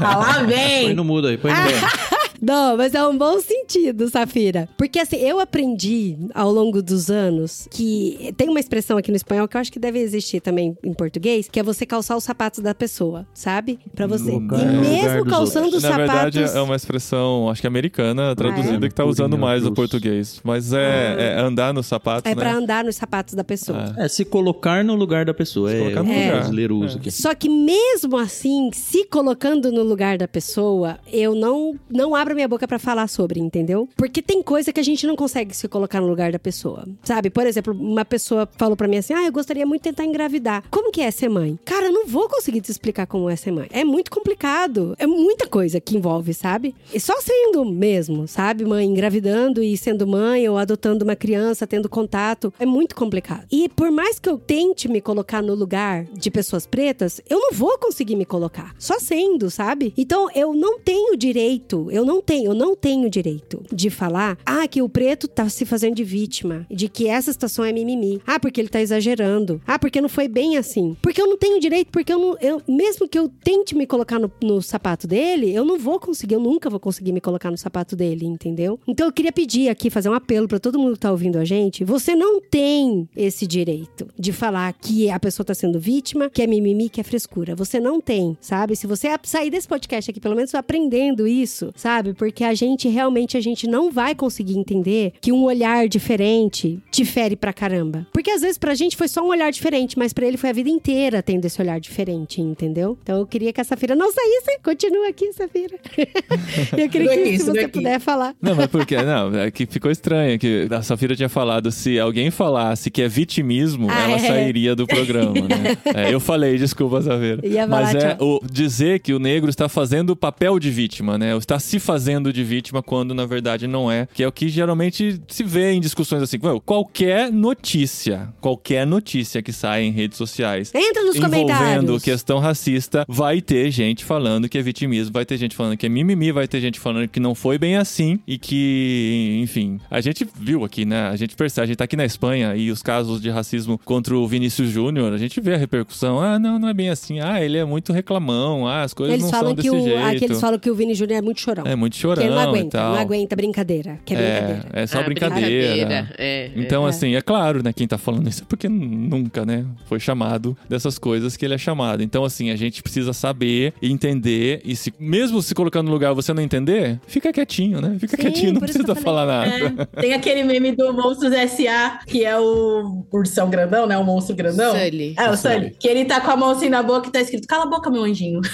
Ah, 0.00 0.16
lá 0.18 0.34
Põe 0.34 0.46
vem! 0.46 0.94
no 0.94 1.04
mudo 1.04 1.28
aí, 1.28 1.36
põe 1.38 1.52
no 1.52 1.58
mudo. 1.62 2.15
Não, 2.40 2.76
mas 2.76 2.94
é 2.94 3.06
um 3.06 3.16
bom 3.16 3.38
sentido, 3.40 4.08
Safira. 4.08 4.68
Porque 4.76 4.98
assim, 4.98 5.16
eu 5.16 5.40
aprendi 5.40 6.16
ao 6.34 6.50
longo 6.52 6.82
dos 6.82 7.10
anos 7.10 7.68
que 7.70 8.32
tem 8.36 8.48
uma 8.48 8.60
expressão 8.60 8.96
aqui 8.98 9.10
no 9.10 9.16
espanhol 9.16 9.48
que 9.48 9.56
eu 9.56 9.60
acho 9.60 9.72
que 9.72 9.78
deve 9.78 9.98
existir 9.98 10.40
também 10.40 10.76
em 10.84 10.92
português, 10.92 11.48
que 11.50 11.58
é 11.58 11.62
você 11.62 11.84
calçar 11.86 12.16
os 12.16 12.24
sapatos 12.24 12.60
da 12.60 12.74
pessoa, 12.74 13.26
sabe? 13.34 13.78
Pra 13.94 14.06
você. 14.06 14.30
lugar- 14.30 14.60
e 14.60 14.76
mesmo 14.78 15.24
calçando 15.26 15.66
outros. 15.66 15.84
os 15.84 15.88
Na 15.90 15.96
verdade, 15.96 16.38
sapatos. 16.38 16.56
é 16.56 16.60
uma 16.62 16.76
expressão, 16.76 17.48
acho 17.50 17.60
que 17.60 17.66
americana, 17.66 18.34
traduzida, 18.34 18.84
Ah, 18.84 18.86
é? 18.86 18.88
que 18.88 18.94
tá 18.94 19.04
usando 19.04 19.36
mais 19.38 19.64
o 19.64 19.72
português. 19.72 20.40
Mas 20.44 20.72
é, 20.72 21.36
é 21.36 21.40
andar 21.40 21.72
nos 21.72 21.86
sapatos, 21.86 22.30
É 22.30 22.34
né? 22.34 22.40
pra 22.40 22.54
andar 22.54 22.84
nos 22.84 22.96
sapatos 22.96 23.34
da 23.34 23.44
pessoa. 23.44 23.94
Ah. 23.96 24.04
É, 24.04 24.08
se 24.08 24.24
colocar 24.24 24.84
no 24.84 24.94
lugar 24.94 25.24
da 25.24 25.34
pessoa. 25.34 25.70
Se 25.70 25.76
é, 25.76 25.78
colocar 25.80 26.02
no 26.02 26.10
o 26.10 26.14
lugar. 26.14 26.30
brasileiro 26.32 26.76
usa 26.76 26.98
aqui. 26.98 27.10
Só 27.10 27.34
que 27.34 27.48
mesmo 27.48 28.16
assim, 28.16 28.70
se 28.72 29.04
colocando 29.06 29.70
no 29.72 29.82
lugar 29.82 30.18
da 30.18 30.26
pessoa, 30.28 30.98
eu 31.12 31.34
não 31.34 31.74
não 31.90 32.14
abro 32.14 32.25
minha 32.34 32.48
boca 32.48 32.66
pra 32.66 32.78
falar 32.78 33.08
sobre, 33.08 33.40
entendeu? 33.40 33.88
Porque 33.96 34.22
tem 34.22 34.42
coisa 34.42 34.72
que 34.72 34.80
a 34.80 34.82
gente 34.82 35.06
não 35.06 35.16
consegue 35.16 35.56
se 35.56 35.68
colocar 35.68 36.00
no 36.00 36.06
lugar 36.06 36.32
da 36.32 36.38
pessoa. 36.38 36.86
Sabe? 37.02 37.30
Por 37.30 37.46
exemplo, 37.46 37.72
uma 37.74 38.04
pessoa 38.04 38.48
falou 38.56 38.76
pra 38.76 38.88
mim 38.88 38.96
assim: 38.98 39.14
"Ah, 39.14 39.24
eu 39.26 39.32
gostaria 39.32 39.66
muito 39.66 39.82
de 39.82 39.90
tentar 39.90 40.04
engravidar". 40.04 40.64
Como 40.70 40.90
que 40.90 41.00
é 41.00 41.10
ser 41.10 41.28
mãe? 41.28 41.58
Cara, 41.64 41.86
eu 41.86 41.92
não 41.92 42.06
vou 42.06 42.28
conseguir 42.28 42.60
te 42.60 42.70
explicar 42.70 43.06
como 43.06 43.28
é 43.30 43.36
ser 43.36 43.50
mãe. 43.50 43.68
É 43.70 43.84
muito 43.84 44.10
complicado. 44.10 44.94
É 44.98 45.06
muita 45.06 45.46
coisa 45.46 45.80
que 45.80 45.96
envolve, 45.96 46.32
sabe? 46.34 46.74
E 46.92 47.00
só 47.00 47.14
sendo 47.20 47.64
mesmo, 47.64 48.26
sabe? 48.26 48.64
Mãe 48.64 48.86
engravidando 48.86 49.62
e 49.62 49.76
sendo 49.76 50.06
mãe 50.06 50.48
ou 50.48 50.58
adotando 50.58 51.04
uma 51.04 51.16
criança, 51.16 51.66
tendo 51.66 51.88
contato, 51.88 52.52
é 52.58 52.66
muito 52.66 52.94
complicado. 52.94 53.46
E 53.50 53.68
por 53.68 53.90
mais 53.90 54.18
que 54.18 54.28
eu 54.28 54.38
tente 54.38 54.88
me 54.88 55.00
colocar 55.00 55.42
no 55.42 55.54
lugar 55.54 56.04
de 56.04 56.30
pessoas 56.30 56.66
pretas, 56.66 57.20
eu 57.28 57.38
não 57.38 57.52
vou 57.52 57.78
conseguir 57.78 58.16
me 58.16 58.24
colocar. 58.24 58.74
Só 58.78 58.98
sendo, 58.98 59.50
sabe? 59.50 59.92
Então 59.96 60.28
eu 60.34 60.52
não 60.54 60.78
tenho 60.78 61.16
direito, 61.16 61.90
eu 61.90 62.04
não 62.04 62.15
tenho, 62.20 62.50
eu 62.50 62.54
não 62.54 62.74
tenho 62.74 63.08
direito 63.10 63.62
de 63.72 63.90
falar, 63.90 64.38
ah, 64.44 64.66
que 64.68 64.82
o 64.82 64.88
preto 64.88 65.28
tá 65.28 65.48
se 65.48 65.64
fazendo 65.64 65.94
de 65.94 66.04
vítima, 66.04 66.66
de 66.70 66.88
que 66.88 67.08
essa 67.08 67.32
situação 67.32 67.64
é 67.64 67.72
mimimi. 67.72 68.20
Ah, 68.26 68.38
porque 68.38 68.60
ele 68.60 68.68
tá 68.68 68.80
exagerando. 68.80 69.60
Ah, 69.66 69.78
porque 69.78 70.00
não 70.00 70.08
foi 70.08 70.28
bem 70.28 70.56
assim. 70.56 70.96
Porque 71.02 71.20
eu 71.20 71.26
não 71.26 71.36
tenho 71.36 71.60
direito, 71.60 71.90
porque 71.90 72.12
eu 72.12 72.18
não, 72.18 72.36
eu, 72.40 72.62
mesmo 72.68 73.08
que 73.08 73.18
eu 73.18 73.28
tente 73.28 73.74
me 73.74 73.86
colocar 73.86 74.18
no, 74.18 74.30
no 74.42 74.60
sapato 74.62 75.06
dele, 75.06 75.54
eu 75.54 75.64
não 75.64 75.78
vou 75.78 75.98
conseguir, 75.98 76.34
eu 76.34 76.40
nunca 76.40 76.68
vou 76.70 76.80
conseguir 76.80 77.12
me 77.12 77.20
colocar 77.20 77.50
no 77.50 77.56
sapato 77.56 77.96
dele, 77.96 78.26
entendeu? 78.26 78.78
Então 78.86 79.06
eu 79.06 79.12
queria 79.12 79.32
pedir 79.32 79.68
aqui, 79.68 79.90
fazer 79.90 80.08
um 80.08 80.14
apelo 80.14 80.48
pra 80.48 80.58
todo 80.58 80.78
mundo 80.78 80.94
que 80.94 81.00
tá 81.00 81.10
ouvindo 81.10 81.38
a 81.38 81.44
gente, 81.44 81.84
você 81.84 82.14
não 82.14 82.40
tem 82.40 83.08
esse 83.16 83.46
direito 83.46 84.08
de 84.18 84.32
falar 84.32 84.72
que 84.72 85.10
a 85.10 85.18
pessoa 85.18 85.44
tá 85.44 85.54
sendo 85.54 85.78
vítima, 85.78 86.30
que 86.30 86.42
é 86.42 86.46
mimimi, 86.46 86.88
que 86.88 87.00
é 87.00 87.04
frescura. 87.04 87.54
Você 87.54 87.80
não 87.80 88.00
tem, 88.00 88.36
sabe? 88.40 88.76
Se 88.76 88.86
você 88.86 89.08
sair 89.24 89.50
desse 89.50 89.68
podcast 89.68 90.10
aqui, 90.10 90.20
pelo 90.20 90.36
menos 90.36 90.54
aprendendo 90.54 91.26
isso, 91.26 91.72
sabe? 91.76 92.05
Porque 92.14 92.44
a 92.44 92.54
gente 92.54 92.88
realmente 92.88 93.36
a 93.36 93.40
gente 93.40 93.66
não 93.66 93.90
vai 93.90 94.14
conseguir 94.14 94.58
entender 94.58 95.12
que 95.20 95.32
um 95.32 95.42
olhar 95.44 95.88
diferente 95.88 96.78
te 96.90 97.04
fere 97.04 97.36
pra 97.36 97.52
caramba. 97.52 98.06
Porque 98.12 98.30
às 98.30 98.40
vezes 98.40 98.58
pra 98.58 98.74
gente 98.74 98.96
foi 98.96 99.08
só 99.08 99.22
um 99.22 99.28
olhar 99.28 99.50
diferente, 99.50 99.98
mas 99.98 100.12
pra 100.12 100.26
ele 100.26 100.36
foi 100.36 100.50
a 100.50 100.52
vida 100.52 100.68
inteira 100.70 101.22
tendo 101.22 101.44
esse 101.44 101.60
olhar 101.60 101.78
diferente, 101.80 102.40
entendeu? 102.40 102.96
Então 103.02 103.18
eu 103.18 103.26
queria 103.26 103.52
que 103.52 103.60
a 103.60 103.64
Safira 103.64 103.94
não 103.94 104.10
saísse. 104.12 104.58
Continua 104.62 105.08
aqui, 105.08 105.32
Safira. 105.32 105.76
eu 106.76 106.88
queria 106.88 107.08
que 107.10 107.16
Daqui, 107.24 107.38
se 107.38 107.44
você 107.44 107.52
daqui. 107.62 107.68
puder 107.72 108.00
falar. 108.00 108.34
Não, 108.40 108.54
mas 108.54 108.66
por 108.66 108.84
quê? 108.86 108.96
Não, 109.02 109.34
é 109.38 109.50
que 109.50 109.66
ficou 109.66 109.90
estranho. 109.90 110.38
Que 110.38 110.66
a 110.70 110.82
Safira 110.82 111.14
tinha 111.16 111.28
falado 111.28 111.70
se 111.70 111.98
alguém 111.98 112.30
falasse 112.30 112.90
que 112.90 113.02
é 113.02 113.08
vitimismo, 113.08 113.88
Ah, 113.90 114.02
ela 114.04 114.16
é. 114.16 114.18
sairia 114.18 114.74
do 114.74 114.86
programa, 114.86 115.32
né? 115.32 115.76
É, 115.94 116.12
eu 116.12 116.20
falei, 116.20 116.56
desculpa, 116.58 117.00
Safira. 117.02 117.46
Ia 117.46 117.66
Mas 117.66 117.94
é 117.94 118.14
tchau. 118.14 118.40
o 118.42 118.46
dizer 118.50 119.00
que 119.00 119.12
o 119.14 119.18
negro 119.18 119.48
está 119.48 119.68
fazendo 119.68 120.10
o 120.10 120.16
papel 120.16 120.58
de 120.58 120.70
vítima, 120.70 121.16
né? 121.16 121.32
Ou 121.34 121.38
Está 121.38 121.58
se 121.58 121.78
fazendo 121.78 121.95
de 122.32 122.44
vítima 122.44 122.82
quando 122.82 123.14
na 123.14 123.26
verdade 123.26 123.66
não 123.66 123.90
é. 123.90 124.06
Que 124.12 124.22
é 124.22 124.28
o 124.28 124.32
que 124.32 124.48
geralmente 124.48 125.20
se 125.28 125.42
vê 125.42 125.72
em 125.72 125.80
discussões 125.80 126.22
assim. 126.22 126.38
"Ué, 126.42 126.60
Qualquer 126.64 127.30
notícia, 127.32 128.28
qualquer 128.40 128.86
notícia 128.86 129.42
que 129.42 129.52
sai 129.52 129.82
em 129.84 129.90
redes 129.90 130.16
sociais 130.18 130.72
Entra 130.74 131.02
nos 131.04 131.16
envolvendo 131.16 131.46
comentários. 131.46 132.02
questão 132.02 132.38
racista, 132.38 133.04
vai 133.08 133.40
ter 133.40 133.70
gente 133.70 134.04
falando 134.04 134.48
que 134.48 134.58
é 134.58 134.62
vitimismo, 134.62 135.12
vai 135.12 135.24
ter 135.24 135.36
gente 135.36 135.54
falando 135.56 135.76
que 135.76 135.86
é 135.86 135.88
mimimi, 135.88 136.32
vai 136.32 136.46
ter 136.48 136.60
gente 136.60 136.78
falando 136.80 137.08
que 137.08 137.20
não 137.20 137.34
foi 137.34 137.58
bem 137.58 137.76
assim 137.76 138.18
e 138.26 138.38
que, 138.38 139.38
enfim, 139.42 139.80
a 139.90 140.00
gente 140.00 140.26
viu 140.38 140.64
aqui, 140.64 140.84
né? 140.84 141.08
A 141.08 141.16
gente 141.16 141.34
percebe, 141.36 141.64
a 141.64 141.66
gente 141.66 141.76
tá 141.76 141.84
aqui 141.84 141.96
na 141.96 142.04
Espanha 142.04 142.54
e 142.56 142.70
os 142.70 142.82
casos 142.82 143.20
de 143.20 143.30
racismo 143.30 143.78
contra 143.84 144.16
o 144.16 144.26
Vinícius 144.26 144.70
Júnior, 144.70 145.12
a 145.12 145.18
gente 145.18 145.40
vê 145.40 145.54
a 145.54 145.56
repercussão. 145.56 146.20
Ah, 146.20 146.38
não, 146.38 146.58
não 146.58 146.68
é 146.68 146.74
bem 146.74 146.88
assim. 146.90 147.20
Ah, 147.20 147.42
ele 147.42 147.56
é 147.58 147.64
muito 147.64 147.92
reclamão. 147.92 148.66
Ah, 148.66 148.82
as 148.82 148.92
coisas 148.94 149.14
Eles 149.14 149.24
não 149.24 149.30
falam 149.30 149.46
são 149.48 149.56
que 149.56 149.62
desse 149.62 149.74
o, 149.76 149.84
jeito. 149.84 150.04
aqui 150.04 150.24
eles 150.24 150.40
falam 150.40 150.58
que 150.58 150.70
o 150.70 150.74
Vini 150.74 150.94
Júnior 150.94 151.18
é 151.18 151.22
muito 151.22 151.40
chorão. 151.40 151.64
É 151.66 151.76
muito 151.76 151.85
muito 151.86 151.96
chorão 151.96 152.22
Que 152.22 152.28
ele 152.28 152.34
não 152.34 152.42
e 152.42 152.46
aguenta, 152.46 152.78
tal. 152.78 152.92
não 152.94 153.00
aguenta 153.00 153.36
brincadeira. 153.36 153.98
Que 154.04 154.14
é 154.14 154.16
brincadeira. 154.16 154.68
É, 154.72 154.82
é 154.82 154.86
só 154.86 154.98
Ah, 154.98 155.02
brincadeira. 155.02 156.08
É, 156.18 156.50
Então, 156.56 156.86
é. 156.86 156.90
assim, 156.90 157.14
é 157.14 157.20
claro, 157.22 157.62
né? 157.62 157.72
Quem 157.72 157.86
tá 157.86 157.96
falando 157.98 158.28
isso 158.28 158.42
é 158.42 158.46
porque 158.48 158.68
nunca, 158.68 159.44
né? 159.46 159.64
Foi 159.86 159.98
chamado 160.00 160.56
dessas 160.68 160.98
coisas 160.98 161.36
que 161.36 161.44
ele 161.44 161.54
é 161.54 161.58
chamado. 161.58 162.02
Então, 162.02 162.24
assim, 162.24 162.50
a 162.50 162.56
gente 162.56 162.82
precisa 162.82 163.12
saber 163.12 163.72
e 163.80 163.90
entender. 163.90 164.60
E 164.64 164.74
se, 164.76 164.92
mesmo 164.98 165.40
se 165.42 165.54
colocando 165.54 165.86
no 165.86 165.92
lugar 165.92 166.12
você 166.14 166.32
não 166.34 166.42
entender, 166.42 167.00
fica 167.06 167.32
quietinho, 167.32 167.80
né? 167.80 167.96
Fica 167.98 168.16
Sim, 168.16 168.22
quietinho, 168.22 168.52
não 168.54 168.60
precisa 168.60 168.94
falar 168.94 169.46
É, 169.46 169.58
nada. 169.70 169.86
tem 170.00 170.12
aquele 170.14 170.42
meme 170.42 170.72
do 170.72 170.92
Monstros 170.92 171.32
S.A., 171.32 172.00
que 172.06 172.24
é 172.24 172.38
o 172.38 173.04
ursão 173.12 173.48
grandão, 173.50 173.86
né? 173.86 173.96
O 173.96 174.04
monstro 174.04 174.34
grandão. 174.36 174.72
Sully. 174.74 175.14
É, 175.18 175.30
o 175.30 175.36
Sully. 175.36 175.54
Sully. 175.54 175.76
Que 175.78 175.88
ele 175.88 176.04
tá 176.04 176.20
com 176.20 176.30
a 176.30 176.36
mão 176.36 176.50
assim 176.50 176.68
na 176.68 176.82
boca 176.82 177.08
e 177.08 177.12
tá 177.12 177.20
escrito: 177.20 177.46
Cala 177.46 177.64
a 177.64 177.66
boca, 177.66 177.90
meu 177.90 178.02
anjinho. 178.02 178.40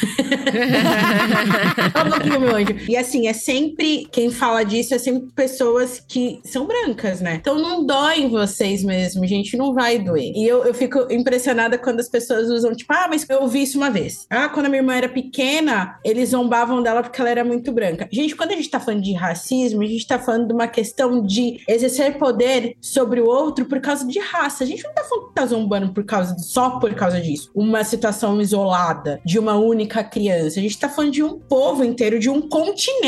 Cala 1.93 2.07
a 2.07 2.19
boquinha, 2.19 2.39
meu 2.39 2.55
anjo. 2.57 2.75
E 2.89 2.97
assim, 2.97 3.22
é 3.27 3.33
sempre. 3.33 4.07
Quem 4.11 4.31
fala 4.31 4.63
disso 4.65 4.95
é 4.95 4.99
sempre 4.99 5.29
pessoas 5.35 6.01
que 6.01 6.41
são 6.45 6.67
brancas, 6.67 7.21
né? 7.21 7.37
Então 7.41 7.59
não 7.59 7.85
dói 7.85 8.21
em 8.21 8.29
vocês 8.29 8.83
mesmo, 8.83 9.27
gente. 9.27 9.57
Não 9.57 9.75
vai 9.75 9.99
doer. 9.99 10.33
E 10.35 10.47
eu, 10.47 10.65
eu 10.65 10.75
fico 10.75 11.07
impressionada 11.11 11.79
quando 11.79 12.01
as 12.01 12.09
pessoas 12.09 12.49
usam, 12.49 12.75
tipo, 12.75 12.93
ah, 12.93 13.07
mas 13.09 13.27
eu 13.29 13.43
ouvi 13.43 13.63
isso 13.63 13.79
uma 13.79 13.91
vez. 13.91 14.27
Ah, 14.31 14.49
quando 14.49 14.67
a 14.67 14.69
minha 14.69 14.81
irmã 14.81 14.95
era 14.95 15.09
pequena, 15.09 15.99
eles 16.05 16.31
zombavam 16.31 16.83
dela 16.83 17.03
porque 17.03 17.21
ela 17.21 17.31
era 17.31 17.45
muito 17.45 17.73
branca. 17.73 18.09
Gente, 18.11 18.37
quando 18.37 18.53
a 18.53 18.57
gente 18.57 18.71
tá 18.71 18.81
falando 18.81 19.03
de 19.03 19.13
racismo, 19.13 19.83
a 19.83 19.87
gente 19.87 20.07
tá 20.07 20.19
falando 20.19 20.49
de 20.49 20.55
uma 20.55 20.69
questão 20.69 21.23
de 21.23 21.61
exercer 21.69 22.19
poder 22.19 22.77
sobre 22.81 23.21
o 23.21 23.27
outro 23.27 23.67
por 23.67 23.81
causa 23.81 24.07
de 24.07 24.19
raça. 24.19 24.65
A 24.65 24.67
gente 24.67 24.85
não 24.85 24.93
tá 24.93 25.05
falando 25.05 25.29
que 25.29 25.35
tá 25.35 25.47
zombando 25.47 25.93
por 25.93 26.05
causa 26.05 26.37
só 26.39 26.79
por 26.79 26.95
causa 26.95 27.21
disso. 27.21 27.51
Uma 27.55 27.85
situação 27.85 28.41
isolada 28.41 29.21
de 29.25 29.39
uma 29.39 29.57
única 29.57 30.03
criança. 30.05 30.59
A 30.59 30.63
gente 30.63 30.79
tá 30.79 30.89
falando 30.89 31.13
de 31.13 31.23
um 31.23 31.39
povo 31.39 31.85
inteiro, 31.85 32.19
de 32.19 32.31
um 32.31 32.41
continente. 32.41 33.02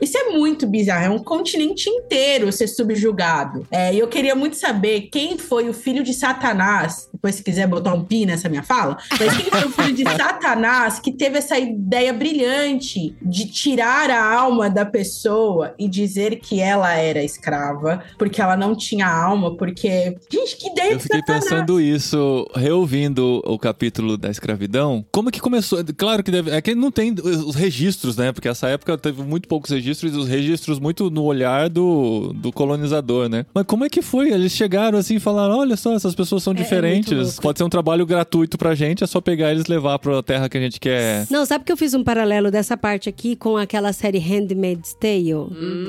Isso 0.00 0.16
é 0.16 0.30
muito 0.30 0.66
bizarro. 0.66 1.04
É 1.04 1.10
um 1.10 1.18
continente 1.18 1.88
inteiro 1.88 2.50
ser 2.52 2.66
subjugado. 2.68 3.66
É, 3.70 3.94
e 3.94 3.98
eu 3.98 4.08
queria 4.08 4.34
muito 4.34 4.56
saber 4.56 5.08
quem 5.12 5.38
foi 5.38 5.68
o 5.68 5.72
filho 5.74 6.02
de 6.02 6.14
Satanás. 6.14 7.08
Depois, 7.12 7.34
se 7.36 7.42
quiser 7.42 7.66
botar 7.66 7.94
um 7.94 8.04
pi 8.04 8.24
nessa 8.26 8.48
minha 8.48 8.62
fala, 8.62 8.96
mas 9.18 9.36
quem 9.36 9.50
foi 9.50 9.64
o 9.64 9.70
filho 9.70 9.94
de 9.94 10.04
Satanás 10.16 10.98
que 10.98 11.12
teve 11.12 11.38
essa 11.38 11.58
ideia 11.58 12.12
brilhante 12.12 13.14
de 13.20 13.46
tirar 13.46 14.10
a 14.10 14.34
alma 14.34 14.70
da 14.70 14.84
pessoa 14.84 15.74
e 15.78 15.88
dizer 15.88 16.36
que 16.36 16.60
ela 16.60 16.92
era 16.94 17.22
escrava, 17.22 18.02
porque 18.18 18.40
ela 18.40 18.56
não 18.56 18.74
tinha 18.74 19.06
alma, 19.08 19.56
porque. 19.56 20.16
Gente, 20.30 20.56
que 20.56 20.68
ideia 20.68 20.92
Eu 20.92 21.00
fiquei 21.00 21.20
Satanás. 21.20 21.44
pensando 21.44 21.80
isso, 21.80 22.46
reouvindo 22.54 23.42
o 23.44 23.58
capítulo 23.58 24.16
da 24.16 24.30
escravidão. 24.30 25.04
Como 25.12 25.30
que 25.30 25.40
começou? 25.40 25.80
Claro 25.96 26.22
que 26.22 26.30
deve. 26.30 26.50
É 26.50 26.60
que 26.60 26.74
não 26.74 26.90
tem 26.90 27.14
os 27.14 27.54
registros, 27.54 28.16
né? 28.16 28.32
Porque 28.32 28.48
essa 28.48 28.68
época 28.68 28.96
teve 28.96 29.17
muito 29.24 29.48
poucos 29.48 29.70
registros 29.70 30.14
e 30.14 30.16
os 30.16 30.28
registros 30.28 30.78
muito 30.78 31.10
no 31.10 31.24
olhar 31.24 31.68
do, 31.68 32.32
do 32.34 32.52
colonizador, 32.52 33.28
né? 33.28 33.44
Mas 33.54 33.64
como 33.64 33.84
é 33.84 33.88
que 33.88 34.02
foi? 34.02 34.30
Eles 34.32 34.52
chegaram 34.52 34.98
assim 34.98 35.16
e 35.16 35.20
falaram: 35.20 35.58
olha 35.58 35.76
só, 35.76 35.94
essas 35.94 36.14
pessoas 36.14 36.42
são 36.42 36.52
É- 36.52 36.56
é 36.56 36.62
diferentes. 36.62 37.12
louco. 37.12 37.42
Pode 37.42 37.58
ser 37.58 37.64
um 37.64 37.68
trabalho 37.68 38.04
gratuito 38.06 38.56
pra 38.58 38.74
gente, 38.74 39.02
é 39.02 39.06
só 39.06 39.20
pegar 39.20 39.50
eles 39.52 39.64
e 39.66 39.70
levar 39.70 39.98
pra 39.98 40.22
terra 40.22 40.48
que 40.48 40.56
a 40.56 40.60
gente 40.60 40.78
quer. 40.80 41.26
Não, 41.30 41.44
sabe 41.46 41.64
que 41.64 41.72
eu 41.72 41.76
fiz 41.76 41.94
um 41.94 42.02
paralelo 42.04 42.50
dessa 42.50 42.76
parte 42.76 43.08
aqui 43.08 43.34
com 43.36 43.56
aquela 43.56 43.92
série 43.92 44.18
Handmaid's 44.18 44.94
Tale? 44.94 45.28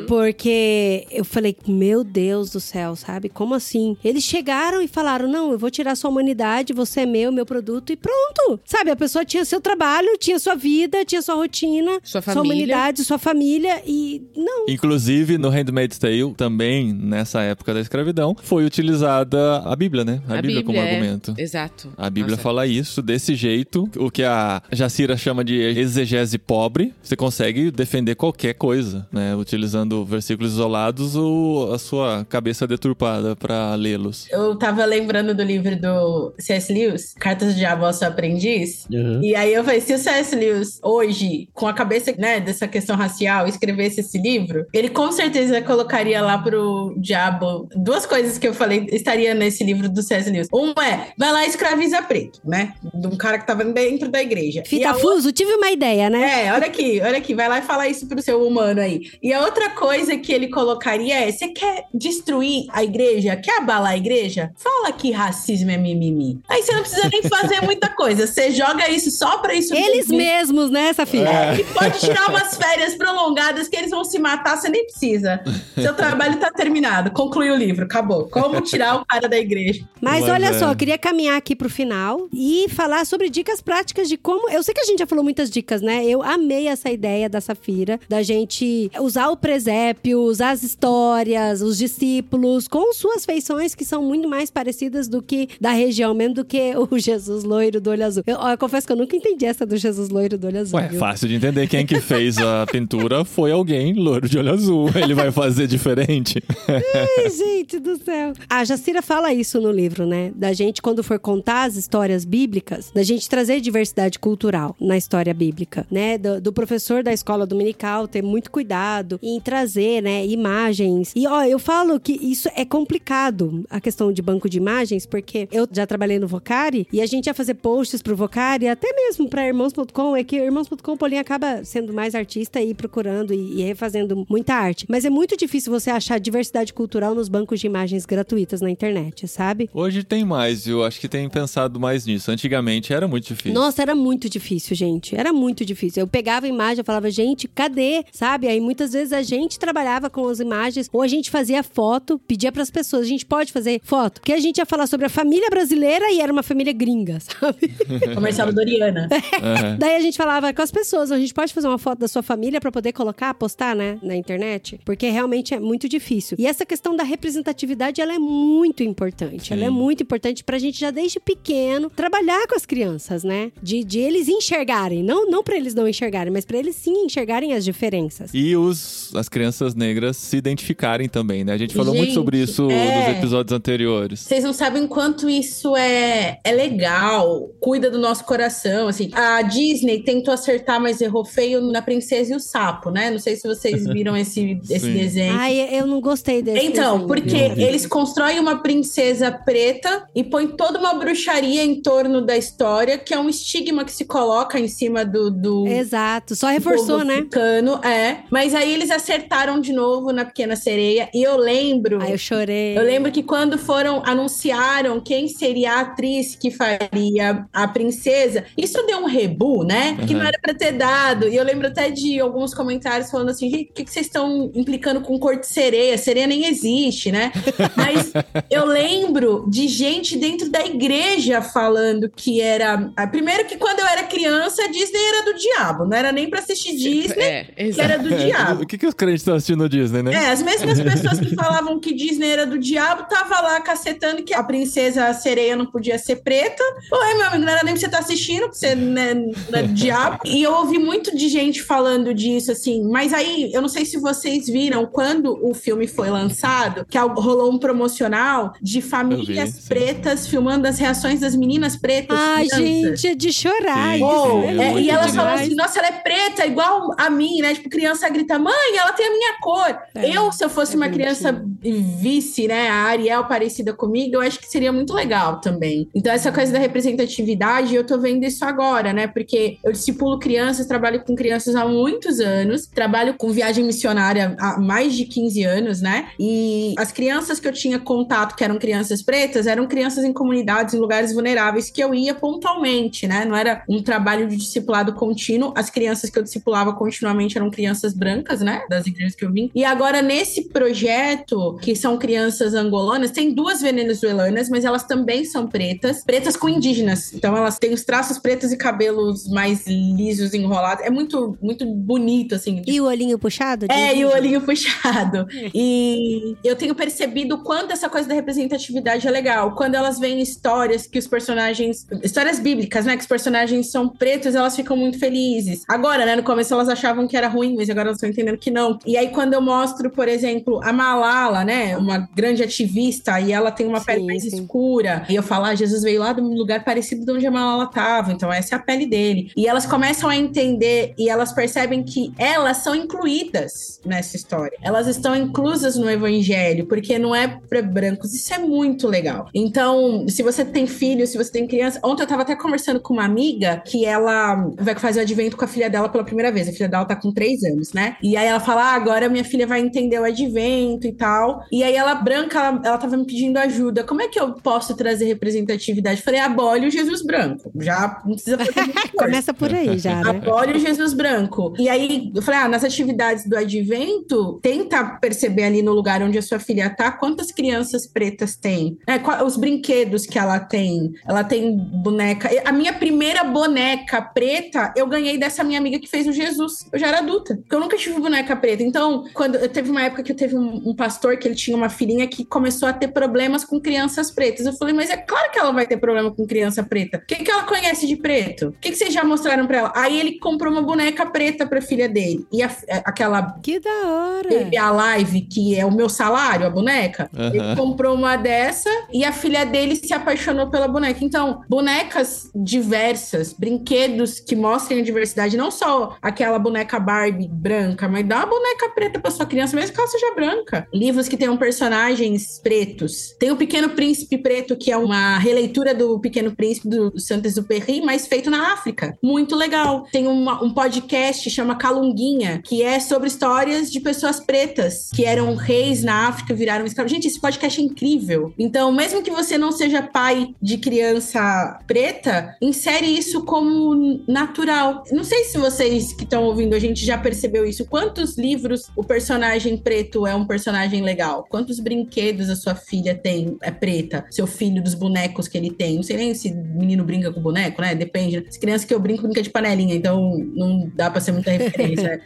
Porque 0.08 1.06
eu 1.12 1.24
falei, 1.24 1.56
meu 1.68 2.04
Deus 2.04 2.52
do 2.52 2.60
céu, 2.60 2.96
sabe? 2.96 3.30
Como 3.30 3.54
assim? 3.54 3.96
Eles 4.04 4.24
chegaram 4.24 4.82
e 4.82 4.88
falaram: 4.88 5.28
não, 5.28 5.52
eu 5.52 5.58
vou 5.60 5.70
tirar 5.70 5.96
sua 5.96 6.10
humanidade, 6.10 6.74
você 6.74 7.02
é 7.02 7.06
meu, 7.06 7.32
meu 7.32 7.46
produto, 7.46 7.92
e 7.94 7.96
pronto. 7.96 8.60
Sabe? 8.66 8.90
A 8.92 8.96
pessoa 8.96 9.24
tinha 9.24 9.46
seu 9.46 9.62
trabalho, 9.62 10.18
tinha 10.20 10.40
sua 10.40 10.56
vida, 10.56 11.06
tinha 11.06 11.22
sua 11.22 11.36
rotina, 11.36 12.00
Sua 12.04 12.22
sua 12.22 12.34
família. 12.34 12.44
humanidade, 12.54 13.04
sua 13.04 13.19
família, 13.20 13.82
e 13.86 14.22
não. 14.36 14.66
Inclusive, 14.68 15.38
no 15.38 15.50
Handmaid's 15.50 15.98
Tale, 15.98 16.34
também, 16.36 16.94
nessa 16.94 17.42
época 17.42 17.74
da 17.74 17.80
escravidão, 17.80 18.36
foi 18.42 18.66
utilizada 18.66 19.58
a 19.60 19.76
Bíblia, 19.76 20.04
né? 20.04 20.22
A, 20.28 20.42
Bíblia, 20.42 20.64
como 20.64 20.78
é. 20.78 20.90
argumento. 20.90 21.34
Exato. 21.38 21.92
A 21.98 22.10
Bíblia 22.10 22.32
Nossa. 22.32 22.44
fala 22.44 22.66
isso 22.66 23.02
desse 23.02 23.36
jeito, 23.36 23.90
o 23.98 24.10
que 24.10 24.24
a 24.24 24.62
Jacira 24.72 25.18
chama 25.18 25.44
de 25.44 25.56
exegese 25.56 26.38
pobre. 26.38 26.94
Você 27.02 27.16
consegue 27.16 27.72
defender 27.72 28.16
qualquer 28.16 28.54
coisa, 28.54 29.08
né? 29.12 29.36
Utilizando 29.36 30.06
versículos 30.06 30.54
isolados 30.54 31.16
ou 31.16 31.74
a 31.74 31.80
sua 31.80 32.26
cabeça 32.26 32.66
deturpada 32.66 33.36
pra 33.36 33.76
lê-los. 33.76 34.28
Eu 34.32 34.56
tava 34.56 34.86
lembrando 34.86 35.34
do 35.34 35.44
livro 35.44 35.80
do 35.80 36.34
C.S. 36.40 36.72
Lewis, 36.72 37.14
Cartas 37.20 37.54
de 37.54 37.60
Diabo 37.60 37.86
ao 37.86 37.94
seu 37.94 38.08
aprendiz. 38.08 38.86
Uhum. 38.92 39.22
E 39.24 39.36
aí 39.36 39.54
eu 39.54 39.64
falei, 39.64 39.82
se 39.82 39.94
o 39.94 39.98
C.S. 39.98 40.36
Lewis 40.36 40.80
hoje, 40.84 41.50
com 41.54 41.68
a 41.68 41.74
cabeça, 41.74 42.14
né, 42.18 42.40
dessa 42.40 42.68
questão 42.68 42.96
racial, 42.96 43.09
escrevesse 43.48 44.00
esse 44.02 44.18
livro, 44.18 44.66
ele 44.74 44.90
com 44.90 45.12
certeza 45.12 45.62
colocaria 45.62 46.22
lá 46.22 46.38
pro 46.38 46.96
diabo 46.98 47.68
duas 47.76 48.06
coisas 48.06 48.38
que 48.38 48.48
eu 48.48 48.54
falei 48.54 48.88
estaria 48.92 49.34
nesse 49.34 49.64
livro 49.64 49.90
do 49.90 50.02
C.S. 50.02 50.30
Lewis. 50.30 50.48
Um 50.54 50.70
é, 50.82 51.14
vai 51.18 51.32
lá 51.32 51.46
e 51.46 51.50
escraviza 51.50 52.02
preto, 52.02 52.40
né? 52.46 52.74
De 52.94 53.08
um 53.08 53.18
cara 53.18 53.38
que 53.40 53.48
tava 53.48 53.64
dentro 53.66 54.10
da 54.10 54.22
igreja. 54.22 54.64
Fita 54.66 54.94
fuso, 54.94 55.32
tive 55.32 55.54
uma 55.54 55.72
ideia, 55.72 56.10
né? 56.10 56.20
é, 56.30 56.54
olha 56.54 56.68
aqui, 56.68 57.02
olha 57.04 57.18
aqui, 57.18 57.34
vai 57.34 57.48
lá 57.48 57.60
e 57.60 57.62
fala 57.62 57.88
isso 57.88 58.08
pro 58.08 58.22
seu 58.22 58.46
humano 58.46 58.82
aí. 58.82 59.02
E 59.22 59.34
a 59.34 59.42
outra 59.42 59.72
coisa 59.72 60.18
que 60.18 60.32
ele 60.32 60.48
colocaria 60.48 61.28
é: 61.28 61.32
você 61.32 61.48
quer 61.48 61.86
destruir 61.94 62.66
a 62.72 62.84
igreja? 62.84 63.36
Quer 63.36 63.58
abalar 63.58 63.92
a 63.92 63.98
igreja? 63.98 64.52
Fala 64.56 64.92
que 64.92 65.12
racismo 65.12 65.72
é 65.72 65.78
mimimi. 65.78 66.40
Aí 66.48 66.62
você 66.62 66.74
não 66.74 66.82
precisa 66.82 67.10
nem 67.10 67.24
fazer 67.24 67.62
muita 67.62 67.90
coisa. 67.90 68.28
Você 68.28 68.52
joga 68.52 68.90
isso 68.90 69.12
só 69.12 69.38
pra 69.38 69.54
isso. 69.54 69.74
Eles 69.74 70.08
mesmo. 70.08 70.18
mesmos, 70.18 70.72
né, 70.72 70.94
Safia? 70.94 71.30
É, 71.30 71.56
e 71.56 71.64
pode 71.64 72.00
tirar 72.00 72.30
umas 72.30 72.56
férias 72.56 72.96
prolongadas 73.00 73.70
que 73.70 73.78
eles 73.78 73.90
vão 73.90 74.04
se 74.04 74.20
matar, 74.20 74.58
você 74.58 74.70
nem 74.70 74.86
precisa. 74.86 75.42
Seu 75.74 75.94
trabalho 75.96 76.38
tá 76.38 76.52
terminado. 76.52 77.12
Conclui 77.12 77.50
o 77.50 77.56
livro, 77.56 77.86
acabou. 77.86 78.28
Como 78.28 78.60
tirar 78.62 78.98
o 78.98 79.06
cara 79.06 79.28
da 79.28 79.40
igreja? 79.40 79.84
Mas, 80.02 80.22
Mas 80.22 80.30
olha 80.30 80.48
é. 80.48 80.54
só, 80.54 80.72
eu 80.72 80.76
queria 80.76 80.98
caminhar 80.98 81.38
aqui 81.38 81.56
pro 81.56 81.70
final 81.70 82.28
e 82.34 82.68
falar 82.70 83.06
sobre 83.06 83.30
dicas 83.30 83.62
práticas 83.62 84.10
de 84.10 84.18
como. 84.18 84.50
Eu 84.50 84.62
sei 84.62 84.74
que 84.74 84.82
a 84.82 84.84
gente 84.84 85.00
já 85.00 85.08
falou 85.08 85.24
muitas 85.24 85.50
dicas, 85.50 85.82
né? 85.82 86.06
Eu 86.06 86.22
amei 86.22 86.68
essa 86.68 86.92
ideia 86.92 87.30
da 87.30 87.40
Safira, 87.40 88.00
da 88.10 88.22
gente 88.22 88.92
usar 89.00 89.30
o 89.30 89.38
presépio, 89.38 90.20
usar 90.20 90.52
as 90.52 90.62
histórias, 90.62 91.62
os 91.62 91.78
discípulos, 91.78 92.68
com 92.68 92.94
suas 92.94 93.26
feições 93.26 93.74
que 93.74 93.86
são 93.86 94.04
muito 94.04 94.28
mais 94.28 94.52
parecidas 94.52 95.08
do 95.08 95.22
que 95.22 95.48
da 95.62 95.72
região 95.72 96.14
mesmo, 96.14 96.36
do 96.36 96.46
que 96.46 96.74
o 96.76 97.00
Jesus 97.00 97.46
loiro 97.46 97.80
do 97.80 97.90
olho 97.90 98.06
azul. 98.06 98.24
Eu, 98.28 98.38
eu 98.38 98.58
confesso 98.58 98.86
que 98.86 98.92
eu 98.92 98.98
nunca 98.98 99.16
entendi 99.16 99.46
essa 99.46 99.66
do 99.66 99.78
Jesus 99.78 100.10
loiro 100.10 100.38
do 100.38 100.48
olho 100.48 100.60
azul. 100.60 100.78
Ué, 100.78 100.90
viu? 100.90 101.00
fácil 101.00 101.30
de 101.30 101.36
entender. 101.36 101.66
Quem 101.68 101.86
que 101.86 102.02
fez 102.02 102.38
a 102.38 102.66
pintura 102.68 102.89
foi 103.26 103.52
alguém 103.52 103.94
loiro 103.94 104.28
de 104.28 104.38
olho 104.38 104.52
azul. 104.52 104.90
Ele 104.96 105.14
vai 105.14 105.32
fazer 105.32 105.68
diferente. 105.68 106.42
Ai, 106.68 107.30
gente 107.30 107.80
do 107.80 107.98
céu. 107.98 108.34
A 108.50 108.64
Jacira 108.64 109.02
fala 109.02 109.34
isso 109.34 109.60
no 109.60 109.72
livro, 109.72 110.06
né? 110.06 110.32
Da 110.36 110.54
gente, 110.54 110.82
quando 110.82 111.04
for 111.04 111.20
contar 111.20 111.64
as 111.64 111.76
histórias 111.76 112.26
bíblicas, 112.26 112.92
da 112.94 113.04
gente 113.04 113.30
trazer 113.30 113.62
diversidade 113.62 114.20
cultural 114.20 114.76
na 114.80 114.98
história 114.98 115.34
bíblica, 115.34 115.86
né? 115.92 116.18
Do, 116.18 116.42
do 116.42 116.54
professor 116.54 117.04
da 117.04 117.14
escola 117.14 117.46
dominical 117.46 118.08
ter 118.08 118.22
muito 118.22 118.52
cuidado 118.52 119.20
em 119.22 119.40
trazer, 119.40 120.02
né, 120.02 120.26
imagens. 120.26 121.14
E, 121.16 121.28
ó, 121.28 121.44
eu 121.44 121.60
falo 121.60 122.00
que 122.00 122.14
isso 122.14 122.50
é 122.56 122.66
complicado, 122.66 123.66
a 123.70 123.80
questão 123.80 124.12
de 124.12 124.22
banco 124.22 124.50
de 124.50 124.58
imagens, 124.58 125.06
porque 125.06 125.48
eu 125.52 125.68
já 125.72 125.86
trabalhei 125.86 126.20
no 126.20 126.28
Vocari 126.28 126.88
e 126.92 127.02
a 127.02 127.06
gente 127.06 127.28
ia 127.28 127.34
fazer 127.34 127.56
posts 127.56 128.02
pro 128.02 128.16
Vocari, 128.16 128.68
até 128.68 128.94
mesmo 128.94 129.30
pra 129.30 129.48
irmãos.com, 129.48 130.16
é 130.16 130.24
que 130.24 130.38
irmãos.com, 130.38 130.98
Paulinho, 130.98 131.22
acaba 131.22 131.64
sendo 131.64 131.94
mais 131.94 132.16
artista 132.16 132.62
e 132.62 132.74
procurando 132.80 133.34
e, 133.34 133.60
e 133.60 133.62
refazendo 133.62 134.26
muita 134.30 134.54
arte. 134.56 134.86
Mas 134.88 135.04
é 135.04 135.10
muito 135.10 135.36
difícil 135.36 135.70
você 135.70 135.92
achar 135.92 136.18
diversidade 136.18 136.74
cultural 136.74 137.14
nos 137.14 137.28
bancos 137.28 137.60
de 137.60 137.68
imagens 137.68 138.06
gratuitas 138.06 138.62
na 138.62 138.70
internet, 138.70 139.28
sabe? 139.28 139.70
Hoje 139.74 140.02
tem 140.02 140.24
mais, 140.24 140.66
eu 140.66 140.84
acho 140.86 140.98
que 141.00 141.10
tem 141.10 141.28
pensado 141.30 141.78
mais 141.80 142.06
nisso. 142.06 142.32
Antigamente 142.32 142.94
era 142.94 143.06
muito 143.06 143.28
difícil. 143.28 143.54
Nossa, 143.54 143.82
era 143.82 143.94
muito 143.94 144.30
difícil, 144.30 144.76
gente. 144.78 145.14
Era 145.16 145.34
muito 145.34 145.66
difícil. 145.66 146.02
Eu 146.02 146.08
pegava 146.08 146.46
a 146.46 146.50
imagem, 146.50 146.80
eu 146.80 146.86
falava, 146.86 147.12
gente, 147.12 147.48
cadê? 147.50 148.06
Sabe? 148.14 148.48
Aí 148.48 148.62
muitas 148.62 148.94
vezes 148.94 149.12
a 149.12 149.22
gente 149.22 149.60
trabalhava 149.60 150.10
com 150.10 150.26
as 150.30 150.40
imagens, 150.40 150.90
ou 150.94 151.02
a 151.02 151.08
gente 151.08 151.30
fazia 151.30 151.62
foto, 151.62 152.18
pedia 152.20 152.52
pras 152.52 152.72
pessoas, 152.72 153.04
a 153.04 153.10
gente 153.10 153.26
pode 153.26 153.52
fazer 153.52 153.82
foto? 153.84 154.22
Porque 154.22 154.32
a 154.32 154.40
gente 154.40 154.58
ia 154.58 154.66
falar 154.66 154.88
sobre 154.88 155.06
a 155.06 155.10
família 155.10 155.50
brasileira 155.50 156.10
e 156.12 156.22
era 156.22 156.32
uma 156.32 156.44
família 156.44 156.72
gringa, 156.72 157.20
sabe? 157.20 157.74
Comercial 158.16 158.54
Doriana. 158.54 159.10
É. 159.40 159.78
Daí 159.78 159.96
a 159.96 160.00
gente 160.00 160.18
falava 160.18 160.54
com 160.54 160.62
as 160.62 160.72
pessoas, 160.72 161.12
a 161.12 161.18
gente 161.18 161.34
pode 161.34 161.54
fazer 161.54 161.68
uma 161.68 161.78
foto 161.78 162.00
da 162.00 162.08
sua 162.08 162.22
família 162.22 162.60
pra 162.70 162.80
poder 162.80 162.94
colocar, 162.94 163.34
postar, 163.34 163.76
né, 163.76 163.98
na 164.02 164.16
internet? 164.16 164.80
Porque 164.86 165.10
realmente 165.10 165.54
é 165.54 165.60
muito 165.60 165.90
difícil. 165.90 166.38
E 166.40 166.46
essa 166.46 166.66
questão 166.66 166.96
da 166.96 167.04
representatividade, 167.04 168.00
ela 168.00 168.14
é 168.14 168.20
muito 168.20 168.84
importante. 168.84 169.52
Ela 169.52 169.66
é 169.66 169.70
muito 169.70 170.04
importante 170.04 170.44
pra 170.44 170.58
gente 170.58 170.80
já 170.80 170.92
desde 170.92 171.20
pequeno 171.20 171.90
trabalhar 171.90 172.48
com 172.48 172.56
as 172.56 172.66
crianças, 172.66 173.24
né? 173.24 173.52
De, 173.62 173.84
de 173.84 174.00
eles 174.00 174.28
enxergarem, 174.28 175.04
não, 175.04 175.30
não 175.30 175.44
para 175.44 175.58
eles 175.58 175.74
não 175.74 175.88
enxergarem, 175.88 176.32
mas 176.32 176.46
para 176.46 176.58
eles 176.58 176.76
sim 176.76 177.06
enxergarem 177.06 177.54
as 177.54 177.66
diferenças. 177.66 178.32
E 178.34 178.56
os, 178.56 179.14
as 179.16 179.28
crianças 179.28 179.76
negras 179.76 180.18
se 180.18 180.38
identificarem 180.38 181.10
também, 181.10 181.44
né? 181.44 181.54
A 181.54 181.58
gente 181.58 181.74
falou 181.74 181.94
Gente, 181.94 182.04
muito 182.04 182.14
sobre 182.14 182.38
isso 182.38 182.70
é. 182.70 183.10
nos 183.10 183.18
episódios 183.18 183.52
anteriores. 183.52 184.20
Vocês 184.22 184.44
não 184.44 184.54
sabem 184.54 184.88
quanto 184.88 185.30
isso 185.30 185.76
é, 185.76 186.40
é 186.44 186.52
legal, 186.52 187.50
cuida 187.60 187.90
do 187.90 187.98
nosso 187.98 188.24
coração, 188.26 188.88
assim. 188.88 189.10
A 189.14 189.42
Disney 189.42 190.04
tentou 190.04 190.34
acertar, 190.34 190.80
mas 190.80 191.02
errou 191.02 191.26
feio 191.26 191.62
na 191.62 191.82
Princesa 191.82 192.34
e 192.34 192.36
o 192.36 192.40
Sapo, 192.50 192.90
né? 192.90 193.10
Não 193.12 193.20
sei 193.20 193.36
se 193.36 193.48
vocês 193.48 193.86
viram 193.86 194.16
esse, 194.18 194.60
esse 194.70 194.90
desenho. 194.90 195.36
Ai, 195.38 195.70
eu 195.80 195.86
não 195.86 196.02
gostei 196.02 196.42
desse. 196.42 196.66
Então, 196.66 197.00
desenho. 197.00 197.08
porque 197.08 197.62
eles 197.62 197.86
constroem 197.86 198.40
uma 198.40 198.62
princesa 198.62 199.32
preta 199.32 200.08
e 200.16 200.24
põem 200.24 200.48
toda 200.48 200.80
uma 200.80 200.94
bruxaria 200.96 201.64
em 201.64 201.82
torno 201.82 202.22
da 202.22 202.36
história, 202.38 202.98
que 202.98 203.14
é 203.14 203.20
um 203.20 203.30
estigma 203.30 203.84
que 203.86 203.92
se 203.92 204.06
coloca 204.06 204.60
em 204.60 204.68
cima 204.68 205.06
do, 205.06 205.30
do 205.30 205.68
Exato, 205.68 206.36
só 206.36 206.48
reforçou, 206.48 207.04
né? 207.04 207.16
africano, 207.16 207.76
é. 207.86 208.24
Mas 208.32 208.56
aí 208.56 208.74
eles 208.74 208.90
acertaram 208.92 209.60
de 209.60 209.72
novo 209.74 210.12
na 210.12 210.26
Pequena 210.26 210.56
Sereia 210.56 211.10
e 211.14 211.22
eu 211.24 211.38
lembro 211.38 212.02
Aí 212.02 212.12
eu 212.12 212.18
chorei. 212.18 212.78
eu 212.78 212.84
lembro 212.84 213.12
que 213.12 213.22
quando 213.24 213.58
foram, 213.58 214.02
anunciaram 214.06 215.00
quem 215.00 215.28
seria 215.28 215.74
a 215.74 215.80
atriz 215.82 216.36
que 216.36 216.50
faria 216.52 217.46
a 217.54 217.68
princesa, 217.68 218.46
isso 218.58 218.82
deu 218.86 219.00
um 219.00 219.06
rebu, 219.06 219.64
né? 219.64 219.96
Que 220.08 220.14
Uhum. 220.14 220.20
não 220.20 220.28
era 220.28 220.40
pra 220.42 220.54
ter 220.54 220.72
dado. 220.72 221.28
E 221.28 221.36
eu 221.36 221.44
lembro 221.44 221.68
até 221.68 221.90
de 221.90 222.22
alguns 222.40 222.54
comentários 222.54 223.12
falando 223.12 223.30
assim, 223.30 223.50
gente, 223.50 223.70
o 223.70 223.74
que, 223.74 223.84
que 223.84 223.92
vocês 223.92 224.06
estão 224.06 224.50
implicando 224.56 225.02
com 225.02 225.20
cor 225.20 225.36
de 225.38 225.46
sereia? 225.46 225.98
Sereia 225.98 226.26
nem 226.26 226.46
existe, 226.46 227.12
né? 227.12 227.32
Mas 227.76 228.14
eu 228.50 228.66
lembro 228.66 229.46
de 229.50 229.68
gente 229.68 230.18
dentro 230.18 230.50
da 230.50 230.66
igreja 230.66 231.42
falando 231.42 232.10
que 232.10 232.40
era. 232.40 232.92
ah, 232.96 233.08
Primeiro 233.08 233.46
que 233.46 233.58
quando 233.58 233.80
eu 233.80 233.86
era 233.86 234.04
criança, 234.04 234.64
a 234.64 234.68
Disney 234.68 235.00
era 235.00 235.26
do 235.26 235.38
diabo, 235.38 235.86
não 235.86 235.98
era 235.98 236.12
nem 236.12 236.30
pra 236.30 236.40
assistir 236.40 236.76
Disney, 236.78 237.22
É, 237.22 237.44
que 237.74 237.82
era 237.82 237.98
do 238.00 238.10
diabo. 238.10 238.64
O 238.64 238.66
que, 238.68 238.78
que 238.78 238.88
os 238.88 238.94
crentes 238.94 239.22
estão 239.22 239.36
assistindo 239.36 239.60
no 239.60 239.70
Disney, 239.70 240.02
né? 240.02 240.14
É, 240.14 240.30
as 240.32 240.42
mesmas 240.42 240.80
pessoas 240.80 241.20
que 241.20 241.36
falavam 241.36 241.80
que 241.80 241.94
Disney 241.94 242.30
era 242.30 242.46
do 242.46 242.58
diabo, 242.58 243.04
tava 243.10 243.42
lá 243.42 243.60
cacetando 243.60 244.24
que 244.24 244.34
a 244.34 244.44
princesa 244.44 245.08
a 245.08 245.14
sereia 245.14 245.56
não 245.58 245.66
podia 245.66 245.98
ser 245.98 246.18
preta. 246.18 246.64
Ué, 246.92 247.14
meu 247.16 247.28
amigo, 247.28 247.44
não 247.46 247.52
era 247.52 247.64
nem 247.64 247.74
pra 247.74 247.80
você 247.82 247.86
estar 247.88 248.00
assistindo, 248.00 248.44
porque 248.44 248.58
você 248.60 248.76
né, 248.76 249.14
não 249.14 249.60
é 249.60 249.64
do 249.64 249.74
diabo. 249.74 250.20
E 250.26 250.42
eu 250.44 250.54
ouvi 250.54 250.80
muito 250.80 251.16
de 251.16 251.28
gente 251.28 251.62
falando 251.62 252.14
disso, 252.30 252.52
assim. 252.52 252.84
Mas 252.84 253.14
aí, 253.14 253.52
eu 253.54 253.62
não 253.62 253.70
sei 253.70 253.86
se 253.86 253.98
vocês 253.98 254.48
viram, 254.48 254.86
quando 254.86 255.38
o 255.46 255.54
filme 255.54 255.88
foi 255.88 256.10
lançado, 256.10 256.86
que 256.86 256.98
rolou 256.98 257.52
um 257.52 257.58
promocional 257.58 258.54
de 258.62 258.82
famílias 258.82 259.50
sim. 259.50 259.68
pretas 259.68 260.28
filmando 260.28 260.68
as 260.68 260.78
reações 260.78 261.20
das 261.20 261.36
meninas 261.36 261.76
pretas. 261.76 262.18
Ai, 262.18 262.48
crianças. 262.48 263.02
gente, 263.02 263.08
é 263.08 263.16
de 263.16 263.34
chorar. 263.34 263.98
Sim, 263.98 264.00
sim, 264.00 264.60
é 264.60 264.70
é 264.70 264.82
e 264.82 264.90
elas 264.90 265.12
demais. 265.12 265.16
falam 265.16 265.34
assim, 265.34 265.56
nossa, 265.56 265.80
ela 265.80 265.88
é 265.88 265.92
preta, 265.92 266.46
igual 266.46 266.94
a 266.98 267.10
mim, 267.10 267.42
né? 267.42 267.54
Tipo, 267.54 267.70
criança 267.70 268.08
grita, 268.10 268.38
mãe, 268.38 268.78
ela 268.78 268.92
tem 268.94 269.08
a 269.08 269.12
minha 269.12 269.40
cor. 269.40 269.80
É, 269.96 270.18
eu, 270.18 270.32
se 270.32 270.44
eu 270.44 270.50
fosse 270.50 270.74
é 270.74 270.78
uma 270.78 270.90
criança 270.90 271.44
e 271.64 271.72
visse, 271.72 272.48
né, 272.48 272.70
a 272.70 272.84
Ariel 272.84 273.26
parecida 273.26 273.74
comigo, 273.74 274.16
eu 274.16 274.22
acho 274.22 274.40
que 274.40 274.48
seria 274.48 274.72
muito 274.72 274.94
legal 274.94 275.40
também. 275.42 275.90
Então, 275.94 276.12
essa 276.12 276.32
coisa 276.32 276.54
da 276.54 276.60
representatividade, 276.60 277.76
eu 277.76 277.86
tô 277.86 277.98
vendo 277.98 278.24
isso 278.24 278.44
agora, 278.46 278.94
né? 278.94 279.08
Porque 279.08 279.58
eu 279.64 279.72
discipulo 279.72 280.20
crianças, 280.20 280.66
trabalho 280.66 281.04
com 281.04 281.16
crianças 281.16 281.56
há 281.56 281.66
muitos 281.66 282.19
anos, 282.20 282.66
trabalho 282.68 283.16
com 283.18 283.32
viagem 283.32 283.64
missionária 283.64 284.36
há 284.40 284.60
mais 284.60 284.96
de 284.96 285.06
15 285.06 285.44
anos, 285.44 285.82
né? 285.82 286.10
E 286.20 286.74
as 286.78 286.92
crianças 286.92 287.40
que 287.40 287.48
eu 287.48 287.54
tinha 287.54 287.80
contato, 287.80 288.36
que 288.36 288.44
eram 288.44 288.58
crianças 288.58 289.02
pretas, 289.02 289.48
eram 289.48 289.68
crianças 289.68 290.04
em 290.04 290.14
comunidades, 290.14 290.74
em 290.74 290.80
lugares 290.80 291.14
vulneráveis, 291.14 291.70
que 291.70 291.82
eu 291.82 291.94
ia 291.94 292.14
pontualmente, 292.14 293.08
né? 293.08 293.26
Não 293.26 293.36
era 293.36 293.64
um 293.68 293.82
trabalho 293.82 294.28
de 294.28 294.36
discipulado 294.36 294.94
contínuo. 294.94 295.54
As 295.56 295.70
crianças 295.70 296.10
que 296.10 296.18
eu 296.18 296.24
discipulava 296.24 296.74
continuamente 296.74 297.38
eram 297.38 297.50
crianças 297.50 297.94
brancas, 297.94 298.42
né? 298.42 298.64
Das 298.70 298.86
igrejas 298.86 299.16
que 299.16 299.26
eu 299.26 299.32
vim. 299.32 299.50
E 299.54 299.64
agora, 299.64 300.02
nesse 300.02 300.50
projeto, 300.50 301.58
que 301.62 301.76
são 301.76 301.98
crianças 301.98 302.54
angolanas, 302.54 303.12
tem 303.12 303.34
duas 303.34 303.62
venezuelanas, 303.62 304.50
mas 304.50 304.66
elas 304.66 304.84
também 304.84 305.26
são 305.26 305.48
pretas, 305.48 306.04
pretas 306.04 306.36
com 306.36 306.50
indígenas. 306.50 307.14
Então, 307.14 307.36
elas 307.36 307.58
têm 307.58 307.74
os 307.74 307.84
traços 307.84 308.18
pretos 308.18 308.52
e 308.52 308.58
cabelos 308.58 309.28
mais 309.28 309.66
lisos, 309.68 310.34
enrolados. 310.34 310.84
É 310.84 310.90
muito, 310.90 311.38
muito 311.42 311.66
bonito, 311.66 312.09
assim. 312.36 312.62
E 312.66 312.80
o 312.82 312.86
olhinho 312.86 313.18
puxado? 313.18 313.68
É, 313.70 313.96
e 313.96 314.06
o 314.06 314.12
olhinho 314.12 314.42
puxado. 314.42 315.28
E 315.54 316.36
eu 316.44 316.56
tenho 316.56 316.76
percebido 316.76 317.36
o 317.36 317.44
quanto 317.44 317.72
essa 317.72 317.90
coisa 317.90 318.08
da 318.08 318.14
representatividade 318.14 319.08
é 319.08 319.12
legal. 319.12 319.56
Quando 319.56 319.76
elas 319.76 320.00
veem 320.00 320.22
histórias 320.22 320.86
que 320.86 321.00
os 321.00 321.08
personagens. 321.08 321.88
Histórias 322.04 322.40
bíblicas, 322.40 322.86
né? 322.86 322.96
Que 322.96 323.02
os 323.02 323.08
personagens 323.08 323.72
são 323.72 323.90
pretos, 323.90 324.36
elas 324.36 324.56
ficam 324.56 324.78
muito 324.78 325.00
felizes. 325.00 325.64
Agora, 325.68 326.06
né? 326.06 326.16
No 326.16 326.24
começo 326.24 326.54
elas 326.54 326.70
achavam 326.70 327.08
que 327.08 327.18
era 327.18 327.28
ruim, 327.28 327.56
mas 327.56 327.70
agora 327.70 327.90
elas 327.90 327.98
estão 327.98 328.10
entendendo 328.10 328.38
que 328.38 328.52
não. 328.52 328.78
E 328.86 328.98
aí, 328.98 329.10
quando 329.10 329.34
eu 329.34 329.42
mostro, 329.42 329.90
por 329.90 330.08
exemplo, 330.08 330.60
a 330.64 330.72
Malala, 330.72 331.44
né? 331.44 331.78
Uma 331.78 332.10
grande 332.16 332.44
ativista, 332.44 333.20
e 333.20 333.32
ela 333.32 333.52
tem 333.52 333.68
uma 333.68 333.80
Sim, 333.80 333.86
pele 333.86 334.06
mais 334.06 334.24
sim. 334.24 334.42
escura. 334.42 335.06
E 335.10 335.16
eu 335.16 335.24
falo, 335.24 335.46
ah, 335.46 335.56
Jesus 335.56 335.84
veio 335.84 336.00
lá 336.00 336.14
de 336.14 336.22
um 336.22 336.34
lugar 336.34 336.64
parecido 336.64 337.06
de 337.06 337.12
onde 337.12 337.28
a 337.28 337.32
Malala 337.32 337.68
tava. 337.68 338.12
Então, 338.12 338.32
essa 338.32 338.56
é 338.56 338.58
a 338.58 338.62
pele 338.62 338.86
dele. 338.86 339.32
E 339.36 339.48
elas 339.48 339.66
começam 339.66 340.10
a 340.10 340.16
entender 340.16 340.94
e 340.98 341.10
elas 341.10 341.34
percebem 341.34 341.84
que 341.84 341.99
elas 342.18 342.58
são 342.58 342.76
incluídas 342.76 343.80
nessa 343.86 344.16
história. 344.16 344.58
Elas 344.62 344.88
estão 344.88 345.16
inclusas 345.16 345.76
no 345.76 345.90
evangelho, 345.90 346.66
porque 346.66 346.98
não 346.98 347.16
é 347.16 347.28
para 347.28 347.62
brancos. 347.62 348.14
Isso 348.14 348.34
é 348.34 348.38
muito 348.38 348.88
legal. 348.88 349.28
Então, 349.34 350.06
se 350.08 350.24
você 350.24 350.44
tem 350.46 350.68
filho, 350.68 351.06
se 351.06 351.18
você 351.18 351.32
tem 351.32 351.48
criança. 351.48 351.80
Ontem 351.84 352.04
eu 352.04 352.08
tava 352.08 352.22
até 352.22 352.36
conversando 352.36 352.80
com 352.80 352.94
uma 352.94 353.04
amiga 353.06 353.62
que 353.66 353.86
ela 353.86 354.50
vai 354.58 354.76
fazer 354.76 355.00
o 355.00 355.04
advento 355.04 355.38
com 355.38 355.46
a 355.46 355.48
filha 355.48 355.70
dela 355.70 355.90
pela 355.90 356.04
primeira 356.04 356.32
vez. 356.32 356.48
A 356.48 356.52
filha 356.52 356.70
dela 356.70 356.86
tá 356.86 356.96
com 356.96 357.12
três 357.12 357.44
anos, 357.44 357.74
né? 357.74 357.98
E 358.02 358.16
aí 358.16 358.28
ela 358.28 358.40
fala: 358.40 358.64
ah, 358.64 358.74
agora 358.74 359.10
minha 359.10 359.24
filha 359.24 359.48
vai 359.48 359.60
entender 359.60 360.00
o 360.00 360.04
advento 360.04 360.88
e 360.88 360.94
tal. 360.94 361.44
E 361.52 361.64
aí 361.64 361.76
ela, 361.76 361.96
branca, 361.96 362.40
ela, 362.40 362.62
ela 362.64 362.78
tava 362.78 362.98
me 362.98 363.06
pedindo 363.06 363.38
ajuda. 363.38 363.84
Como 363.84 364.02
é 364.02 364.08
que 364.08 364.20
eu 364.20 364.34
posso 364.34 364.76
trazer 364.76 365.06
representatividade? 365.06 366.00
Eu 366.00 366.04
falei: 366.04 366.20
abole 366.20 366.68
o 366.68 366.72
Jesus 366.72 367.02
branco. 367.02 367.52
Já 367.60 368.02
não 368.06 368.14
precisa 368.14 368.38
fazer. 368.38 368.74
Começa 368.96 369.34
por 369.34 369.54
aí 369.54 369.78
já, 369.78 370.04
né? 370.04 370.10
Abole 370.10 370.58
o 370.58 370.60
Jesus 370.60 370.94
branco. 370.94 371.54
E 371.58 371.68
aí, 371.70 371.89
eu 372.16 372.22
falei, 372.22 372.40
ah, 372.42 372.48
nas 372.48 372.64
atividades 372.64 373.26
do 373.28 373.36
advento, 373.38 374.40
tenta 374.42 374.84
perceber 375.02 375.44
ali 375.44 375.62
no 375.62 375.74
lugar 375.74 376.02
onde 376.02 376.18
a 376.18 376.22
sua 376.22 376.40
filha 376.40 376.70
tá, 376.70 376.92
quantas 376.92 377.32
crianças 377.32 377.88
pretas 377.88 378.36
tem. 378.36 378.78
É, 378.88 379.00
qual- 379.00 379.26
os 379.26 379.38
brinquedos 379.38 380.06
que 380.06 380.18
ela 380.18 380.40
tem. 380.40 380.94
Ela 381.08 381.24
tem 381.24 381.58
boneca. 381.58 382.30
A 382.46 382.52
minha 382.52 382.74
primeira 382.74 383.24
boneca 383.24 384.02
preta, 384.02 384.74
eu 384.76 384.88
ganhei 384.88 385.18
dessa 385.18 385.44
minha 385.44 385.60
amiga 385.60 385.80
que 385.80 385.88
fez 385.88 386.08
o 386.08 386.12
Jesus. 386.12 386.68
Eu 386.72 386.80
já 386.80 386.88
era 386.88 387.00
adulta. 387.00 387.36
Porque 387.38 387.56
eu 387.56 387.60
nunca 387.60 387.78
tive 387.78 388.00
boneca 388.00 388.36
preta. 388.36 388.64
Então, 388.64 389.06
quando 389.14 389.36
eu 389.36 389.50
teve 389.50 389.70
uma 389.70 389.84
época 389.84 390.04
que 390.04 390.12
eu 390.12 390.16
teve 390.16 390.36
um, 390.36 390.70
um 390.70 390.76
pastor 390.76 391.18
que 391.18 391.28
ele 391.28 391.36
tinha 391.36 391.56
uma 391.56 391.70
filhinha 391.70 392.08
que 392.08 392.26
começou 392.26 392.68
a 392.68 392.74
ter 392.74 392.90
problemas 392.90 393.44
com 393.44 393.60
crianças 393.60 394.12
pretas. 394.12 394.46
Eu 394.46 394.54
falei, 394.54 394.74
mas 394.74 394.90
é 394.90 394.98
claro 394.98 395.32
que 395.32 395.40
ela 395.40 395.52
vai 395.52 395.66
ter 395.68 395.78
problema 395.78 396.12
com 396.12 396.26
criança 396.26 396.64
preta. 396.64 396.98
O 396.98 397.06
que, 397.06 397.16
que 397.24 397.32
ela 397.32 397.44
conhece 397.44 397.88
de 397.88 397.96
preto? 397.96 398.48
O 398.50 398.52
que, 398.60 398.70
que 398.72 398.76
vocês 398.76 398.94
já 398.94 399.04
mostraram 399.04 399.46
pra 399.48 399.58
ela? 399.60 399.74
Aí 399.76 400.00
ele 400.00 400.20
comprou 400.20 400.52
uma 400.52 400.62
boneca 400.62 401.06
preta 401.06 401.46
pra 401.48 401.62
filha 401.62 401.79
dele. 401.88 402.26
E 402.32 402.42
a- 402.44 402.52
aquela 402.86 403.22
Que 403.42 403.60
da 403.60 403.70
hora. 403.88 404.30
Baby 404.30 404.58
Alive, 404.58 405.22
que 405.22 405.56
é 405.56 405.66
o 405.66 405.72
meu 405.72 405.88
salário, 405.90 406.46
a 406.46 406.50
boneca. 406.50 407.10
Aham. 407.16 407.28
Ele 407.34 407.56
comprou 407.56 407.96
uma 407.96 408.16
dessa 408.16 408.70
e 408.92 409.04
a 409.06 409.12
filha 409.12 409.46
dele 409.46 409.76
se 409.76 409.94
apaixonou 409.94 410.50
pela 410.50 410.68
boneca. 410.68 411.04
Então, 411.04 411.42
bonecas 411.50 412.30
diversas, 412.36 413.34
brinquedos 413.34 414.20
que 414.20 414.36
mostrem 414.36 414.80
a 414.80 414.84
diversidade, 414.84 415.38
não 415.38 415.52
só 415.52 415.96
aquela 416.02 416.38
boneca 416.40 416.80
Barbie 416.80 417.28
branca, 417.28 417.88
mas 417.88 418.06
dá 418.08 418.18
uma 418.18 418.26
boneca 418.28 418.70
preta 418.70 419.00
pra 419.00 419.12
sua 419.12 419.26
criança, 419.26 419.56
mesmo 419.56 419.74
que 419.74 419.80
ela 419.80 419.90
seja 419.90 420.14
branca. 420.16 420.68
Livros 420.74 421.08
que 421.08 421.16
tenham 421.18 421.38
personagens 421.38 422.40
pretos. 422.44 423.16
Tem 423.20 423.32
o 423.32 423.38
Pequeno 423.38 423.70
Príncipe 423.70 424.18
Preto, 424.18 424.56
que 424.58 424.72
é 424.72 424.78
uma 424.78 425.18
releitura 425.18 425.74
do 425.74 426.00
Pequeno 426.00 426.36
Príncipe 426.36 426.68
do 426.70 427.00
Saint-Exupéry, 427.00 427.82
mas 427.82 428.08
feito 428.08 428.30
na 428.30 428.54
África. 428.54 428.98
Muito 429.04 429.36
legal. 429.36 429.86
Tem 429.92 430.08
uma- 430.08 430.44
um 430.44 430.54
podcast 430.54 431.30
chama 431.30 431.56
Calunguinha, 431.70 432.42
que 432.44 432.64
é 432.64 432.80
sobre 432.80 433.08
histórias 433.08 433.72
de 433.72 433.80
pessoas 433.80 434.20
pretas 434.20 434.90
que 434.92 435.06
eram 435.06 435.36
reis 435.36 435.84
na 435.84 436.08
África, 436.08 436.34
viraram 436.34 436.66
escravos. 436.66 436.92
Gente, 436.92 437.08
esse 437.08 437.22
podcast 437.22 437.62
é 437.62 437.64
incrível. 437.64 438.34
Então, 438.40 438.72
mesmo 438.72 439.04
que 439.04 439.12
você 439.12 439.38
não 439.38 439.52
seja 439.52 439.84
pai 439.84 440.34
de 440.42 440.58
criança 440.58 441.60
preta, 441.68 442.36
insere 442.42 442.88
isso 442.88 443.24
como 443.24 444.04
natural. 444.08 444.84
Não 444.92 445.04
sei 445.04 445.26
se 445.26 445.38
vocês 445.38 445.94
que 445.94 446.06
estão 446.06 446.24
ouvindo 446.24 446.56
a 446.56 446.60
gente 446.60 446.84
já 446.84 446.98
percebeu 446.98 447.46
isso. 447.46 447.66
Quantos 447.66 448.18
livros 448.18 448.72
o 448.76 448.84
personagem 448.84 449.56
preto 449.56 450.08
é 450.08 450.16
um 450.16 450.26
personagem 450.26 450.82
legal? 450.82 451.28
Quantos 451.30 451.60
brinquedos 451.60 452.32
a 452.32 452.36
sua 452.36 452.56
filha 452.56 452.96
tem 452.96 453.38
é 453.44 453.52
preta? 453.52 454.06
Seu 454.10 454.26
filho 454.26 454.64
dos 454.64 454.74
bonecos 454.74 455.28
que 455.28 455.38
ele 455.38 455.52
tem? 455.52 455.76
Não 455.76 455.84
sei 455.84 455.98
nem 455.98 456.16
se 456.16 456.34
menino 456.34 456.84
brinca 456.84 457.14
com 457.14 457.22
boneco, 457.22 457.62
né? 457.62 457.76
Depende. 457.76 458.26
As 458.28 458.38
crianças 458.38 458.66
que 458.66 458.74
eu 458.74 458.80
brinco 458.80 459.04
brinca 459.04 459.22
de 459.22 459.30
panelinha, 459.30 459.76
então 459.76 460.18
não 460.34 460.68
dá 460.74 460.90
pra 460.90 461.00
ser 461.00 461.12
muita 461.12 461.30
referência. 461.30 461.49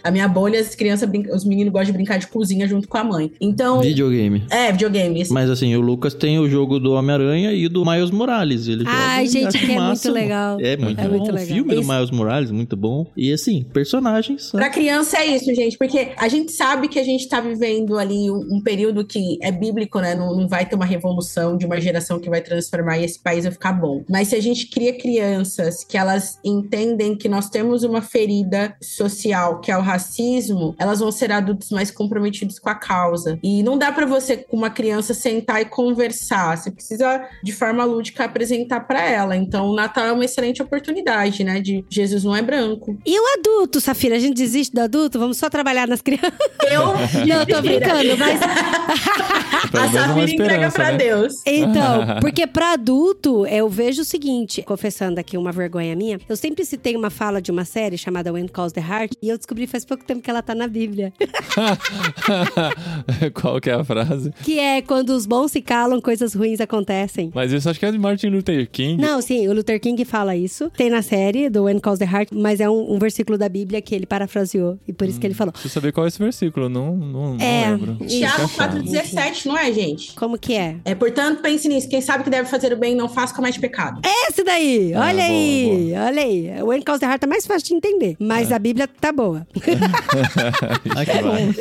A 0.04 0.12
minha 0.12 0.28
bolha, 0.28 0.60
as 0.60 0.76
crianças 0.76 1.08
brincam, 1.10 1.36
os 1.36 1.46
meninos 1.46 1.72
gostam 1.72 1.92
de 1.92 1.94
brincar 1.94 2.18
de 2.20 2.28
cozinha 2.28 2.68
junto 2.68 2.88
com 2.88 2.98
a 2.98 3.04
mãe. 3.04 3.32
Então, 3.40 3.82
Videogame. 3.82 4.44
é, 4.50 4.72
videogame. 4.72 5.24
Mas 5.30 5.50
assim, 5.50 5.76
o 5.76 5.82
Lucas 5.82 6.14
tem 6.14 6.40
o 6.40 6.50
jogo 6.50 6.80
do 6.80 6.94
Homem-Aranha 6.94 7.52
e 7.54 7.68
do 7.68 7.86
Miles 7.86 8.12
Morales. 8.12 8.68
Ele 8.68 8.84
Ai, 8.88 9.26
joga, 9.28 9.52
gente, 9.52 9.66
que 9.66 9.72
é 9.72 9.80
muito 9.80 10.12
legal. 10.12 10.58
É 10.60 10.78
muito 10.78 11.00
É 11.00 11.04
bom. 11.04 11.10
muito 11.18 11.30
O 11.30 11.34
legal. 11.34 11.48
filme 11.48 11.74
do 11.76 11.82
Esse- 11.82 11.90
Miles 11.92 12.12
Morales, 12.12 12.52
muito 12.52 12.76
bom. 12.78 13.06
E 13.16 13.32
assim, 13.32 13.64
personagens. 13.74 14.52
Pra 14.52 14.70
criança 14.70 15.18
é 15.18 15.26
isso, 15.36 15.54
gente, 15.54 15.78
porque 15.78 16.12
a 16.18 16.28
gente 16.28 16.52
sabe 16.52 16.88
que 16.88 17.00
a 17.00 17.04
gente 17.04 17.28
tá 17.28 17.40
vivendo 17.42 17.98
ali 17.98 18.30
um, 18.32 18.56
um 18.58 18.62
período 18.62 19.06
que 19.06 19.38
é 19.42 19.52
bíblico, 19.52 20.00
né? 20.00 20.16
Não, 20.16 20.36
não 20.36 20.48
vai 20.48 20.66
ter 20.66 20.76
uma 20.76 20.86
revolução 20.86 21.58
de 21.58 21.66
uma 21.66 21.80
geração 21.80 22.20
que 22.20 22.30
vai 22.30 22.42
transformar 22.42 22.98
e 23.00 23.06
esse 23.06 23.20
país 23.22 23.44
vai 23.44 23.52
ficar 23.52 23.74
bom. 23.74 24.04
Mas 24.10 24.30
se 24.30 24.36
a 24.36 24.42
gente 24.42 24.68
cria 24.70 24.94
crianças 24.98 25.84
que 25.84 25.98
elas 25.98 26.40
entendem 26.44 27.16
que 27.16 27.28
nós 27.30 27.50
temos 27.50 27.84
uma 27.84 28.02
ferida 28.02 28.76
social, 28.82 29.33
que 29.62 29.72
é 29.72 29.78
o 29.78 29.82
racismo, 29.82 30.76
elas 30.78 31.00
vão 31.00 31.12
ser 31.12 31.32
adultos 31.32 31.70
mais 31.72 31.92
comprometidos 31.92 32.60
com 32.60 32.70
a 32.70 32.76
causa. 32.76 33.40
E 33.42 33.64
não 33.64 33.78
dá 33.78 33.92
pra 33.92 34.06
você, 34.06 34.38
com 34.38 34.58
uma 34.58 34.70
criança, 34.70 35.14
sentar 35.14 35.62
e 35.62 35.66
conversar. 35.66 36.58
Você 36.58 36.72
precisa, 36.72 37.28
de 37.44 37.52
forma 37.52 37.84
lúdica, 37.84 38.26
apresentar 38.26 38.82
pra 38.82 39.02
ela. 39.02 39.36
Então, 39.36 39.68
o 39.68 39.76
Natal 39.76 40.06
é 40.06 40.12
uma 40.12 40.26
excelente 40.26 40.62
oportunidade, 40.62 41.44
né? 41.44 41.60
De 41.60 41.84
Jesus 41.90 42.24
não 42.24 42.36
é 42.36 42.42
branco. 42.42 42.98
E 43.06 43.20
o 43.20 43.40
adulto, 43.40 43.82
Safira? 43.82 44.16
A 44.16 44.20
gente 44.20 44.36
desiste 44.36 44.74
do 44.74 44.82
adulto? 44.82 45.20
Vamos 45.20 45.38
só 45.38 45.50
trabalhar 45.50 45.88
nas 45.88 46.02
crianças? 46.02 46.34
Eu 46.70 46.94
Não, 47.26 47.46
tô 47.46 47.62
brincando, 47.62 48.18
mas. 48.18 48.40
A 49.74 49.92
Safira 49.92 50.30
entrega 50.30 50.72
pra 50.72 50.92
né? 50.92 50.98
Deus. 50.98 51.42
Então, 51.46 52.20
porque 52.22 52.46
pra 52.46 52.74
adulto, 52.74 53.46
eu 53.48 53.70
vejo 53.70 54.02
o 54.02 54.06
seguinte, 54.06 54.62
confessando 54.62 55.20
aqui 55.20 55.38
uma 55.38 55.52
vergonha 55.52 55.96
minha, 55.96 56.20
eu 56.28 56.36
sempre 56.36 56.64
citei 56.66 56.96
uma 56.96 57.10
fala 57.10 57.42
de 57.42 57.52
uma 57.52 57.66
série 57.66 57.98
chamada 57.98 58.32
When 58.32 58.48
Calls 58.48 58.74
the 58.74 58.82
Heart, 58.82 59.14
e 59.24 59.30
eu 59.30 59.38
descobri 59.38 59.66
faz 59.66 59.86
pouco 59.86 60.04
tempo 60.04 60.22
que 60.22 60.30
ela 60.30 60.42
tá 60.42 60.54
na 60.54 60.68
Bíblia. 60.68 61.14
Qual 63.34 63.60
que 63.62 63.70
é 63.70 63.74
a 63.74 63.84
frase? 63.84 64.34
Que 64.44 64.60
é 64.60 64.82
quando 64.82 65.12
os 65.12 65.26
bons 65.26 65.52
se 65.52 65.62
calam, 65.62 66.02
coisas 66.02 66.34
ruins 66.34 66.60
acontecem. 66.60 67.32
Mas 67.34 67.52
isso 67.54 67.70
acho 67.70 67.80
que 67.80 67.86
é 67.86 67.92
de 67.92 67.98
Martin 67.98 68.28
Luther 68.28 68.70
King. 68.70 69.02
Não, 69.02 69.22
sim, 69.22 69.48
o 69.48 69.54
Luther 69.54 69.80
King 69.80 70.04
fala 70.04 70.36
isso. 70.36 70.70
Tem 70.76 70.90
na 70.90 71.02
série 71.02 71.50
do 71.50 71.64
When 71.64 71.80
Calls 71.80 72.00
the 72.00 72.06
Heart, 72.06 72.32
mas 72.34 72.60
é 72.60 72.70
um, 72.70 72.94
um 72.96 73.00
versículo 73.00 73.38
da 73.38 73.48
Bíblia 73.48 73.82
que 73.82 73.96
ele 73.96 74.06
parafraseou. 74.06 74.78
E 74.88 74.92
por 74.94 75.08
isso 75.08 75.20
que 75.20 75.28
ele 75.28 75.34
falou. 75.34 75.54
Preciso 75.54 75.74
saber 75.74 75.94
qual 75.94 76.06
é 76.06 76.10
esse 76.10 76.20
versículo. 76.20 76.68
Não, 76.68 76.94
não, 76.96 77.38
É. 77.40 77.70
não 77.70 77.78
lembro. 77.78 78.06
Tiago 78.06 78.48
Fica 78.50 78.64
chato. 78.64 78.78
4,17, 78.84 79.46
não 79.46 79.58
é, 79.58 79.72
gente? 79.72 80.14
Como 80.16 80.38
que 80.38 80.54
é? 80.56 80.76
É, 80.84 80.94
portanto, 80.94 81.42
pense 81.42 81.68
nisso. 81.70 81.88
Quem 81.88 82.02
sabe 82.02 82.26
que 82.26 82.30
deve 82.30 82.50
fazer 82.50 82.74
o 82.74 82.78
bem, 82.78 82.94
não 82.94 83.08
faz 83.08 83.32
comete 83.32 83.58
pecado. 83.60 84.02
Esse 84.28 84.44
daí! 84.44 84.94
Ah, 84.94 85.06
Olha 85.06 85.14
boa, 85.14 85.26
aí! 85.26 85.94
Olha 85.96 86.22
aí. 86.22 86.62
O 86.62 86.66
When 86.68 86.82
Calls 86.82 87.00
the 87.00 87.06
Heart 87.06 87.24
é 87.24 87.28
mais 87.28 87.46
fácil 87.48 87.68
de 87.70 87.74
entender. 87.76 88.18
Mas 88.20 88.52
É. 88.52 88.56
a 88.56 88.60
Bíblia 88.60 88.88
tá 88.88 89.13
boa. 89.14 89.48
Ah, 90.96 91.06
que 91.06 91.22
bom. 91.22 91.54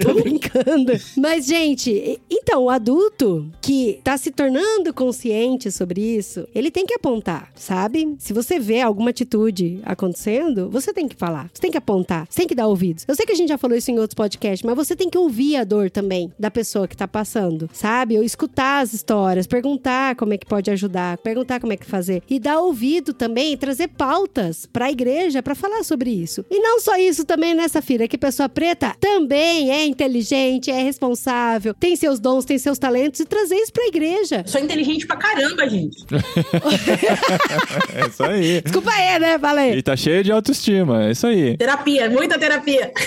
Tô 0.02 0.14
brincando. 0.14 0.92
Mas, 1.16 1.46
gente, 1.46 2.20
então, 2.30 2.64
o 2.64 2.70
adulto 2.70 3.50
que 3.60 4.00
tá 4.04 4.16
se 4.16 4.30
tornando 4.30 4.92
consciente 4.92 5.70
sobre 5.72 6.00
isso, 6.00 6.46
ele 6.54 6.70
tem 6.70 6.86
que 6.86 6.94
apontar, 6.94 7.50
sabe? 7.54 8.14
Se 8.18 8.32
você 8.32 8.58
vê 8.58 8.80
alguma 8.80 9.10
atitude 9.10 9.80
acontecendo, 9.84 10.70
você 10.70 10.92
tem 10.92 11.08
que 11.08 11.16
falar. 11.16 11.50
Você 11.52 11.60
tem 11.60 11.70
que 11.70 11.78
apontar. 11.78 12.26
Você 12.28 12.40
tem 12.40 12.48
que 12.48 12.54
dar 12.54 12.66
ouvidos. 12.66 13.04
Eu 13.08 13.14
sei 13.14 13.26
que 13.26 13.32
a 13.32 13.36
gente 13.36 13.48
já 13.48 13.58
falou 13.58 13.76
isso 13.76 13.90
em 13.90 13.98
outros 13.98 14.14
podcasts, 14.14 14.62
mas 14.62 14.76
você 14.76 14.94
tem 14.94 15.10
que 15.10 15.18
ouvir 15.18 15.56
a 15.56 15.64
dor 15.64 15.90
também 15.90 16.32
da 16.38 16.50
pessoa 16.50 16.86
que 16.86 16.96
tá 16.96 17.08
passando, 17.08 17.68
sabe? 17.72 18.16
Ou 18.16 18.22
escutar 18.22 18.82
as 18.82 18.92
histórias, 18.92 19.46
perguntar 19.46 20.16
como 20.16 20.32
é 20.34 20.38
que 20.38 20.46
pode 20.46 20.70
ajudar, 20.70 21.18
perguntar 21.18 21.60
como 21.60 21.72
é 21.72 21.76
que 21.76 21.86
fazer. 21.86 22.22
E 22.28 22.38
dar 22.38 22.60
ouvido 22.60 23.12
também, 23.12 23.56
trazer 23.56 23.88
pautas 23.88 24.66
pra 24.66 24.90
igreja 24.90 25.42
pra 25.42 25.54
falar 25.54 25.82
sobre 25.84 26.10
isso. 26.10 26.44
E 26.50 26.60
não 26.64 26.80
só 26.80 26.96
isso 26.96 27.26
também 27.26 27.54
nessa 27.54 27.82
fila, 27.82 28.08
que 28.08 28.16
pessoa 28.16 28.48
preta 28.48 28.96
também 28.98 29.70
é 29.70 29.84
inteligente, 29.84 30.70
é 30.70 30.82
responsável, 30.82 31.74
tem 31.74 31.94
seus 31.94 32.18
dons, 32.18 32.46
tem 32.46 32.56
seus 32.56 32.78
talentos 32.78 33.20
e 33.20 33.26
trazer 33.26 33.56
isso 33.56 33.70
pra 33.70 33.84
igreja. 33.86 34.42
Sou 34.46 34.58
inteligente 34.58 35.06
pra 35.06 35.16
caramba, 35.16 35.68
gente. 35.68 36.04
É 37.94 38.06
isso 38.08 38.22
aí. 38.24 38.60
Desculpa 38.62 38.90
aí, 38.90 39.18
né? 39.18 39.38
Falei. 39.38 39.74
E 39.74 39.82
tá 39.82 39.94
cheio 39.96 40.24
de 40.24 40.32
autoestima. 40.32 41.04
É 41.06 41.10
isso 41.12 41.26
aí. 41.26 41.56
Terapia, 41.56 42.08
muita 42.10 42.38
terapia. 42.38 42.92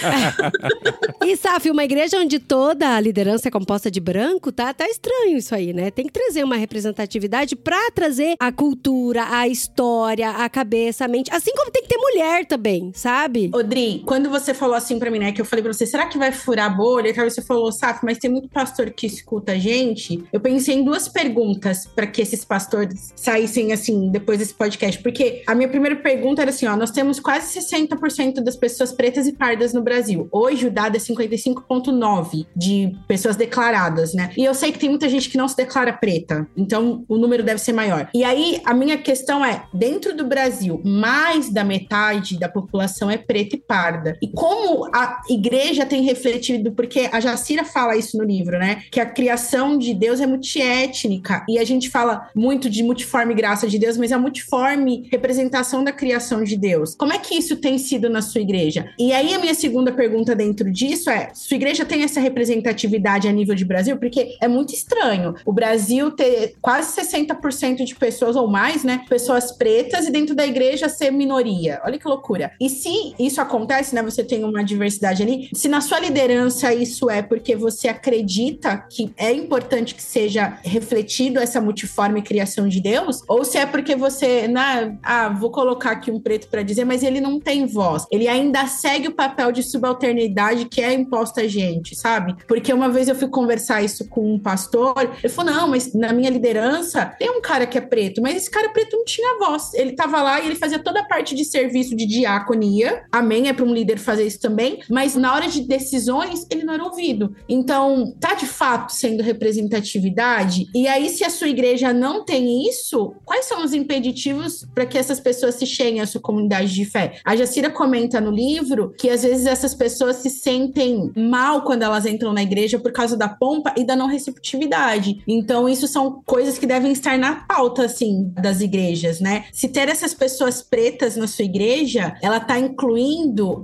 E, 1.25 1.35
Saf, 1.35 1.69
uma 1.69 1.83
igreja 1.83 2.17
onde 2.19 2.39
toda 2.39 2.95
a 2.95 3.01
liderança 3.01 3.49
é 3.49 3.51
composta 3.51 3.91
de 3.91 3.99
branco, 3.99 4.49
tá, 4.51 4.73
tá 4.73 4.87
estranho 4.87 5.37
isso 5.37 5.53
aí, 5.53 5.73
né? 5.73 5.91
Tem 5.91 6.05
que 6.05 6.13
trazer 6.13 6.43
uma 6.43 6.55
representatividade 6.55 7.55
pra 7.55 7.91
trazer 7.91 8.35
a 8.39 8.49
cultura, 8.51 9.25
a 9.29 9.45
história, 9.47 10.29
a 10.29 10.47
cabeça, 10.47 11.03
a 11.03 11.07
mente. 11.07 11.29
Assim 11.33 11.51
como 11.53 11.71
tem 11.71 11.81
que 11.81 11.89
ter 11.89 11.97
mulher 11.97 12.45
também, 12.45 12.91
sabe? 12.93 13.46
Odri, 13.53 14.03
quando 14.05 14.29
você 14.29 14.53
falou 14.53 14.75
assim 14.75 14.99
pra 14.99 15.11
mim, 15.11 15.19
né, 15.19 15.31
que 15.31 15.41
eu 15.41 15.45
falei 15.45 15.63
pra 15.63 15.73
você, 15.73 15.85
será 15.85 16.05
que 16.05 16.17
vai 16.17 16.31
furar 16.31 16.67
a 16.67 16.69
bolha? 16.69 17.09
E 17.09 17.13
você 17.13 17.41
falou, 17.41 17.71
Saf, 17.71 18.03
mas 18.03 18.17
tem 18.17 18.29
muito 18.29 18.49
pastor 18.49 18.89
que 18.91 19.05
escuta 19.05 19.53
a 19.53 19.57
gente. 19.57 20.23
Eu 20.31 20.39
pensei 20.39 20.75
em 20.75 20.83
duas 20.83 21.07
perguntas 21.07 21.85
pra 21.85 22.07
que 22.07 22.21
esses 22.21 22.43
pastores 22.45 23.13
saíssem 23.15 23.71
assim 23.73 24.09
depois 24.09 24.39
desse 24.39 24.53
podcast, 24.53 25.01
porque 25.01 25.43
a 25.47 25.55
minha 25.55 25.67
primeira 25.67 25.95
pergunta 25.95 26.41
era 26.41 26.51
assim, 26.51 26.65
ó, 26.67 26.75
nós 26.75 26.91
temos 26.91 27.19
quase 27.19 27.59
60% 27.59 28.41
das 28.41 28.55
pessoas 28.55 28.91
pretas 28.91 29.27
e 29.27 29.33
pardas 29.33 29.73
no 29.73 29.81
Brasil. 29.81 30.27
Hoje 30.31 30.67
o 30.67 30.71
dado 30.71 30.95
é 30.95 30.99
55.9 30.99 32.45
de 32.55 32.95
pessoas 33.07 33.35
declaradas, 33.35 34.13
né? 34.13 34.31
E 34.37 34.43
eu 34.43 34.53
sei 34.53 34.71
que 34.71 34.79
tem 34.79 34.89
muita 34.89 35.09
gente 35.09 35.29
que 35.29 35.37
não 35.37 35.47
se 35.47 35.55
declara 35.55 35.93
preta, 35.93 36.47
então 36.55 37.03
o 37.07 37.17
número 37.17 37.43
deve 37.43 37.59
ser 37.59 37.73
maior. 37.73 38.09
E 38.13 38.23
aí 38.23 38.61
a 38.65 38.73
minha 38.73 38.97
questão 38.97 39.43
é, 39.43 39.63
dentro 39.73 40.15
do 40.15 40.25
Brasil, 40.25 40.81
mais 40.83 41.49
da 41.49 41.63
metade 41.63 42.37
da 42.39 42.49
população 42.49 43.09
é 43.09 43.17
preta 43.17 43.36
e 43.41 43.59
parda. 43.59 44.17
E 44.21 44.27
como 44.27 44.85
a 44.93 45.21
igreja 45.29 45.85
tem 45.85 46.03
refletido, 46.03 46.71
porque 46.71 47.09
a 47.11 47.19
Jacira 47.19 47.63
fala 47.63 47.95
isso 47.95 48.17
no 48.17 48.23
livro, 48.23 48.57
né? 48.57 48.83
Que 48.91 48.99
a 48.99 49.05
criação 49.05 49.77
de 49.77 49.93
Deus 49.93 50.19
é 50.19 50.27
multiétnica. 50.27 51.45
E 51.47 51.59
a 51.59 51.63
gente 51.63 51.89
fala 51.89 52.29
muito 52.35 52.69
de 52.69 52.83
multiforme 52.83 53.33
graça 53.33 53.67
de 53.67 53.77
Deus, 53.77 53.97
mas 53.97 54.11
a 54.11 54.17
multiforme 54.17 55.07
representação 55.11 55.83
da 55.83 55.91
criação 55.91 56.43
de 56.43 56.57
Deus. 56.57 56.95
Como 56.95 57.13
é 57.13 57.19
que 57.19 57.35
isso 57.35 57.57
tem 57.57 57.77
sido 57.77 58.09
na 58.09 58.21
sua 58.21 58.41
igreja? 58.41 58.89
E 58.97 59.13
aí 59.13 59.33
a 59.33 59.39
minha 59.39 59.53
segunda 59.53 59.91
pergunta 59.91 60.35
dentro 60.35 60.71
disso 60.71 61.09
é: 61.09 61.29
sua 61.33 61.55
igreja 61.55 61.85
tem 61.85 62.03
essa 62.03 62.19
representatividade 62.19 63.27
a 63.27 63.31
nível 63.31 63.55
de 63.55 63.65
Brasil? 63.65 63.97
Porque 63.97 64.35
é 64.41 64.47
muito 64.47 64.73
estranho 64.73 65.35
o 65.45 65.51
Brasil 65.51 66.11
ter 66.11 66.55
quase 66.61 66.99
60% 67.01 67.83
de 67.83 67.95
pessoas 67.95 68.35
ou 68.35 68.47
mais, 68.47 68.83
né? 68.83 69.03
Pessoas 69.09 69.51
pretas 69.51 70.07
e 70.07 70.11
dentro 70.11 70.35
da 70.35 70.45
igreja 70.45 70.89
ser 70.89 71.11
minoria. 71.11 71.81
Olha 71.83 71.97
que 71.97 72.07
loucura. 72.07 72.51
E 72.59 72.69
se 72.69 73.13
isso 73.27 73.41
acontece, 73.41 73.93
né? 73.93 74.01
Você 74.01 74.23
tem 74.23 74.43
uma 74.43 74.63
diversidade 74.63 75.23
ali. 75.23 75.49
Se 75.53 75.67
na 75.67 75.81
sua 75.81 75.99
liderança 75.99 76.73
isso 76.73 77.09
é 77.09 77.21
porque 77.21 77.55
você 77.55 77.87
acredita 77.87 78.77
que 78.89 79.11
é 79.17 79.31
importante 79.31 79.95
que 79.95 80.01
seja 80.01 80.57
refletido 80.63 81.39
essa 81.39 81.61
multiforme 81.61 82.21
criação 82.21 82.67
de 82.67 82.81
Deus, 82.81 83.21
ou 83.27 83.43
se 83.43 83.57
é 83.57 83.65
porque 83.65 83.95
você, 83.95 84.47
né, 84.47 84.97
ah, 85.03 85.29
vou 85.29 85.51
colocar 85.51 85.91
aqui 85.91 86.11
um 86.11 86.19
preto 86.19 86.47
para 86.47 86.63
dizer, 86.63 86.85
mas 86.85 87.03
ele 87.03 87.21
não 87.21 87.39
tem 87.39 87.65
voz. 87.65 88.05
Ele 88.11 88.27
ainda 88.27 88.65
segue 88.67 89.07
o 89.07 89.15
papel 89.15 89.51
de 89.51 89.63
subalternidade 89.63 90.65
que 90.65 90.81
é 90.81 90.93
imposta 90.93 91.41
a 91.41 91.47
gente, 91.47 91.95
sabe? 91.95 92.35
Porque 92.47 92.73
uma 92.73 92.89
vez 92.89 93.07
eu 93.07 93.15
fui 93.15 93.27
conversar 93.27 93.81
isso 93.81 94.07
com 94.09 94.33
um 94.33 94.39
pastor, 94.39 94.95
ele 95.23 95.33
falou: 95.33 95.53
"Não, 95.53 95.67
mas 95.67 95.93
na 95.93 96.13
minha 96.13 96.29
liderança 96.29 97.05
tem 97.19 97.29
um 97.29 97.41
cara 97.41 97.65
que 97.65 97.77
é 97.77 97.81
preto, 97.81 98.21
mas 98.21 98.35
esse 98.35 98.49
cara 98.49 98.69
preto 98.69 98.97
não 98.97 99.05
tinha 99.05 99.37
voz. 99.39 99.73
Ele 99.73 99.93
tava 99.93 100.21
lá 100.21 100.39
e 100.39 100.45
ele 100.45 100.55
fazia 100.55 100.79
toda 100.79 101.01
a 101.01 101.05
parte 101.05 101.35
de 101.35 101.43
serviço 101.45 101.95
de 101.95 102.05
diaconia. 102.05 103.03
Amém, 103.11 103.47
é 103.47 103.53
para 103.53 103.65
um 103.65 103.73
líder 103.73 103.97
fazer 103.97 104.25
isso 104.25 104.39
também, 104.39 104.79
mas 104.89 105.15
na 105.15 105.33
hora 105.33 105.47
de 105.47 105.61
decisões 105.61 106.45
ele 106.49 106.63
não 106.63 106.73
era 106.73 106.83
ouvido. 106.83 107.35
Então, 107.47 108.13
tá 108.19 108.33
de 108.33 108.45
fato 108.45 108.91
sendo 108.93 109.23
representatividade? 109.23 110.67
E 110.73 110.87
aí 110.87 111.09
se 111.09 111.23
a 111.23 111.29
sua 111.29 111.47
igreja 111.47 111.93
não 111.93 112.23
tem 112.23 112.67
isso, 112.67 113.15
quais 113.25 113.45
são 113.45 113.63
os 113.63 113.73
impeditivos 113.73 114.65
para 114.73 114.85
que 114.85 114.97
essas 114.97 115.19
pessoas 115.19 115.55
se 115.55 115.65
cheguem 115.65 116.01
à 116.01 116.05
sua 116.05 116.21
comunidade 116.21 116.73
de 116.73 116.85
fé? 116.85 117.19
A 117.23 117.35
Jacira 117.35 117.69
comenta 117.69 118.19
no 118.19 118.31
livro 118.31 118.93
que 118.97 119.09
às 119.09 119.23
vezes 119.23 119.45
essas 119.45 119.73
pessoas 119.73 120.17
se 120.17 120.29
sentem 120.29 121.11
mal 121.15 121.63
quando 121.63 121.83
elas 121.83 122.05
entram 122.05 122.33
na 122.33 122.43
igreja 122.43 122.79
por 122.79 122.91
causa 122.91 123.15
da 123.17 123.29
pompa 123.29 123.73
e 123.77 123.83
da 123.83 123.95
não 123.95 124.07
receptividade. 124.07 125.23
Então, 125.27 125.67
isso 125.67 125.87
são 125.87 126.21
coisas 126.25 126.57
que 126.57 126.65
devem 126.65 126.91
estar 126.91 127.17
na 127.17 127.35
pauta, 127.35 127.85
assim, 127.85 128.31
das 128.41 128.61
igrejas, 128.61 129.19
né? 129.19 129.45
Se 129.51 129.67
ter 129.67 129.89
essas 129.89 130.13
pessoas 130.13 130.61
pretas 130.61 131.15
na 131.15 131.27
sua 131.27 131.45
igreja, 131.45 132.15
ela 132.21 132.39
tá 132.39 132.59
incluindo 132.59 132.96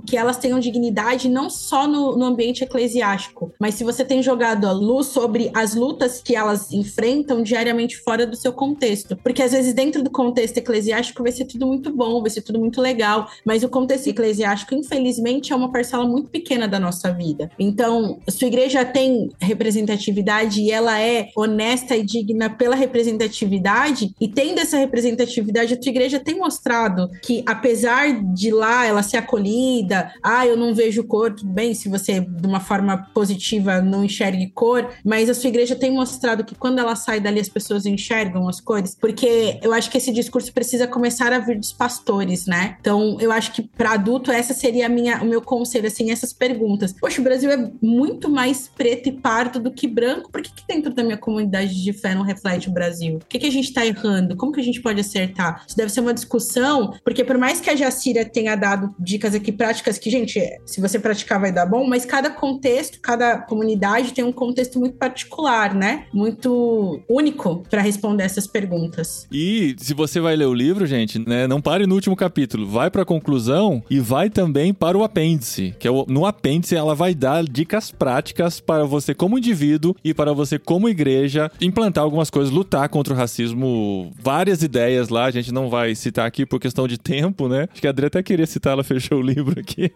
que 0.06 0.16
elas 0.16 0.36
tenham 0.36 0.58
dignidade 0.58 1.28
não 1.28 1.48
só 1.50 1.86
no, 1.86 2.16
no 2.16 2.24
ambiente 2.24 2.64
eclesiástico, 2.64 3.52
mas 3.58 3.74
se 3.74 3.84
você 3.84 4.04
tem 4.04 4.22
jogado 4.22 4.66
a 4.66 4.72
luz 4.72 5.08
sobre 5.08 5.50
as 5.54 5.74
lutas 5.74 6.20
que 6.22 6.34
elas 6.34 6.72
enfrentam 6.72 7.42
diariamente 7.42 7.98
fora 7.98 8.26
do 8.26 8.36
seu 8.36 8.52
contexto. 8.52 9.16
Porque 9.16 9.42
às 9.42 9.52
vezes 9.52 9.74
dentro 9.74 10.02
do 10.02 10.10
contexto 10.10 10.58
eclesiástico 10.58 11.22
vai 11.22 11.32
ser 11.32 11.44
tudo 11.44 11.66
muito 11.66 11.92
bom, 11.92 12.20
vai 12.20 12.30
ser 12.30 12.42
tudo 12.42 12.58
muito 12.58 12.80
legal, 12.80 13.28
mas 13.44 13.62
o 13.62 13.68
contexto 13.68 14.08
eclesiástico, 14.08 14.74
infelizmente, 14.74 15.52
é 15.52 15.56
uma 15.56 15.70
parcela 15.70 16.06
muito 16.06 16.28
pequena 16.30 16.66
da 16.66 16.78
nossa 16.78 17.12
vida. 17.12 17.50
Então, 17.58 18.18
sua 18.28 18.48
igreja 18.48 18.84
tem 18.84 19.30
representatividade 19.40 20.60
e 20.60 20.70
ela 20.70 21.00
é 21.00 21.28
honesta 21.36 21.96
e 21.96 22.02
digna 22.02 22.50
pela 22.50 22.74
representatividade, 22.74 24.14
e 24.20 24.28
tendo 24.28 24.60
essa 24.60 24.78
representatividade, 24.78 25.74
a 25.74 25.76
tua 25.76 25.90
igreja 25.90 26.20
tem 26.20 26.38
mostrado 26.38 27.10
que, 27.22 27.42
apesar 27.46 28.22
de 28.32 28.50
lá 28.50 28.86
ela 28.86 29.02
ser 29.02 29.16
acolhida, 29.24 30.12
ah, 30.22 30.46
eu 30.46 30.56
não 30.56 30.74
vejo 30.74 31.04
cor, 31.04 31.34
tudo 31.34 31.50
bem, 31.50 31.74
se 31.74 31.88
você, 31.88 32.20
de 32.20 32.46
uma 32.46 32.60
forma 32.60 33.08
positiva, 33.12 33.80
não 33.80 34.04
enxergue 34.04 34.50
cor, 34.50 34.90
mas 35.04 35.28
a 35.28 35.34
sua 35.34 35.48
igreja 35.48 35.74
tem 35.74 35.92
mostrado 35.92 36.44
que 36.44 36.54
quando 36.54 36.78
ela 36.78 36.94
sai 36.94 37.20
dali 37.20 37.40
as 37.40 37.48
pessoas 37.48 37.86
enxergam 37.86 38.48
as 38.48 38.60
cores, 38.60 38.96
porque 39.00 39.58
eu 39.62 39.72
acho 39.72 39.90
que 39.90 39.98
esse 39.98 40.12
discurso 40.12 40.52
precisa 40.52 40.86
começar 40.86 41.32
a 41.32 41.38
vir 41.38 41.58
dos 41.58 41.72
pastores, 41.72 42.46
né? 42.46 42.76
Então, 42.80 43.16
eu 43.20 43.32
acho 43.32 43.52
que 43.52 43.62
para 43.62 43.92
adulto 43.92 44.30
essa 44.30 44.54
seria 44.54 44.88
minha, 44.88 45.22
o 45.22 45.26
meu 45.26 45.42
conselho, 45.42 45.86
assim, 45.86 46.10
essas 46.10 46.32
perguntas. 46.32 46.92
Poxa, 46.92 47.20
o 47.20 47.24
Brasil 47.24 47.50
é 47.50 47.70
muito 47.82 48.28
mais 48.28 48.68
preto 48.68 49.08
e 49.08 49.12
pardo 49.12 49.58
do 49.58 49.70
que 49.70 49.86
branco, 49.86 50.30
por 50.30 50.42
que, 50.42 50.52
que 50.52 50.64
dentro 50.66 50.94
da 50.94 51.02
minha 51.02 51.16
comunidade 51.16 51.82
de 51.82 51.92
fé 51.92 52.14
não 52.14 52.22
reflete 52.22 52.68
o 52.68 52.72
Brasil? 52.72 53.16
O 53.16 53.26
que, 53.28 53.38
que 53.38 53.46
a 53.46 53.52
gente 53.52 53.72
tá 53.72 53.84
errando? 53.84 54.36
Como 54.36 54.52
que 54.52 54.60
a 54.60 54.64
gente 54.64 54.80
pode 54.80 55.00
acertar? 55.00 55.64
Isso 55.66 55.76
deve 55.76 55.90
ser 55.90 56.00
uma 56.00 56.14
discussão, 56.14 56.94
porque 57.04 57.24
por 57.24 57.38
mais 57.38 57.60
que 57.60 57.70
a 57.70 57.76
Jacira 57.76 58.24
tenha 58.24 58.56
dado 58.56 58.94
dicas 59.14 59.34
aqui 59.34 59.52
práticas 59.52 59.96
que, 59.96 60.10
gente, 60.10 60.40
se 60.66 60.80
você 60.80 60.98
praticar 60.98 61.40
vai 61.40 61.52
dar 61.52 61.66
bom, 61.66 61.86
mas 61.86 62.04
cada 62.04 62.30
contexto, 62.30 63.00
cada 63.00 63.38
comunidade 63.38 64.12
tem 64.12 64.24
um 64.24 64.32
contexto 64.32 64.78
muito 64.78 64.96
particular, 64.96 65.74
né? 65.74 66.06
Muito 66.12 67.00
único 67.08 67.62
para 67.70 67.80
responder 67.80 68.24
essas 68.24 68.46
perguntas. 68.46 69.26
E 69.30 69.76
se 69.78 69.94
você 69.94 70.20
vai 70.20 70.34
ler 70.34 70.46
o 70.46 70.54
livro, 70.54 70.86
gente, 70.86 71.18
né, 71.18 71.46
não 71.46 71.60
pare 71.60 71.86
no 71.86 71.94
último 71.94 72.16
capítulo, 72.16 72.66
vai 72.66 72.90
para 72.90 73.02
a 73.02 73.06
conclusão 73.06 73.82
e 73.88 74.00
vai 74.00 74.28
também 74.28 74.74
para 74.74 74.98
o 74.98 75.04
apêndice, 75.04 75.74
que 75.78 75.86
é 75.86 75.90
o, 75.90 76.04
no 76.08 76.26
apêndice 76.26 76.74
ela 76.74 76.94
vai 76.94 77.14
dar 77.14 77.44
dicas 77.44 77.90
práticas 77.90 78.60
para 78.60 78.84
você 78.84 79.14
como 79.14 79.38
indivíduo 79.38 79.94
e 80.02 80.12
para 80.12 80.32
você 80.32 80.58
como 80.58 80.88
igreja 80.88 81.50
implantar 81.60 82.02
algumas 82.02 82.30
coisas, 82.30 82.52
lutar 82.52 82.88
contra 82.88 83.14
o 83.14 83.16
racismo, 83.16 84.12
várias 84.20 84.62
ideias 84.62 85.08
lá, 85.08 85.26
a 85.26 85.30
gente 85.30 85.52
não 85.52 85.68
vai 85.68 85.94
citar 85.94 86.26
aqui 86.26 86.44
por 86.44 86.58
questão 86.58 86.88
de 86.88 86.98
tempo, 86.98 87.48
né? 87.48 87.68
Acho 87.70 87.80
que 87.80 87.86
a 87.86 87.90
Adri 87.90 88.06
até 88.06 88.22
queria 88.22 88.46
citar, 88.46 88.72
ela 88.72 88.84
fechou 88.84 89.03
o 89.12 89.20
livro 89.20 89.58
aqui. 89.60 89.90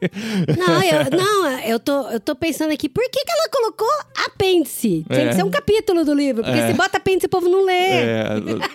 Não, 0.58 0.82
eu, 0.82 1.10
não, 1.16 1.58
eu, 1.60 1.78
tô, 1.80 2.08
eu 2.10 2.20
tô 2.20 2.34
pensando 2.34 2.72
aqui, 2.72 2.88
por 2.88 3.02
que, 3.10 3.24
que 3.24 3.30
ela 3.30 3.48
colocou 3.50 3.88
apêndice? 4.26 5.04
Tinha 5.10 5.24
É. 5.24 5.28
que 5.28 5.34
ser 5.34 5.44
um 5.44 5.50
capítulo 5.50 6.04
do 6.04 6.14
livro, 6.14 6.42
porque 6.42 6.58
É. 6.58 6.68
se 6.68 6.74
bota 6.74 6.96
apêndice 6.98 7.26
o 7.26 7.28
povo 7.28 7.48
não 7.48 7.64
lê. 7.64 7.72
É, 7.72 8.26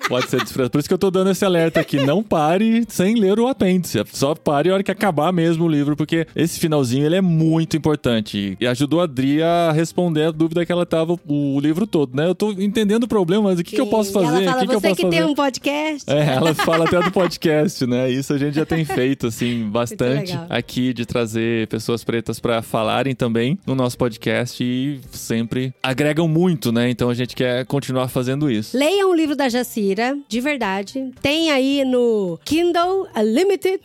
pode 0.08 0.30
ser 0.30 0.42
desprezado. 0.42 0.72
Por 0.72 0.80
isso 0.80 0.88
que 0.88 0.94
eu 0.94 0.98
tô 0.98 1.12
dando 1.12 1.30
esse 1.32 1.44
alerta 1.46 1.80
aqui. 1.80 1.98
Não 1.98 2.24
pare 2.24 2.86
sem 2.88 3.16
ler 3.20 3.40
o 3.40 3.48
apêndice. 3.48 4.02
Só 4.12 4.34
pare 4.36 4.70
a 4.70 4.74
hora 4.74 4.84
que 4.84 4.92
acabar 4.92 5.32
mesmo 5.32 5.66
o 5.66 5.70
livro, 5.70 5.96
porque 5.96 6.26
esse 6.36 6.60
finalzinho 6.60 7.06
ele 7.06 7.16
é 7.16 7.22
muito 7.22 7.76
importante. 7.78 8.58
E 8.60 8.66
ajudou 8.68 9.00
a 9.02 9.04
Adri 9.04 9.44
a 9.44 9.72
responder 9.72 10.24
a 10.26 10.32
dúvida 10.32 10.66
que 10.66 10.72
ela 10.72 10.86
tava 10.86 11.18
o 11.28 11.60
livro 11.60 11.86
todo, 11.86 12.16
né? 12.16 12.26
Eu 12.28 12.34
tô 12.34 12.52
entendendo 12.52 13.04
o 13.04 13.08
problema, 13.08 13.44
mas 13.44 13.60
o 13.60 13.64
que, 13.64 13.76
que 13.76 13.82
eu 13.82 13.88
posso 13.88 14.12
fazer? 14.14 14.28
Ela 14.28 14.42
O 14.42 14.46
fala, 14.46 14.60
que, 14.62 14.68
que 14.68 14.76
eu 14.76 14.80
você 14.80 14.88
posso 14.88 14.96
que 14.96 15.02
fazer? 15.04 15.16
tem 15.18 15.26
um 15.26 15.36
podcast. 15.36 16.10
É, 16.10 16.36
ela 16.36 16.54
fala 16.56 16.86
até 16.86 17.02
do 17.02 17.12
podcast, 17.12 17.86
né? 17.86 18.10
Isso 18.10 18.34
a 18.34 18.38
gente 18.38 18.56
já 18.56 18.66
tem 18.66 18.84
feito, 18.86 19.28
assim, 19.28 19.66
bastante 19.70 20.23
legal. 20.32 20.45
aqui 20.50 20.94
de 20.94 21.06
trazer 21.06 21.68
pessoas 21.68 22.04
pretas 22.04 22.40
pra 22.40 22.62
falarem 22.62 23.16
também 23.16 23.58
no 23.66 23.76
nosso 23.76 23.98
podcast 23.98 24.64
e 24.64 25.00
sempre 25.12 25.74
agregam 25.82 26.28
muito, 26.28 26.72
né? 26.72 26.90
Então 26.90 27.10
a 27.10 27.14
gente 27.14 27.36
quer 27.36 27.66
continuar 27.66 28.08
fazendo 28.08 28.50
isso. 28.50 28.78
Leiam 28.78 29.12
o 29.12 29.16
livro 29.16 29.36
da 29.36 29.50
Jacira, 29.50 30.18
de 30.28 30.40
verdade. 30.41 31.12
Tem 31.22 31.52
aí 31.52 31.84
no 31.86 32.40
Kindle 32.45 33.08
Unlimited, 33.16 33.80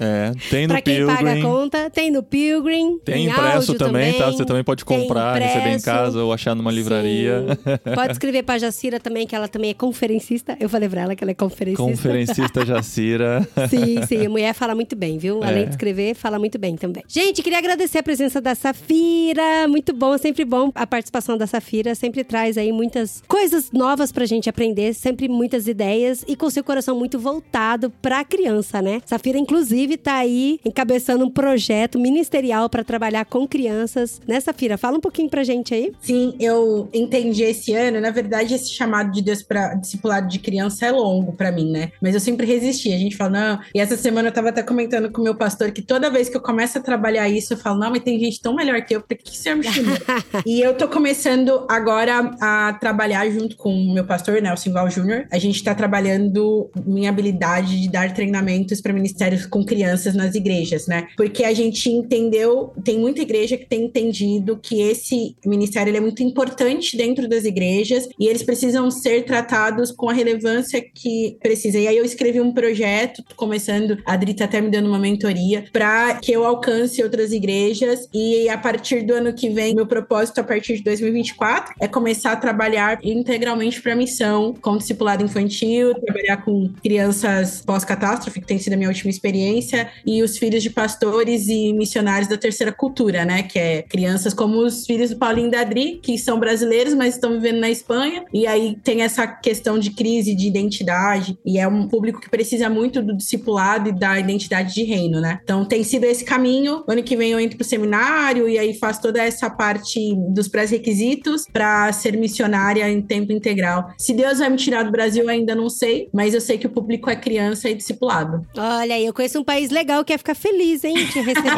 É, 0.00 0.32
tem 0.50 0.66
no 0.68 0.74
pra 0.74 0.82
quem 0.82 1.06
paga 1.06 1.12
a 1.30 1.32
Pilgrim. 1.34 1.42
conta. 1.42 1.90
Tem 1.90 2.10
no 2.10 2.22
Pilgrim. 2.22 2.98
Tem 3.04 3.24
em 3.26 3.28
impresso 3.30 3.72
áudio 3.72 3.74
também, 3.78 4.12
tá? 4.14 4.26
Você 4.30 4.44
também 4.44 4.64
pode 4.64 4.84
comprar, 4.84 5.40
receber 5.40 5.70
em 5.76 5.80
casa 5.80 6.22
ou 6.22 6.32
achar 6.32 6.54
numa 6.54 6.70
livraria. 6.70 7.42
Sim. 7.48 7.94
Pode 7.94 8.12
escrever 8.12 8.42
pra 8.42 8.58
Jacira 8.58 8.98
também, 9.00 9.26
que 9.26 9.34
ela 9.34 9.48
também 9.48 9.70
é 9.70 9.74
conferencista. 9.74 10.56
Eu 10.60 10.68
falei 10.68 10.88
pra 10.88 11.02
ela 11.02 11.16
que 11.16 11.22
ela 11.24 11.30
é 11.30 11.34
conferencista. 11.34 11.82
Conferencista 11.82 12.64
Jacira. 12.66 13.46
Sim, 13.68 14.02
sim. 14.06 14.26
A 14.26 14.28
mulher 14.30 14.54
fala 14.54 14.74
muito 14.74 14.94
bem, 14.96 15.18
viu? 15.18 15.42
É. 15.42 15.46
Além 15.48 15.68
de 15.68 15.73
escrever, 15.74 16.14
fala 16.14 16.38
muito 16.38 16.58
bem 16.58 16.76
também. 16.76 17.02
Gente, 17.06 17.42
queria 17.42 17.58
agradecer 17.58 17.98
a 17.98 18.02
presença 18.02 18.40
da 18.40 18.54
Safira. 18.54 19.68
Muito 19.68 19.92
bom, 19.92 20.16
sempre 20.18 20.44
bom. 20.44 20.70
A 20.74 20.86
participação 20.86 21.36
da 21.36 21.46
Safira 21.46 21.94
sempre 21.94 22.24
traz 22.24 22.56
aí 22.56 22.72
muitas 22.72 23.22
coisas 23.28 23.70
novas 23.72 24.10
pra 24.12 24.26
gente 24.26 24.48
aprender, 24.48 24.94
sempre 24.94 25.28
muitas 25.28 25.66
ideias 25.66 26.24
e 26.26 26.36
com 26.36 26.48
seu 26.50 26.64
coração 26.64 26.96
muito 26.98 27.18
voltado 27.18 27.90
pra 28.02 28.24
criança, 28.24 28.80
né? 28.80 29.00
Safira, 29.04 29.38
inclusive, 29.38 29.96
tá 29.96 30.16
aí 30.16 30.60
encabeçando 30.64 31.24
um 31.24 31.30
projeto 31.30 31.98
ministerial 31.98 32.68
pra 32.68 32.84
trabalhar 32.84 33.24
com 33.24 33.46
crianças. 33.46 34.20
Né, 34.26 34.40
Safira? 34.40 34.78
Fala 34.78 34.98
um 34.98 35.00
pouquinho 35.00 35.28
pra 35.28 35.44
gente 35.44 35.74
aí. 35.74 35.92
Sim, 36.00 36.34
eu 36.40 36.88
entendi 36.92 37.42
esse 37.42 37.72
ano. 37.74 38.00
Na 38.00 38.10
verdade, 38.10 38.54
esse 38.54 38.70
chamado 38.70 39.10
de 39.12 39.22
Deus 39.22 39.42
para 39.42 39.74
discipulado 39.74 40.28
de 40.28 40.38
criança 40.38 40.86
é 40.86 40.90
longo 40.90 41.32
pra 41.32 41.52
mim, 41.52 41.70
né? 41.70 41.92
Mas 42.00 42.14
eu 42.14 42.20
sempre 42.20 42.46
resisti. 42.46 42.92
A 42.92 42.98
gente 42.98 43.16
fala, 43.16 43.30
não. 43.30 43.60
E 43.74 43.80
essa 43.80 43.96
semana 43.96 44.28
eu 44.28 44.32
tava 44.32 44.50
até 44.50 44.62
comentando 44.62 45.10
com 45.10 45.20
o 45.20 45.24
meu 45.24 45.34
pastor 45.34 45.63
que 45.72 45.82
toda 45.82 46.10
vez 46.10 46.28
que 46.28 46.36
eu 46.36 46.40
começo 46.40 46.78
a 46.78 46.80
trabalhar 46.80 47.28
isso, 47.28 47.54
eu 47.54 47.56
falo, 47.56 47.78
não, 47.78 47.90
mas 47.90 48.02
tem 48.02 48.18
gente 48.18 48.40
tão 48.40 48.54
melhor 48.54 48.80
que 48.82 48.94
eu, 48.94 49.00
por 49.00 49.08
que 49.08 49.16
que 49.16 49.30
o 49.30 49.34
senhor 49.34 49.56
me 49.56 49.64
chamou? 49.64 49.96
e 50.46 50.60
eu 50.60 50.74
tô 50.74 50.88
começando 50.88 51.66
agora 51.68 52.30
a 52.40 52.72
trabalhar 52.74 53.28
junto 53.30 53.56
com 53.56 53.72
o 53.72 53.94
meu 53.94 54.04
pastor, 54.04 54.40
né, 54.40 54.52
o 54.52 54.56
Simval 54.56 54.90
Júnior. 54.90 55.26
A 55.30 55.38
gente 55.38 55.62
tá 55.62 55.74
trabalhando 55.74 56.70
minha 56.86 57.10
habilidade 57.10 57.80
de 57.80 57.90
dar 57.90 58.12
treinamentos 58.12 58.80
para 58.80 58.92
ministérios 58.92 59.46
com 59.46 59.64
crianças 59.64 60.14
nas 60.14 60.34
igrejas, 60.34 60.86
né? 60.86 61.06
Porque 61.16 61.44
a 61.44 61.52
gente 61.52 61.88
entendeu, 61.90 62.72
tem 62.82 62.98
muita 62.98 63.22
igreja 63.22 63.56
que 63.56 63.66
tem 63.66 63.84
entendido 63.84 64.58
que 64.60 64.80
esse 64.80 65.36
ministério 65.44 65.94
é 65.94 66.00
muito 66.00 66.22
importante 66.22 66.96
dentro 66.96 67.28
das 67.28 67.44
igrejas 67.44 68.08
e 68.18 68.26
eles 68.26 68.42
precisam 68.42 68.90
ser 68.90 69.24
tratados 69.24 69.90
com 69.92 70.08
a 70.08 70.12
relevância 70.12 70.82
que 70.82 71.36
precisa. 71.42 71.78
E 71.78 71.86
aí 71.86 71.96
eu 71.96 72.04
escrevi 72.04 72.40
um 72.40 72.52
projeto, 72.52 73.22
começando, 73.36 73.98
a 74.06 74.14
Adri 74.14 74.34
tá 74.34 74.44
até 74.44 74.60
me 74.60 74.70
dando 74.70 74.88
uma 74.88 74.98
mentoria, 74.98 75.43
para 75.72 76.14
que 76.14 76.32
eu 76.32 76.44
alcance 76.44 77.02
outras 77.02 77.32
igrejas 77.32 78.08
e 78.12 78.48
a 78.48 78.58
partir 78.58 79.02
do 79.02 79.14
ano 79.14 79.32
que 79.32 79.48
vem, 79.50 79.74
meu 79.74 79.86
propósito 79.86 80.40
a 80.40 80.44
partir 80.44 80.76
de 80.76 80.84
2024 80.84 81.74
é 81.80 81.88
começar 81.88 82.32
a 82.32 82.36
trabalhar 82.36 82.98
integralmente 83.02 83.80
para 83.80 83.94
missão 83.96 84.54
com 84.60 84.76
discipulado 84.76 85.24
infantil, 85.24 85.94
trabalhar 85.94 86.38
com 86.38 86.70
crianças 86.82 87.62
pós-catástrofe, 87.64 88.40
que 88.40 88.46
tem 88.46 88.58
sido 88.58 88.74
a 88.74 88.76
minha 88.76 88.88
última 88.88 89.10
experiência, 89.10 89.90
e 90.06 90.22
os 90.22 90.38
filhos 90.38 90.62
de 90.62 90.70
pastores 90.70 91.48
e 91.48 91.72
missionários 91.72 92.28
da 92.28 92.36
terceira 92.36 92.72
cultura, 92.72 93.24
né? 93.24 93.42
Que 93.42 93.58
é 93.58 93.82
crianças 93.82 94.34
como 94.34 94.58
os 94.58 94.86
filhos 94.86 95.10
do 95.10 95.16
Paulinho 95.16 95.48
e 95.48 95.50
da 95.50 95.60
Adri, 95.60 96.00
que 96.02 96.18
são 96.18 96.38
brasileiros, 96.38 96.94
mas 96.94 97.14
estão 97.14 97.32
vivendo 97.32 97.60
na 97.60 97.70
Espanha. 97.70 98.24
E 98.32 98.46
aí 98.46 98.76
tem 98.82 99.02
essa 99.02 99.26
questão 99.26 99.78
de 99.78 99.90
crise 99.90 100.34
de 100.34 100.46
identidade, 100.46 101.38
e 101.44 101.58
é 101.58 101.66
um 101.66 101.88
público 101.88 102.20
que 102.20 102.30
precisa 102.30 102.68
muito 102.68 103.02
do 103.02 103.16
discipulado 103.16 103.88
e 103.88 103.92
da 103.92 104.18
identidade 104.18 104.74
de 104.74 104.84
reino, 104.84 105.20
né? 105.20 105.33
Então 105.42 105.64
tem 105.64 105.82
sido 105.82 106.04
esse 106.04 106.24
caminho. 106.24 106.84
Ano 106.88 107.02
que 107.02 107.16
vem 107.16 107.32
eu 107.32 107.40
entro 107.40 107.56
pro 107.56 107.66
seminário 107.66 108.48
e 108.48 108.58
aí 108.58 108.74
faço 108.74 109.02
toda 109.02 109.22
essa 109.22 109.50
parte 109.50 110.14
dos 110.30 110.48
pré-requisitos 110.48 111.46
para 111.52 111.92
ser 111.92 112.16
missionária 112.16 112.88
em 112.90 113.00
tempo 113.02 113.32
integral. 113.32 113.90
Se 113.98 114.12
Deus 114.12 114.38
vai 114.38 114.50
me 114.50 114.56
tirar 114.56 114.82
do 114.84 114.90
Brasil, 114.90 115.24
eu 115.24 115.28
ainda 115.28 115.54
não 115.54 115.68
sei, 115.68 116.08
mas 116.12 116.34
eu 116.34 116.40
sei 116.40 116.58
que 116.58 116.66
o 116.66 116.70
público 116.70 117.10
é 117.10 117.16
criança 117.16 117.68
e 117.68 117.74
discipulado. 117.74 118.46
Olha 118.56 118.94
aí, 118.94 119.04
eu 119.04 119.12
conheço 119.12 119.38
um 119.38 119.44
país 119.44 119.70
legal 119.70 120.04
que 120.04 120.12
ia 120.12 120.18
ficar 120.18 120.34
feliz, 120.34 120.84
hein, 120.84 120.94
te 121.06 121.20
receber. 121.20 121.50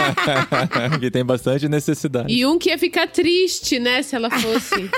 que 1.00 1.10
tem 1.10 1.24
bastante 1.24 1.68
necessidade. 1.68 2.32
E 2.32 2.44
um 2.46 2.58
que 2.58 2.70
ia 2.70 2.78
ficar 2.78 3.06
triste, 3.08 3.78
né, 3.78 4.02
se 4.02 4.14
ela 4.14 4.30
fosse. 4.30 4.90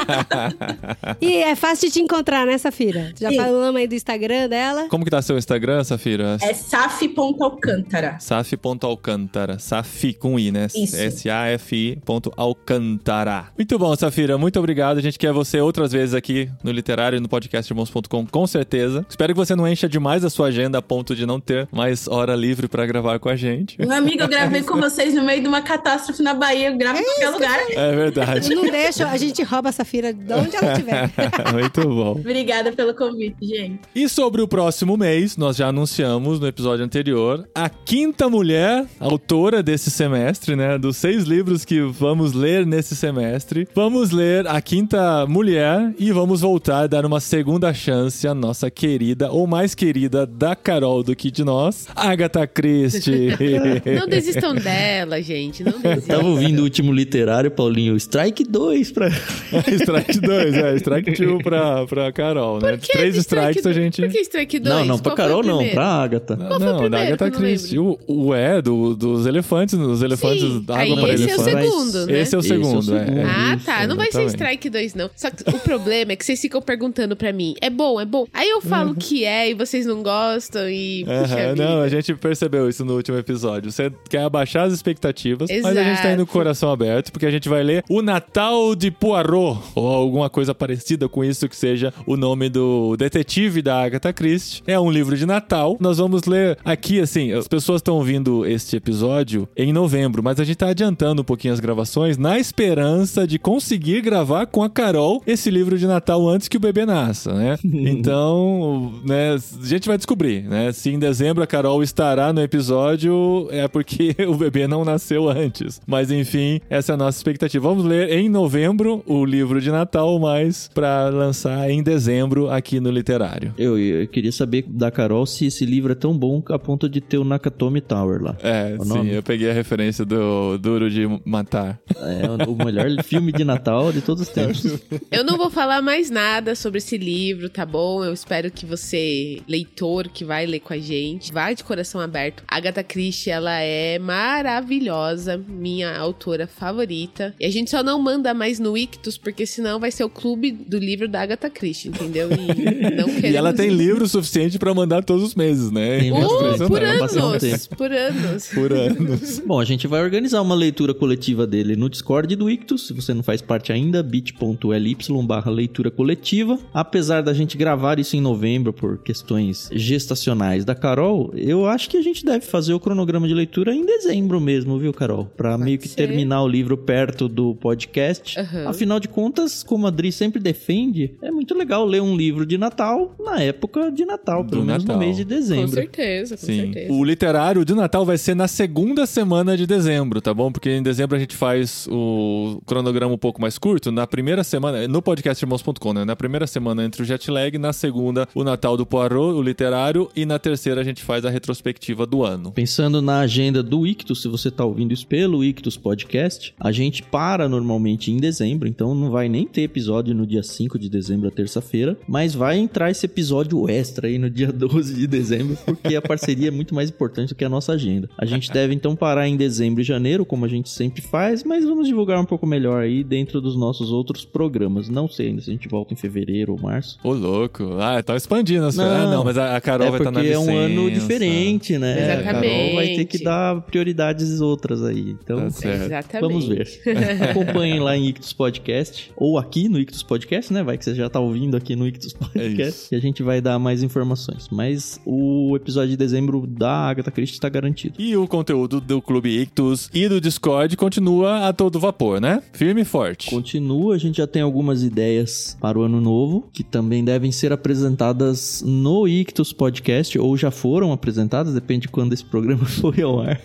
e 1.20 1.36
é 1.36 1.54
fácil 1.54 1.88
de 1.88 1.94
te 1.94 2.00
encontrar, 2.00 2.46
né, 2.46 2.58
Safira? 2.58 3.12
Já 3.18 3.30
Sim. 3.30 3.36
falamos 3.36 3.80
aí 3.80 3.86
do 3.86 3.94
Instagram 3.94 4.48
dela. 4.48 4.88
Como 4.88 5.04
que 5.04 5.10
tá 5.10 5.22
seu 5.22 5.38
Instagram, 5.38 5.82
Safira? 5.84 6.36
É 6.42 6.54
saf.alcântara. 7.00 8.16
Saf.alcântara. 8.20 9.58
Safi 9.58 10.12
com 10.12 10.38
I, 10.38 10.50
né? 10.50 10.66
Isso. 10.74 10.96
S-A-F-I 10.96 11.98
Alcântara. 12.36 13.46
Muito 13.56 13.78
bom, 13.78 13.94
Safira. 13.96 14.36
Muito 14.36 14.58
obrigado. 14.58 14.98
A 14.98 15.02
gente 15.02 15.18
quer 15.18 15.32
você 15.32 15.60
outras 15.60 15.92
vezes 15.92 16.14
aqui 16.14 16.50
no 16.62 16.70
Literário 16.70 17.16
e 17.16 17.20
no 17.20 17.28
podcast 17.28 17.72
irmãos.com, 17.72 18.26
com 18.26 18.46
certeza. 18.46 19.06
Espero 19.08 19.32
que 19.32 19.38
você 19.38 19.54
não 19.54 19.66
encha 19.66 19.88
demais 19.88 20.24
a 20.24 20.30
sua 20.30 20.48
agenda 20.48 20.78
a 20.78 20.82
ponto 20.82 21.14
de 21.14 21.24
não 21.24 21.40
ter 21.40 21.68
mais 21.72 22.06
hora 22.06 22.34
livre 22.34 22.68
pra 22.68 22.84
gravar 22.84 23.18
com 23.18 23.28
a 23.28 23.36
gente. 23.36 23.80
Meu 23.80 23.92
amigo, 23.92 24.22
eu 24.22 24.28
gravei 24.28 24.62
com 24.62 24.78
vocês 24.78 25.14
no 25.14 25.24
meio 25.24 25.40
de 25.40 25.48
uma 25.48 25.62
catástrofe 25.62 26.22
na 26.22 26.34
Bahia. 26.34 26.70
Eu 26.70 26.76
gravo 26.76 26.98
em 26.98 27.04
qualquer 27.04 27.30
lugar. 27.30 27.58
É 27.70 27.96
verdade. 27.96 28.54
Não 28.54 28.62
deixa, 28.70 29.08
a 29.08 29.16
gente 29.16 29.42
rouba 29.42 29.70
a 29.70 29.72
Safira 29.72 30.12
de 30.12 30.32
onde 30.34 30.56
ela 30.56 30.72
estiver. 30.72 31.10
Muito 31.52 31.82
bom. 31.82 32.12
Obrigada 32.12 32.72
pelo 32.72 32.94
convite, 32.94 33.36
gente. 33.46 33.80
E 33.94 34.08
sobre 34.08 34.42
o 34.42 34.48
próximo 34.48 34.96
mês, 34.96 35.36
nós 35.36 35.56
já 35.56 35.68
anunciamos 35.68 36.40
no 36.40 36.46
episódio 36.46 36.84
anterior 36.90 37.48
a 37.54 37.68
quinta 37.68 38.28
mulher 38.28 38.84
autora 38.98 39.62
desse 39.62 39.92
semestre, 39.92 40.56
né? 40.56 40.76
Dos 40.76 40.96
seis 40.96 41.22
livros 41.22 41.64
que 41.64 41.80
vamos 41.80 42.32
ler 42.32 42.66
nesse 42.66 42.96
semestre. 42.96 43.68
Vamos 43.72 44.10
ler 44.10 44.48
a 44.48 44.60
quinta 44.60 45.24
mulher 45.26 45.94
e 45.96 46.10
vamos 46.10 46.40
voltar 46.40 46.80
a 46.80 46.86
dar 46.88 47.06
uma 47.06 47.20
segunda 47.20 47.72
chance 47.72 48.26
à 48.26 48.34
nossa 48.34 48.68
querida, 48.70 49.30
ou 49.30 49.46
mais 49.46 49.72
querida 49.72 50.26
da 50.26 50.56
Carol 50.56 51.04
do 51.04 51.14
que 51.14 51.30
de 51.30 51.44
nós, 51.44 51.86
Agatha 51.94 52.44
Christie. 52.44 53.36
Não 53.98 54.08
desistam 54.08 54.56
dela, 54.56 55.22
gente. 55.22 55.62
Não 55.62 55.80
Tava 55.80 55.94
desistam. 55.94 56.26
ouvindo 56.26 56.58
o 56.58 56.64
último 56.64 56.92
literário, 56.92 57.52
Paulinho. 57.52 57.96
Strike 57.96 58.42
2 58.42 58.90
pra. 58.90 59.08
strike 59.80 60.18
2, 60.18 60.54
é. 60.54 60.76
Strike 60.76 61.24
2 61.24 61.42
pra, 61.42 61.86
pra 61.86 62.12
Carol, 62.12 62.60
né? 62.60 62.76
Três 62.78 63.16
strikes 63.16 63.64
a 63.64 63.72
gente. 63.72 64.02
Por 64.02 64.10
que 64.10 64.18
Strike 64.22 64.58
2? 64.58 64.74
Não, 64.74 64.84
não, 64.84 64.98
pra 64.98 65.12
Qual 65.12 65.16
Carol 65.16 65.44
não, 65.44 65.68
pra 65.68 65.84
Agatha. 65.86 66.36
Qual 66.36 66.58
foi 66.58 66.72
o 66.72 66.79
não, 66.82 66.90
da 66.90 67.02
Agatha 67.02 67.30
Christie. 67.30 67.78
O, 67.78 67.98
o 68.06 68.34
é 68.34 68.60
do, 68.60 68.94
dos 68.94 69.26
elefantes, 69.26 69.74
os 69.74 70.02
elefantes 70.02 70.42
Sim, 70.42 70.62
da 70.62 70.76
aí 70.76 70.92
água 70.92 71.04
para 71.04 71.14
esse 71.14 71.30
é 71.30 71.38
segundo, 71.38 72.06
né? 72.06 72.20
Esse 72.20 72.34
é 72.34 72.38
o 72.38 72.40
Esse 72.40 72.52
é 72.52 72.56
o 72.56 72.62
segundo, 72.62 72.96
é. 72.96 73.04
segundo. 73.04 73.18
é. 73.18 73.24
Ah, 73.24 73.58
tá. 73.64 73.86
Não 73.86 73.96
vai 73.96 74.10
ser. 74.10 74.26
Strike 74.26 74.70
2 74.70 74.94
não. 74.94 75.10
Só 75.16 75.30
que 75.30 75.42
o 75.48 75.58
problema 75.58 76.12
é 76.12 76.16
que 76.16 76.24
vocês 76.24 76.40
ficam 76.40 76.62
perguntando 76.62 77.16
pra 77.16 77.32
mim, 77.32 77.54
é 77.60 77.70
bom, 77.70 78.00
é 78.00 78.04
bom? 78.04 78.26
Aí 78.32 78.48
eu 78.48 78.60
falo 78.60 78.94
que 78.94 79.24
é 79.24 79.50
e 79.50 79.54
vocês 79.54 79.86
não 79.86 80.02
gostam 80.02 80.68
e... 80.68 81.04
vida. 81.04 81.54
não, 81.56 81.80
a 81.80 81.88
gente 81.88 82.14
percebeu 82.14 82.68
isso 82.68 82.84
no 82.84 82.94
último 82.96 83.18
episódio. 83.18 83.70
Você 83.70 83.92
quer 84.08 84.22
abaixar 84.22 84.66
as 84.66 84.72
expectativas, 84.72 85.50
mas 85.62 85.76
a 85.76 85.82
gente 85.82 86.02
tá 86.02 86.12
indo 86.12 86.26
com 86.26 86.38
o 86.38 86.40
Exato. 86.40 86.50
coração 86.50 86.70
aberto, 86.70 87.12
porque 87.12 87.26
a 87.26 87.30
gente 87.30 87.48
vai 87.48 87.62
ler 87.62 87.84
O 87.88 88.02
Natal 88.02 88.74
de 88.74 88.90
Poirot, 88.90 89.58
ou 89.74 89.88
alguma 89.88 90.30
coisa 90.30 90.54
parecida 90.54 91.08
com 91.08 91.24
isso 91.24 91.48
que 91.48 91.56
seja 91.56 91.92
o 92.06 92.16
nome 92.16 92.48
do 92.48 92.96
detetive 92.96 93.62
da 93.62 93.82
Agatha 93.82 94.12
Christie. 94.12 94.62
É 94.66 94.78
um 94.78 94.90
livro 94.90 95.16
de 95.16 95.26
Natal. 95.26 95.76
Nós 95.80 95.98
vamos 95.98 96.24
ler 96.24 96.58
aqui, 96.70 97.00
assim, 97.00 97.32
as 97.32 97.48
pessoas 97.48 97.80
estão 97.80 97.96
ouvindo 97.96 98.46
este 98.46 98.76
episódio 98.76 99.48
em 99.56 99.72
novembro, 99.72 100.22
mas 100.22 100.38
a 100.38 100.44
gente 100.44 100.56
tá 100.56 100.68
adiantando 100.68 101.22
um 101.22 101.24
pouquinho 101.24 101.52
as 101.52 101.60
gravações 101.60 102.16
na 102.16 102.38
esperança 102.38 103.26
de 103.26 103.38
conseguir 103.38 104.00
gravar 104.00 104.46
com 104.46 104.62
a 104.62 104.70
Carol 104.70 105.22
esse 105.26 105.50
livro 105.50 105.78
de 105.78 105.86
Natal 105.86 106.28
antes 106.28 106.48
que 106.48 106.56
o 106.56 106.60
bebê 106.60 106.86
nasça, 106.86 107.32
né? 107.34 107.56
Então, 108.00 108.92
né, 109.04 109.34
a 109.34 109.66
gente 109.66 109.88
vai 109.88 109.96
descobrir, 109.96 110.42
né? 110.42 110.70
Se 110.72 110.90
em 110.90 110.98
dezembro 110.98 111.42
a 111.42 111.46
Carol 111.46 111.82
estará 111.82 112.32
no 112.32 112.40
episódio, 112.40 113.48
é 113.50 113.66
porque 113.66 114.14
o 114.28 114.34
bebê 114.34 114.66
não 114.66 114.84
nasceu 114.84 115.28
antes. 115.28 115.80
Mas 115.86 116.10
enfim, 116.10 116.60
essa 116.68 116.92
é 116.92 116.94
a 116.94 116.96
nossa 116.96 117.18
expectativa. 117.18 117.68
Vamos 117.68 117.84
ler 117.84 118.10
em 118.10 118.28
novembro 118.28 119.02
o 119.06 119.24
livro 119.24 119.60
de 119.60 119.70
Natal, 119.70 120.18
mas 120.18 120.70
para 120.72 121.08
lançar 121.08 121.70
em 121.70 121.82
dezembro 121.82 122.50
aqui 122.50 122.80
no 122.80 122.90
literário. 122.90 123.54
Eu, 123.58 123.78
eu 123.78 124.06
queria 124.08 124.32
saber 124.32 124.64
da 124.68 124.90
Carol 124.90 125.26
se 125.26 125.46
esse 125.46 125.64
livro 125.64 125.92
é 125.92 125.96
tão 125.96 126.16
bom 126.16 126.42
a 126.48 126.58
ponto 126.60 126.88
de 126.88 127.00
ter 127.00 127.18
o 127.18 127.24
Nakatomi 127.24 127.80
Tower 127.80 128.22
lá. 128.22 128.36
É, 128.42 128.76
O 128.78 128.82
sim, 128.84 128.88
nome? 128.88 129.12
eu 129.12 129.22
peguei 129.22 129.50
a 129.50 129.52
referência 129.52 130.04
do 130.04 130.56
Duro 130.58 130.90
de 130.90 131.06
Matar. 131.24 131.80
É 131.96 132.46
o 132.48 132.54
melhor 132.64 132.88
filme 133.02 133.32
de 133.32 133.42
Natal 133.44 133.92
de 133.92 134.00
todos 134.00 134.22
os 134.22 134.28
tempos. 134.28 134.64
Eu 135.10 135.24
não 135.24 135.36
vou 135.36 135.50
falar 135.50 135.82
mais 135.82 136.10
nada 136.10 136.54
sobre 136.54 136.78
esse 136.78 136.96
livro, 136.96 137.48
tá 137.48 137.64
bom? 137.66 138.04
Eu 138.04 138.12
espero 138.12 138.50
que 138.50 138.64
você, 138.66 139.40
leitor 139.48 140.08
que 140.08 140.24
vai 140.24 140.46
ler 140.46 140.60
com 140.60 140.72
a 140.72 140.78
gente, 140.78 141.32
vá 141.32 141.52
de 141.52 141.64
coração 141.64 142.00
aberto. 142.00 142.42
A 142.46 142.56
Agatha 142.56 142.82
Christie, 142.84 143.30
ela 143.30 143.58
é 143.60 143.98
maravilhosa, 143.98 145.36
minha 145.48 145.96
autora 145.96 146.46
favorita. 146.46 147.34
E 147.40 147.46
a 147.46 147.50
gente 147.50 147.70
só 147.70 147.82
não 147.82 147.98
manda 148.00 148.34
mais 148.34 148.58
no 148.58 148.76
Ictus, 148.76 149.16
porque 149.16 149.46
senão 149.46 149.78
vai 149.80 149.90
ser 149.90 150.04
o 150.04 150.10
clube 150.10 150.50
do 150.52 150.78
livro 150.78 151.08
da 151.08 151.22
Agatha 151.22 151.48
Christie, 151.48 151.88
entendeu? 151.88 152.28
E. 152.30 153.00
E 153.30 153.36
ela 153.36 153.52
tem 153.52 153.68
livro 153.70 154.06
suficiente 154.08 154.58
para 154.58 154.72
mandar 154.74 155.04
todos 155.04 155.22
os 155.22 155.34
meses, 155.34 155.70
né? 155.70 155.98
Tem 156.00 156.10
Uh, 156.12 156.49
por 156.58 156.82
um 156.82 156.84
anos, 156.84 157.40
tempo. 157.40 157.76
por 157.76 157.92
anos. 157.92 158.48
Por 158.54 158.72
anos. 158.72 159.38
Bom, 159.46 159.60
a 159.60 159.64
gente 159.64 159.86
vai 159.86 160.02
organizar 160.02 160.40
uma 160.42 160.54
leitura 160.54 160.92
coletiva 160.92 161.46
dele 161.46 161.76
no 161.76 161.88
Discord 161.88 162.34
do 162.36 162.50
Ictus. 162.50 162.86
Se 162.88 162.92
você 162.92 163.14
não 163.14 163.22
faz 163.22 163.40
parte 163.40 163.72
ainda, 163.72 164.02
bit.ly 164.02 164.96
barra 165.26 165.50
leitura 165.50 165.90
coletiva. 165.90 166.58
Apesar 166.74 167.22
da 167.22 167.32
gente 167.32 167.56
gravar 167.56 167.98
isso 167.98 168.16
em 168.16 168.20
novembro 168.20 168.72
por 168.72 168.98
questões 168.98 169.68
gestacionais 169.72 170.64
da 170.64 170.74
Carol, 170.74 171.32
eu 171.36 171.66
acho 171.66 171.88
que 171.90 171.96
a 171.96 172.02
gente 172.02 172.24
deve 172.24 172.44
fazer 172.44 172.72
o 172.72 172.80
cronograma 172.80 173.26
de 173.28 173.34
leitura 173.34 173.74
em 173.74 173.84
dezembro 173.84 174.40
mesmo, 174.40 174.78
viu, 174.78 174.92
Carol? 174.92 175.26
Pra 175.36 175.56
meio 175.58 175.78
que 175.78 175.88
ser. 175.88 175.96
terminar 175.96 176.42
o 176.42 176.48
livro 176.48 176.76
perto 176.76 177.28
do 177.28 177.54
podcast. 177.54 178.38
Aham. 178.38 178.68
Afinal 178.68 178.98
de 179.00 179.08
contas, 179.08 179.62
como 179.62 179.86
a 179.86 179.88
Adri 179.88 180.10
sempre 180.12 180.40
defende, 180.40 181.14
é 181.22 181.30
muito 181.30 181.54
legal 181.54 181.84
ler 181.84 182.00
um 182.02 182.16
livro 182.16 182.46
de 182.46 182.56
Natal 182.58 183.14
na 183.18 183.40
época 183.42 183.90
de 183.90 184.04
Natal, 184.04 184.42
Do 184.44 184.50
pelo 184.50 184.64
menos 184.64 184.84
Natal. 184.84 184.96
no 185.00 185.04
mês 185.04 185.16
de 185.16 185.24
Com 185.24 185.28
dezembro. 185.28 185.68
certeza, 185.70 186.36
com 186.40 186.46
Sim. 186.46 186.72
certeza. 186.72 186.92
O 186.92 187.04
literário 187.04 187.64
de 187.64 187.74
Natal 187.74 188.04
vai 188.04 188.18
ser 188.18 188.34
na 188.34 188.48
segunda 188.48 189.06
semana 189.06 189.56
de 189.56 189.66
dezembro, 189.66 190.20
tá 190.20 190.32
bom? 190.32 190.50
Porque 190.50 190.70
em 190.70 190.82
dezembro 190.82 191.16
a 191.16 191.20
gente 191.20 191.36
faz 191.36 191.86
o 191.90 192.60
cronograma 192.66 193.14
um 193.14 193.18
pouco 193.18 193.40
mais 193.40 193.58
curto. 193.58 193.92
Na 193.92 194.06
primeira 194.06 194.42
semana, 194.42 194.86
no 194.88 195.02
podcastirmãos.com, 195.02 195.92
né? 195.92 196.04
Na 196.04 196.16
primeira 196.16 196.46
semana 196.46 196.84
entre 196.84 197.02
o 197.02 197.04
jet 197.04 197.30
lag, 197.30 197.56
na 197.58 197.72
segunda 197.72 198.28
o 198.34 198.42
Natal 198.42 198.76
do 198.76 198.86
Poirot, 198.86 199.34
o 199.34 199.42
literário, 199.42 200.08
e 200.16 200.24
na 200.24 200.38
terceira 200.38 200.80
a 200.80 200.84
gente 200.84 201.02
faz 201.02 201.24
a 201.24 201.30
retrospectiva 201.30 202.06
do 202.06 202.24
ano. 202.24 202.52
Pensando 202.52 203.02
na 203.02 203.20
agenda 203.20 203.62
do 203.62 203.86
Ictus, 203.86 204.22
se 204.22 204.28
você 204.28 204.50
tá 204.50 204.64
ouvindo 204.64 204.92
isso 204.92 205.06
pelo 205.06 205.44
Ictus 205.44 205.76
Podcast, 205.76 206.54
a 206.58 206.72
gente 206.72 207.02
para 207.02 207.48
normalmente 207.48 208.10
em 208.10 208.16
dezembro, 208.16 208.68
então 208.68 208.94
não 208.94 209.10
vai 209.10 209.28
nem 209.28 209.46
ter 209.46 209.62
episódio 209.62 210.14
no 210.14 210.26
dia 210.26 210.42
5 210.42 210.78
de 210.78 210.88
dezembro, 210.88 211.28
a 211.28 211.30
terça-feira, 211.30 211.96
mas 212.06 212.34
vai 212.34 212.58
entrar 212.58 212.90
esse 212.90 213.06
episódio 213.06 213.68
extra 213.68 214.08
aí 214.08 214.18
no 214.18 214.30
dia 214.30 214.52
12 214.52 214.94
de 214.94 215.06
dezembro, 215.06 215.56
porque 215.64 215.94
a 215.94 216.02
parceria 216.20 216.48
é 216.48 216.50
muito 216.50 216.74
mais 216.74 216.90
importante 216.90 217.30
do 217.30 217.34
que 217.34 217.44
a 217.44 217.48
nossa 217.48 217.72
agenda. 217.72 218.08
A 218.18 218.24
gente 218.24 218.50
deve 218.52 218.74
então 218.74 218.94
parar 218.94 219.26
em 219.28 219.36
dezembro 219.36 219.80
e 219.80 219.84
janeiro, 219.84 220.24
como 220.24 220.44
a 220.44 220.48
gente 220.48 220.68
sempre 220.68 221.00
faz, 221.02 221.42
mas 221.42 221.64
vamos 221.64 221.86
divulgar 221.88 222.20
um 222.20 222.24
pouco 222.24 222.46
melhor 222.46 222.82
aí 222.82 223.02
dentro 223.02 223.40
dos 223.40 223.56
nossos 223.56 223.90
outros 223.90 224.24
programas. 224.24 224.88
Não 224.88 225.08
sei 225.08 225.28
ainda 225.28 225.40
se 225.42 225.50
a 225.50 225.52
gente 225.52 225.68
volta 225.68 225.92
em 225.94 225.96
fevereiro 225.96 226.52
ou 226.52 226.60
março. 226.60 226.98
Ô, 227.02 227.12
louco. 227.12 227.76
Ah, 227.80 228.02
tá 228.02 228.16
expandindo 228.16 228.66
as 228.66 228.76
Não. 228.76 228.84
Ah, 228.90 229.10
não, 229.10 229.24
mas 229.24 229.38
a 229.38 229.60
Carol 229.60 229.86
é 229.86 229.90
vai 229.90 230.00
estar 230.00 230.12
porque 230.12 230.28
na 230.28 230.34
é 230.34 230.38
um 230.38 230.56
ano 230.56 230.88
licença. 230.88 231.00
diferente, 231.00 231.78
né? 231.78 232.12
A 232.14 232.22
Carol 232.22 232.40
vai 232.74 232.86
ter 232.94 233.04
que 233.04 233.16
Exatamente. 233.16 233.24
dar 233.24 233.60
prioridades 233.62 234.40
outras 234.40 234.82
aí. 234.84 235.16
Então, 235.22 235.40
Tá 235.40 235.50
certo. 235.50 235.84
Exatamente. 235.86 236.20
Vamos 236.20 236.46
ver. 236.46 236.68
Acompanhem 237.30 237.80
lá 237.80 237.96
em 237.96 238.08
Ictus 238.08 238.32
Podcast, 238.32 239.10
ou 239.16 239.38
aqui 239.38 239.68
no 239.68 239.78
Ictus 239.78 240.02
Podcast, 240.02 240.52
né? 240.52 240.62
Vai 240.62 240.76
que 240.78 240.84
você 240.84 240.94
já 240.94 241.08
tá 241.08 241.20
ouvindo 241.20 241.56
aqui 241.56 241.74
no 241.76 241.86
Ictus 241.86 242.12
Podcast, 242.12 242.62
É 242.62 242.68
isso. 242.68 242.88
e 242.94 242.96
a 242.96 243.00
gente 243.00 243.22
vai 243.22 243.40
dar 243.40 243.58
mais 243.58 243.82
informações. 243.82 244.48
Mas 244.50 245.00
o 245.04 245.54
episódio 245.56 245.90
de 245.90 245.96
dezembro 246.10 246.44
da 246.46 246.88
Agatha 246.88 247.10
Christie 247.10 247.36
está 247.36 247.48
garantido. 247.48 247.94
E 247.98 248.16
o 248.16 248.26
conteúdo 248.26 248.80
do 248.80 249.00
Clube 249.00 249.30
Ictus 249.40 249.88
e 249.94 250.08
do 250.08 250.20
Discord 250.20 250.76
continua 250.76 251.48
a 251.48 251.52
todo 251.52 251.78
vapor, 251.78 252.20
né? 252.20 252.42
Firme 252.52 252.82
e 252.82 252.84
forte. 252.84 253.30
Continua, 253.30 253.94
a 253.94 253.98
gente 253.98 254.16
já 254.16 254.26
tem 254.26 254.42
algumas 254.42 254.82
ideias 254.82 255.56
para 255.60 255.78
o 255.78 255.82
ano 255.82 256.00
novo, 256.00 256.48
que 256.52 256.64
também 256.64 257.04
devem 257.04 257.30
ser 257.30 257.52
apresentadas 257.52 258.62
no 258.66 259.06
Ictus 259.06 259.52
Podcast, 259.52 260.18
ou 260.18 260.36
já 260.36 260.50
foram 260.50 260.92
apresentadas, 260.92 261.54
depende 261.54 261.82
de 261.82 261.88
quando 261.88 262.12
esse 262.12 262.24
programa 262.24 262.64
foi 262.66 263.00
ao 263.02 263.20
ar. 263.20 263.40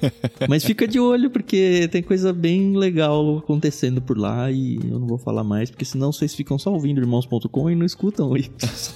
Mas 0.49 0.65
fica 0.65 0.87
de 0.87 0.99
olho, 0.99 1.29
porque 1.29 1.87
tem 1.91 2.01
coisa 2.01 2.33
bem 2.33 2.75
legal 2.75 3.37
acontecendo 3.37 4.01
por 4.01 4.17
lá, 4.17 4.51
e 4.51 4.77
eu 4.77 4.99
não 4.99 5.07
vou 5.07 5.17
falar 5.17 5.43
mais, 5.43 5.69
porque 5.69 5.85
senão 5.85 6.11
vocês 6.11 6.33
ficam 6.33 6.57
só 6.57 6.71
ouvindo 6.71 6.99
irmãos.com 6.99 7.69
e 7.69 7.75
não 7.75 7.85
escutam 7.85 8.29
o 8.29 8.37
Ictus. 8.37 8.95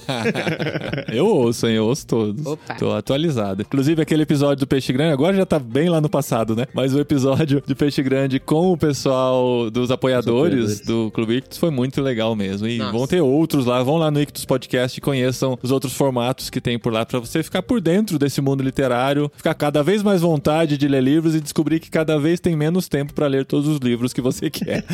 eu 1.12 1.26
ouço, 1.26 1.68
hein? 1.68 1.76
Eu 1.76 1.86
ouço 1.86 2.06
todos. 2.06 2.44
Opa. 2.44 2.74
Tô 2.74 2.92
atualizado. 2.92 3.59
Inclusive, 3.62 4.02
aquele 4.02 4.22
episódio 4.22 4.60
do 4.64 4.66
Peixe 4.66 4.92
Grande, 4.92 5.12
agora 5.12 5.36
já 5.36 5.46
tá 5.46 5.58
bem 5.58 5.88
lá 5.88 6.00
no 6.00 6.08
passado, 6.08 6.54
né? 6.54 6.66
Mas 6.74 6.94
o 6.94 7.00
episódio 7.00 7.62
de 7.66 7.74
Peixe 7.74 8.02
Grande 8.02 8.38
com 8.40 8.72
o 8.72 8.76
pessoal 8.76 9.70
dos 9.70 9.90
apoiadores, 9.90 10.54
apoiadores. 10.54 10.80
do 10.86 11.10
Clube 11.12 11.36
Ictus 11.36 11.58
foi 11.58 11.70
muito 11.70 12.00
legal 12.00 12.34
mesmo. 12.34 12.66
E 12.66 12.78
Nossa. 12.78 12.92
vão 12.92 13.06
ter 13.06 13.20
outros 13.20 13.66
lá. 13.66 13.82
Vão 13.82 13.96
lá 13.96 14.10
no 14.10 14.20
Ictus 14.20 14.44
Podcast 14.44 14.98
e 14.98 15.00
conheçam 15.00 15.58
os 15.62 15.70
outros 15.70 15.92
formatos 15.92 16.50
que 16.50 16.60
tem 16.60 16.78
por 16.78 16.92
lá 16.92 17.04
pra 17.04 17.18
você 17.18 17.42
ficar 17.42 17.62
por 17.62 17.80
dentro 17.80 18.18
desse 18.18 18.40
mundo 18.40 18.62
literário, 18.62 19.30
ficar 19.36 19.54
cada 19.54 19.82
vez 19.82 20.02
mais 20.02 20.20
vontade 20.20 20.76
de 20.76 20.88
ler 20.88 21.02
livros 21.02 21.34
e 21.34 21.40
descobrir 21.40 21.80
que 21.80 21.90
cada 21.90 22.18
vez 22.18 22.40
tem 22.40 22.56
menos 22.56 22.88
tempo 22.88 23.14
pra 23.14 23.26
ler 23.26 23.44
todos 23.44 23.68
os 23.68 23.78
livros 23.78 24.12
que 24.12 24.20
você 24.20 24.50
quer. 24.50 24.84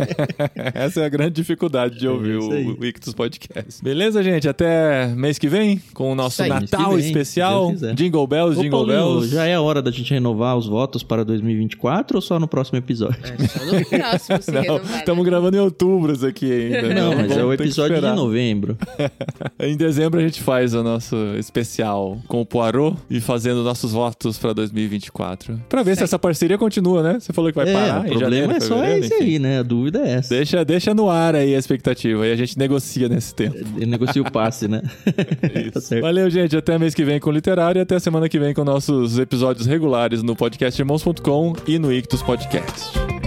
Essa 0.74 1.00
é 1.00 1.04
a 1.04 1.08
grande 1.08 1.32
dificuldade 1.32 1.98
de 1.98 2.08
ouvir 2.08 2.38
aí. 2.52 2.66
o, 2.66 2.84
Ictus 2.84 3.14
Podcast. 3.14 3.82
Beleza, 3.82 4.22
gente? 4.22 4.48
Até 4.48 5.06
mês 5.08 5.38
que 5.38 5.48
vem 5.48 5.80
com 5.94 6.12
o 6.12 6.14
nosso 6.14 6.42
aí. 6.42 6.48
Natal 6.48 6.98
especial. 6.98 7.70
quiser. 7.70 7.94
Jingle 8.10 8.26
Bells, 8.26 8.58
Ô, 8.58 8.62
Jingle 8.62 8.78
Paulinho, 8.86 8.98
Bells. 9.14 9.28
já 9.34 9.46
é 9.46 9.54
a 9.54 9.60
hora 9.60 9.80
da 9.80 9.90
gente 9.90 10.12
renovar 10.12 10.56
os 10.56 10.66
votos 10.66 11.02
para 11.02 11.24
2024 11.24 12.16
ou 12.18 12.22
só 12.22 12.38
no 12.40 12.48
próximo 12.48 12.78
episódio? 12.78 13.20
É, 13.22 13.46
só 13.46 13.64
no 13.64 13.84
próximo 13.86 14.42
se 14.42 14.50
Não, 14.52 14.60
renovar, 14.62 14.98
estamos 14.98 15.24
né? 15.24 15.30
gravando 15.30 15.56
em 15.56 15.60
outubro 15.60 16.12
isso 16.12 16.26
aqui 16.26 16.50
ainda. 16.52 16.94
Não, 16.94 17.14
mas 17.14 17.36
é 17.36 17.44
o 17.44 17.52
episódio 17.52 18.00
de 18.00 18.12
novembro. 18.12 18.76
Em 19.60 19.76
dezembro 19.76 20.18
a 20.18 20.22
gente 20.22 20.42
faz 20.42 20.74
o 20.74 20.82
nosso 20.82 21.14
especial 21.38 22.18
com 22.26 22.40
o 22.40 22.46
Poirot 22.46 22.96
e 23.10 23.20
fazendo 23.20 23.62
nossos 23.62 23.92
votos 23.92 24.38
pra 24.38 24.52
2024. 24.52 25.60
Pra 25.68 25.82
ver 25.82 25.90
se 25.92 25.96
Certo. 26.00 26.04
essa 26.08 26.18
parceria 26.18 26.56
continua, 26.56 27.02
né? 27.02 27.20
Você 27.20 27.32
falou 27.32 27.50
que 27.52 27.56
vai 27.56 27.68
é, 27.68 27.72
parar 27.72 28.02
o 28.02 28.06
em 28.06 28.08
problema 28.10 28.20
janeiro, 28.30 28.52
é 28.52 28.60
só 28.60 28.74
fevereiro, 28.76 29.04
esse 29.04 29.14
enfim. 29.14 29.24
aí, 29.24 29.38
né? 29.38 29.58
A 29.58 29.62
dúvida 29.62 29.98
é 30.00 30.12
essa. 30.12 30.34
Deixa, 30.34 30.64
deixa 30.64 30.94
no 30.94 31.10
ar 31.10 31.34
aí 31.36 31.54
a 31.54 31.58
expectativa 31.58 32.26
e 32.26 32.32
a 32.32 32.36
gente 32.36 32.58
negocia 32.58 33.08
nesse 33.08 33.34
tempo. 33.34 33.56
Eu 33.78 33.86
negocio 33.86 34.22
o 34.22 34.30
passe, 34.32 34.66
né? 34.66 34.82
tá. 35.72 36.00
Valeu, 36.00 36.30
gente. 36.30 36.56
Até 36.56 36.78
mês 36.78 36.94
que 36.94 37.04
vem 37.04 37.20
com 37.20 37.28
o 37.30 37.32
Literário 37.32 37.78
e 37.80 37.82
até 37.82 37.98
semana 38.00 38.28
que 38.28 38.38
vem 38.38 38.54
com 38.54 38.64
nossos 38.64 39.18
episódios 39.18 39.66
regulares 39.66 40.22
no 40.22 40.34
podcast 40.34 40.80
irmãos.com 40.80 41.54
e 41.66 41.78
no 41.78 41.92
Ictus 41.92 42.22
Podcast. 42.22 43.19